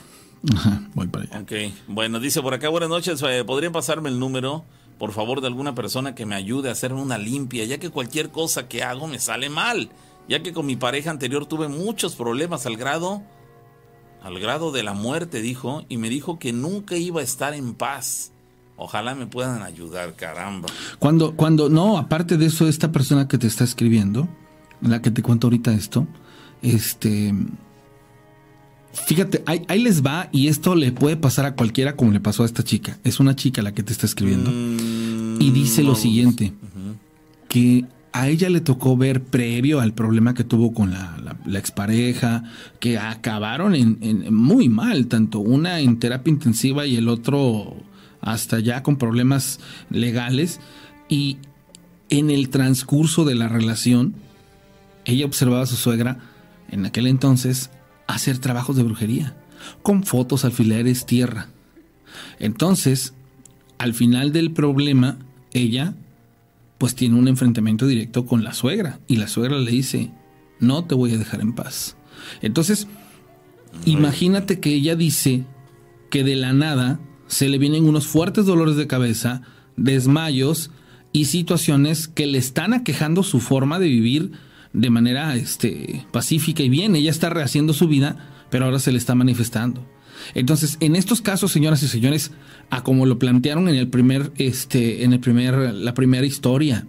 Ajá, 0.54 0.82
voy 0.94 1.06
para 1.06 1.24
allá. 1.24 1.40
Ok, 1.40 1.52
bueno, 1.88 2.20
dice 2.20 2.42
por 2.42 2.52
acá, 2.52 2.68
buenas 2.68 2.90
noches, 2.90 3.22
eh, 3.26 3.44
¿podrían 3.46 3.72
pasarme 3.72 4.10
el 4.10 4.18
número, 4.18 4.66
por 4.98 5.12
favor, 5.12 5.40
de 5.40 5.46
alguna 5.46 5.74
persona 5.74 6.14
que 6.14 6.26
me 6.26 6.34
ayude 6.34 6.68
a 6.68 6.72
hacer 6.72 6.92
una 6.92 7.16
limpia, 7.16 7.64
ya 7.64 7.78
que 7.78 7.88
cualquier 7.88 8.28
cosa 8.30 8.68
que 8.68 8.82
hago 8.82 9.06
me 9.06 9.18
sale 9.18 9.48
mal, 9.48 9.88
ya 10.28 10.42
que 10.42 10.52
con 10.52 10.66
mi 10.66 10.76
pareja 10.76 11.10
anterior 11.10 11.46
tuve 11.46 11.68
muchos 11.68 12.14
problemas 12.14 12.66
al 12.66 12.76
grado, 12.76 13.22
al 14.22 14.38
grado 14.40 14.70
de 14.70 14.82
la 14.82 14.92
muerte, 14.92 15.40
dijo, 15.40 15.82
y 15.88 15.96
me 15.96 16.10
dijo 16.10 16.38
que 16.38 16.52
nunca 16.52 16.94
iba 16.96 17.20
a 17.22 17.24
estar 17.24 17.54
en 17.54 17.72
paz. 17.72 18.32
Ojalá 18.76 19.14
me 19.14 19.26
puedan 19.26 19.62
ayudar, 19.62 20.14
caramba. 20.14 20.68
Cuando, 20.98 21.34
cuando, 21.34 21.70
no, 21.70 21.96
aparte 21.96 22.36
de 22.36 22.46
eso, 22.46 22.68
esta 22.68 22.92
persona 22.92 23.26
que 23.26 23.38
te 23.38 23.46
está 23.48 23.64
escribiendo, 23.64 24.28
la 24.80 25.02
que 25.02 25.10
te 25.10 25.22
cuento 25.22 25.46
ahorita 25.48 25.72
esto, 25.72 26.06
este, 26.62 27.34
fíjate, 29.06 29.42
ahí, 29.46 29.62
ahí 29.68 29.82
les 29.82 30.04
va 30.04 30.28
y 30.32 30.48
esto 30.48 30.74
le 30.74 30.92
puede 30.92 31.16
pasar 31.16 31.46
a 31.46 31.54
cualquiera 31.54 31.96
como 31.96 32.12
le 32.12 32.20
pasó 32.20 32.42
a 32.42 32.46
esta 32.46 32.62
chica. 32.62 32.98
Es 33.04 33.20
una 33.20 33.36
chica 33.36 33.62
la 33.62 33.72
que 33.72 33.82
te 33.82 33.92
está 33.92 34.06
escribiendo. 34.06 34.50
Mm, 34.50 35.40
y 35.40 35.50
dice 35.50 35.82
lo 35.82 35.94
siguiente, 35.94 36.52
que 37.48 37.84
a 38.12 38.28
ella 38.28 38.48
le 38.50 38.60
tocó 38.60 38.96
ver 38.96 39.22
previo 39.22 39.80
al 39.80 39.92
problema 39.94 40.34
que 40.34 40.42
tuvo 40.44 40.72
con 40.72 40.90
la, 40.90 41.16
la- 41.22 41.36
la 41.44 41.58
expareja, 41.58 42.42
que 42.80 42.98
acabaron 42.98 43.74
en, 43.74 43.98
en- 44.00 44.34
muy 44.34 44.68
mal, 44.68 45.06
tanto 45.06 45.38
una 45.40 45.80
en 45.80 45.98
terapia 45.98 46.30
intensiva 46.32 46.86
y 46.86 46.96
el 46.96 47.08
otro 47.08 47.76
hasta 48.20 48.58
ya 48.58 48.82
con 48.82 48.96
problemas 48.96 49.60
legales. 49.90 50.60
Y 51.08 51.36
en 52.08 52.30
el 52.30 52.48
transcurso 52.48 53.24
de 53.24 53.34
la 53.34 53.48
relación, 53.48 54.14
ella 55.08 55.24
observaba 55.24 55.62
a 55.62 55.66
su 55.66 55.76
suegra, 55.76 56.18
en 56.70 56.84
aquel 56.84 57.06
entonces, 57.06 57.70
hacer 58.06 58.38
trabajos 58.38 58.76
de 58.76 58.82
brujería, 58.82 59.34
con 59.82 60.04
fotos, 60.04 60.44
alfileres, 60.44 61.06
tierra. 61.06 61.48
Entonces, 62.38 63.14
al 63.78 63.94
final 63.94 64.32
del 64.32 64.52
problema, 64.52 65.18
ella 65.52 65.94
pues 66.76 66.94
tiene 66.94 67.16
un 67.16 67.26
enfrentamiento 67.26 67.86
directo 67.86 68.26
con 68.26 68.44
la 68.44 68.52
suegra 68.52 69.00
y 69.08 69.16
la 69.16 69.28
suegra 69.28 69.58
le 69.58 69.70
dice, 69.70 70.10
no 70.60 70.84
te 70.84 70.94
voy 70.94 71.14
a 71.14 71.18
dejar 71.18 71.40
en 71.40 71.54
paz. 71.54 71.96
Entonces, 72.42 72.86
imagínate 73.86 74.60
que 74.60 74.74
ella 74.74 74.94
dice 74.94 75.46
que 76.10 76.22
de 76.22 76.36
la 76.36 76.52
nada 76.52 77.00
se 77.28 77.48
le 77.48 77.56
vienen 77.56 77.88
unos 77.88 78.06
fuertes 78.06 78.44
dolores 78.44 78.76
de 78.76 78.86
cabeza, 78.86 79.40
desmayos 79.76 80.70
y 81.12 81.24
situaciones 81.24 82.08
que 82.08 82.26
le 82.26 82.36
están 82.36 82.74
aquejando 82.74 83.22
su 83.22 83.40
forma 83.40 83.78
de 83.78 83.88
vivir 83.88 84.32
de 84.78 84.90
manera 84.90 85.34
este, 85.34 86.06
pacífica 86.12 86.62
y 86.62 86.68
bien. 86.68 86.94
Ella 86.94 87.10
está 87.10 87.28
rehaciendo 87.28 87.72
su 87.72 87.88
vida, 87.88 88.16
pero 88.50 88.64
ahora 88.64 88.78
se 88.78 88.92
le 88.92 88.98
está 88.98 89.14
manifestando. 89.14 89.84
Entonces, 90.34 90.76
en 90.80 90.96
estos 90.96 91.20
casos, 91.20 91.52
señoras 91.52 91.82
y 91.82 91.88
señores, 91.88 92.32
a 92.70 92.82
como 92.82 93.06
lo 93.06 93.18
plantearon 93.18 93.68
en 93.68 93.74
el 93.74 93.88
primer, 93.88 94.32
este, 94.36 95.04
en 95.04 95.12
el 95.12 95.20
primer, 95.20 95.74
la 95.74 95.94
primera 95.94 96.26
historia, 96.26 96.86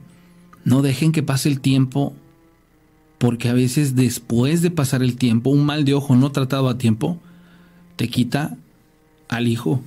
no 0.63 0.81
dejen 0.81 1.11
que 1.11 1.23
pase 1.23 1.49
el 1.49 1.61
tiempo, 1.61 2.15
porque 3.17 3.49
a 3.49 3.53
veces 3.53 3.95
después 3.95 4.61
de 4.61 4.71
pasar 4.71 5.01
el 5.01 5.15
tiempo, 5.15 5.49
un 5.49 5.65
mal 5.65 5.83
de 5.83 5.93
ojo 5.93 6.15
no 6.15 6.31
tratado 6.31 6.69
a 6.69 6.77
tiempo, 6.77 7.19
te 7.95 8.07
quita 8.07 8.55
al 9.27 9.47
hijo. 9.47 9.81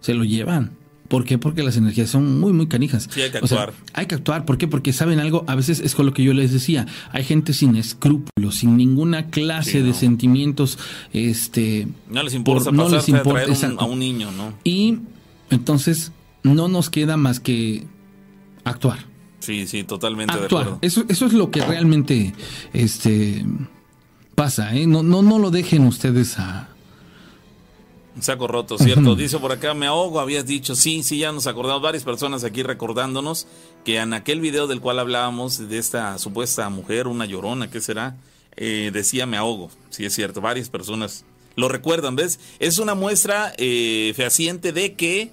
Se 0.00 0.14
lo 0.14 0.24
llevan. 0.24 0.72
¿Por 1.10 1.24
qué? 1.24 1.38
Porque 1.38 1.64
las 1.64 1.76
energías 1.76 2.08
son 2.08 2.38
muy, 2.38 2.52
muy 2.52 2.68
canijas. 2.68 3.08
Sí, 3.10 3.20
hay 3.20 3.32
que 3.32 3.38
actuar. 3.38 3.72
hay 3.94 4.06
que 4.06 4.14
actuar. 4.14 4.44
¿Por 4.44 4.58
qué? 4.58 4.68
Porque 4.68 4.92
saben 4.92 5.18
algo, 5.18 5.44
a 5.48 5.56
veces 5.56 5.80
es 5.80 5.96
con 5.96 6.06
lo 6.06 6.14
que 6.14 6.22
yo 6.22 6.32
les 6.32 6.52
decía. 6.52 6.86
Hay 7.10 7.24
gente 7.24 7.52
sin 7.52 7.74
escrúpulos, 7.74 8.54
sin 8.54 8.76
ninguna 8.76 9.26
clase 9.26 9.82
de 9.82 9.92
sentimientos. 9.92 10.78
Este, 11.12 11.88
no 12.08 12.22
les 12.22 12.32
importa 12.32 12.70
no 12.70 12.88
les 12.88 13.08
importa, 13.08 13.42
a, 13.76 13.84
un, 13.86 13.98
niño, 13.98 14.30
¿no? 14.30 14.54
Y 14.62 14.98
entonces 15.50 16.12
no 16.44 16.68
nos 16.68 16.90
queda 16.90 17.16
más 17.16 17.40
que 17.40 17.88
actuar. 18.62 19.00
Sí, 19.40 19.66
sí, 19.66 19.82
totalmente 19.82 20.32
actuar. 20.32 20.48
de 20.48 20.56
acuerdo. 20.58 20.78
Eso, 20.80 21.04
eso 21.08 21.26
es 21.26 21.32
lo 21.32 21.50
que 21.50 21.60
realmente 21.60 22.34
este, 22.72 23.44
pasa. 24.36 24.76
¿eh? 24.76 24.86
No, 24.86 25.02
no, 25.02 25.22
no 25.22 25.40
lo 25.40 25.50
dejen 25.50 25.88
ustedes 25.88 26.38
a 26.38 26.68
Saco 28.22 28.46
roto, 28.46 28.78
¿cierto? 28.78 29.14
Dice 29.14 29.38
por 29.38 29.52
acá, 29.52 29.74
me 29.74 29.86
ahogo, 29.86 30.20
habías 30.20 30.46
dicho, 30.46 30.74
sí, 30.74 31.02
sí, 31.02 31.18
ya 31.18 31.32
nos 31.32 31.46
acordamos, 31.46 31.82
varias 31.82 32.04
personas 32.04 32.44
aquí 32.44 32.62
recordándonos 32.62 33.46
que 33.84 33.96
en 33.98 34.12
aquel 34.12 34.40
video 34.40 34.66
del 34.66 34.80
cual 34.80 34.98
hablábamos 34.98 35.68
de 35.68 35.78
esta 35.78 36.18
supuesta 36.18 36.68
mujer, 36.68 37.06
una 37.06 37.26
llorona, 37.26 37.70
¿qué 37.70 37.80
será? 37.80 38.16
Eh, 38.56 38.90
decía, 38.92 39.26
me 39.26 39.36
ahogo, 39.36 39.70
sí 39.90 40.04
es 40.04 40.14
cierto, 40.14 40.40
varias 40.40 40.68
personas 40.68 41.24
lo 41.56 41.68
recuerdan, 41.68 42.16
¿ves? 42.16 42.40
Es 42.58 42.78
una 42.78 42.94
muestra 42.94 43.52
eh, 43.58 44.12
fehaciente 44.16 44.72
de 44.72 44.94
que 44.94 45.30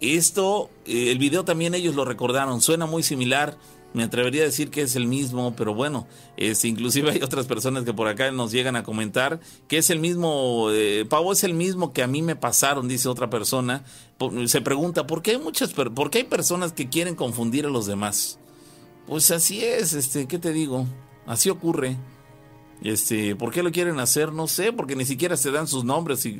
esto, 0.00 0.70
eh, 0.86 1.10
el 1.10 1.18
video 1.18 1.44
también 1.44 1.74
ellos 1.74 1.94
lo 1.94 2.04
recordaron, 2.04 2.60
suena 2.60 2.86
muy 2.86 3.02
similar 3.02 3.56
me 3.92 4.04
atrevería 4.04 4.42
a 4.42 4.46
decir 4.46 4.70
que 4.70 4.82
es 4.82 4.94
el 4.96 5.06
mismo, 5.06 5.54
pero 5.56 5.74
bueno, 5.74 6.06
es, 6.36 6.64
inclusive 6.64 7.10
hay 7.10 7.22
otras 7.22 7.46
personas 7.46 7.84
que 7.84 7.92
por 7.92 8.06
acá 8.08 8.30
nos 8.30 8.52
llegan 8.52 8.76
a 8.76 8.84
comentar 8.84 9.40
que 9.68 9.78
es 9.78 9.90
el 9.90 9.98
mismo, 9.98 10.68
eh, 10.70 11.04
Pavo 11.08 11.32
es 11.32 11.44
el 11.44 11.54
mismo 11.54 11.92
que 11.92 12.02
a 12.02 12.06
mí 12.06 12.22
me 12.22 12.36
pasaron, 12.36 12.88
dice 12.88 13.08
otra 13.08 13.30
persona. 13.30 13.84
Se 14.46 14.60
pregunta, 14.60 15.06
¿por 15.06 15.22
qué 15.22 15.32
hay 15.32 15.38
muchas, 15.38 15.72
por 15.72 16.10
qué 16.10 16.18
hay 16.18 16.24
personas 16.24 16.72
que 16.72 16.88
quieren 16.88 17.14
confundir 17.14 17.66
a 17.66 17.70
los 17.70 17.86
demás? 17.86 18.38
Pues 19.06 19.30
así 19.30 19.64
es, 19.64 19.92
este, 19.92 20.28
¿qué 20.28 20.38
te 20.38 20.52
digo? 20.52 20.86
Así 21.26 21.50
ocurre. 21.50 21.96
Este, 22.82 23.36
¿por 23.36 23.50
qué 23.52 23.62
lo 23.62 23.72
quieren 23.72 23.98
hacer? 24.00 24.32
No 24.32 24.46
sé, 24.46 24.72
porque 24.72 24.96
ni 24.96 25.04
siquiera 25.04 25.36
se 25.36 25.50
dan 25.50 25.66
sus 25.66 25.84
nombres 25.84 26.24
y 26.26 26.38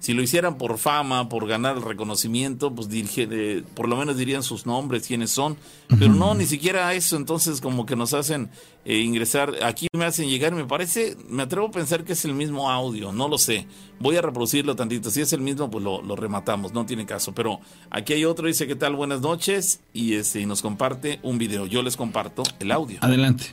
si 0.00 0.12
lo 0.12 0.22
hicieran 0.22 0.58
por 0.58 0.78
fama, 0.78 1.28
por 1.28 1.48
ganar 1.48 1.76
el 1.76 1.82
reconocimiento, 1.82 2.72
pues 2.72 2.88
dirige, 2.88 3.64
por 3.74 3.88
lo 3.88 3.96
menos 3.96 4.16
dirían 4.16 4.44
sus 4.44 4.64
nombres, 4.64 5.06
quiénes 5.08 5.30
son. 5.30 5.56
Pero 5.98 6.14
no, 6.14 6.34
ni 6.34 6.46
siquiera 6.46 6.94
eso. 6.94 7.16
Entonces, 7.16 7.60
como 7.60 7.84
que 7.84 7.96
nos 7.96 8.14
hacen 8.14 8.48
eh, 8.84 8.98
ingresar. 8.98 9.52
Aquí 9.64 9.88
me 9.92 10.04
hacen 10.04 10.28
llegar. 10.28 10.52
Me 10.52 10.64
parece, 10.64 11.16
me 11.28 11.42
atrevo 11.42 11.66
a 11.66 11.70
pensar 11.72 12.04
que 12.04 12.12
es 12.12 12.24
el 12.24 12.34
mismo 12.34 12.70
audio. 12.70 13.10
No 13.10 13.26
lo 13.26 13.38
sé. 13.38 13.66
Voy 13.98 14.16
a 14.16 14.22
reproducirlo 14.22 14.76
tantito. 14.76 15.10
Si 15.10 15.20
es 15.20 15.32
el 15.32 15.40
mismo, 15.40 15.68
pues 15.68 15.82
lo, 15.82 16.14
rematamos. 16.14 16.72
No 16.72 16.86
tiene 16.86 17.04
caso. 17.04 17.34
Pero 17.34 17.58
aquí 17.90 18.12
hay 18.12 18.24
otro. 18.24 18.46
Dice: 18.46 18.68
¿Qué 18.68 18.76
tal? 18.76 18.94
Buenas 18.94 19.20
noches. 19.20 19.80
Y, 19.92 20.14
este, 20.14 20.40
y 20.40 20.46
nos 20.46 20.62
comparte 20.62 21.18
un 21.24 21.38
video. 21.38 21.66
Yo 21.66 21.82
les 21.82 21.96
comparto 21.96 22.44
el 22.60 22.70
audio. 22.70 22.98
Adelante. 23.02 23.46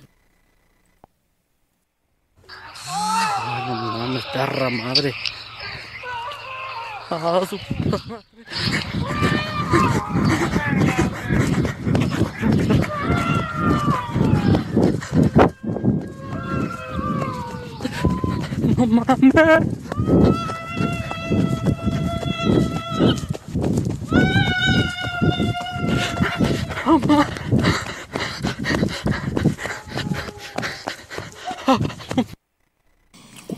Ay, 2.88 4.14
no 4.14 4.20
perra 4.32 4.70
madre. 4.70 5.12
Ah, 7.10 7.42
su 7.48 7.58
No 18.78 18.88
mames. 18.88 19.34
Mamá. 26.86 27.28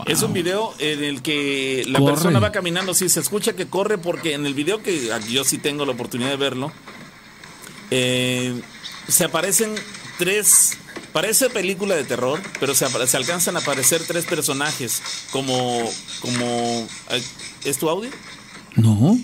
Es 0.08 0.22
un 0.22 0.32
video 0.32 0.74
en 0.78 1.04
el 1.04 1.20
que 1.20 1.84
la 1.86 2.00
persona 2.00 2.38
va 2.40 2.50
caminando, 2.50 2.94
sí, 2.94 3.10
se 3.10 3.20
escucha 3.20 3.52
que 3.52 3.66
corre 3.66 3.98
porque 3.98 4.32
en 4.32 4.46
el 4.46 4.54
video 4.54 4.82
que 4.82 5.10
yo 5.30 5.44
sí 5.44 5.58
tengo 5.58 5.84
la 5.84 5.92
oportunidad 5.92 6.30
de 6.30 6.36
verlo, 6.36 6.72
eh, 7.90 8.58
se 9.06 9.24
aparecen 9.24 9.74
tres, 10.16 10.78
parece 11.12 11.50
película 11.50 11.94
de 11.94 12.04
terror, 12.04 12.40
pero 12.58 12.74
se, 12.74 12.86
se, 13.06 13.16
alcanzan 13.18 13.56
a 13.56 13.60
aparecer 13.60 14.02
tres 14.06 14.24
personajes 14.24 15.02
como, 15.30 15.84
como, 16.22 16.88
¿es 17.64 17.78
tu 17.78 17.90
audio? 17.90 18.10
No. 18.76 19.18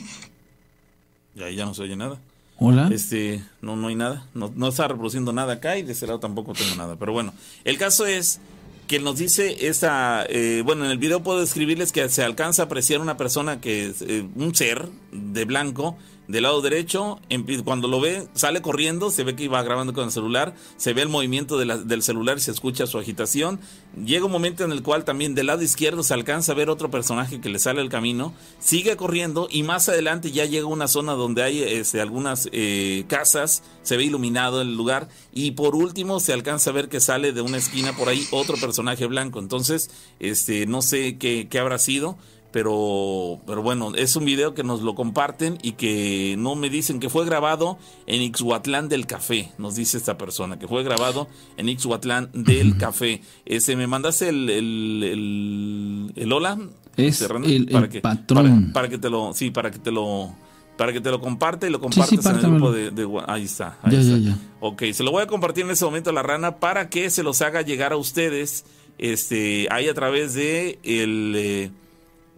Ya, 1.35 1.48
ya 1.48 1.65
no 1.65 1.73
se 1.73 1.82
oye 1.82 1.97
nada. 1.97 2.20
Hola. 2.59 2.89
Este, 2.93 3.43
no, 3.62 3.74
no 3.77 3.89
hay 3.89 3.94
nada. 3.94 4.27
No, 4.35 4.52
no 4.55 4.69
está 4.69 4.86
reproduciendo 4.86 5.32
nada 5.32 5.55
acá 5.55 5.77
y 5.78 5.82
de 5.82 5.93
ese 5.93 6.06
lado 6.06 6.20
tampoco 6.20 6.52
tengo 6.52 6.77
nada. 6.77 6.97
Pero 6.97 7.12
bueno, 7.12 7.32
el 7.65 7.78
caso 7.78 8.06
es 8.06 8.39
que 8.86 8.98
nos 8.98 9.19
dice 9.19 9.69
esa, 9.69 10.24
eh, 10.28 10.62
bueno, 10.65 10.85
en 10.85 10.90
el 10.90 10.98
video 10.98 11.23
puedo 11.23 11.40
describirles 11.40 11.93
que 11.93 12.09
se 12.09 12.23
alcanza 12.23 12.62
a 12.62 12.65
apreciar 12.66 13.01
una 13.01 13.16
persona 13.16 13.61
que 13.61 13.86
es 13.86 14.02
eh, 14.02 14.27
un 14.35 14.55
ser 14.55 14.89
de 15.12 15.44
blanco 15.44 15.97
del 16.28 16.44
lado 16.44 16.62
derecho, 16.62 17.20
cuando 17.64 17.86
lo 17.86 18.01
ve, 18.01 18.26
sale 18.34 18.62
corriendo, 18.62 19.10
se 19.10 19.24
ve 19.24 19.36
que 19.36 19.44
iba 19.44 19.62
grabando 19.62 19.92
con 19.92 20.05
el 20.05 20.10
celular, 20.10 20.55
se 20.76 20.94
ve 20.94 21.02
el 21.02 21.09
movimiento 21.09 21.59
del 21.59 22.02
celular, 22.02 22.40
se 22.40 22.51
escucha 22.51 22.86
su 22.86 22.98
agitación. 22.98 23.60
Llega 24.05 24.24
un 24.24 24.32
momento 24.32 24.64
en 24.64 24.72
el 24.72 24.82
cual 24.82 25.05
también 25.05 25.34
del 25.34 25.46
lado 25.48 25.62
izquierdo 25.62 26.02
se 26.02 26.14
alcanza 26.14 26.52
a 26.52 26.55
ver 26.55 26.70
otro 26.70 26.90
personaje 26.90 27.40
que 27.40 27.48
le 27.48 27.59
sale 27.59 27.80
al 27.80 27.90
camino, 27.90 28.34
sigue 28.59 28.96
corriendo 28.96 29.48
y 29.51 29.62
más 29.62 29.88
adelante 29.88 30.32
ya 30.32 30.46
llega 30.46 30.64
a 30.64 30.68
una 30.68 30.88
zona 30.88 31.12
donde 31.12 31.42
hay 31.42 31.62
este, 31.62 32.01
algunas 32.01 32.48
eh, 32.52 33.05
casas, 33.06 33.62
se 33.82 33.96
ve 33.96 34.05
iluminado 34.05 34.62
el 34.62 34.74
lugar 34.76 35.09
y 35.32 35.52
por 35.52 35.76
último 35.76 36.20
se 36.20 36.32
alcanza 36.32 36.70
a 36.70 36.72
ver 36.72 36.88
que 36.88 37.01
sale 37.01 37.32
de 37.32 37.42
una 37.42 37.59
esquina 37.59 37.94
por 37.94 38.09
ahí 38.09 38.26
otro 38.30 38.56
personaje 38.56 39.06
blanco. 39.06 39.38
Entonces, 39.40 39.90
este, 40.20 40.66
no 40.66 40.80
sé 40.80 41.18
qué, 41.18 41.48
qué 41.51 41.59
habrá 41.59 41.78
sido 41.78 42.16
pero, 42.55 43.40
pero 43.48 43.62
bueno, 43.62 43.97
es 43.97 44.14
un 44.14 44.24
video 44.24 44.55
que 44.55 44.62
nos 44.62 44.81
lo 44.81 44.94
comparten 44.94 45.59
y 45.60 45.72
que 45.72 46.36
no 46.39 46.55
me 46.55 46.70
dicen 46.70 47.01
que 47.01 47.10
fue 47.10 47.26
grabado 47.26 47.78
en 48.06 48.22
Ixhuatlán 48.22 48.89
del 48.89 49.09
Café, 49.09 49.51
nos 49.59 49.74
dice 49.74 49.98
esta 49.98 50.16
persona, 50.16 50.56
que 50.56 50.68
fue 50.68 50.85
grabado 50.85 51.26
en 51.56 51.68
Ixhuatlán 51.68 52.31
del 52.32 52.76
Café. 52.78 53.22
Ese, 53.44 53.74
¿Me 53.74 53.89
mandaste 53.89 54.28
el, 54.28 54.48
el, 54.48 56.12
el, 56.14 56.32
hola? 56.32 56.56
Es 56.97 57.22
el, 57.22 57.66
para 57.66 57.89
que, 57.89 58.01
patrón. 58.01 58.70
Para, 58.72 58.89
que 58.89 58.98
te 58.98 59.10
lo, 59.10 59.35
sí, 59.35 59.51
para 59.51 59.72
que 59.72 59.81
te 59.81 59.90
lo 59.90 60.32
para 60.76 60.93
que 60.93 61.01
te 61.01 61.10
lo 61.10 61.20
comparte 61.20 61.66
y 61.66 61.70
lo 61.70 61.81
compartas 61.81 62.24
en 62.24 62.36
el 62.36 62.51
grupo 62.52 62.70
de, 62.70 63.09
ahí 63.26 63.43
está, 63.43 63.78
ahí 63.82 63.97
está. 63.97 64.16
Ya, 64.16 64.39
Ok, 64.60 64.85
se 64.93 65.02
lo 65.02 65.10
voy 65.10 65.24
a 65.24 65.26
compartir 65.26 65.64
en 65.64 65.72
ese 65.72 65.85
momento 65.85 66.10
a 66.10 66.12
la 66.12 66.22
rana 66.22 66.60
para 66.60 66.89
que 66.89 67.10
se 67.10 67.24
los 67.24 67.43
haga 67.43 67.62
llegar 67.62 67.93
a 67.93 67.97
ustedes 67.97 68.64
este 68.97 69.66
ahí 69.72 69.89
a 69.89 69.94
través 69.94 70.35
de 70.35 70.78
el 70.85 71.35
eh, 71.36 71.70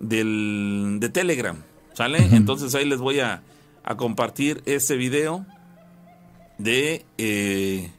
del, 0.01 0.99
de 1.01 1.09
Telegram, 1.09 1.57
¿sale? 1.95 2.19
Entonces 2.33 2.75
ahí 2.75 2.89
les 2.89 2.99
voy 2.99 3.21
a, 3.21 3.43
a 3.85 3.97
compartir 3.97 4.63
este 4.67 4.97
video 4.97 5.47
de... 6.59 7.05
Eh, 7.19 7.91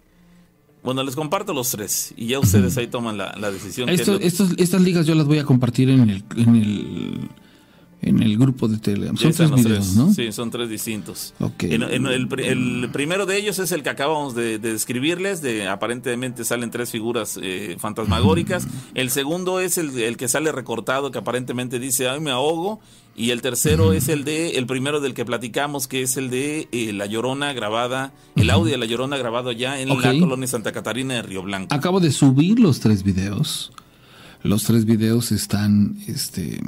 bueno, 0.83 1.03
les 1.03 1.15
comparto 1.15 1.53
los 1.53 1.71
tres 1.71 2.13
y 2.15 2.27
ya 2.27 2.39
ustedes 2.39 2.77
ahí 2.77 2.87
toman 2.87 3.17
la, 3.17 3.51
decisión. 3.51 3.89
estas 3.89 4.81
ligas 4.81 5.05
yo 5.05 5.15
las 5.15 5.25
voy 5.25 5.39
a 5.39 5.43
compartir 5.43 5.89
en 5.89 6.09
el, 6.09 6.23
en 6.37 6.55
el 6.55 7.29
en 8.01 8.21
el 8.21 8.37
grupo 8.37 8.67
de 8.67 8.77
Telegram. 8.77 9.17
Son 9.17 9.31
tres 9.33 9.51
videos, 9.51 9.63
tres. 9.87 9.95
¿no? 9.95 10.13
Sí, 10.13 10.31
son 10.31 10.51
tres 10.51 10.69
distintos. 10.69 11.33
Ok. 11.39 11.63
En- 11.63 11.83
en 11.83 12.05
el, 12.05 12.27
pri- 12.27 12.45
el 12.45 12.89
primero 12.93 13.25
de 13.25 13.37
ellos 13.37 13.57
es 13.59 13.71
el 13.71 13.81
que 13.83 13.89
acabamos 13.89 14.35
de, 14.35 14.59
de 14.59 14.73
describirles, 14.73 15.41
de 15.41 15.67
aparentemente 15.67 16.45
salen 16.45 16.69
tres 16.69 16.91
figuras 16.91 17.39
eh, 17.41 17.75
fantasmagóricas. 17.79 18.67
El 18.93 19.09
segundo 19.09 19.59
es 19.59 19.77
el, 19.77 19.97
el 19.99 20.15
que 20.15 20.27
sale 20.27 20.51
recortado, 20.51 21.09
que 21.11 21.17
aparentemente 21.17 21.79
dice, 21.79 22.07
ay, 22.07 22.19
me 22.19 22.31
ahogo. 22.31 22.79
Y 23.15 23.31
el 23.31 23.41
tercero 23.41 23.93
es 23.93 24.09
el 24.09 24.23
de, 24.25 24.51
el 24.51 24.67
primero 24.67 25.01
del 25.01 25.15
que 25.15 25.25
platicamos, 25.25 25.87
que 25.87 26.03
es 26.03 26.17
el 26.17 26.29
de 26.29 26.67
eh, 26.71 26.93
La 26.93 27.07
Llorona 27.07 27.51
grabada, 27.53 28.13
el 28.35 28.51
audio 28.51 28.73
de 28.73 28.77
La 28.77 28.85
Llorona 28.85 29.17
grabado 29.17 29.51
ya 29.51 29.81
en 29.81 29.89
la 29.89 29.95
colonia 30.19 30.45
Santa 30.47 30.71
Catarina 30.71 31.15
de 31.15 31.23
Río 31.23 31.41
Blanco. 31.41 31.73
Acabo 31.73 31.99
de 31.99 32.11
subir 32.11 32.59
los 32.59 32.79
tres 32.79 33.01
videos. 33.01 33.71
Los 34.43 34.65
tres 34.65 34.85
videos 34.85 35.31
están 35.31 35.97
este, 36.07 36.61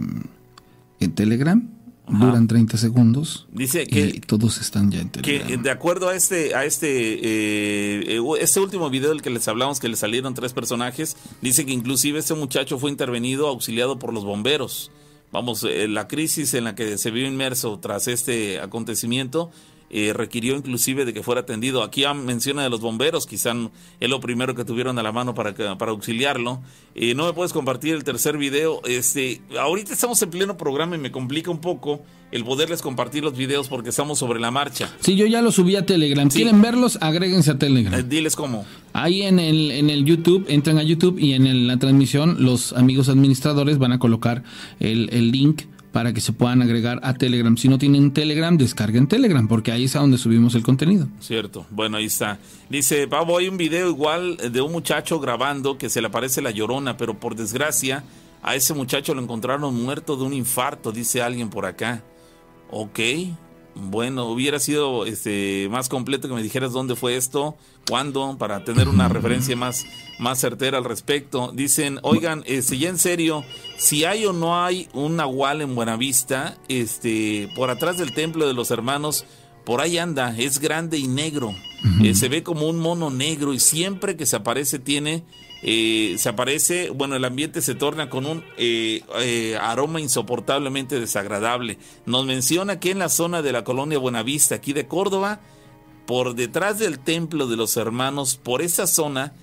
en 0.99 1.13
Telegram. 1.15 1.69
Duran 2.11 2.47
30 2.47 2.75
segundos. 2.77 3.47
Dice 3.53 3.85
que- 3.85 4.07
y 4.15 4.19
todos 4.19 4.59
están 4.59 4.89
ya 4.89 4.99
en 4.99 5.09
Telegram. 5.11 5.47
que 5.47 5.57
de 5.57 5.69
acuerdo 5.69 6.09
a 6.09 6.15
este 6.15 6.55
a 6.55 6.65
este 6.65 6.87
eh, 6.89 8.17
eh, 8.17 8.21
este 8.41 8.59
último 8.59 8.89
video 8.89 9.09
del 9.09 9.21
que 9.21 9.29
les 9.29 9.47
hablamos 9.47 9.79
que 9.79 9.89
le 9.89 9.95
salieron 9.95 10.33
tres 10.33 10.53
personajes 10.53 11.15
dice 11.43 11.67
que 11.67 11.71
inclusive 11.71 12.17
este 12.17 12.33
muchacho 12.33 12.79
fue 12.79 12.89
intervenido 12.89 13.47
auxiliado 13.47 13.99
por 13.99 14.11
los 14.11 14.25
bomberos 14.25 14.89
vamos 15.31 15.63
eh, 15.63 15.87
la 15.87 16.07
crisis 16.07 16.55
en 16.55 16.63
la 16.63 16.73
que 16.73 16.97
se 16.97 17.11
vio 17.11 17.27
inmerso 17.27 17.77
tras 17.77 18.07
este 18.07 18.59
acontecimiento 18.59 19.51
eh, 19.91 20.13
requirió 20.13 20.55
inclusive 20.55 21.03
de 21.05 21.13
que 21.13 21.23
fuera 21.23 21.41
atendido 21.41 21.81
aquí 21.83 22.03
han- 22.03 22.25
menciona 22.25 22.61
de 22.63 22.69
los 22.69 22.79
bomberos 22.81 23.25
quizá 23.25 23.53
es 23.99 24.09
lo 24.09 24.19
primero 24.19 24.53
que 24.53 24.63
tuvieron 24.65 24.99
a 24.99 25.03
la 25.03 25.11
mano 25.11 25.33
para 25.33 25.53
para 25.77 25.91
auxiliarlo 25.91 26.61
Eh, 26.95 27.15
no 27.15 27.25
me 27.25 27.33
puedes 27.33 27.53
compartir 27.53 27.93
el 27.95 28.03
tercer 28.03 28.37
video 28.37 28.81
este 28.85 29.41
ahorita 29.59 29.93
estamos 29.93 30.21
en 30.21 30.29
pleno 30.29 30.57
programa 30.57 30.95
y 30.95 30.99
me 30.99 31.11
complica 31.11 31.49
un 31.51 31.59
poco 31.61 32.01
el 32.31 32.43
poderles 32.43 32.81
compartir 32.83 33.23
los 33.23 33.35
videos 33.35 33.67
porque 33.69 33.89
estamos 33.89 34.19
sobre 34.19 34.39
la 34.39 34.51
marcha 34.51 34.89
Sí, 34.99 35.15
yo 35.15 35.25
ya 35.25 35.41
los 35.41 35.55
subí 35.55 35.75
a 35.75 35.85
Telegram. 35.85 36.29
Sí. 36.29 36.43
¿Quieren 36.43 36.61
verlos? 36.61 36.99
Agréguense 37.01 37.49
a 37.51 37.57
Telegram. 37.57 37.99
Eh, 37.99 38.03
diles 38.03 38.35
cómo. 38.35 38.65
Ahí 38.93 39.23
en 39.23 39.39
el, 39.39 39.71
en 39.71 39.89
el 39.89 40.05
YouTube, 40.05 40.45
entran 40.47 40.77
a 40.77 40.83
YouTube 40.83 41.17
y 41.17 41.33
en 41.33 41.47
el- 41.47 41.65
la 41.65 41.77
transmisión 41.77 42.37
los 42.43 42.73
amigos 42.73 43.09
administradores 43.09 43.79
van 43.79 43.93
a 43.93 43.97
colocar 43.99 44.43
el, 44.79 45.09
el 45.11 45.31
link 45.31 45.63
para 45.91 46.13
que 46.13 46.21
se 46.21 46.33
puedan 46.33 46.61
agregar 46.61 46.99
a 47.03 47.13
Telegram. 47.13 47.55
Si 47.57 47.67
no 47.67 47.77
tienen 47.77 48.11
Telegram, 48.11 48.57
descarguen 48.57 49.07
Telegram 49.07 49.47
porque 49.47 49.71
ahí 49.71 49.85
es 49.85 49.95
a 49.95 49.99
donde 49.99 50.17
subimos 50.17 50.55
el 50.55 50.63
contenido. 50.63 51.07
Cierto. 51.19 51.65
Bueno, 51.71 51.97
ahí 51.97 52.05
está. 52.05 52.39
Dice, 52.69 53.07
Pavo, 53.07 53.37
hay 53.37 53.47
un 53.47 53.57
video 53.57 53.89
igual 53.89 54.37
de 54.51 54.61
un 54.61 54.71
muchacho 54.71 55.19
grabando 55.19 55.77
que 55.77 55.89
se 55.89 56.01
le 56.01 56.07
aparece 56.07 56.41
la 56.41 56.51
llorona, 56.51 56.97
pero 56.97 57.19
por 57.19 57.35
desgracia 57.35 58.03
a 58.41 58.55
ese 58.55 58.73
muchacho 58.73 59.13
lo 59.13 59.21
encontraron 59.21 59.75
muerto 59.75 60.15
de 60.15 60.23
un 60.23 60.33
infarto, 60.33 60.91
dice 60.91 61.21
alguien 61.21 61.49
por 61.49 61.65
acá. 61.65 62.03
Ok. 62.71 62.99
Bueno, 63.75 64.25
hubiera 64.25 64.59
sido 64.59 65.05
este 65.05 65.67
más 65.69 65.89
completo 65.89 66.27
que 66.27 66.33
me 66.33 66.43
dijeras 66.43 66.73
dónde 66.73 66.95
fue 66.95 67.15
esto, 67.15 67.55
cuándo, 67.87 68.37
para 68.37 68.63
tener 68.63 68.89
una 68.89 69.07
referencia 69.07 69.55
más, 69.55 69.85
más 70.19 70.39
certera 70.39 70.77
al 70.77 70.85
respecto. 70.85 71.51
Dicen, 71.53 71.99
oigan, 72.03 72.43
este, 72.45 72.77
ya 72.77 72.89
en 72.89 72.97
serio, 72.97 73.43
si 73.77 74.03
hay 74.05 74.25
o 74.25 74.33
no 74.33 74.63
hay 74.63 74.89
un 74.93 75.15
nahual 75.15 75.61
en 75.61 75.75
Buenavista, 75.75 76.57
este, 76.67 77.49
por 77.55 77.69
atrás 77.69 77.97
del 77.97 78.13
templo 78.13 78.47
de 78.47 78.53
los 78.53 78.71
hermanos, 78.71 79.25
por 79.65 79.81
ahí 79.81 79.97
anda, 79.97 80.35
es 80.37 80.59
grande 80.59 80.97
y 80.97 81.07
negro. 81.07 81.53
Eh, 82.03 82.13
se 82.15 82.27
ve 82.27 82.43
como 82.43 82.67
un 82.67 82.79
mono 82.79 83.09
negro 83.09 83.53
y 83.53 83.59
siempre 83.59 84.17
que 84.17 84.25
se 84.25 84.35
aparece 84.35 84.79
tiene, 84.79 85.23
eh, 85.61 86.15
se 86.17 86.29
aparece, 86.29 86.89
bueno, 86.89 87.15
el 87.15 87.25
ambiente 87.25 87.61
se 87.61 87.75
torna 87.75 88.09
con 88.09 88.25
un 88.25 88.43
eh, 88.57 89.01
eh, 89.19 89.57
aroma 89.61 89.99
insoportablemente 89.99 90.99
desagradable. 90.99 91.77
Nos 92.05 92.25
menciona 92.25 92.79
que 92.79 92.91
en 92.91 92.99
la 92.99 93.09
zona 93.09 93.41
de 93.41 93.51
la 93.51 93.63
colonia 93.63 93.99
Buenavista, 93.99 94.55
aquí 94.55 94.73
de 94.73 94.87
Córdoba, 94.87 95.41
por 96.05 96.35
detrás 96.35 96.79
del 96.79 96.99
templo 96.99 97.47
de 97.47 97.57
los 97.57 97.75
hermanos, 97.77 98.37
por 98.37 98.61
esa 98.61 98.87
zona, 98.87 99.33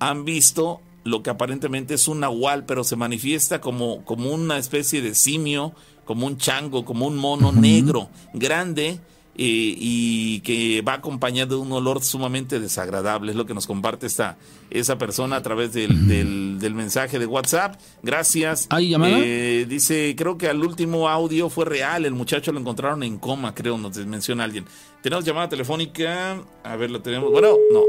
han 0.00 0.24
visto 0.24 0.80
lo 1.04 1.22
que 1.22 1.30
aparentemente 1.30 1.94
es 1.94 2.08
un 2.08 2.20
nahual, 2.20 2.66
pero 2.66 2.84
se 2.84 2.96
manifiesta 2.96 3.60
como, 3.60 4.04
como 4.04 4.30
una 4.30 4.58
especie 4.58 5.00
de 5.02 5.14
simio, 5.14 5.72
como 6.04 6.26
un 6.26 6.36
chango, 6.36 6.84
como 6.84 7.06
un 7.06 7.16
mono 7.16 7.52
negro, 7.52 8.10
grande, 8.34 9.00
eh, 9.36 9.74
y 9.78 10.40
que 10.40 10.82
va 10.82 10.94
acompañado 10.94 11.56
de 11.56 11.62
un 11.62 11.72
olor 11.72 12.02
sumamente 12.02 12.60
desagradable. 12.60 13.30
Es 13.32 13.36
lo 13.36 13.46
que 13.46 13.54
nos 13.54 13.66
comparte 13.66 14.06
esta, 14.06 14.36
esa 14.70 14.98
persona 14.98 15.36
a 15.36 15.42
través 15.42 15.72
del, 15.72 16.06
del- 16.08 16.58
del 16.58 16.74
mensaje 16.74 17.18
de 17.18 17.26
WhatsApp. 17.26 17.80
Gracias. 18.02 18.66
¿Hay 18.70 18.90
llamada? 18.90 19.18
Eh, 19.18 19.66
dice, 19.68 20.14
creo 20.16 20.36
que 20.36 20.48
al 20.48 20.62
último 20.62 21.08
audio 21.08 21.48
fue 21.48 21.64
real. 21.64 22.04
El 22.04 22.14
muchacho 22.14 22.52
lo 22.52 22.60
encontraron 22.60 23.02
en 23.02 23.18
coma, 23.18 23.54
creo, 23.54 23.78
nos 23.78 23.96
menciona 24.06 24.44
alguien. 24.44 24.66
Tenemos 25.02 25.24
llamada 25.24 25.48
telefónica. 25.48 26.42
A 26.62 26.76
ver, 26.76 26.90
lo 26.90 27.00
tenemos. 27.00 27.30
Bueno, 27.30 27.56
no, 27.72 27.82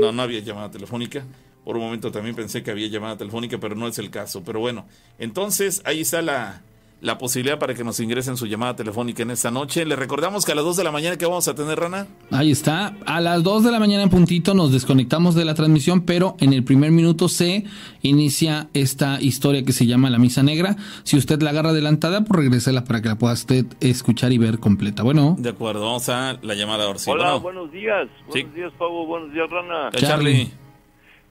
no, 0.00 0.12
no 0.12 0.22
había 0.22 0.40
llamada 0.40 0.70
telefónica. 0.70 1.24
Por 1.64 1.76
un 1.76 1.82
momento 1.84 2.10
también 2.10 2.34
pensé 2.34 2.62
que 2.62 2.70
había 2.72 2.88
llamada 2.88 3.16
telefónica, 3.16 3.58
pero 3.58 3.74
no 3.76 3.86
es 3.88 3.96
el 3.98 4.10
caso. 4.10 4.42
Pero 4.44 4.58
bueno, 4.60 4.86
entonces 5.18 5.80
ahí 5.84 6.00
está 6.00 6.20
la, 6.22 6.62
la 7.02 7.18
posibilidad 7.18 7.58
para 7.58 7.74
que 7.74 7.82
nos 7.84 7.98
ingresen 8.00 8.36
su 8.36 8.46
llamada 8.46 8.76
telefónica 8.76 9.22
en 9.24 9.32
esta 9.32 9.50
noche. 9.50 9.84
Le 9.84 9.96
recordamos 9.96 10.44
que 10.44 10.52
a 10.52 10.54
las 10.54 10.64
2 10.64 10.76
de 10.76 10.84
la 10.84 10.92
mañana 10.92 11.18
que 11.18 11.26
vamos 11.26 11.48
a 11.48 11.54
tener, 11.54 11.78
Rana. 11.78 12.06
Ahí 12.30 12.52
está. 12.52 12.94
A 13.06 13.20
las 13.20 13.42
2 13.42 13.64
de 13.64 13.72
la 13.72 13.80
mañana 13.80 14.04
en 14.04 14.08
puntito 14.08 14.54
nos 14.54 14.70
desconectamos 14.72 15.34
de 15.34 15.44
la 15.44 15.54
transmisión, 15.54 16.02
pero 16.02 16.36
en 16.38 16.52
el 16.52 16.62
primer 16.62 16.92
minuto 16.92 17.28
se 17.28 17.64
inicia 18.02 18.68
esta 18.72 19.20
historia 19.20 19.64
que 19.64 19.72
se 19.72 19.84
llama 19.86 20.10
La 20.10 20.18
Misa 20.18 20.42
Negra. 20.44 20.76
Si 21.02 21.16
usted 21.16 21.42
la 21.42 21.50
agarra 21.50 21.70
adelantada, 21.70 22.22
pues 22.24 22.40
regrésela 22.40 22.84
para 22.84 23.02
que 23.02 23.08
la 23.08 23.16
pueda 23.18 23.34
usted 23.34 23.66
escuchar 23.80 24.32
y 24.32 24.38
ver 24.38 24.60
completa. 24.60 25.02
Bueno, 25.02 25.34
De 25.38 25.50
acuerdo, 25.50 25.80
vamos 25.84 26.08
a 26.08 26.38
la 26.40 26.54
llamada 26.54 26.84
ahora 26.84 27.00
sí. 27.00 27.10
Hola, 27.10 27.34
Bueno, 27.34 27.40
buenos 27.40 27.72
días. 27.72 28.08
Buenos 28.28 28.50
Sí. 28.52 28.56
días, 28.56 28.72
Pavo. 28.78 29.06
Buenos 29.06 29.32
días, 29.32 29.50
Rana. 29.50 29.90
Charlie. 29.96 30.61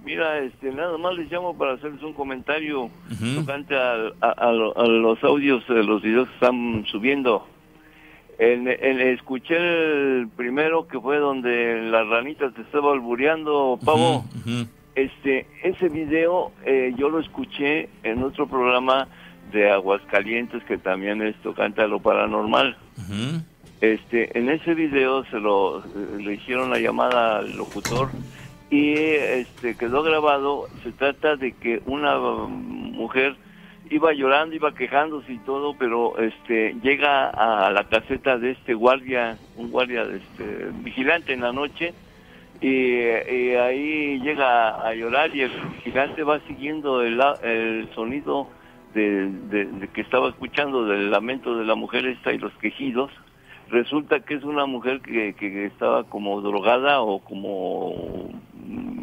Mira, 0.04 0.40
este, 0.40 0.72
nada 0.72 0.98
más 0.98 1.16
les 1.16 1.32
llamo 1.32 1.56
para 1.58 1.74
hacerles 1.74 2.02
un 2.02 2.14
comentario 2.14 2.90
tocante 3.36 3.76
a, 3.76 3.94
a 4.22 4.52
lo- 4.52 4.76
a 4.78 4.88
los 4.88 5.24
audios 5.24 5.68
de 5.68 5.84
los 5.84 6.02
videos 6.02 6.28
que 6.28 6.34
están 6.36 6.86
subiendo. 6.92 7.46
En, 8.40 8.68
en- 8.68 9.00
escuché 9.00 9.56
el 9.58 10.28
primero 10.36 10.88
que 10.88 11.00
fue 11.00 11.18
donde 11.18 11.82
la 11.92 12.04
ranita 12.04 12.50
te 12.52 12.62
estaba 12.62 12.94
albureando, 12.94 13.78
Pavo. 13.86 14.26
Este, 14.96 15.46
ese 15.64 15.88
video 15.90 16.52
eh, 16.66 16.94
yo 16.98 17.10
lo 17.10 17.20
escuché 17.20 17.88
en 18.04 18.24
otro 18.24 18.48
programa 18.48 19.08
de 19.54 19.70
Aguascalientes 19.70 20.64
que 20.64 20.78
también 20.78 21.22
es 21.22 21.36
tocante 21.44 21.82
a 21.82 21.88
lo 21.88 22.00
paranormal. 22.02 22.76
Este, 23.82 24.38
en 24.38 24.50
ese 24.50 24.74
video 24.76 25.24
se 25.26 25.40
lo 25.40 25.84
le 26.18 26.34
hicieron 26.34 26.70
la 26.72 26.80
llamada 26.80 27.38
al 27.40 27.56
locutor 27.56 28.10
y 28.72 28.94
este 28.94 29.76
quedó 29.76 30.02
grabado. 30.02 30.68
Se 30.82 30.92
trata 30.94 31.36
de 31.36 31.52
que 31.52 31.84
una 31.86 32.18
um, 32.18 32.94
mujer 32.94 33.36
iba 33.92 34.14
llorando, 34.14 34.56
iba 34.56 34.74
quejándose 34.74 35.34
y 35.34 35.38
todo, 35.40 35.76
pero 35.78 36.18
este 36.18 36.76
llega 36.82 37.30
a 37.30 37.70
la 37.72 37.84
caseta 37.84 38.38
de 38.38 38.52
este 38.52 38.74
guardia, 38.74 39.38
un 39.58 39.70
guardia 39.70 40.04
este, 40.04 40.70
vigilante 40.82 41.34
en 41.34 41.42
la 41.42 41.52
noche 41.52 41.94
y, 42.62 43.02
ahí 43.56 44.20
llega 44.22 44.88
a 44.88 44.94
llorar 44.94 45.36
y 45.36 45.42
el 45.42 45.52
vigilante 45.76 46.24
va 46.24 46.40
siguiendo 46.48 47.02
el, 47.02 47.22
el 47.44 47.90
sonido 47.94 48.48
de 48.94 49.90
que 49.94 50.02
estaba 50.02 50.30
escuchando 50.30 50.86
del 50.86 51.12
lamento 51.12 51.58
de 51.58 51.66
la 51.66 51.76
mujer 51.76 52.06
esta 52.06 52.32
y 52.34 52.38
los 52.38 52.54
quejidos 52.54 53.12
resulta 53.72 54.20
que 54.20 54.36
es 54.36 54.44
una 54.44 54.66
mujer 54.66 55.02
que, 55.02 55.34
que 55.34 55.66
estaba 55.66 56.04
como 56.04 56.42
drogada 56.42 57.02
o 57.02 57.20
como 57.20 58.30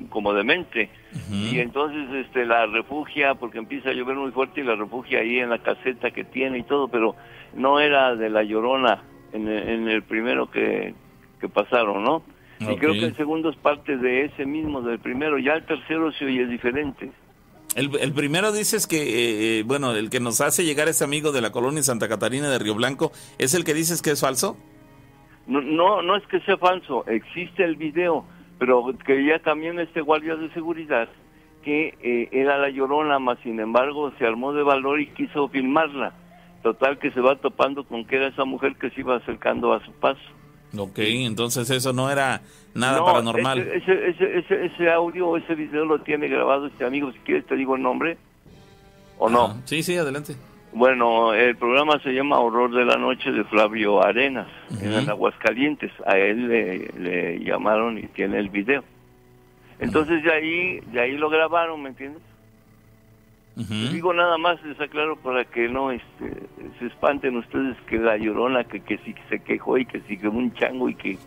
como 0.08 0.32
demente. 0.32 0.90
Y 1.30 1.58
entonces 1.58 2.26
este 2.26 2.46
la 2.46 2.66
refugia 2.66 3.34
porque 3.34 3.58
empieza 3.58 3.90
a 3.90 3.92
llover 3.92 4.16
muy 4.16 4.30
fuerte 4.32 4.60
y 4.60 4.64
la 4.64 4.76
refugia 4.76 5.20
ahí 5.20 5.38
en 5.38 5.50
la 5.50 5.58
caseta 5.58 6.10
que 6.10 6.24
tiene 6.24 6.58
y 6.58 6.62
todo 6.62 6.88
pero 6.88 7.16
no 7.54 7.80
era 7.80 8.14
de 8.14 8.30
la 8.30 8.42
llorona 8.42 9.02
en 9.32 9.48
el, 9.48 9.68
en 9.68 9.88
el 9.88 10.02
primero 10.02 10.50
que, 10.50 10.94
que 11.40 11.48
pasaron 11.48 12.04
no 12.04 12.22
y 12.60 12.76
creo 12.76 12.92
que 12.92 13.04
el 13.04 13.16
segundo 13.16 13.50
es 13.50 13.56
parte 13.56 13.96
de 13.96 14.24
ese 14.24 14.44
mismo 14.44 14.82
del 14.82 14.98
primero. 14.98 15.38
Ya 15.38 15.54
el 15.54 15.64
tercero 15.64 16.10
se 16.12 16.24
oye 16.24 16.46
diferente. 16.46 17.10
El, 17.76 17.94
el 18.00 18.12
primero 18.12 18.50
dices 18.50 18.86
que, 18.86 18.96
eh, 18.96 19.58
eh, 19.58 19.62
bueno, 19.64 19.92
el 19.92 20.10
que 20.10 20.20
nos 20.20 20.40
hace 20.40 20.64
llegar 20.64 20.88
este 20.88 21.04
amigo 21.04 21.30
de 21.30 21.40
la 21.40 21.52
colonia 21.52 21.82
Santa 21.82 22.08
Catarina 22.08 22.48
de 22.48 22.58
Río 22.58 22.74
Blanco, 22.74 23.12
¿es 23.38 23.54
el 23.54 23.64
que 23.64 23.74
dices 23.74 24.02
que 24.02 24.10
es 24.10 24.20
falso? 24.20 24.56
No, 25.46 25.60
no, 25.60 26.02
no 26.02 26.16
es 26.16 26.26
que 26.26 26.40
sea 26.40 26.56
falso, 26.56 27.06
existe 27.06 27.64
el 27.64 27.76
video, 27.76 28.24
pero 28.58 28.84
quería 29.04 29.38
también 29.40 29.78
este 29.78 30.00
guardia 30.00 30.36
de 30.36 30.50
seguridad 30.52 31.08
que 31.62 31.94
eh, 32.00 32.28
era 32.32 32.58
la 32.58 32.70
llorona, 32.70 33.18
más 33.18 33.38
sin 33.42 33.60
embargo 33.60 34.12
se 34.18 34.26
armó 34.26 34.52
de 34.52 34.62
valor 34.62 35.00
y 35.00 35.08
quiso 35.08 35.48
filmarla. 35.48 36.12
Total 36.62 36.98
que 36.98 37.10
se 37.12 37.20
va 37.20 37.36
topando 37.36 37.84
con 37.84 38.04
que 38.04 38.16
era 38.16 38.28
esa 38.28 38.44
mujer 38.44 38.76
que 38.76 38.90
se 38.90 39.00
iba 39.00 39.16
acercando 39.16 39.72
a 39.72 39.84
su 39.84 39.92
paso. 39.92 40.20
Ok, 40.76 40.98
entonces 40.98 41.70
eso 41.70 41.92
no 41.92 42.10
era 42.10 42.42
nada 42.74 42.98
No, 42.98 43.04
paranormal. 43.06 43.58
Ese, 43.60 44.08
ese, 44.08 44.38
ese, 44.38 44.66
ese, 44.66 44.90
audio, 44.90 45.36
ese 45.36 45.54
video 45.54 45.84
lo 45.84 46.00
tiene 46.00 46.28
grabado 46.28 46.66
este 46.66 46.84
amigo, 46.84 47.10
si 47.12 47.18
quieres 47.20 47.46
te 47.46 47.54
digo 47.56 47.76
el 47.76 47.82
nombre. 47.82 48.18
¿O 49.18 49.28
no? 49.28 49.60
Sí, 49.64 49.82
sí, 49.82 49.96
adelante. 49.96 50.36
Bueno, 50.72 51.32
el 51.32 51.56
programa 51.56 51.98
se 52.00 52.12
llama 52.12 52.38
Horror 52.38 52.70
de 52.72 52.84
la 52.84 52.96
Noche 52.96 53.32
de 53.32 53.42
Flavio 53.44 54.04
Arenas, 54.04 54.48
en 54.82 55.08
Aguascalientes. 55.08 55.90
A 56.06 56.16
él 56.18 56.48
le, 56.48 56.88
le 56.98 57.38
llamaron 57.40 57.98
y 57.98 58.02
tiene 58.02 58.38
el 58.38 58.50
video. 58.50 58.84
Entonces 59.80 60.22
de 60.22 60.32
ahí, 60.32 60.80
de 60.92 61.00
ahí 61.00 61.16
lo 61.16 61.30
grabaron, 61.30 61.82
¿me 61.82 61.88
entiendes? 61.90 62.22
Digo 63.92 64.14
nada 64.14 64.38
más, 64.38 64.62
les 64.64 64.80
aclaro 64.80 65.16
para 65.16 65.44
que 65.44 65.68
no 65.68 65.90
este, 65.90 66.46
se 66.78 66.86
espanten 66.86 67.36
ustedes 67.36 67.76
que 67.88 67.98
la 67.98 68.16
llorona, 68.16 68.62
que, 68.62 68.78
que 68.80 68.98
sí 68.98 69.12
se 69.28 69.40
quejó 69.40 69.78
y 69.78 69.84
que 69.84 70.00
sí 70.06 70.16
que 70.16 70.28
un 70.28 70.54
chango 70.54 70.88
y 70.88 70.94
que... 70.94 71.18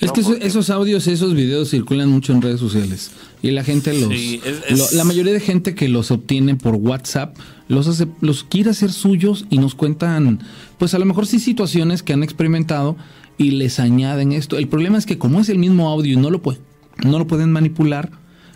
Es 0.00 0.10
que 0.12 0.20
esos 0.20 0.70
audios, 0.70 1.06
esos 1.06 1.34
videos 1.34 1.68
circulan 1.68 2.08
mucho 2.08 2.32
en 2.32 2.40
redes 2.40 2.60
sociales 2.60 3.14
y 3.42 3.50
la 3.50 3.62
gente 3.62 3.92
los... 3.92 4.94
la 4.94 5.04
mayoría 5.04 5.34
de 5.34 5.40
gente 5.40 5.74
que 5.74 5.90
los 5.90 6.10
obtiene 6.10 6.54
por 6.54 6.76
WhatsApp 6.76 7.36
los, 7.68 7.88
hace, 7.88 8.06
los 8.22 8.44
quiere 8.44 8.70
hacer 8.70 8.90
suyos 8.90 9.44
y 9.50 9.58
nos 9.58 9.74
cuentan, 9.74 10.40
pues 10.78 10.94
a 10.94 10.98
lo 10.98 11.04
mejor 11.04 11.26
sí 11.26 11.38
situaciones 11.38 12.02
que 12.02 12.14
han 12.14 12.22
experimentado 12.22 12.96
y 13.36 13.50
les 13.50 13.80
añaden 13.80 14.32
esto. 14.32 14.56
El 14.56 14.68
problema 14.68 14.96
es 14.96 15.04
que 15.04 15.18
como 15.18 15.40
es 15.40 15.50
el 15.50 15.58
mismo 15.58 15.90
audio 15.90 16.14
y 16.14 16.16
no 16.16 16.30
lo, 16.30 16.40
puede, 16.40 16.58
no 17.04 17.18
lo 17.18 17.26
pueden 17.26 17.52
manipular, 17.52 18.10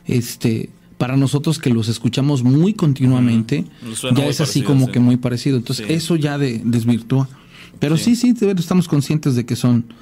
este 0.07 0.71
para 0.99 1.17
nosotros 1.17 1.59
que 1.59 1.71
los 1.71 1.89
escuchamos 1.89 2.43
muy 2.43 2.75
continuamente, 2.75 3.65
ya 4.15 4.27
es 4.27 4.41
así 4.41 4.63
como 4.63 4.91
que 4.91 4.99
muy 4.99 5.17
parecido. 5.17 5.57
Entonces, 5.57 5.87
eso 5.89 6.17
ya 6.17 6.37
de, 6.37 6.61
desvirtúa. 6.65 7.29
Pero 7.79 7.97
sí, 7.97 8.17
sí, 8.17 8.35
estamos 8.59 8.89
conscientes 8.89 9.37
de 9.37 9.47
que 9.47 9.55
son 9.55 9.95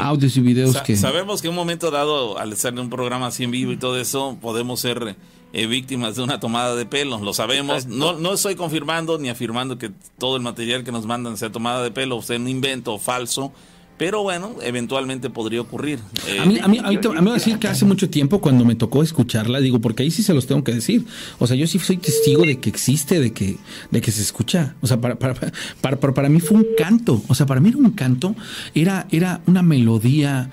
audios 0.00 0.36
y 0.36 0.40
videos 0.40 0.76
que... 0.82 0.96
Sabemos 0.96 1.40
que 1.40 1.46
en 1.46 1.52
un 1.52 1.56
momento 1.56 1.92
dado, 1.92 2.38
al 2.38 2.52
estar 2.52 2.72
en 2.72 2.80
un 2.80 2.90
programa 2.90 3.28
así 3.28 3.44
en 3.44 3.52
vivo 3.52 3.70
y 3.70 3.76
todo 3.76 3.98
eso, 4.00 4.36
podemos 4.40 4.80
ser 4.80 5.16
eh, 5.52 5.66
víctimas 5.66 6.16
de 6.16 6.22
una 6.22 6.40
tomada 6.40 6.74
de 6.74 6.86
pelo, 6.86 7.18
lo 7.20 7.32
sabemos. 7.32 7.86
No, 7.86 8.14
no 8.14 8.32
estoy 8.32 8.56
confirmando 8.56 9.18
ni 9.18 9.28
afirmando 9.28 9.78
que 9.78 9.92
todo 10.18 10.36
el 10.36 10.42
material 10.42 10.82
que 10.82 10.90
nos 10.90 11.06
mandan 11.06 11.36
sea 11.36 11.52
tomada 11.52 11.84
de 11.84 11.92
pelo, 11.92 12.16
o 12.16 12.22
sea 12.22 12.36
un 12.36 12.48
invento 12.48 12.98
falso. 12.98 13.52
Pero 14.00 14.22
bueno, 14.22 14.56
eventualmente 14.62 15.28
podría 15.28 15.60
ocurrir. 15.60 15.98
a 16.40 16.46
mí, 16.46 16.58
a 16.58 16.68
mí, 16.68 16.78
a 16.78 16.88
mí, 16.88 16.98
a 17.04 17.20
mí 17.20 17.30
a 17.30 17.34
decir 17.34 17.58
que 17.58 17.68
hace 17.68 17.84
mucho 17.84 18.08
tiempo 18.08 18.40
cuando 18.40 18.64
me 18.64 18.74
tocó 18.74 19.02
escucharla, 19.02 19.60
digo, 19.60 19.78
porque 19.78 20.04
ahí 20.04 20.10
sí 20.10 20.22
se 20.22 20.32
los 20.32 20.46
tengo 20.46 20.64
que 20.64 20.72
decir. 20.72 21.04
O 21.38 21.46
sea, 21.46 21.54
yo 21.54 21.66
sí 21.66 21.78
soy 21.78 21.98
testigo 21.98 22.46
de 22.46 22.58
que 22.60 22.70
existe, 22.70 23.20
de 23.20 23.34
que, 23.34 23.58
de 23.90 24.00
que 24.00 24.10
se 24.10 24.22
escucha. 24.22 24.74
O 24.80 24.86
sea, 24.86 25.02
para, 25.02 25.18
para, 25.18 25.34
para, 25.82 25.98
para, 25.98 26.28
mí 26.30 26.40
fue 26.40 26.56
un 26.56 26.66
canto. 26.78 27.22
O 27.28 27.34
sea, 27.34 27.44
para 27.44 27.60
mí 27.60 27.68
era 27.68 27.76
un 27.76 27.90
canto, 27.90 28.34
era, 28.74 29.06
era 29.10 29.42
una 29.44 29.62
melodía 29.62 30.48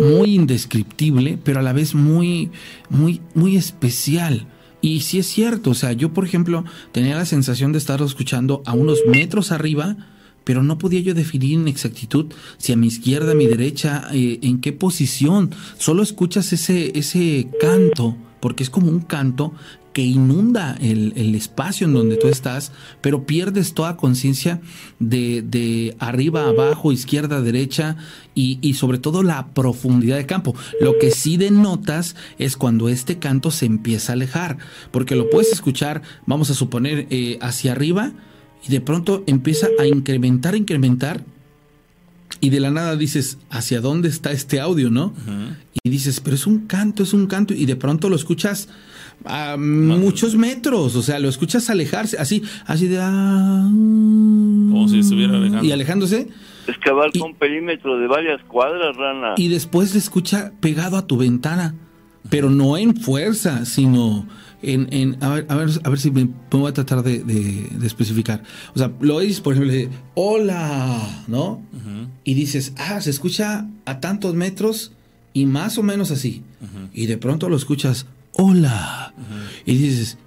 muy 0.00 0.36
indescriptible, 0.36 1.40
pero 1.42 1.58
a 1.58 1.62
la 1.62 1.72
vez 1.72 1.96
muy, 1.96 2.52
muy, 2.88 3.20
muy 3.34 3.56
especial. 3.56 4.46
Y 4.80 5.00
sí 5.00 5.18
es 5.18 5.26
cierto, 5.26 5.70
o 5.70 5.74
sea, 5.74 5.90
yo 5.90 6.12
por 6.12 6.24
ejemplo 6.24 6.64
tenía 6.92 7.16
la 7.16 7.26
sensación 7.26 7.72
de 7.72 7.78
estarlo 7.78 8.06
escuchando 8.06 8.62
a 8.64 8.74
unos 8.74 9.00
metros 9.08 9.50
arriba 9.50 9.96
pero 10.44 10.62
no 10.62 10.78
podía 10.78 11.00
yo 11.00 11.14
definir 11.14 11.58
en 11.58 11.68
exactitud 11.68 12.26
si 12.58 12.72
a 12.72 12.76
mi 12.76 12.86
izquierda, 12.86 13.32
a 13.32 13.36
mi 13.36 13.46
derecha, 13.46 14.08
eh, 14.12 14.38
en 14.42 14.60
qué 14.60 14.72
posición. 14.72 15.50
Solo 15.78 16.02
escuchas 16.02 16.52
ese, 16.52 16.98
ese 16.98 17.48
canto, 17.60 18.16
porque 18.40 18.62
es 18.62 18.70
como 18.70 18.88
un 18.88 19.00
canto 19.00 19.52
que 19.92 20.02
inunda 20.02 20.76
el, 20.80 21.34
espacio 21.34 21.86
en 21.86 21.94
donde 21.94 22.16
tú 22.16 22.28
estás, 22.28 22.72
pero 23.00 23.26
pierdes 23.26 23.74
toda 23.74 23.96
conciencia 23.96 24.60
de, 24.98 25.42
de, 25.42 25.96
arriba, 25.98 26.48
abajo, 26.48 26.92
izquierda, 26.92 27.42
derecha 27.42 27.96
y, 28.34 28.58
y, 28.62 28.74
sobre 28.74 28.98
todo 28.98 29.22
la 29.22 29.48
profundidad 29.48 30.16
de 30.16 30.26
campo. 30.26 30.54
Lo 30.80 30.98
que 30.98 31.10
sí 31.10 31.36
denotas 31.36 32.16
es 32.38 32.56
cuando 32.56 32.88
este 32.88 33.18
canto 33.18 33.50
se 33.50 33.66
empieza 33.66 34.12
a 34.12 34.14
alejar, 34.14 34.58
porque 34.90 35.16
lo 35.16 35.28
puedes 35.28 35.52
escuchar, 35.52 36.02
vamos 36.26 36.50
a 36.50 36.54
suponer, 36.54 37.06
eh, 37.10 37.38
hacia 37.40 37.72
arriba, 37.72 38.12
y 38.66 38.70
de 38.70 38.80
pronto 38.80 39.24
empieza 39.26 39.68
a 39.78 39.86
incrementar, 39.86 40.54
incrementar 40.54 41.22
y 42.40 42.50
de 42.50 42.60
la 42.60 42.70
nada 42.70 42.96
dices, 42.96 43.38
¿hacia 43.50 43.80
dónde 43.80 44.08
está 44.08 44.32
este 44.32 44.60
audio, 44.60 44.90
no? 44.90 45.14
Y 45.84 45.90
dices, 45.90 46.20
pero 46.20 46.34
es 46.34 46.46
un 46.46 46.66
canto, 46.66 47.04
es 47.04 47.12
un 47.12 47.26
canto 47.26 47.54
y 47.54 47.66
de 47.66 47.76
pronto 47.76 48.08
lo 48.08 48.16
escuchas 48.16 48.68
a 49.24 49.56
muchos 49.56 50.34
metros, 50.34 50.96
o 50.96 51.02
sea, 51.02 51.20
lo 51.20 51.28
escuchas 51.28 51.70
alejarse, 51.70 52.18
así, 52.18 52.42
así 52.66 52.88
de... 52.88 52.98
Ah, 53.00 53.68
Como 53.68 54.88
si 54.88 54.98
estuviera 54.98 55.36
alejando. 55.36 55.64
Y 55.64 55.70
alejándose. 55.70 56.28
Excavar 56.66 57.10
con 57.16 57.34
perímetro 57.34 57.98
de 57.98 58.08
varias 58.08 58.42
cuadras, 58.48 58.96
rana. 58.96 59.34
Y 59.36 59.48
después 59.48 59.92
le 59.92 60.00
escucha 60.00 60.52
pegado 60.60 60.96
a 60.96 61.06
tu 61.06 61.18
ventana, 61.18 61.76
pero 62.28 62.50
no 62.50 62.76
en 62.76 62.96
fuerza, 62.96 63.64
sino 63.66 64.26
en, 64.62 65.18
a, 65.20 65.28
ver, 65.30 65.46
a, 65.48 65.56
ver, 65.56 65.70
a 65.82 65.88
ver 65.88 65.98
si 65.98 66.10
me, 66.10 66.28
voy 66.50 66.70
a 66.70 66.72
tratar 66.72 67.02
de, 67.02 67.68
especificar. 67.84 68.42
O 68.74 68.78
sea, 68.78 68.92
lo 69.00 69.16
oís, 69.16 69.40
por 69.40 69.54
ejemplo, 69.54 69.72
de 69.72 69.90
hola, 70.14 71.24
¿no? 71.26 71.62
Y 72.24 72.34
dices, 72.34 72.72
ah, 72.78 73.00
se 73.00 73.10
escucha 73.10 73.66
a 73.84 74.00
tantos 74.00 74.34
metros 74.34 74.92
y 75.32 75.46
más 75.46 75.78
o 75.78 75.82
menos 75.82 76.10
así. 76.10 76.42
Y 76.92 77.06
de 77.06 77.18
pronto 77.18 77.48
lo 77.48 77.56
escuchas, 77.56 78.06
hola. 78.32 79.14
Y 79.66 79.76
dices, 79.76 80.18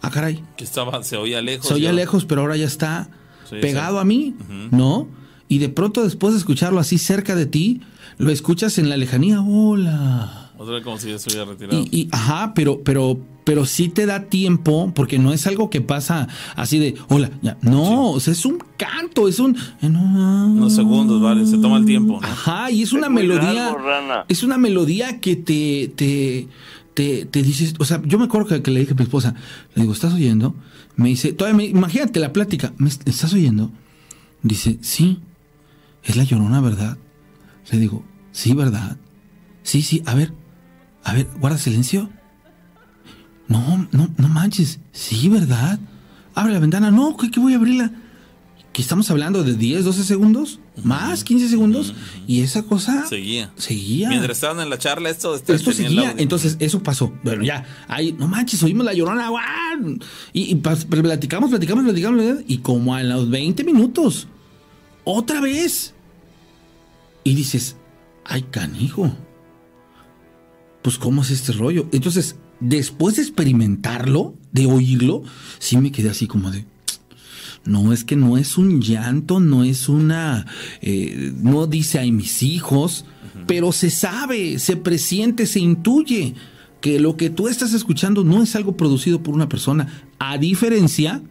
ah, 0.00 0.10
caray. 0.10 0.42
Que 0.56 0.64
estaba, 0.64 1.02
se 1.02 1.16
oía 1.16 1.42
lejos. 1.42 1.68
Se 1.68 1.74
oía 1.74 1.92
lejos, 1.92 2.24
pero 2.24 2.42
ahora 2.42 2.56
ya 2.56 2.66
está 2.66 3.10
pegado 3.50 3.98
a 3.98 4.04
mí, 4.04 4.34
¿no? 4.70 5.08
Y 5.48 5.58
de 5.58 5.68
pronto 5.68 6.02
después 6.02 6.32
de 6.32 6.38
escucharlo 6.38 6.80
así 6.80 6.96
cerca 6.96 7.34
de 7.34 7.44
ti, 7.44 7.82
lo 8.16 8.30
escuchas 8.30 8.78
en 8.78 8.88
la 8.88 8.96
lejanía, 8.96 9.42
hola. 9.42 10.52
Otra 10.56 10.74
vez 10.74 10.84
como 10.84 10.96
si 10.96 11.10
ya 11.10 11.18
se 11.18 11.28
hubiera 11.28 11.44
retirado. 11.44 11.84
Y, 11.90 12.08
ajá, 12.12 12.54
pero, 12.54 12.82
pero, 12.82 13.20
pero 13.44 13.66
sí 13.66 13.88
te 13.88 14.06
da 14.06 14.24
tiempo, 14.24 14.92
porque 14.94 15.18
no 15.18 15.32
es 15.32 15.46
algo 15.46 15.70
que 15.70 15.80
pasa 15.80 16.28
así 16.54 16.78
de, 16.78 16.94
hola, 17.08 17.30
ya. 17.42 17.58
No, 17.60 18.10
o 18.10 18.20
sea, 18.20 18.32
es 18.32 18.44
un 18.46 18.58
canto, 18.76 19.28
es 19.28 19.38
un. 19.38 19.56
Unos 19.82 20.74
segundos, 20.74 21.20
vale, 21.20 21.46
se 21.46 21.58
toma 21.58 21.78
el 21.78 21.84
tiempo. 21.84 22.20
Ajá, 22.22 22.70
y 22.70 22.82
es 22.82 22.92
una 22.92 23.08
melodía. 23.08 23.74
es 24.28 24.42
una 24.42 24.58
melodía 24.58 25.20
que 25.20 25.36
te, 25.36 25.92
te, 25.94 26.48
te, 26.94 27.24
te, 27.24 27.42
dices, 27.42 27.74
o 27.78 27.84
sea, 27.84 28.00
yo 28.04 28.18
me 28.18 28.24
acuerdo 28.26 28.62
que, 28.62 28.70
le 28.70 28.80
dije 28.80 28.92
a 28.92 28.96
mi 28.96 29.02
esposa, 29.02 29.34
le 29.74 29.82
digo, 29.82 29.92
¿estás 29.92 30.14
oyendo? 30.14 30.54
Me 30.96 31.08
dice, 31.08 31.32
todavía 31.32 31.56
me, 31.56 31.64
imagínate 31.64 32.20
la 32.20 32.32
plática, 32.32 32.72
¿me 32.76 32.88
estás 32.88 33.32
oyendo? 33.32 33.72
Dice, 34.42 34.78
sí, 34.82 35.20
es 36.04 36.16
la 36.16 36.24
llorona, 36.24 36.60
¿verdad? 36.60 36.98
Le 37.70 37.78
digo, 37.78 38.04
sí, 38.32 38.54
¿verdad? 38.54 38.98
Sí, 39.62 39.82
sí, 39.82 40.02
a 40.06 40.14
ver, 40.14 40.32
a 41.04 41.14
ver, 41.14 41.28
guarda 41.40 41.58
silencio. 41.58 42.10
No, 43.52 43.88
no, 43.92 44.08
no 44.16 44.28
manches. 44.28 44.80
Sí, 44.92 45.28
¿verdad? 45.28 45.78
Abre 46.34 46.54
la 46.54 46.58
ventana. 46.58 46.90
No, 46.90 47.16
¿qué, 47.16 47.38
voy 47.38 47.52
a 47.52 47.56
abrirla? 47.56 47.92
Que 48.72 48.80
estamos 48.80 49.10
hablando 49.10 49.44
de 49.44 49.54
10, 49.54 49.84
12 49.84 50.04
segundos, 50.04 50.58
más 50.82 51.24
15 51.24 51.48
segundos, 51.48 51.94
y 52.26 52.40
esa 52.40 52.62
cosa 52.62 53.06
seguía. 53.06 53.52
Seguía. 53.56 54.08
Mientras 54.08 54.38
estaban 54.38 54.60
en 54.60 54.70
la 54.70 54.78
charla, 54.78 55.10
esto, 55.10 55.34
esto, 55.34 55.72
seguía. 55.72 56.14
Entonces, 56.16 56.56
eso 56.58 56.82
pasó. 56.82 57.12
Bueno, 57.22 57.44
ya, 57.44 57.66
ahí, 57.86 58.12
no 58.18 58.28
manches, 58.28 58.62
oímos 58.62 58.86
la 58.86 58.94
llorona, 58.94 59.28
y, 60.32 60.50
y, 60.50 60.54
platicamos, 60.54 61.50
platicamos, 61.50 61.84
platicamos, 61.84 62.24
y 62.46 62.58
como 62.58 62.94
a 62.94 63.02
los 63.02 63.28
20 63.28 63.62
minutos, 63.64 64.26
otra 65.04 65.42
vez. 65.42 65.92
Y 67.24 67.34
dices, 67.34 67.76
ay, 68.24 68.42
canijo 68.50 69.12
pues 70.82 70.98
¿cómo 70.98 71.22
es 71.22 71.30
este 71.30 71.52
rollo? 71.52 71.86
Entonces, 71.92 72.36
después 72.62 73.16
de 73.16 73.22
experimentarlo, 73.22 74.34
de 74.52 74.66
oírlo, 74.66 75.22
sí 75.58 75.76
me 75.76 75.92
quedé 75.92 76.10
así 76.10 76.26
como 76.26 76.50
de, 76.50 76.64
no, 77.64 77.92
es 77.92 78.04
que 78.04 78.16
no 78.16 78.38
es 78.38 78.58
un 78.58 78.80
llanto, 78.80 79.40
no 79.40 79.64
es 79.64 79.88
una, 79.88 80.46
eh, 80.80 81.32
no 81.36 81.66
dice 81.66 81.98
a 81.98 82.04
mis 82.04 82.42
hijos, 82.42 83.04
pero 83.46 83.72
se 83.72 83.90
sabe, 83.90 84.58
se 84.58 84.76
presiente, 84.76 85.46
se 85.46 85.60
intuye 85.60 86.34
que 86.80 86.98
lo 86.98 87.16
que 87.16 87.30
tú 87.30 87.48
estás 87.48 87.72
escuchando 87.72 88.24
no 88.24 88.42
es 88.42 88.56
algo 88.56 88.76
producido 88.76 89.22
por 89.22 89.34
una 89.34 89.48
persona, 89.48 90.04
a 90.18 90.38
diferencia 90.38 91.22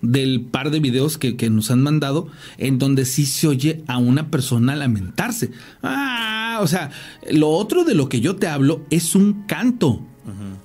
del 0.00 0.42
par 0.42 0.70
de 0.70 0.80
videos 0.80 1.18
que, 1.18 1.36
que, 1.36 1.50
nos 1.50 1.70
han 1.70 1.82
mandado 1.82 2.28
en 2.56 2.78
donde 2.78 3.04
sí 3.04 3.26
se 3.26 3.48
oye 3.48 3.82
a 3.88 3.98
una 3.98 4.30
persona 4.30 4.76
lamentarse. 4.76 5.50
Ah, 5.82 6.60
o 6.62 6.66
sea, 6.66 6.90
lo 7.30 7.50
otro 7.50 7.84
de 7.84 7.94
lo 7.94 8.08
que 8.08 8.20
yo 8.20 8.36
te 8.36 8.46
hablo 8.46 8.84
es 8.90 9.14
un 9.14 9.44
canto. 9.46 10.07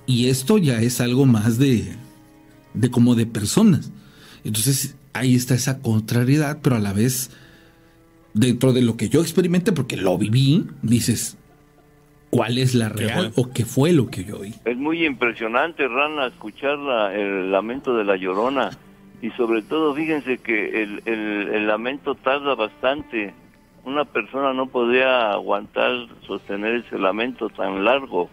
Y 0.06 0.28
esto 0.28 0.58
ya 0.58 0.80
es 0.80 1.00
algo 1.00 1.26
más 1.26 1.58
de, 1.58 1.96
de 2.74 2.90
como 2.90 3.14
de 3.14 3.26
personas. 3.26 3.90
Entonces 4.44 4.96
ahí 5.12 5.34
está 5.34 5.54
esa 5.54 5.80
contrariedad, 5.80 6.58
pero 6.62 6.76
a 6.76 6.80
la 6.80 6.92
vez, 6.92 7.30
dentro 8.34 8.72
de 8.72 8.82
lo 8.82 8.96
que 8.96 9.08
yo 9.08 9.20
experimenté, 9.20 9.72
porque 9.72 9.96
lo 9.96 10.18
viví, 10.18 10.66
dices, 10.82 11.38
¿cuál 12.30 12.58
es 12.58 12.74
la 12.74 12.88
real 12.88 13.32
o 13.36 13.50
qué 13.52 13.64
fue 13.64 13.92
lo 13.92 14.08
que 14.08 14.24
yo 14.24 14.40
oí? 14.40 14.54
Es 14.64 14.76
muy 14.76 15.06
impresionante, 15.06 15.88
Rana, 15.88 16.26
escuchar 16.26 16.78
el 17.14 17.50
lamento 17.50 17.96
de 17.96 18.04
la 18.04 18.16
llorona 18.16 18.70
y 19.24 19.30
sobre 19.30 19.62
todo 19.62 19.94
fíjense 19.94 20.36
que 20.36 20.82
el, 20.82 21.02
el, 21.06 21.66
lamento 21.66 22.14
tarda 22.14 22.54
bastante. 22.54 23.32
Una 23.84 24.04
persona 24.04 24.52
no 24.52 24.66
podría 24.66 25.32
aguantar 25.32 25.92
sostener 26.26 26.84
ese 26.86 26.98
lamento 26.98 27.48
tan 27.48 27.84
largo. 27.86 28.28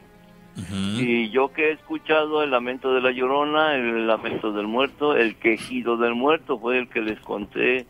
Y 1.00 1.30
yo 1.30 1.52
que 1.54 1.70
he 1.70 1.72
escuchado 1.72 2.44
el 2.44 2.52
lamento 2.52 2.94
de 2.94 3.02
la 3.02 3.12
llorona, 3.12 3.76
el 3.76 4.08
lamento 4.08 4.52
del 4.52 4.68
muerto, 4.68 5.16
el 5.16 5.36
quejido 5.36 5.98
del 5.98 6.16
muerto, 6.16 6.60
fue 6.60 6.78
el 6.78 6.90
que 6.90 7.02
les 7.02 7.20
conté. 7.20 7.86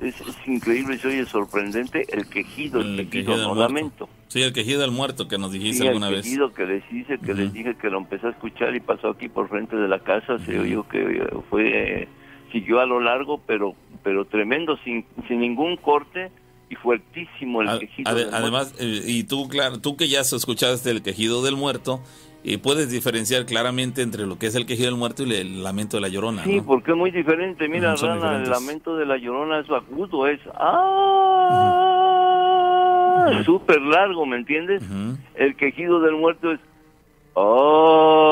Es, 0.00 0.14
increíble, 0.46 0.98
y 1.02 1.06
oye 1.06 1.26
sorprendente 1.26 2.06
el 2.10 2.28
quejido, 2.28 2.80
el, 2.80 3.08
quejido, 3.08 3.36
no 3.36 3.54
lamento. 3.56 4.08
Sí, 4.28 4.40
el 4.42 4.52
quejido 4.52 4.80
del 4.80 4.92
muerto 4.92 5.26
que 5.26 5.36
nos 5.36 5.50
dijiste 5.50 5.88
alguna 5.88 6.08
vez. 6.08 6.18
El 6.18 6.24
quejido 6.24 6.54
que 6.54 6.66
les 6.66 6.92
hice, 6.92 7.18
que 7.18 7.34
les 7.34 7.52
dije 7.52 7.74
que 7.76 7.90
lo 7.90 7.98
empecé 7.98 8.28
a 8.28 8.30
escuchar 8.30 8.74
y 8.74 8.80
pasó 8.80 9.08
aquí 9.08 9.28
por 9.28 9.48
frente 9.48 9.76
de 9.76 9.88
la 9.88 9.98
casa, 9.98 10.38
se 10.38 10.60
oyó 10.60 10.86
que 10.88 11.28
fue, 11.48 12.08
siguió 12.52 12.78
a 12.78 12.86
lo 12.86 13.00
largo, 13.00 13.40
pero, 13.46 13.74
pero 14.04 14.24
tremendo, 14.26 14.76
sin, 14.84 15.04
sin 15.26 15.40
ningún 15.40 15.76
corte 15.76 16.30
y 16.70 16.76
fuertísimo 16.76 17.60
el 17.62 17.80
quejido. 17.80 18.10
además, 18.32 18.74
eh, 18.78 19.02
y 19.06 19.24
tú, 19.24 19.48
claro, 19.48 19.80
tú 19.80 19.96
que 19.96 20.08
ya 20.08 20.20
escuchaste 20.20 20.90
el 20.90 21.02
quejido 21.02 21.42
del 21.42 21.56
muerto, 21.56 22.00
y 22.42 22.56
puedes 22.56 22.90
diferenciar 22.90 23.44
claramente 23.44 24.00
entre 24.00 24.26
lo 24.26 24.38
que 24.38 24.46
es 24.46 24.54
el 24.54 24.64
quejido 24.64 24.88
del 24.88 24.96
muerto 24.98 25.24
y 25.24 25.34
el 25.34 25.62
lamento 25.62 25.98
de 25.98 26.00
la 26.00 26.08
llorona. 26.08 26.42
Sí, 26.44 26.62
porque 26.64 26.92
es 26.92 26.96
muy 26.96 27.10
diferente. 27.10 27.68
Mira, 27.68 27.94
Rana, 27.96 28.42
el 28.42 28.48
lamento 28.48 28.96
de 28.96 29.04
la 29.04 29.18
llorona 29.18 29.60
es 29.60 29.68
agudo, 29.68 30.26
es 30.26 30.40
¡ah! 30.54 31.76
súper 33.44 33.82
largo, 33.82 34.24
¿me 34.24 34.36
entiendes? 34.36 34.82
El 35.34 35.54
quejido 35.56 36.00
del 36.00 36.16
muerto 36.16 36.52
es 36.52 36.60
¡Oh! 37.34 38.30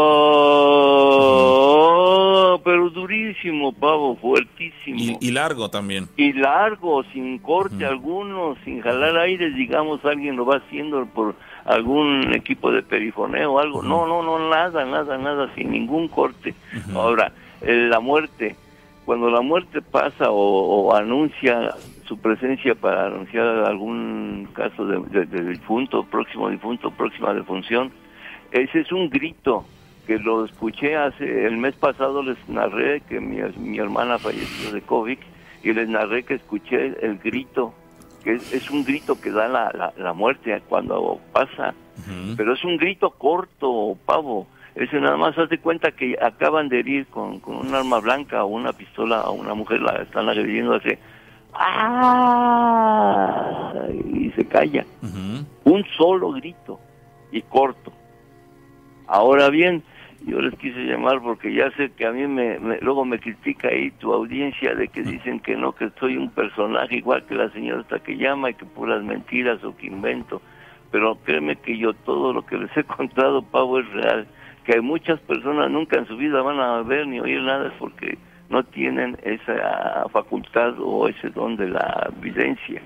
Pero 2.69 2.91
durísimo, 2.91 3.73
pavo, 3.73 4.15
fuertísimo. 4.17 5.17
Y, 5.23 5.31
largo 5.31 5.71
también. 5.71 6.07
Y 6.19 6.35
largo, 6.35 7.03
sin 7.15 7.39
corte 7.39 7.87
alguno, 7.87 8.59
sin 8.63 8.83
jalar 8.83 9.17
aires, 9.17 9.57
digamos, 9.57 10.05
alguien 10.05 10.37
lo 10.37 10.45
va 10.45 10.57
haciendo 10.57 11.07
por 11.07 11.35
algún 11.65 12.35
equipo 12.35 12.71
de 12.71 12.83
perifoneo 12.83 13.55
o 13.55 13.59
algo. 13.59 13.83
No, 13.83 14.07
no, 14.07 14.23
no, 14.23 14.51
nada, 14.51 14.85
nada, 14.85 15.17
nada, 15.17 15.51
sin 15.55 15.71
ningún 15.71 16.09
corte. 16.09 16.55
Ahora, 16.95 17.33
la 17.63 18.01
muerte, 18.01 18.55
cuando 19.07 19.31
la 19.31 19.41
muerte 19.41 19.81
pasa 19.81 20.27
o, 20.29 20.95
anuncia 20.95 21.75
su 22.05 22.19
presencia 22.19 22.75
para 22.75 23.07
anunciar 23.07 23.47
algún 23.65 24.47
caso 24.53 24.85
de, 24.85 25.25
de 25.25 25.43
difunto, 25.53 26.05
próximo 26.05 26.51
difunto, 26.51 26.91
próxima 26.91 27.33
defunción, 27.33 27.91
ese 28.53 28.81
es 28.81 28.93
un 28.93 29.09
grito 29.09 29.65
que 30.09 30.19
lo 30.19 30.47
escuché 30.47 30.97
hace 30.97 31.47
el 31.47 31.59
mes 31.59 31.77
pasado 31.77 32.23
les 32.23 32.39
narré 32.49 33.03
que 33.03 33.21
mi, 33.21 33.43
mi 33.59 33.79
hermana 33.79 34.19
falleció 34.19 34.73
de 34.73 34.81
COVID 34.81 35.19
y 35.63 35.73
les 35.75 35.87
narré 35.87 36.25
que 36.25 36.33
escuché 36.35 36.97
el 37.05 37.19
grito 37.19 37.75
que 38.25 38.33
es, 38.37 38.71
un 38.71 38.85
grito 38.85 39.21
que 39.21 39.31
da 39.31 39.49
la, 39.49 39.93
la, 39.97 40.13
muerte 40.15 40.61
cuando 40.69 41.21
pasa. 41.33 41.75
Pero 42.37 42.55
es 42.55 42.65
un 42.65 42.77
grito 42.79 43.11
corto 43.11 43.97
pavo. 44.07 44.47
Ese 44.75 45.01
nada 45.01 45.17
más 45.17 45.39
haz 45.39 45.49
de 45.51 45.59
cuenta 45.59 45.93
que 45.93 46.17
acaban 46.21 46.69
de 46.69 46.81
herir 46.81 47.07
con, 47.09 47.39
con 47.41 47.57
un 47.57 47.75
arma 47.75 48.01
blanca 48.01 48.43
o 48.45 48.49
una 48.49 48.73
pistola 48.73 49.21
a 49.21 49.31
una 49.31 49.55
mujer 49.55 49.83
la 49.83 50.03
están 50.03 50.29
agrediendo 50.29 50.75
hace 50.75 50.99
¡Ah! 51.55 52.55
y 54.13 54.31
se 54.31 54.47
calla. 54.47 54.85
Un 55.65 55.85
solo 55.97 56.33
grito 56.33 56.81
y 57.31 57.43
corto. 57.43 57.93
Ahora 59.07 59.49
bien, 59.49 59.83
yo 60.29 60.41
les 60.41 60.55
quise 60.57 60.85
llamar 60.85 61.21
porque 61.23 61.53
ya 61.53 61.71
sé 61.73 61.91
que 61.93 62.07
a 62.07 62.13
mí 62.13 62.27
me, 62.27 62.59
luego 62.81 63.05
me 63.05 63.19
critica 63.19 63.69
ahí 63.69 63.91
tu 63.93 64.13
audiencia 64.13 64.75
de 64.75 64.89
que 64.89 65.03
dicen 65.03 65.41
que 65.41 65.57
no, 65.57 65.73
que 65.73 65.91
soy 65.99 66.17
un 66.17 66.31
personaje 66.31 66.97
igual 66.97 67.25
que 67.25 67.35
la 67.35 67.51
señora 67.51 67.81
hasta 67.81 67.99
que 68.01 68.17
llama 68.17 68.51
y 68.51 68.55
que 68.55 68.67
puras 68.67 69.03
mentiras 69.03 69.63
o 69.65 69.77
que 69.77 69.87
invento. 69.87 70.43
Pero 70.91 71.17
créeme 71.25 71.57
que 71.57 71.77
yo 71.79 71.95
todo 71.95 72.33
lo 72.33 72.45
que 72.45 72.59
les 72.59 72.77
he 72.77 72.85
contado, 72.97 73.43
Pavo, 73.43 73.79
es 73.79 73.89
real. 73.91 74.27
Que 74.65 74.75
hay 74.75 74.81
muchas 74.83 75.19
personas 75.21 75.71
nunca 75.71 75.99
en 75.99 76.07
su 76.07 76.17
vida 76.17 76.43
van 76.43 76.61
a 76.61 76.83
ver 76.83 77.07
ni 77.07 77.21
oír 77.21 77.41
nada 77.41 77.73
porque 77.79 78.19
no 78.51 78.63
tienen 78.65 79.17
esa 79.23 80.07
facultad 80.11 80.75
o 80.79 81.09
ese 81.09 81.31
don 81.31 81.57
de 81.57 81.71
la 81.71 82.11
evidencia. 82.19 82.83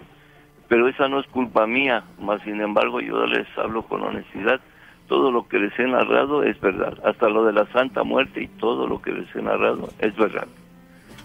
Pero 0.68 0.88
esa 0.88 1.08
no 1.08 1.20
es 1.20 1.26
culpa 1.26 1.66
mía, 1.66 2.04
más 2.20 2.40
sin 2.42 2.60
embargo 2.60 3.00
yo 3.00 3.26
les 3.26 3.46
hablo 3.58 3.82
con 3.82 4.02
honestidad 4.02 4.60
todo 5.12 5.30
lo 5.30 5.46
que 5.46 5.58
les 5.58 5.78
he 5.78 5.86
narrado 5.86 6.42
es 6.42 6.58
verdad, 6.58 6.94
hasta 7.04 7.28
lo 7.28 7.44
de 7.44 7.52
la 7.52 7.70
Santa 7.70 8.02
Muerte 8.02 8.44
y 8.44 8.48
todo 8.48 8.86
lo 8.86 9.02
que 9.02 9.12
les 9.12 9.28
he 9.36 9.42
narrado 9.42 9.90
es 9.98 10.16
verdad. 10.16 10.48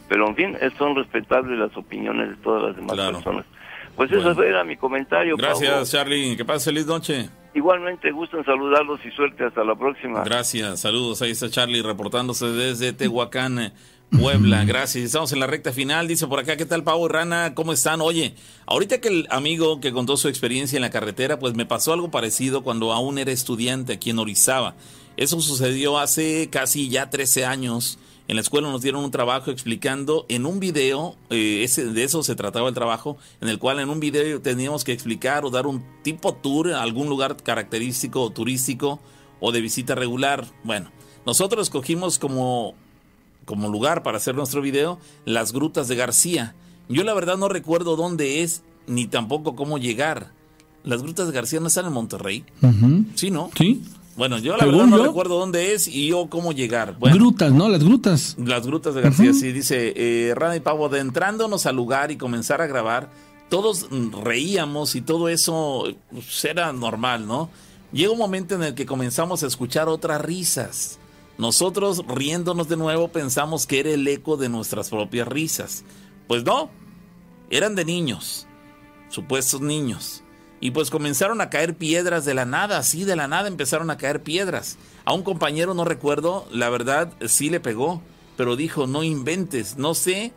Pero 0.09 0.27
en 0.27 0.35
fin, 0.35 0.57
son 0.77 0.93
respetables 0.93 1.57
las 1.57 1.75
opiniones 1.77 2.31
de 2.31 2.35
todas 2.43 2.63
las 2.63 2.75
demás 2.75 2.97
personas. 2.97 3.45
Pues 3.95 4.11
eso 4.11 4.43
era 4.43 4.65
mi 4.65 4.75
comentario. 4.75 5.37
Gracias, 5.37 5.89
Charlie. 5.89 6.35
Que 6.35 6.43
pases 6.43 6.65
feliz 6.65 6.85
noche. 6.85 7.29
Igualmente, 7.53 8.11
gusto 8.11 8.37
en 8.37 8.43
saludarlos 8.43 8.99
y 9.05 9.11
suerte. 9.11 9.45
Hasta 9.45 9.63
la 9.63 9.75
próxima. 9.75 10.21
Gracias, 10.25 10.81
saludos. 10.81 11.21
Ahí 11.21 11.31
está 11.31 11.49
Charlie 11.49 11.81
reportándose 11.81 12.47
desde 12.47 12.91
Tehuacán. 12.91 13.71
Puebla, 14.09 14.63
gracias. 14.63 15.03
Estamos 15.03 15.33
en 15.33 15.41
la 15.41 15.47
recta 15.47 15.73
final. 15.73 16.07
Dice 16.07 16.27
por 16.27 16.39
acá, 16.39 16.55
¿qué 16.55 16.65
tal, 16.65 16.83
Pavo 16.83 17.09
Rana? 17.09 17.53
¿Cómo 17.53 17.73
están? 17.73 17.99
Oye, 17.99 18.35
ahorita 18.65 19.01
que 19.01 19.09
el 19.09 19.27
amigo 19.29 19.81
que 19.81 19.91
contó 19.91 20.15
su 20.15 20.29
experiencia 20.29 20.77
en 20.77 20.81
la 20.81 20.89
carretera, 20.89 21.39
pues 21.39 21.55
me 21.55 21.65
pasó 21.65 21.91
algo 21.91 22.09
parecido 22.09 22.63
cuando 22.63 22.93
aún 22.93 23.17
era 23.17 23.33
estudiante 23.33 23.93
aquí 23.93 24.11
en 24.11 24.19
Orizaba. 24.19 24.75
Eso 25.17 25.41
sucedió 25.41 25.99
hace 25.99 26.49
casi 26.49 26.87
ya 26.87 27.09
13 27.09 27.45
años. 27.45 27.99
En 28.29 28.35
la 28.35 28.41
escuela 28.41 28.69
nos 28.69 28.81
dieron 28.81 29.03
un 29.03 29.11
trabajo 29.11 29.51
explicando 29.51 30.25
en 30.29 30.45
un 30.45 30.61
video, 30.61 31.17
eh, 31.29 31.63
ese, 31.63 31.85
de 31.85 32.03
eso 32.03 32.23
se 32.23 32.35
trataba 32.35 32.69
el 32.69 32.75
trabajo, 32.75 33.17
en 33.41 33.49
el 33.49 33.59
cual 33.59 33.79
en 33.79 33.89
un 33.89 33.99
video 33.99 34.41
teníamos 34.41 34.85
que 34.85 34.93
explicar 34.93 35.43
o 35.43 35.49
dar 35.49 35.67
un 35.67 35.83
tipo 36.03 36.33
tour 36.33 36.71
a 36.71 36.81
algún 36.81 37.09
lugar 37.09 37.35
característico 37.37 38.29
turístico 38.31 38.99
o 39.41 39.51
de 39.51 39.61
visita 39.61 39.95
regular. 39.95 40.45
Bueno, 40.63 40.91
nosotros 41.25 41.67
escogimos 41.67 42.19
como 42.19 42.75
como 43.47 43.69
lugar 43.69 44.03
para 44.03 44.17
hacer 44.17 44.35
nuestro 44.35 44.61
video, 44.61 44.99
las 45.23 45.53
grutas 45.53 45.87
de 45.87 45.95
García. 45.95 46.53
Yo 46.89 47.05
la 47.05 47.13
verdad 47.13 47.37
no 47.37 47.47
recuerdo 47.47 47.95
dónde 47.95 48.43
es, 48.43 48.61
ni 48.87 49.07
tampoco 49.07 49.55
cómo 49.55 49.77
llegar. 49.77 50.33
Las 50.83 51.01
grutas 51.01 51.27
de 51.27 51.33
García 51.33 51.61
no 51.61 51.67
están 51.67 51.85
en 51.85 51.93
Monterrey. 51.93 52.43
Sí, 53.15 53.31
¿no? 53.31 53.49
Sí. 53.57 53.81
Bueno, 54.17 54.37
yo 54.37 54.57
la 54.57 54.65
verdad 54.65 54.85
no 54.87 54.97
recuerdo 54.97 55.39
dónde 55.39 55.73
es 55.73 55.87
y 55.87 56.07
yo 56.07 56.27
cómo 56.29 56.51
llegar. 56.51 56.97
grutas, 56.99 57.53
¿no? 57.53 57.69
Las 57.69 57.83
grutas. 57.83 58.35
Las 58.37 58.67
grutas 58.67 58.93
de 58.93 59.01
García, 59.01 59.31
sí. 59.31 59.53
Dice 59.53 59.93
eh, 59.95 60.35
Rana 60.35 60.57
y 60.57 60.59
Pavo, 60.59 60.87
adentrándonos 60.87 61.65
al 61.67 61.77
lugar 61.77 62.11
y 62.11 62.17
comenzar 62.17 62.61
a 62.61 62.67
grabar, 62.67 63.09
todos 63.47 63.87
reíamos 64.23 64.95
y 64.95 65.01
todo 65.01 65.29
eso 65.29 65.85
pues, 66.11 66.43
era 66.43 66.73
normal, 66.73 67.27
¿no? 67.27 67.49
Llega 67.93 68.11
un 68.11 68.17
momento 68.17 68.55
en 68.55 68.63
el 68.63 68.75
que 68.75 68.85
comenzamos 68.85 69.43
a 69.43 69.47
escuchar 69.47 69.87
otras 69.87 70.19
risas. 70.19 70.99
Nosotros, 71.37 72.03
riéndonos 72.07 72.67
de 72.67 72.77
nuevo, 72.77 73.09
pensamos 73.09 73.67
que 73.67 73.79
era 73.79 73.91
el 73.91 74.07
eco 74.07 74.37
de 74.37 74.49
nuestras 74.49 74.89
propias 74.89 75.27
risas. 75.27 75.83
Pues 76.27 76.43
no, 76.43 76.69
eran 77.49 77.75
de 77.75 77.85
niños, 77.85 78.47
supuestos 79.09 79.61
niños. 79.61 80.23
Y 80.59 80.71
pues 80.71 80.89
comenzaron 80.89 81.39
a 81.39 81.49
caer 81.49 81.75
piedras 81.75 82.25
de 82.25 82.33
la 82.33 82.45
nada, 82.45 82.79
así 82.79 83.03
de 83.03 83.15
la 83.15 83.27
nada 83.27 83.47
empezaron 83.47 83.91
a 83.91 83.97
caer 83.97 84.23
piedras. 84.23 84.77
A 85.05 85.13
un 85.13 85.21
compañero, 85.21 85.73
no 85.75 85.85
recuerdo, 85.85 86.47
la 86.51 86.69
verdad 86.69 87.13
sí 87.27 87.49
le 87.49 87.59
pegó, 87.59 88.01
pero 88.35 88.55
dijo, 88.55 88.87
no 88.87 89.03
inventes, 89.03 89.77
no 89.77 89.93
sé 89.93 90.33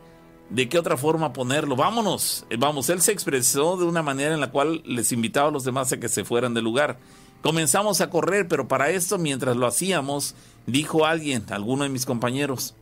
de 0.51 0.69
qué 0.69 0.77
otra 0.77 0.97
forma 0.97 1.33
ponerlo, 1.33 1.75
vámonos. 1.75 2.45
Eh, 2.49 2.57
vamos, 2.59 2.89
él 2.89 3.01
se 3.01 3.11
expresó 3.11 3.77
de 3.77 3.85
una 3.85 4.03
manera 4.03 4.33
en 4.33 4.41
la 4.41 4.51
cual 4.51 4.83
les 4.85 5.11
invitaba 5.11 5.49
a 5.49 5.51
los 5.51 5.63
demás 5.63 5.91
a 5.91 5.99
que 5.99 6.09
se 6.09 6.23
fueran 6.23 6.53
del 6.53 6.65
lugar. 6.65 6.99
Comenzamos 7.41 8.01
a 8.01 8.09
correr, 8.09 8.47
pero 8.47 8.67
para 8.67 8.91
esto, 8.91 9.17
mientras 9.17 9.57
lo 9.57 9.65
hacíamos, 9.65 10.35
dijo 10.65 11.05
alguien, 11.05 11.45
alguno 11.49 11.83
de 11.83 11.89
mis 11.89 12.05
compañeros, 12.05 12.75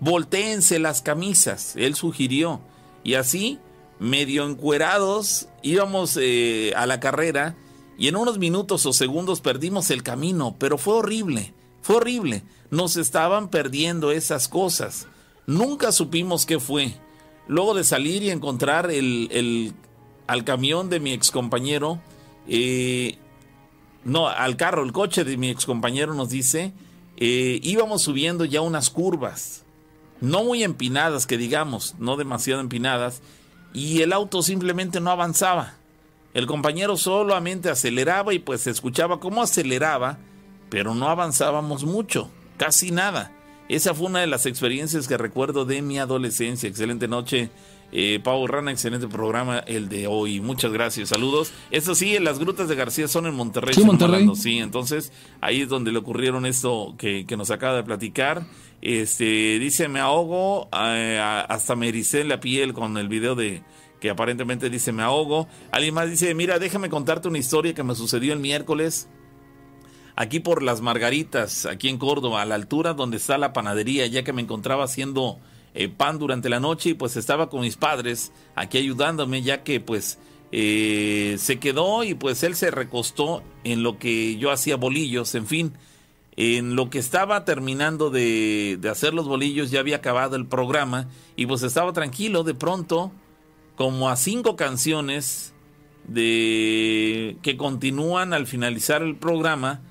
voltéense 0.00 0.78
las 0.78 1.02
camisas, 1.02 1.74
él 1.76 1.94
sugirió, 1.94 2.60
y 3.02 3.14
así, 3.14 3.58
medio 3.98 4.48
encuerados, 4.48 5.48
íbamos 5.62 6.18
eh, 6.20 6.72
a 6.76 6.86
la 6.86 7.00
carrera 7.00 7.56
y 7.96 8.08
en 8.08 8.16
unos 8.16 8.38
minutos 8.38 8.86
o 8.86 8.92
segundos 8.92 9.40
perdimos 9.40 9.90
el 9.90 10.02
camino, 10.02 10.56
pero 10.58 10.78
fue 10.78 10.94
horrible, 10.94 11.54
fue 11.82 11.96
horrible, 11.96 12.42
nos 12.70 12.96
estaban 12.96 13.48
perdiendo 13.50 14.10
esas 14.10 14.48
cosas, 14.48 15.06
nunca 15.46 15.92
supimos 15.92 16.46
qué 16.46 16.58
fue. 16.58 16.94
Luego 17.46 17.74
de 17.74 17.84
salir 17.84 18.22
y 18.22 18.30
encontrar 18.30 18.90
el, 18.90 19.74
al 20.26 20.44
camión 20.44 20.88
de 20.88 20.98
mi 20.98 21.12
excompañero, 21.12 22.00
eh, 22.48 23.18
no, 24.02 24.28
al 24.28 24.56
carro, 24.56 24.82
el 24.82 24.92
coche 24.92 25.24
de 25.24 25.36
mi 25.36 25.50
excompañero 25.50 26.14
nos 26.14 26.30
dice 26.30 26.72
eh, 27.16 27.60
íbamos 27.62 28.02
subiendo 28.02 28.44
ya 28.44 28.60
unas 28.60 28.90
curvas, 28.90 29.64
no 30.20 30.44
muy 30.44 30.62
empinadas, 30.62 31.26
que 31.26 31.36
digamos, 31.36 31.94
no 31.98 32.16
demasiado 32.16 32.60
empinadas, 32.60 33.22
y 33.72 34.02
el 34.02 34.12
auto 34.12 34.42
simplemente 34.42 35.00
no 35.00 35.10
avanzaba. 35.10 35.74
El 36.32 36.46
compañero 36.46 36.96
solamente 36.96 37.70
aceleraba 37.70 38.34
y 38.34 38.38
pues 38.38 38.62
se 38.62 38.70
escuchaba 38.70 39.20
cómo 39.20 39.42
aceleraba, 39.42 40.18
pero 40.68 40.94
no 40.94 41.08
avanzábamos 41.08 41.84
mucho, 41.84 42.30
casi 42.56 42.90
nada. 42.90 43.32
Esa 43.68 43.94
fue 43.94 44.06
una 44.06 44.20
de 44.20 44.26
las 44.26 44.44
experiencias 44.46 45.08
que 45.08 45.16
recuerdo 45.16 45.64
de 45.64 45.80
mi 45.80 45.98
adolescencia. 45.98 46.68
Excelente 46.68 47.08
noche, 47.08 47.50
Eh, 47.96 48.18
Pau 48.18 48.44
Rana, 48.48 48.72
excelente 48.72 49.06
programa 49.06 49.60
el 49.60 49.88
de 49.88 50.08
hoy. 50.08 50.40
Muchas 50.40 50.72
gracias, 50.72 51.10
saludos. 51.10 51.52
Eso 51.70 51.94
sí, 51.94 52.18
las 52.18 52.40
grutas 52.40 52.68
de 52.68 52.74
García 52.74 53.06
son 53.06 53.26
en 53.26 53.34
Monterrey. 53.34 53.72
Sí, 53.72 53.84
Monterrey. 53.84 54.28
Sí, 54.34 54.58
entonces 54.58 55.12
ahí 55.40 55.60
es 55.60 55.68
donde 55.68 55.92
le 55.92 55.98
ocurrieron 55.98 56.44
esto 56.44 56.96
que, 56.98 57.24
que 57.24 57.36
nos 57.36 57.52
acaba 57.52 57.76
de 57.76 57.84
platicar. 57.84 58.46
Este, 58.82 59.60
dice, 59.60 59.86
me 59.86 60.00
ahogo, 60.00 60.68
eh, 60.76 61.20
hasta 61.48 61.76
me 61.76 61.88
ericé 61.88 62.24
la 62.24 62.40
piel 62.40 62.74
con 62.74 62.98
el 62.98 63.08
video 63.08 63.36
de 63.36 63.62
que 64.00 64.10
aparentemente 64.10 64.70
dice, 64.70 64.90
me 64.90 65.04
ahogo. 65.04 65.46
Alguien 65.70 65.94
más 65.94 66.10
dice, 66.10 66.34
mira, 66.34 66.58
déjame 66.58 66.88
contarte 66.88 67.28
una 67.28 67.38
historia 67.38 67.74
que 67.74 67.84
me 67.84 67.94
sucedió 67.94 68.32
el 68.32 68.40
miércoles 68.40 69.08
aquí 70.16 70.40
por 70.40 70.64
las 70.64 70.80
Margaritas, 70.80 71.64
aquí 71.64 71.88
en 71.88 71.98
Córdoba, 71.98 72.42
a 72.42 72.44
la 72.44 72.56
altura 72.56 72.94
donde 72.94 73.18
está 73.18 73.38
la 73.38 73.52
panadería, 73.52 74.04
ya 74.08 74.24
que 74.24 74.32
me 74.32 74.42
encontraba 74.42 74.82
haciendo 74.82 75.38
eh, 75.74 75.88
pan 75.88 76.18
durante 76.18 76.48
la 76.48 76.60
noche 76.60 76.90
y 76.90 76.94
pues 76.94 77.16
estaba 77.16 77.50
con 77.50 77.62
mis 77.62 77.76
padres 77.76 78.32
aquí 78.54 78.78
ayudándome 78.78 79.42
ya 79.42 79.62
que 79.64 79.80
pues 79.80 80.18
eh, 80.52 81.34
se 81.38 81.58
quedó 81.58 82.04
y 82.04 82.14
pues 82.14 82.44
él 82.44 82.54
se 82.54 82.70
recostó 82.70 83.42
en 83.64 83.82
lo 83.82 83.98
que 83.98 84.36
yo 84.36 84.52
hacía 84.52 84.76
bolillos, 84.76 85.34
en 85.34 85.48
fin, 85.48 85.72
en 86.36 86.76
lo 86.76 86.90
que 86.90 86.98
estaba 86.98 87.44
terminando 87.44 88.10
de, 88.10 88.78
de 88.80 88.88
hacer 88.88 89.14
los 89.14 89.26
bolillos 89.26 89.72
ya 89.72 89.80
había 89.80 89.96
acabado 89.96 90.36
el 90.36 90.46
programa 90.46 91.08
y 91.34 91.46
pues 91.46 91.62
estaba 91.62 91.92
tranquilo, 91.92 92.44
de 92.44 92.54
pronto, 92.54 93.10
como 93.74 94.08
a 94.08 94.16
cinco 94.16 94.54
canciones 94.54 95.54
de 96.06 97.36
que 97.42 97.56
continúan 97.56 98.32
al 98.32 98.46
finalizar 98.46 99.02
el 99.02 99.16
programa, 99.16 99.82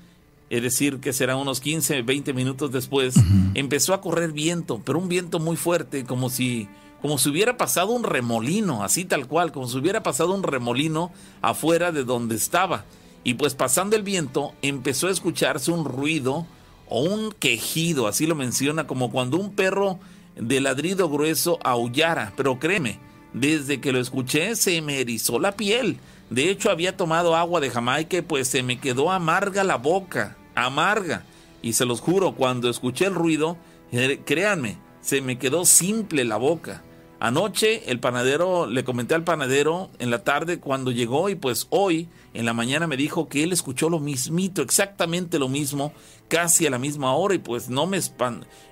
es 0.50 0.62
decir, 0.62 1.00
que 1.00 1.12
será 1.12 1.36
unos 1.36 1.60
15, 1.60 2.02
20 2.02 2.32
minutos 2.32 2.70
después, 2.70 3.14
empezó 3.54 3.94
a 3.94 4.00
correr 4.00 4.32
viento, 4.32 4.80
pero 4.84 4.98
un 4.98 5.08
viento 5.08 5.38
muy 5.40 5.56
fuerte, 5.56 6.04
como 6.04 6.30
si, 6.30 6.68
como 7.00 7.18
si 7.18 7.30
hubiera 7.30 7.56
pasado 7.56 7.92
un 7.92 8.04
remolino, 8.04 8.84
así 8.84 9.04
tal 9.04 9.26
cual, 9.26 9.52
como 9.52 9.68
si 9.68 9.78
hubiera 9.78 10.02
pasado 10.02 10.34
un 10.34 10.42
remolino 10.42 11.12
afuera 11.42 11.92
de 11.92 12.04
donde 12.04 12.36
estaba. 12.36 12.84
Y 13.24 13.34
pues 13.34 13.54
pasando 13.54 13.96
el 13.96 14.02
viento, 14.02 14.52
empezó 14.60 15.08
a 15.08 15.10
escucharse 15.10 15.70
un 15.70 15.86
ruido 15.86 16.46
o 16.88 17.00
un 17.00 17.32
quejido, 17.32 18.06
así 18.06 18.26
lo 18.26 18.34
menciona, 18.34 18.86
como 18.86 19.10
cuando 19.10 19.38
un 19.38 19.54
perro 19.54 19.98
de 20.36 20.60
ladrido 20.60 21.08
grueso 21.08 21.58
aullara, 21.64 22.34
pero 22.36 22.58
créeme, 22.58 22.98
desde 23.32 23.80
que 23.80 23.92
lo 23.92 24.00
escuché 24.00 24.56
se 24.56 24.80
me 24.82 25.00
erizó 25.00 25.38
la 25.38 25.52
piel. 25.52 25.98
De 26.30 26.50
hecho, 26.50 26.70
había 26.70 26.96
tomado 26.96 27.36
agua 27.36 27.60
de 27.60 27.70
Jamaica 27.70 28.22
pues 28.26 28.48
se 28.48 28.62
me 28.62 28.78
quedó 28.78 29.12
amarga 29.12 29.64
la 29.64 29.76
boca, 29.76 30.36
amarga. 30.54 31.24
Y 31.62 31.74
se 31.74 31.84
los 31.84 32.00
juro, 32.00 32.34
cuando 32.34 32.68
escuché 32.68 33.06
el 33.06 33.14
ruido, 33.14 33.56
eh, 33.92 34.20
créanme, 34.24 34.78
se 35.00 35.20
me 35.20 35.38
quedó 35.38 35.64
simple 35.64 36.24
la 36.24 36.36
boca. 36.36 36.82
Anoche 37.20 37.90
el 37.90 38.00
panadero, 38.00 38.66
le 38.66 38.84
comenté 38.84 39.14
al 39.14 39.24
panadero 39.24 39.90
en 39.98 40.10
la 40.10 40.24
tarde 40.24 40.60
cuando 40.60 40.90
llegó 40.90 41.30
y 41.30 41.34
pues 41.34 41.66
hoy 41.70 42.08
en 42.34 42.44
la 42.44 42.52
mañana 42.52 42.88
me 42.88 42.96
dijo 42.96 43.28
que 43.28 43.44
él 43.44 43.52
escuchó 43.52 43.88
lo 43.88 44.00
mismito, 44.00 44.60
exactamente 44.60 45.38
lo 45.38 45.48
mismo, 45.48 45.92
casi 46.28 46.66
a 46.66 46.70
la 46.70 46.78
misma 46.78 47.14
hora 47.14 47.36
y 47.36 47.38
pues 47.38 47.68
no 47.68 47.86
me, 47.86 48.00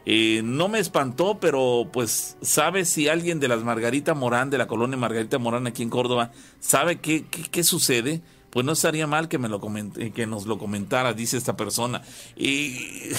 eh, 0.04 0.42
no 0.44 0.68
me 0.68 0.80
espantó, 0.80 1.38
pero 1.40 1.88
pues 1.92 2.36
sabe 2.42 2.84
si 2.84 3.08
alguien 3.08 3.38
de 3.38 3.46
las 3.46 3.62
Margarita 3.62 4.14
Morán, 4.14 4.50
de 4.50 4.58
la 4.58 4.66
colonia 4.66 4.96
Margarita 4.96 5.38
Morán 5.38 5.68
aquí 5.68 5.84
en 5.84 5.90
Córdoba, 5.90 6.32
sabe 6.58 7.00
qué, 7.00 7.24
qué, 7.24 7.62
sucede, 7.62 8.20
pues 8.50 8.66
no 8.66 8.72
estaría 8.72 9.06
mal 9.06 9.28
que, 9.28 9.38
me 9.38 9.48
lo 9.48 9.60
comente, 9.60 10.10
que 10.10 10.26
nos 10.26 10.46
lo 10.46 10.58
comentara, 10.58 11.12
dice 11.12 11.36
esta 11.36 11.56
persona. 11.56 12.02
Y 12.36 13.10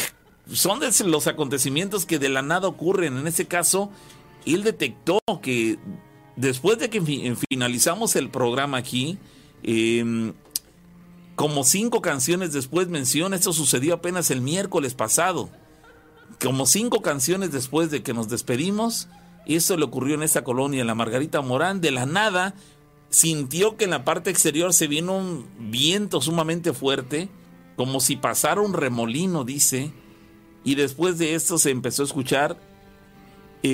son 0.51 0.81
los 1.05 1.27
acontecimientos 1.27 2.05
que 2.05 2.19
de 2.19 2.27
la 2.27 2.41
nada 2.41 2.67
ocurren. 2.67 3.17
En 3.17 3.27
ese 3.27 3.45
caso, 3.45 3.91
él 4.45 4.63
detectó 4.63 5.21
que 5.41 5.79
después 6.35 6.79
de 6.79 6.89
que 6.89 7.01
finalizamos 7.49 8.17
el 8.17 8.29
programa 8.29 8.77
aquí, 8.77 9.17
em, 9.63 10.33
como 11.35 11.63
cinco 11.63 12.01
canciones 12.01 12.53
después 12.53 12.87
menciona, 12.87 13.35
esto 13.35 13.53
sucedió 13.53 13.95
apenas 13.95 14.29
el 14.31 14.41
miércoles 14.41 14.93
pasado, 14.93 15.49
como 16.41 16.65
cinco 16.65 17.01
canciones 17.01 17.51
después 17.51 17.89
de 17.89 18.03
que 18.03 18.13
nos 18.13 18.29
despedimos, 18.29 19.07
eso 19.45 19.75
le 19.77 19.85
ocurrió 19.85 20.15
en 20.15 20.23
esta 20.23 20.43
colonia, 20.43 20.81
en 20.81 20.87
la 20.87 20.95
Margarita 20.95 21.41
Morán, 21.41 21.81
de 21.81 21.91
la 21.91 22.05
nada 22.05 22.55
sintió 23.09 23.77
que 23.77 23.85
en 23.85 23.91
la 23.91 24.03
parte 24.03 24.31
exterior 24.31 24.73
se 24.73 24.87
vino 24.87 25.15
un 25.17 25.45
viento 25.59 26.19
sumamente 26.21 26.73
fuerte, 26.73 27.29
como 27.75 27.99
si 27.99 28.15
pasara 28.15 28.61
un 28.61 28.73
remolino, 28.73 29.43
dice, 29.43 29.91
y 30.63 30.75
después 30.75 31.17
de 31.17 31.35
esto 31.35 31.57
se 31.57 31.69
empezó 31.69 32.01
a 32.01 32.05
escuchar 32.05 32.57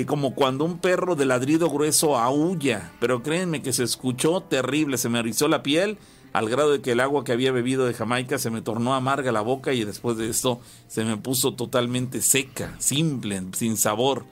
como 0.06 0.34
cuando 0.36 0.64
un 0.64 0.78
perro 0.78 1.16
de 1.16 1.26
ladrido 1.26 1.68
grueso 1.68 2.16
aúlla, 2.16 2.92
pero 3.00 3.22
créanme 3.22 3.60
que 3.60 3.72
se 3.72 3.82
escuchó 3.82 4.40
terrible, 4.40 4.98
se 4.98 5.08
me 5.08 5.18
erizó 5.18 5.48
la 5.48 5.64
piel 5.64 5.98
al 6.32 6.48
grado 6.48 6.70
de 6.70 6.80
que 6.80 6.92
el 6.92 7.00
agua 7.00 7.24
que 7.24 7.32
había 7.32 7.50
bebido 7.50 7.86
de 7.86 7.94
Jamaica 7.94 8.38
se 8.38 8.50
me 8.50 8.62
tornó 8.62 8.94
amarga 8.94 9.32
la 9.32 9.40
boca 9.40 9.72
y 9.72 9.84
después 9.84 10.16
de 10.16 10.28
esto 10.28 10.60
se 10.86 11.04
me 11.04 11.16
puso 11.16 11.54
totalmente 11.54 12.22
seca, 12.22 12.76
simple, 12.78 13.42
sin 13.52 13.76
sabor. 13.76 14.26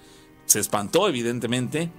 Se 0.47 0.61
espantó 0.61 1.09
evidentemente. 1.09 1.91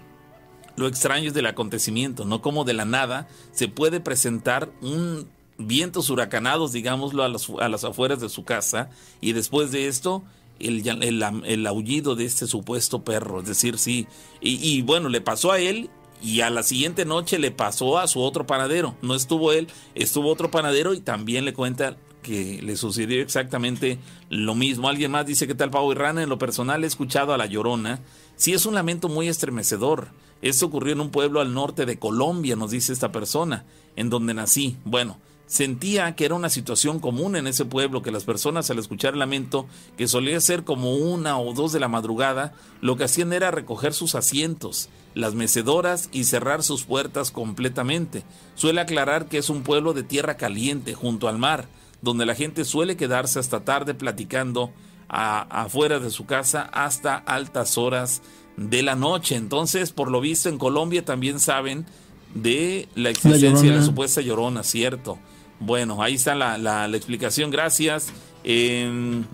Lo 0.78 0.88
extraño 0.88 1.28
es 1.28 1.34
del 1.34 1.48
acontecimiento, 1.48 2.24
no 2.24 2.42
como 2.42 2.64
de 2.64 2.74
la 2.74 2.86
nada 2.86 3.28
se 3.52 3.68
puede 3.68 4.00
presentar 4.00 4.70
un 4.82 5.28
vientos 5.58 6.10
huracanados, 6.10 6.72
digámoslo, 6.72 7.24
a, 7.24 7.26
a 7.26 7.70
las 7.70 7.84
afueras 7.84 8.22
de 8.22 8.30
su 8.30 8.46
casa 8.46 8.90
y 9.20 9.34
después 9.34 9.72
de 9.72 9.90
esto 9.90 10.24
el, 10.60 11.68
aullido 11.68 12.16
de 12.16 12.26
este 12.26 12.48
supuesto 12.48 13.04
perro. 13.04 13.40
Es 13.42 13.48
decir, 13.48 13.78
sí. 13.78 14.08
Y, 14.42 14.82
bueno, 14.82 15.10
le 15.10 15.22
pasó 15.22 15.52
a 15.52 15.60
él 15.60 15.90
y 16.22 16.42
a 16.42 16.50
la 16.50 16.64
siguiente 16.64 17.06
noche 17.06 17.40
le 17.40 17.52
pasó 17.52 17.98
a 17.98 18.08
su 18.08 18.22
otro 18.22 18.46
panadero. 18.46 18.96
No 19.02 19.16
estuvo 19.16 19.52
él, 19.52 19.68
estuvo 19.96 20.30
otro 20.30 20.52
panadero 20.52 20.94
y 20.94 21.00
también 21.00 21.46
le 21.46 21.54
cuenta 21.54 21.98
que 22.22 22.62
le 22.62 22.76
sucedió 22.76 23.22
exactamente 23.22 24.00
lo 24.30 24.56
mismo. 24.56 24.90
Alguien 24.90 25.12
más 25.12 25.26
dice 25.26 25.48
que 25.48 25.56
tal 25.56 25.72
Pau 25.72 25.92
y. 25.92 25.96
En 25.96 26.30
lo 26.30 26.38
personal 26.38 26.84
he 26.84 26.88
escuchado 26.88 27.34
a 27.34 27.38
la 27.38 27.46
llorona. 27.46 28.02
Sí, 28.36 28.54
es 28.54 28.66
un 28.66 28.76
lamento 28.76 29.10
muy 29.10 29.28
estremecedor. 29.28 30.10
Esto 30.42 30.68
ocurrió 30.68 30.94
en 30.94 31.02
un 31.02 31.10
pueblo 31.10 31.42
al 31.42 31.54
norte 31.54 31.86
de 31.86 32.00
Colombia, 32.00 32.56
nos 32.56 32.72
dice 32.72 32.94
esta 32.94 33.12
persona, 33.12 33.66
en 33.98 34.10
donde 34.10 34.34
nací. 34.34 34.78
Bueno, 34.86 35.18
Sentía 35.50 36.16
que 36.16 36.26
era 36.26 36.36
una 36.36 36.50
situación 36.50 37.00
común 37.00 37.36
en 37.36 37.48
ese 37.48 37.66
pueblo, 37.66 38.04
que 38.04 38.12
las 38.12 38.24
personas 38.24 38.70
al 38.70 38.78
escuchar 38.78 39.14
el 39.14 39.20
lamento, 39.20 39.66
que 39.98 40.08
solía 40.08 40.40
ser 40.42 40.64
como 40.64 40.94
una 40.94 41.40
o 41.40 41.56
dos 41.56 41.74
de 41.74 41.80
la 41.80 41.88
madrugada, 41.88 42.54
lo 42.82 42.98
que 42.98 43.06
hacían 43.06 43.34
era 43.34 43.50
recoger 43.50 43.96
sus 43.96 44.14
asientos, 44.14 44.90
las 45.16 45.34
mecedoras 45.34 46.10
y 46.12 46.26
cerrar 46.26 46.62
sus 46.62 46.84
puertas 46.84 47.32
completamente. 47.32 48.24
Suele 48.54 48.80
aclarar 48.80 49.26
que 49.26 49.40
es 49.40 49.50
un 49.50 49.64
pueblo 49.64 49.94
de 49.94 50.04
tierra 50.04 50.38
caliente, 50.38 50.94
junto 50.94 51.28
al 51.28 51.40
mar, 51.40 51.68
donde 52.04 52.28
la 52.28 52.36
gente 52.36 52.64
suele 52.64 52.96
quedarse 52.96 53.40
hasta 53.40 53.66
tarde 53.66 53.96
platicando 53.96 54.72
afuera 55.08 55.98
de 55.98 56.12
su 56.12 56.28
casa 56.28 56.70
hasta 56.72 57.16
altas 57.16 57.80
horas 57.80 58.22
de 58.56 58.84
la 58.84 58.96
noche. 58.96 59.36
Entonces, 59.36 59.94
por 59.94 60.12
lo 60.12 60.22
visto, 60.22 60.48
en 60.48 60.60
Colombia 60.60 61.04
también 61.04 61.40
saben 61.40 61.88
de 62.36 62.88
la 62.94 63.10
existencia 63.10 63.72
de 63.72 63.78
la 63.78 63.84
supuesta 63.84 64.22
llorona, 64.22 64.62
¿cierto? 64.62 65.18
Bueno, 65.60 66.02
ahí 66.02 66.16
está 66.16 66.36
la, 66.36 66.58
la, 66.58 66.86
explicación, 66.96 67.52
gracias. 67.52 68.14
Em, 68.44 69.26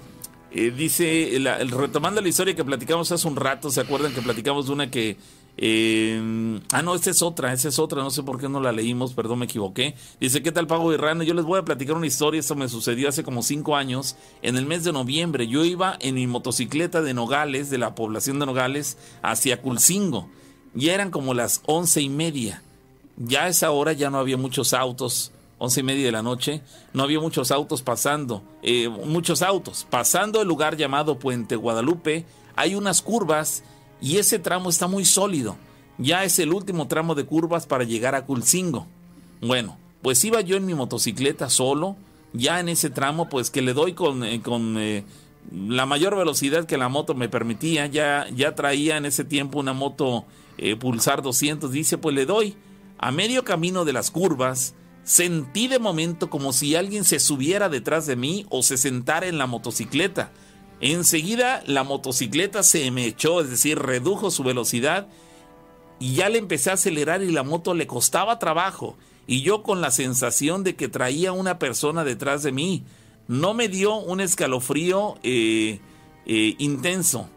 eh, 0.51 0.71
dice, 0.75 1.37
retomando 1.69 2.19
la 2.21 2.27
historia 2.27 2.55
que 2.55 2.65
platicamos 2.65 3.11
hace 3.11 3.27
un 3.27 3.35
rato, 3.35 3.69
¿se 3.69 3.81
acuerdan 3.81 4.13
que 4.13 4.21
platicamos 4.21 4.67
de 4.67 4.73
una 4.73 4.89
que... 4.89 5.17
Em, 5.57 6.59
ah, 6.71 6.81
no, 6.81 6.95
esta 6.95 7.11
es 7.11 7.21
otra, 7.21 7.53
esa 7.53 7.69
es 7.69 7.79
otra, 7.79 8.03
no 8.03 8.09
sé 8.09 8.23
por 8.23 8.39
qué 8.39 8.49
no 8.49 8.59
la 8.59 8.73
leímos, 8.73 9.13
perdón, 9.13 9.39
me 9.39 9.45
equivoqué. 9.45 9.95
Dice, 10.19 10.41
¿qué 10.41 10.51
tal 10.51 10.67
Pago 10.67 10.91
Irrano? 10.91 11.23
Yo 11.23 11.33
les 11.33 11.45
voy 11.45 11.59
a 11.59 11.63
platicar 11.63 11.95
una 11.95 12.07
historia, 12.07 12.39
esto 12.39 12.55
me 12.55 12.67
sucedió 12.67 13.07
hace 13.07 13.23
como 13.23 13.41
cinco 13.41 13.75
años, 13.75 14.17
en 14.41 14.57
el 14.57 14.65
mes 14.65 14.83
de 14.83 14.91
noviembre. 14.91 15.47
Yo 15.47 15.63
iba 15.63 15.95
en 16.01 16.15
mi 16.15 16.27
motocicleta 16.27 17.01
de 17.01 17.13
Nogales, 17.13 17.69
de 17.69 17.77
la 17.77 17.95
población 17.95 18.39
de 18.39 18.47
Nogales, 18.47 18.97
hacia 19.21 19.61
Culcingo. 19.61 20.27
Ya 20.73 20.93
eran 20.93 21.11
como 21.11 21.33
las 21.33 21.61
once 21.67 22.01
y 22.01 22.09
media. 22.09 22.63
Ya 23.15 23.43
a 23.43 23.47
esa 23.47 23.71
hora 23.71 23.93
ya 23.93 24.09
no 24.09 24.17
había 24.17 24.35
muchos 24.35 24.73
autos 24.73 25.31
once 25.57 25.79
y 25.79 25.83
media 25.83 26.05
de 26.05 26.11
la 26.11 26.21
noche, 26.21 26.61
no 26.93 27.03
había 27.03 27.19
muchos 27.19 27.51
autos 27.51 27.81
pasando, 27.81 28.43
eh, 28.61 28.89
muchos 28.89 29.41
autos. 29.41 29.87
Pasando 29.89 30.41
el 30.41 30.47
lugar 30.47 30.75
llamado 30.75 31.17
Puente 31.17 31.55
Guadalupe, 31.55 32.25
hay 32.55 32.75
unas 32.75 33.01
curvas 33.01 33.63
y 34.01 34.17
ese 34.17 34.39
tramo 34.39 34.69
está 34.69 34.87
muy 34.87 35.05
sólido. 35.05 35.55
Ya 35.97 36.23
es 36.25 36.39
el 36.39 36.51
último 36.51 36.87
tramo 36.87 37.15
de 37.15 37.25
curvas 37.25 37.65
para 37.65 37.85
llegar 37.85 38.15
a 38.15 38.25
Culcingo. 38.25 38.87
Bueno, 39.41 39.77
pues 40.01 40.23
iba 40.25 40.41
yo 40.41 40.57
en 40.57 40.65
mi 40.65 40.73
motocicleta 40.73 41.49
solo, 41.49 41.95
ya 42.33 42.59
en 42.59 42.67
ese 42.67 42.89
tramo, 42.89 43.29
pues 43.29 43.49
que 43.49 43.61
le 43.61 43.73
doy 43.73 43.93
con, 43.93 44.25
eh, 44.25 44.41
con 44.41 44.77
eh, 44.77 45.05
la 45.53 45.85
mayor 45.85 46.17
velocidad 46.17 46.65
que 46.65 46.77
la 46.77 46.89
moto 46.89 47.15
me 47.15 47.29
permitía. 47.29 47.85
Ya, 47.87 48.27
ya 48.35 48.55
traía 48.55 48.97
en 48.97 49.05
ese 49.05 49.23
tiempo 49.23 49.59
una 49.59 49.73
moto 49.73 50.25
Pulsar 50.79 51.21
200, 51.21 51.71
dice, 51.71 51.97
pues 51.97 52.15
le 52.15 52.25
doy. 52.25 52.55
A 52.97 53.11
medio 53.11 53.43
camino 53.43 53.83
de 53.83 53.91
las 53.91 54.09
curvas, 54.09 54.73
Sentí 55.05 55.67
de 55.67 55.77
momento 55.77 56.31
como 56.31 56.51
si 56.51 56.75
alguien 56.75 57.03
se 57.03 57.19
subiera 57.19 57.69
detrás 57.69 58.07
de 58.07 58.15
mí 58.15 58.47
o 58.49 58.63
se 58.63 58.75
sentara 58.75 59.27
en 59.27 59.37
la 59.37 59.45
motocicleta. 59.45 60.31
Enseguida 60.81 61.63
la 61.67 61.83
motocicleta 61.83 62.63
se 62.63 62.89
me 62.89 63.05
echó, 63.05 63.39
es 63.39 63.51
decir, 63.51 63.77
redujo 63.77 64.31
su 64.31 64.43
velocidad 64.43 65.07
y 65.99 66.15
ya 66.15 66.27
le 66.27 66.39
empecé 66.39 66.71
a 66.71 66.73
acelerar 66.73 67.21
y 67.21 67.31
la 67.31 67.43
moto 67.43 67.75
le 67.75 67.85
costaba 67.85 68.39
trabajo. 68.39 68.97
Y 69.27 69.43
yo 69.43 69.61
con 69.61 69.79
la 69.79 69.91
sensación 69.91 70.63
de 70.63 70.75
que 70.75 70.87
traía 70.87 71.31
una 71.31 71.59
persona 71.59 72.03
detrás 72.03 72.41
de 72.41 72.51
mí. 72.51 72.83
No 73.27 73.53
me 73.53 73.69
dio 73.69 73.95
un 73.95 74.21
escalofrío 74.21 75.15
eh, 75.21 75.79
eh, 76.25 76.55
intenso. 76.57 77.29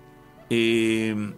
Eh, 0.49 1.33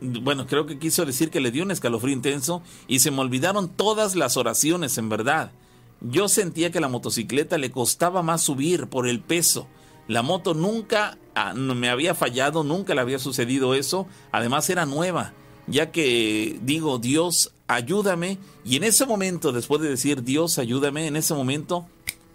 bueno, 0.00 0.46
creo 0.46 0.66
que 0.66 0.78
quiso 0.78 1.04
decir 1.04 1.30
que 1.30 1.40
le 1.40 1.50
dio 1.50 1.64
un 1.64 1.70
escalofrío 1.70 2.14
intenso 2.14 2.62
y 2.86 3.00
se 3.00 3.10
me 3.10 3.20
olvidaron 3.20 3.68
todas 3.68 4.14
las 4.14 4.36
oraciones, 4.36 4.98
en 4.98 5.08
verdad. 5.08 5.52
Yo 6.00 6.28
sentía 6.28 6.70
que 6.70 6.80
la 6.80 6.88
motocicleta 6.88 7.58
le 7.58 7.70
costaba 7.70 8.22
más 8.22 8.42
subir 8.42 8.86
por 8.86 9.08
el 9.08 9.20
peso. 9.20 9.66
La 10.06 10.22
moto 10.22 10.54
nunca 10.54 11.18
ah, 11.34 11.52
me 11.54 11.90
había 11.90 12.14
fallado, 12.14 12.62
nunca 12.64 12.94
le 12.94 13.00
había 13.00 13.18
sucedido 13.18 13.74
eso. 13.74 14.06
Además 14.32 14.70
era 14.70 14.86
nueva, 14.86 15.34
ya 15.66 15.90
que 15.90 16.58
digo, 16.62 16.98
Dios, 16.98 17.52
ayúdame. 17.66 18.38
Y 18.64 18.76
en 18.76 18.84
ese 18.84 19.06
momento, 19.06 19.52
después 19.52 19.82
de 19.82 19.90
decir, 19.90 20.22
Dios, 20.22 20.58
ayúdame, 20.58 21.08
en 21.08 21.16
ese 21.16 21.34
momento, 21.34 21.86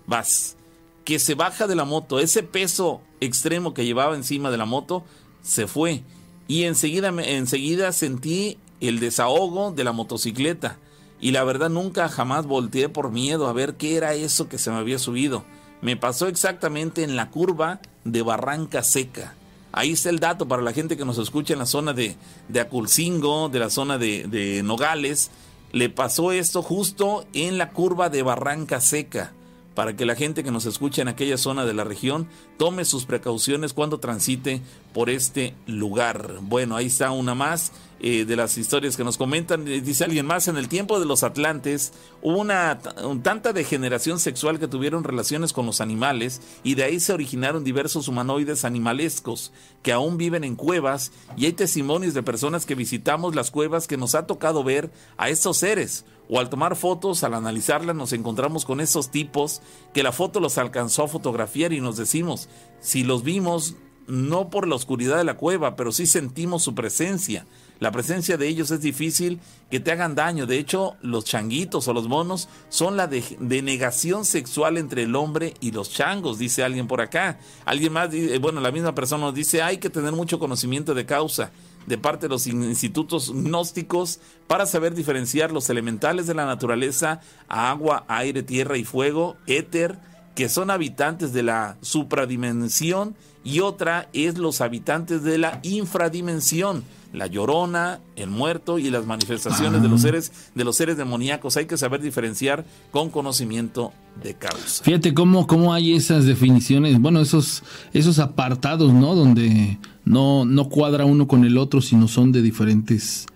vas. 0.05 0.57
Que 1.05 1.19
se 1.19 1.35
baja 1.35 1.67
de 1.67 1.75
la 1.75 1.85
moto, 1.85 2.19
ese 2.19 2.43
peso 2.43 3.01
extremo 3.21 3.73
que 3.73 3.85
llevaba 3.85 4.15
encima 4.15 4.51
de 4.51 4.57
la 4.57 4.65
moto, 4.65 5.03
se 5.41 5.67
fue. 5.67 6.03
Y 6.47 6.63
enseguida, 6.63 7.09
enseguida 7.09 7.91
sentí 7.91 8.57
el 8.81 8.99
desahogo 8.99 9.71
de 9.71 9.83
la 9.83 9.91
motocicleta. 9.91 10.77
Y 11.21 11.31
la 11.31 11.43
verdad 11.43 11.69
nunca 11.69 12.09
jamás 12.09 12.45
volteé 12.45 12.89
por 12.89 13.11
miedo 13.11 13.47
a 13.47 13.53
ver 13.53 13.75
qué 13.75 13.95
era 13.95 14.13
eso 14.13 14.49
que 14.49 14.57
se 14.57 14.71
me 14.71 14.77
había 14.77 14.99
subido. 14.99 15.45
Me 15.81 15.95
pasó 15.95 16.27
exactamente 16.27 17.03
en 17.03 17.15
la 17.15 17.29
curva 17.29 17.79
de 18.03 18.21
Barranca 18.21 18.83
Seca. 18.83 19.35
Ahí 19.71 19.91
está 19.91 20.09
el 20.09 20.19
dato 20.19 20.47
para 20.47 20.61
la 20.61 20.73
gente 20.73 20.97
que 20.97 21.05
nos 21.05 21.17
escucha 21.17 21.53
en 21.53 21.59
la 21.59 21.65
zona 21.65 21.93
de, 21.93 22.15
de 22.49 22.59
Aculcingo, 22.59 23.49
de 23.49 23.59
la 23.59 23.69
zona 23.69 23.97
de, 23.97 24.27
de 24.27 24.61
Nogales. 24.63 25.31
Le 25.71 25.89
pasó 25.89 26.31
esto 26.31 26.61
justo 26.61 27.25
en 27.33 27.57
la 27.57 27.71
curva 27.71 28.09
de 28.09 28.21
Barranca 28.21 28.81
Seca 28.81 29.33
para 29.75 29.95
que 29.95 30.05
la 30.05 30.15
gente 30.15 30.43
que 30.43 30.51
nos 30.51 30.65
escucha 30.65 31.01
en 31.01 31.07
aquella 31.07 31.37
zona 31.37 31.65
de 31.65 31.73
la 31.73 31.83
región 31.83 32.27
tome 32.57 32.85
sus 32.85 33.05
precauciones 33.05 33.73
cuando 33.73 33.99
transite 33.99 34.61
por 34.93 35.09
este 35.09 35.55
lugar. 35.65 36.39
Bueno, 36.41 36.75
ahí 36.75 36.87
está 36.87 37.11
una 37.11 37.35
más 37.35 37.71
eh, 38.05 38.25
de 38.25 38.35
las 38.35 38.57
historias 38.57 38.97
que 38.97 39.05
nos 39.05 39.17
comentan. 39.17 39.65
Eh, 39.65 39.79
dice 39.79 40.03
alguien 40.03 40.25
más, 40.25 40.49
en 40.49 40.57
el 40.57 40.67
tiempo 40.67 40.99
de 40.99 41.05
los 41.05 41.23
Atlantes 41.23 41.93
hubo 42.21 42.37
una 42.41 42.77
tanta 43.23 43.53
degeneración 43.53 44.19
sexual 44.19 44.59
que 44.59 44.67
tuvieron 44.67 45.05
relaciones 45.05 45.53
con 45.53 45.65
los 45.65 45.79
animales 45.79 46.41
y 46.65 46.75
de 46.75 46.83
ahí 46.83 46.99
se 46.99 47.13
originaron 47.13 47.63
diversos 47.63 48.09
humanoides 48.09 48.65
animalescos 48.65 49.53
que 49.83 49.93
aún 49.93 50.17
viven 50.17 50.43
en 50.43 50.57
cuevas 50.57 51.13
y 51.37 51.45
hay 51.45 51.53
testimonios 51.53 52.13
de 52.13 52.23
personas 52.23 52.65
que 52.65 52.75
visitamos 52.75 53.35
las 53.35 53.51
cuevas 53.51 53.87
que 53.87 53.95
nos 53.95 54.15
ha 54.15 54.27
tocado 54.27 54.65
ver 54.65 54.91
a 55.15 55.29
estos 55.29 55.55
seres 55.55 56.03
o 56.29 56.41
al 56.41 56.49
tomar 56.49 56.75
fotos, 56.75 57.23
al 57.23 57.33
analizarlas, 57.33 57.95
nos 57.95 58.11
encontramos 58.11 58.65
con 58.65 58.81
esos 58.81 59.11
tipos 59.11 59.61
que 59.93 60.03
la 60.03 60.11
foto 60.11 60.41
los 60.41 60.57
alcanzó 60.57 61.03
a 61.03 61.07
fotografiar 61.07 61.71
y 61.71 61.79
nos 61.79 61.95
decimos, 61.95 62.49
si 62.81 63.05
los 63.05 63.23
vimos 63.23 63.77
no 64.07 64.49
por 64.49 64.67
la 64.67 64.75
oscuridad 64.75 65.17
de 65.17 65.23
la 65.23 65.37
cueva, 65.37 65.77
pero 65.77 65.93
sí 65.93 66.05
sentimos 66.05 66.63
su 66.63 66.75
presencia. 66.75 67.45
La 67.79 67.91
presencia 67.91 68.37
de 68.37 68.47
ellos 68.47 68.71
es 68.71 68.81
difícil 68.81 69.39
que 69.69 69.79
te 69.79 69.91
hagan 69.91 70.15
daño. 70.15 70.45
De 70.45 70.57
hecho, 70.57 70.95
los 71.01 71.25
changuitos 71.25 71.87
o 71.87 71.93
los 71.93 72.07
monos 72.07 72.47
son 72.69 72.95
la 72.95 73.07
denegación 73.07 74.25
sexual 74.25 74.77
entre 74.77 75.03
el 75.03 75.15
hombre 75.15 75.53
y 75.59 75.71
los 75.71 75.89
changos, 75.89 76.37
dice 76.37 76.63
alguien 76.63 76.87
por 76.87 77.01
acá. 77.01 77.39
Alguien 77.65 77.93
más, 77.93 78.09
bueno, 78.39 78.61
la 78.61 78.71
misma 78.71 78.95
persona 78.95 79.25
nos 79.25 79.35
dice, 79.35 79.61
hay 79.61 79.77
que 79.77 79.89
tener 79.89 80.13
mucho 80.13 80.39
conocimiento 80.39 80.93
de 80.93 81.05
causa 81.05 81.51
de 81.87 81.97
parte 81.97 82.27
de 82.27 82.29
los 82.29 82.47
institutos 82.47 83.31
gnósticos 83.33 84.19
para 84.47 84.65
saber 84.65 84.93
diferenciar 84.93 85.51
los 85.51 85.69
elementales 85.69 86.27
de 86.27 86.33
la 86.33 86.45
naturaleza, 86.45 87.21
agua, 87.47 88.05
aire, 88.07 88.43
tierra 88.43 88.77
y 88.77 88.83
fuego, 88.83 89.35
éter, 89.47 89.97
que 90.35 90.49
son 90.49 90.71
habitantes 90.71 91.33
de 91.33 91.43
la 91.43 91.77
supradimensión, 91.81 93.15
y 93.43 93.59
otra 93.59 94.09
es 94.13 94.37
los 94.37 94.61
habitantes 94.61 95.23
de 95.23 95.37
la 95.37 95.59
infradimensión, 95.63 96.83
la 97.13 97.27
llorona, 97.27 98.01
el 98.15 98.29
muerto 98.29 98.79
y 98.79 98.89
las 98.89 99.05
manifestaciones 99.05 99.81
de 99.81 99.87
los 99.87 100.01
seres 100.01 100.31
de 100.55 100.63
los 100.63 100.75
seres 100.75 100.97
demoníacos. 100.97 101.55
Hay 101.57 101.67
que 101.67 101.77
saber 101.77 102.01
diferenciar 102.01 102.65
con 102.91 103.09
conocimiento 103.09 103.93
de 104.21 104.33
causa. 104.33 104.83
Fíjate 104.83 105.13
cómo, 105.13 105.47
cómo 105.47 105.73
hay 105.73 105.93
esas 105.93 106.25
definiciones, 106.25 106.99
bueno, 106.99 107.21
esos, 107.21 107.63
esos 107.93 108.19
apartados, 108.19 108.93
¿no? 108.93 109.15
Donde 109.15 109.77
no, 110.05 110.43
no 110.43 110.69
cuadra 110.69 111.05
uno 111.05 111.27
con 111.27 111.45
el 111.45 111.57
otro, 111.57 111.81
sino 111.81 112.07
son 112.07 112.31
de 112.31 112.41
diferentes 112.41 113.27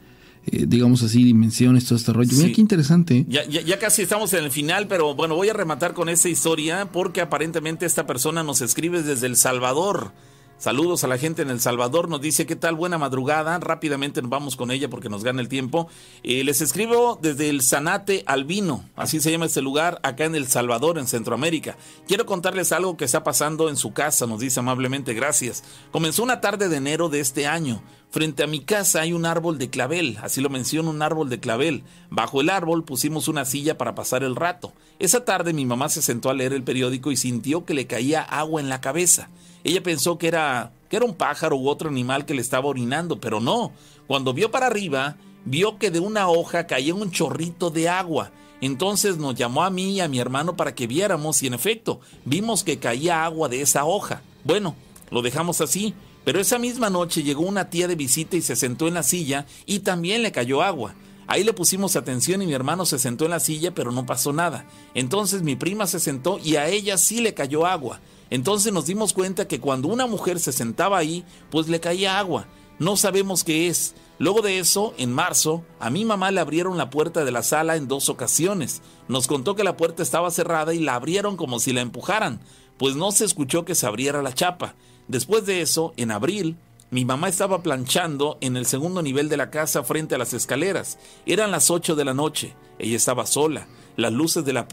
eh, 0.50 0.66
digamos 0.66 1.04
así, 1.04 1.26
dimensiones, 1.26 1.86
todo 1.86 1.98
este 1.98 2.14
rollo. 2.14 2.32
Mira 2.38 2.54
qué 2.54 2.62
interesante. 2.62 3.18
¿eh? 3.18 3.26
Ya, 3.28 3.46
ya, 3.46 3.62
ya, 3.62 3.80
casi 3.80 4.04
estamos 4.04 4.32
en 4.34 4.46
el 4.46 4.52
final, 4.52 4.88
pero 4.88 5.14
bueno, 5.14 5.36
voy 5.36 5.50
a 5.50 5.54
rematar 5.54 5.94
con 5.94 6.08
esta 6.08 6.30
historia 6.30 6.90
porque 6.94 7.20
aparentemente 7.20 7.86
esta 7.86 8.08
persona 8.08 8.44
nos 8.44 8.62
escribe 8.62 9.04
desde 9.04 9.28
El 9.28 9.36
Salvador. 9.36 10.14
Saludos 10.60 11.04
a 11.04 11.08
la 11.08 11.20
gente 11.20 11.44
en 11.44 11.52
El 11.52 11.60
Salvador. 11.60 12.10
Nos 12.10 12.20
dice, 12.20 12.48
¿qué 12.48 12.56
tal? 12.56 12.74
Buena 12.74 12.98
madrugada. 12.98 13.60
Rápidamente 13.60 14.24
nos 14.24 14.32
vamos 14.32 14.56
con 14.56 14.72
ella 14.72 14.90
porque 14.90 15.08
nos 15.08 15.24
gana 15.24 15.40
el 15.40 15.50
tiempo. 15.50 15.88
Eh, 16.24 16.44
les 16.44 16.62
escribo 16.62 17.20
desde 17.22 17.50
el 17.50 17.62
Zanate 17.62 18.24
Albino, 18.26 18.84
así 18.96 19.20
se 19.20 19.30
llama 19.30 19.46
este 19.46 19.62
lugar, 19.62 20.00
acá 20.02 20.26
en 20.26 20.34
El 20.34 20.48
Salvador, 20.48 20.98
en 20.98 21.06
Centroamérica. 21.06 21.78
Quiero 22.08 22.26
contarles 22.26 22.72
algo 22.72 22.98
que 22.98 23.06
está 23.06 23.24
pasando 23.24 23.70
en 23.70 23.78
su 23.78 23.94
casa, 23.94 24.26
nos 24.26 24.40
dice 24.40 24.60
amablemente, 24.60 25.14
gracias. 25.14 25.64
Comenzó 25.92 26.24
una 26.24 26.42
tarde 26.42 26.70
de 26.70 26.78
enero 26.78 27.10
de 27.10 27.20
este 27.20 27.46
año. 27.46 27.84
Frente 28.10 28.42
a 28.42 28.48
mi 28.48 28.62
casa 28.62 29.02
hay 29.02 29.14
un 29.14 29.28
árbol 29.28 29.60
de 29.60 29.70
clavel, 29.70 30.18
así 30.24 30.42
lo 30.42 30.50
menciono, 30.50 30.90
un 30.90 31.04
árbol 31.04 31.30
de 31.30 31.40
clavel. 31.40 31.84
Bajo 32.10 32.42
el 32.42 32.50
árbol 32.50 32.84
pusimos 32.84 33.28
una 33.28 33.46
silla 33.46 33.78
para 33.78 33.94
pasar 33.94 34.24
el 34.24 34.36
rato. 34.36 34.74
Esa 34.98 35.24
tarde 35.24 35.54
mi 35.54 35.68
mamá 35.68 35.90
se 35.90 36.02
sentó 36.02 36.32
a 36.32 36.34
leer 36.34 36.54
el 36.54 36.64
periódico 36.64 37.12
y 37.12 37.16
sintió 37.16 37.64
que 37.64 37.76
le 37.76 37.86
caía 37.86 38.24
agua 38.24 38.60
en 38.60 38.70
la 38.70 38.82
cabeza. 38.82 39.30
Ella 39.68 39.84
pensó 39.84 40.18
que 40.18 40.30
era, 40.30 40.72
que 40.88 40.96
era 40.96 41.06
un 41.06 41.14
pájaro 41.14 41.58
u 41.58 41.68
otro 41.68 41.90
animal 41.90 42.26
que 42.26 42.34
le 42.34 42.40
estaba 42.40 42.70
orinando, 42.70 43.20
pero 43.20 43.42
no. 43.42 43.74
Cuando 44.08 44.34
vio 44.34 44.50
para 44.50 44.68
arriba, 44.68 45.18
vio 45.44 45.78
que 45.78 45.92
de 45.92 46.00
una 46.00 46.30
hoja 46.30 46.68
caía 46.68 46.96
un 46.96 47.12
chorrito 47.12 47.70
de 47.70 47.90
agua. 47.90 48.32
Entonces 48.62 49.18
nos 49.18 49.36
llamó 49.36 49.66
a 49.66 49.70
mí 49.70 49.96
y 49.96 50.00
a 50.00 50.08
mi 50.08 50.20
hermano 50.20 50.56
para 50.56 50.74
que 50.74 50.88
viéramos 50.88 51.44
y 51.44 51.48
en 51.48 51.54
efecto 51.54 52.00
vimos 52.24 52.64
que 52.64 52.80
caía 52.80 53.26
agua 53.26 53.50
de 53.50 53.60
esa 53.60 53.84
hoja. 53.84 54.22
Bueno, 54.46 54.74
lo 55.12 55.22
dejamos 55.22 55.60
así, 55.60 55.94
pero 56.24 56.40
esa 56.40 56.60
misma 56.60 56.90
noche 56.90 57.22
llegó 57.22 57.42
una 57.42 57.70
tía 57.70 57.90
de 57.90 57.96
visita 57.96 58.38
y 58.38 58.42
se 58.42 58.56
sentó 58.56 58.88
en 58.88 58.94
la 58.94 59.04
silla 59.04 59.48
y 59.66 59.80
también 59.80 60.24
le 60.24 60.32
cayó 60.32 60.62
agua. 60.62 60.96
Ahí 61.28 61.44
le 61.44 61.52
pusimos 61.52 61.98
atención 61.98 62.42
y 62.42 62.48
mi 62.48 62.54
hermano 62.54 62.86
se 62.86 63.00
sentó 63.00 63.26
en 63.26 63.32
la 63.32 63.42
silla 63.42 63.74
pero 63.76 63.92
no 63.92 64.06
pasó 64.06 64.32
nada. 64.32 64.66
Entonces 64.94 65.42
mi 65.42 65.58
prima 65.58 65.88
se 65.88 66.00
sentó 66.00 66.40
y 66.42 66.56
a 66.56 66.70
ella 66.70 66.98
sí 66.98 67.20
le 67.20 67.34
cayó 67.34 67.66
agua. 67.66 68.00
Entonces 68.30 68.74
nos 68.74 68.86
dimos 68.86 69.14
cuenta 69.14 69.48
que 69.48 69.60
cuando 69.60 69.88
una 69.88 70.08
mujer 70.08 70.40
se 70.40 70.52
sentaba 70.52 70.98
ahí, 70.98 71.24
pues 71.50 71.68
le 71.68 71.80
caía 71.80 72.20
agua. 72.20 72.48
No 72.80 72.98
sabemos 72.98 73.44
qué 73.44 73.68
es. 73.68 73.96
Luego 74.20 74.42
de 74.42 74.60
eso, 74.60 74.94
en 74.98 75.12
marzo, 75.12 75.64
a 75.80 75.90
mi 75.90 76.06
mamá 76.06 76.32
le 76.32 76.40
abrieron 76.40 76.78
la 76.78 76.90
puerta 76.90 77.24
de 77.24 77.32
la 77.32 77.44
sala 77.44 77.76
en 77.76 77.88
dos 77.88 78.10
ocasiones. 78.10 78.82
Nos 79.08 79.28
contó 79.28 79.56
que 79.56 79.64
la 79.64 79.78
puerta 79.78 80.04
estaba 80.04 80.32
cerrada 80.32 80.74
y 80.74 80.80
la 80.80 80.96
abrieron 80.96 81.38
como 81.38 81.60
si 81.60 81.74
la 81.74 81.82
empujaran, 81.82 82.40
pues 82.78 82.96
no 82.96 83.12
se 83.12 83.26
escuchó 83.26 83.66
que 83.66 83.76
se 83.76 83.88
abriera 83.88 84.22
la 84.22 84.34
chapa. 84.34 84.76
Después 85.08 85.46
de 85.46 85.62
eso, 85.62 85.94
en 85.98 86.12
abril, 86.12 86.58
mi 86.90 87.06
mamá 87.06 87.30
estaba 87.30 87.64
planchando 87.64 88.38
en 88.42 88.58
el 88.58 88.66
segundo 88.66 89.02
nivel 89.02 89.30
de 89.30 89.38
la 89.38 89.50
casa 89.50 89.84
frente 89.84 90.16
a 90.16 90.18
las 90.18 90.34
escaleras. 90.34 90.98
Eran 91.26 91.52
las 91.52 91.70
8 91.72 91.96
de 91.96 92.06
la 92.06 92.14
noche. 92.14 92.56
Ella 92.80 92.96
estaba 92.96 93.26
sola 93.26 93.68
las 93.98 94.14
luces 94.14 94.46
de 94.46 94.54
la, 94.54 94.68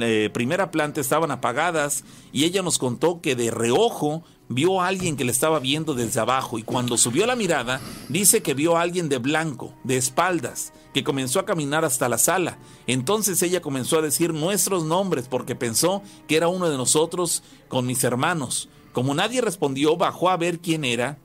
eh, 0.00 0.30
primera 0.32 0.70
planta 0.72 1.00
estaban 1.00 1.30
apagadas 1.30 2.04
y 2.32 2.44
ella 2.44 2.62
nos 2.62 2.78
contó 2.78 3.20
que 3.20 3.36
de 3.36 3.52
reojo 3.52 4.24
vio 4.48 4.82
a 4.82 4.88
alguien 4.88 5.16
que 5.16 5.24
le 5.24 5.30
estaba 5.30 5.60
viendo 5.60 5.94
desde 5.94 6.20
abajo 6.20 6.58
y 6.58 6.64
cuando 6.64 6.98
subió 6.98 7.26
la 7.26 7.36
mirada 7.36 7.80
dice 8.08 8.42
que 8.42 8.52
vio 8.52 8.76
a 8.76 8.82
alguien 8.82 9.08
de 9.08 9.18
blanco, 9.18 9.72
de 9.84 9.96
espaldas, 9.96 10.72
que 10.92 11.04
comenzó 11.04 11.38
a 11.38 11.46
caminar 11.46 11.84
hasta 11.84 12.08
la 12.08 12.18
sala. 12.18 12.58
Entonces 12.88 13.40
ella 13.42 13.62
comenzó 13.62 13.98
a 13.98 14.02
decir 14.02 14.34
nuestros 14.34 14.84
nombres 14.84 15.28
porque 15.28 15.54
pensó 15.54 16.02
que 16.26 16.36
era 16.36 16.48
uno 16.48 16.68
de 16.68 16.76
nosotros 16.76 17.44
con 17.68 17.86
mis 17.86 18.02
hermanos. 18.02 18.68
Como 18.92 19.14
nadie 19.14 19.42
respondió, 19.42 19.96
bajó 19.96 20.28
a 20.28 20.36
ver 20.36 20.58
quién 20.58 20.84
era, 20.84 21.18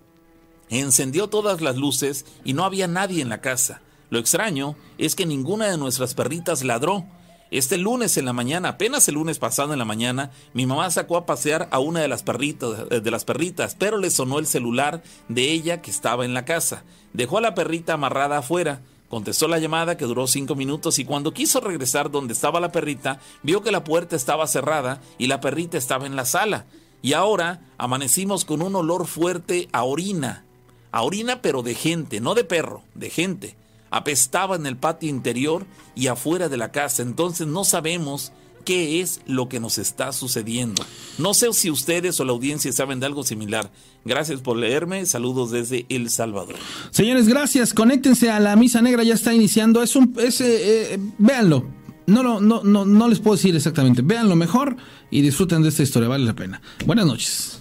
encendió 0.69 1.27
todas 1.27 1.61
las 1.61 1.76
luces 1.76 2.26
y 2.44 2.53
no 2.53 2.64
había 2.65 2.88
nadie 2.88 3.23
en 3.23 3.30
la 3.30 3.41
casa. 3.41 3.81
Lo 4.10 4.19
extraño 4.19 4.76
es 4.98 5.15
que 5.15 5.26
ninguna 5.26 5.68
de 5.68 5.77
nuestras 5.77 6.14
perritas 6.14 6.64
ladró. 6.64 7.06
Este 7.52 7.77
lunes 7.77 8.15
en 8.18 8.26
la 8.26 8.34
mañana, 8.34 8.69
apenas 8.69 9.07
el 9.07 9.15
lunes 9.15 9.40
pasado 9.40 9.73
en 9.73 9.80
la 9.80 9.86
mañana, 9.86 10.31
mi 10.53 10.68
mamá 10.68 10.90
sacó 10.91 11.18
a 11.18 11.26
pasear 11.26 11.68
a 11.72 11.80
una 11.80 11.99
de 11.99 12.07
las 12.07 12.22
perritas, 12.22 12.86
eh, 12.91 12.99
de 12.99 13.11
las 13.11 13.26
perritas, 13.26 13.76
pero 13.77 13.98
le 13.98 14.11
sonó 14.11 14.38
el 14.38 14.45
celular 14.45 15.02
de 15.30 15.52
ella 15.52 15.81
que 15.81 15.90
estaba 15.90 16.26
en 16.26 16.36
la 16.36 16.45
casa. 16.45 16.84
Dejó 17.14 17.40
a 17.40 17.41
la 17.41 17.56
perrita 17.56 17.94
amarrada 17.94 18.38
afuera. 18.38 18.81
Contestó 19.10 19.48
la 19.48 19.57
llamada 19.57 19.98
que 19.98 20.06
duró 20.06 20.27
cinco 20.27 20.56
minutos 20.56 20.99
y 20.99 21.06
cuando 21.06 21.34
quiso 21.34 21.60
regresar 21.60 22.11
donde 22.11 22.34
estaba 22.34 22.60
la 22.60 22.72
perrita, 22.72 23.19
vio 23.41 23.64
que 23.64 23.72
la 23.72 23.84
puerta 23.84 24.15
estaba 24.15 24.45
cerrada 24.45 25.02
y 25.18 25.26
la 25.26 25.41
perrita 25.41 25.80
estaba 25.80 26.06
en 26.06 26.15
la 26.15 26.26
sala. 26.26 26.68
Y 27.02 27.14
ahora 27.14 27.61
amanecimos 27.80 28.45
con 28.45 28.61
un 28.61 28.76
olor 28.76 29.07
fuerte 29.07 29.68
a 29.72 29.84
orina 29.84 30.45
a 30.91 31.03
orina, 31.03 31.41
pero 31.41 31.61
de 31.61 31.76
gente, 31.76 32.19
no 32.19 32.36
de 32.36 32.44
perro, 32.44 32.84
de 32.95 33.10
gente. 33.10 33.56
Apestaba 33.91 34.56
en 34.56 34.66
el 34.66 34.78
patio 34.78 35.10
interior 35.10 35.66
y 35.95 36.07
afuera 36.07 36.49
de 36.49 36.57
la 36.57 36.72
casa, 36.72 37.02
entonces 37.02 37.48
no 37.48 37.64
sabemos 37.64 38.32
qué 38.66 39.02
es 39.02 39.22
lo 39.26 39.49
que 39.49 39.60
nos 39.60 39.78
está 39.78 40.11
sucediendo. 40.14 40.84
No 41.18 41.34
sé 41.34 41.52
si 41.53 41.72
ustedes 41.72 42.20
o 42.20 42.26
la 42.26 42.34
audiencia 42.34 42.72
saben 42.72 42.99
de 42.99 43.07
algo 43.07 43.24
similar. 43.24 43.72
Gracias 44.06 44.41
por 44.41 44.57
leerme. 44.57 45.06
Saludos 45.06 45.52
desde 45.52 45.86
El 45.90 46.10
Salvador. 46.10 46.56
Señores, 46.91 47.28
gracias. 47.28 47.74
Conéctense 47.74 48.30
a 48.30 48.40
la 48.40 48.56
Misa 48.56 48.82
Negra, 48.82 49.03
ya 49.03 49.16
está 49.16 49.34
iniciando. 49.34 49.82
Es 49.82 49.95
un, 49.95 50.16
es, 50.20 50.41
eh, 50.41 50.94
eh, 50.94 50.99
véanlo. 51.18 51.66
No, 52.06 52.24
no, 52.24 52.40
no, 52.40 52.64
no, 52.64 52.86
no 52.86 53.07
les 53.07 53.20
puedo 53.20 53.36
decir 53.36 53.56
exactamente. 53.56 54.02
Véanlo 54.02 54.36
mejor 54.36 54.78
y 55.11 55.22
disfruten 55.22 55.61
de 55.61 55.70
esta 55.70 55.84
historia. 55.84 56.10
Vale 56.10 56.26
la 56.26 56.36
pena. 56.36 56.61
Buenas 56.86 57.06
noches. 57.06 57.59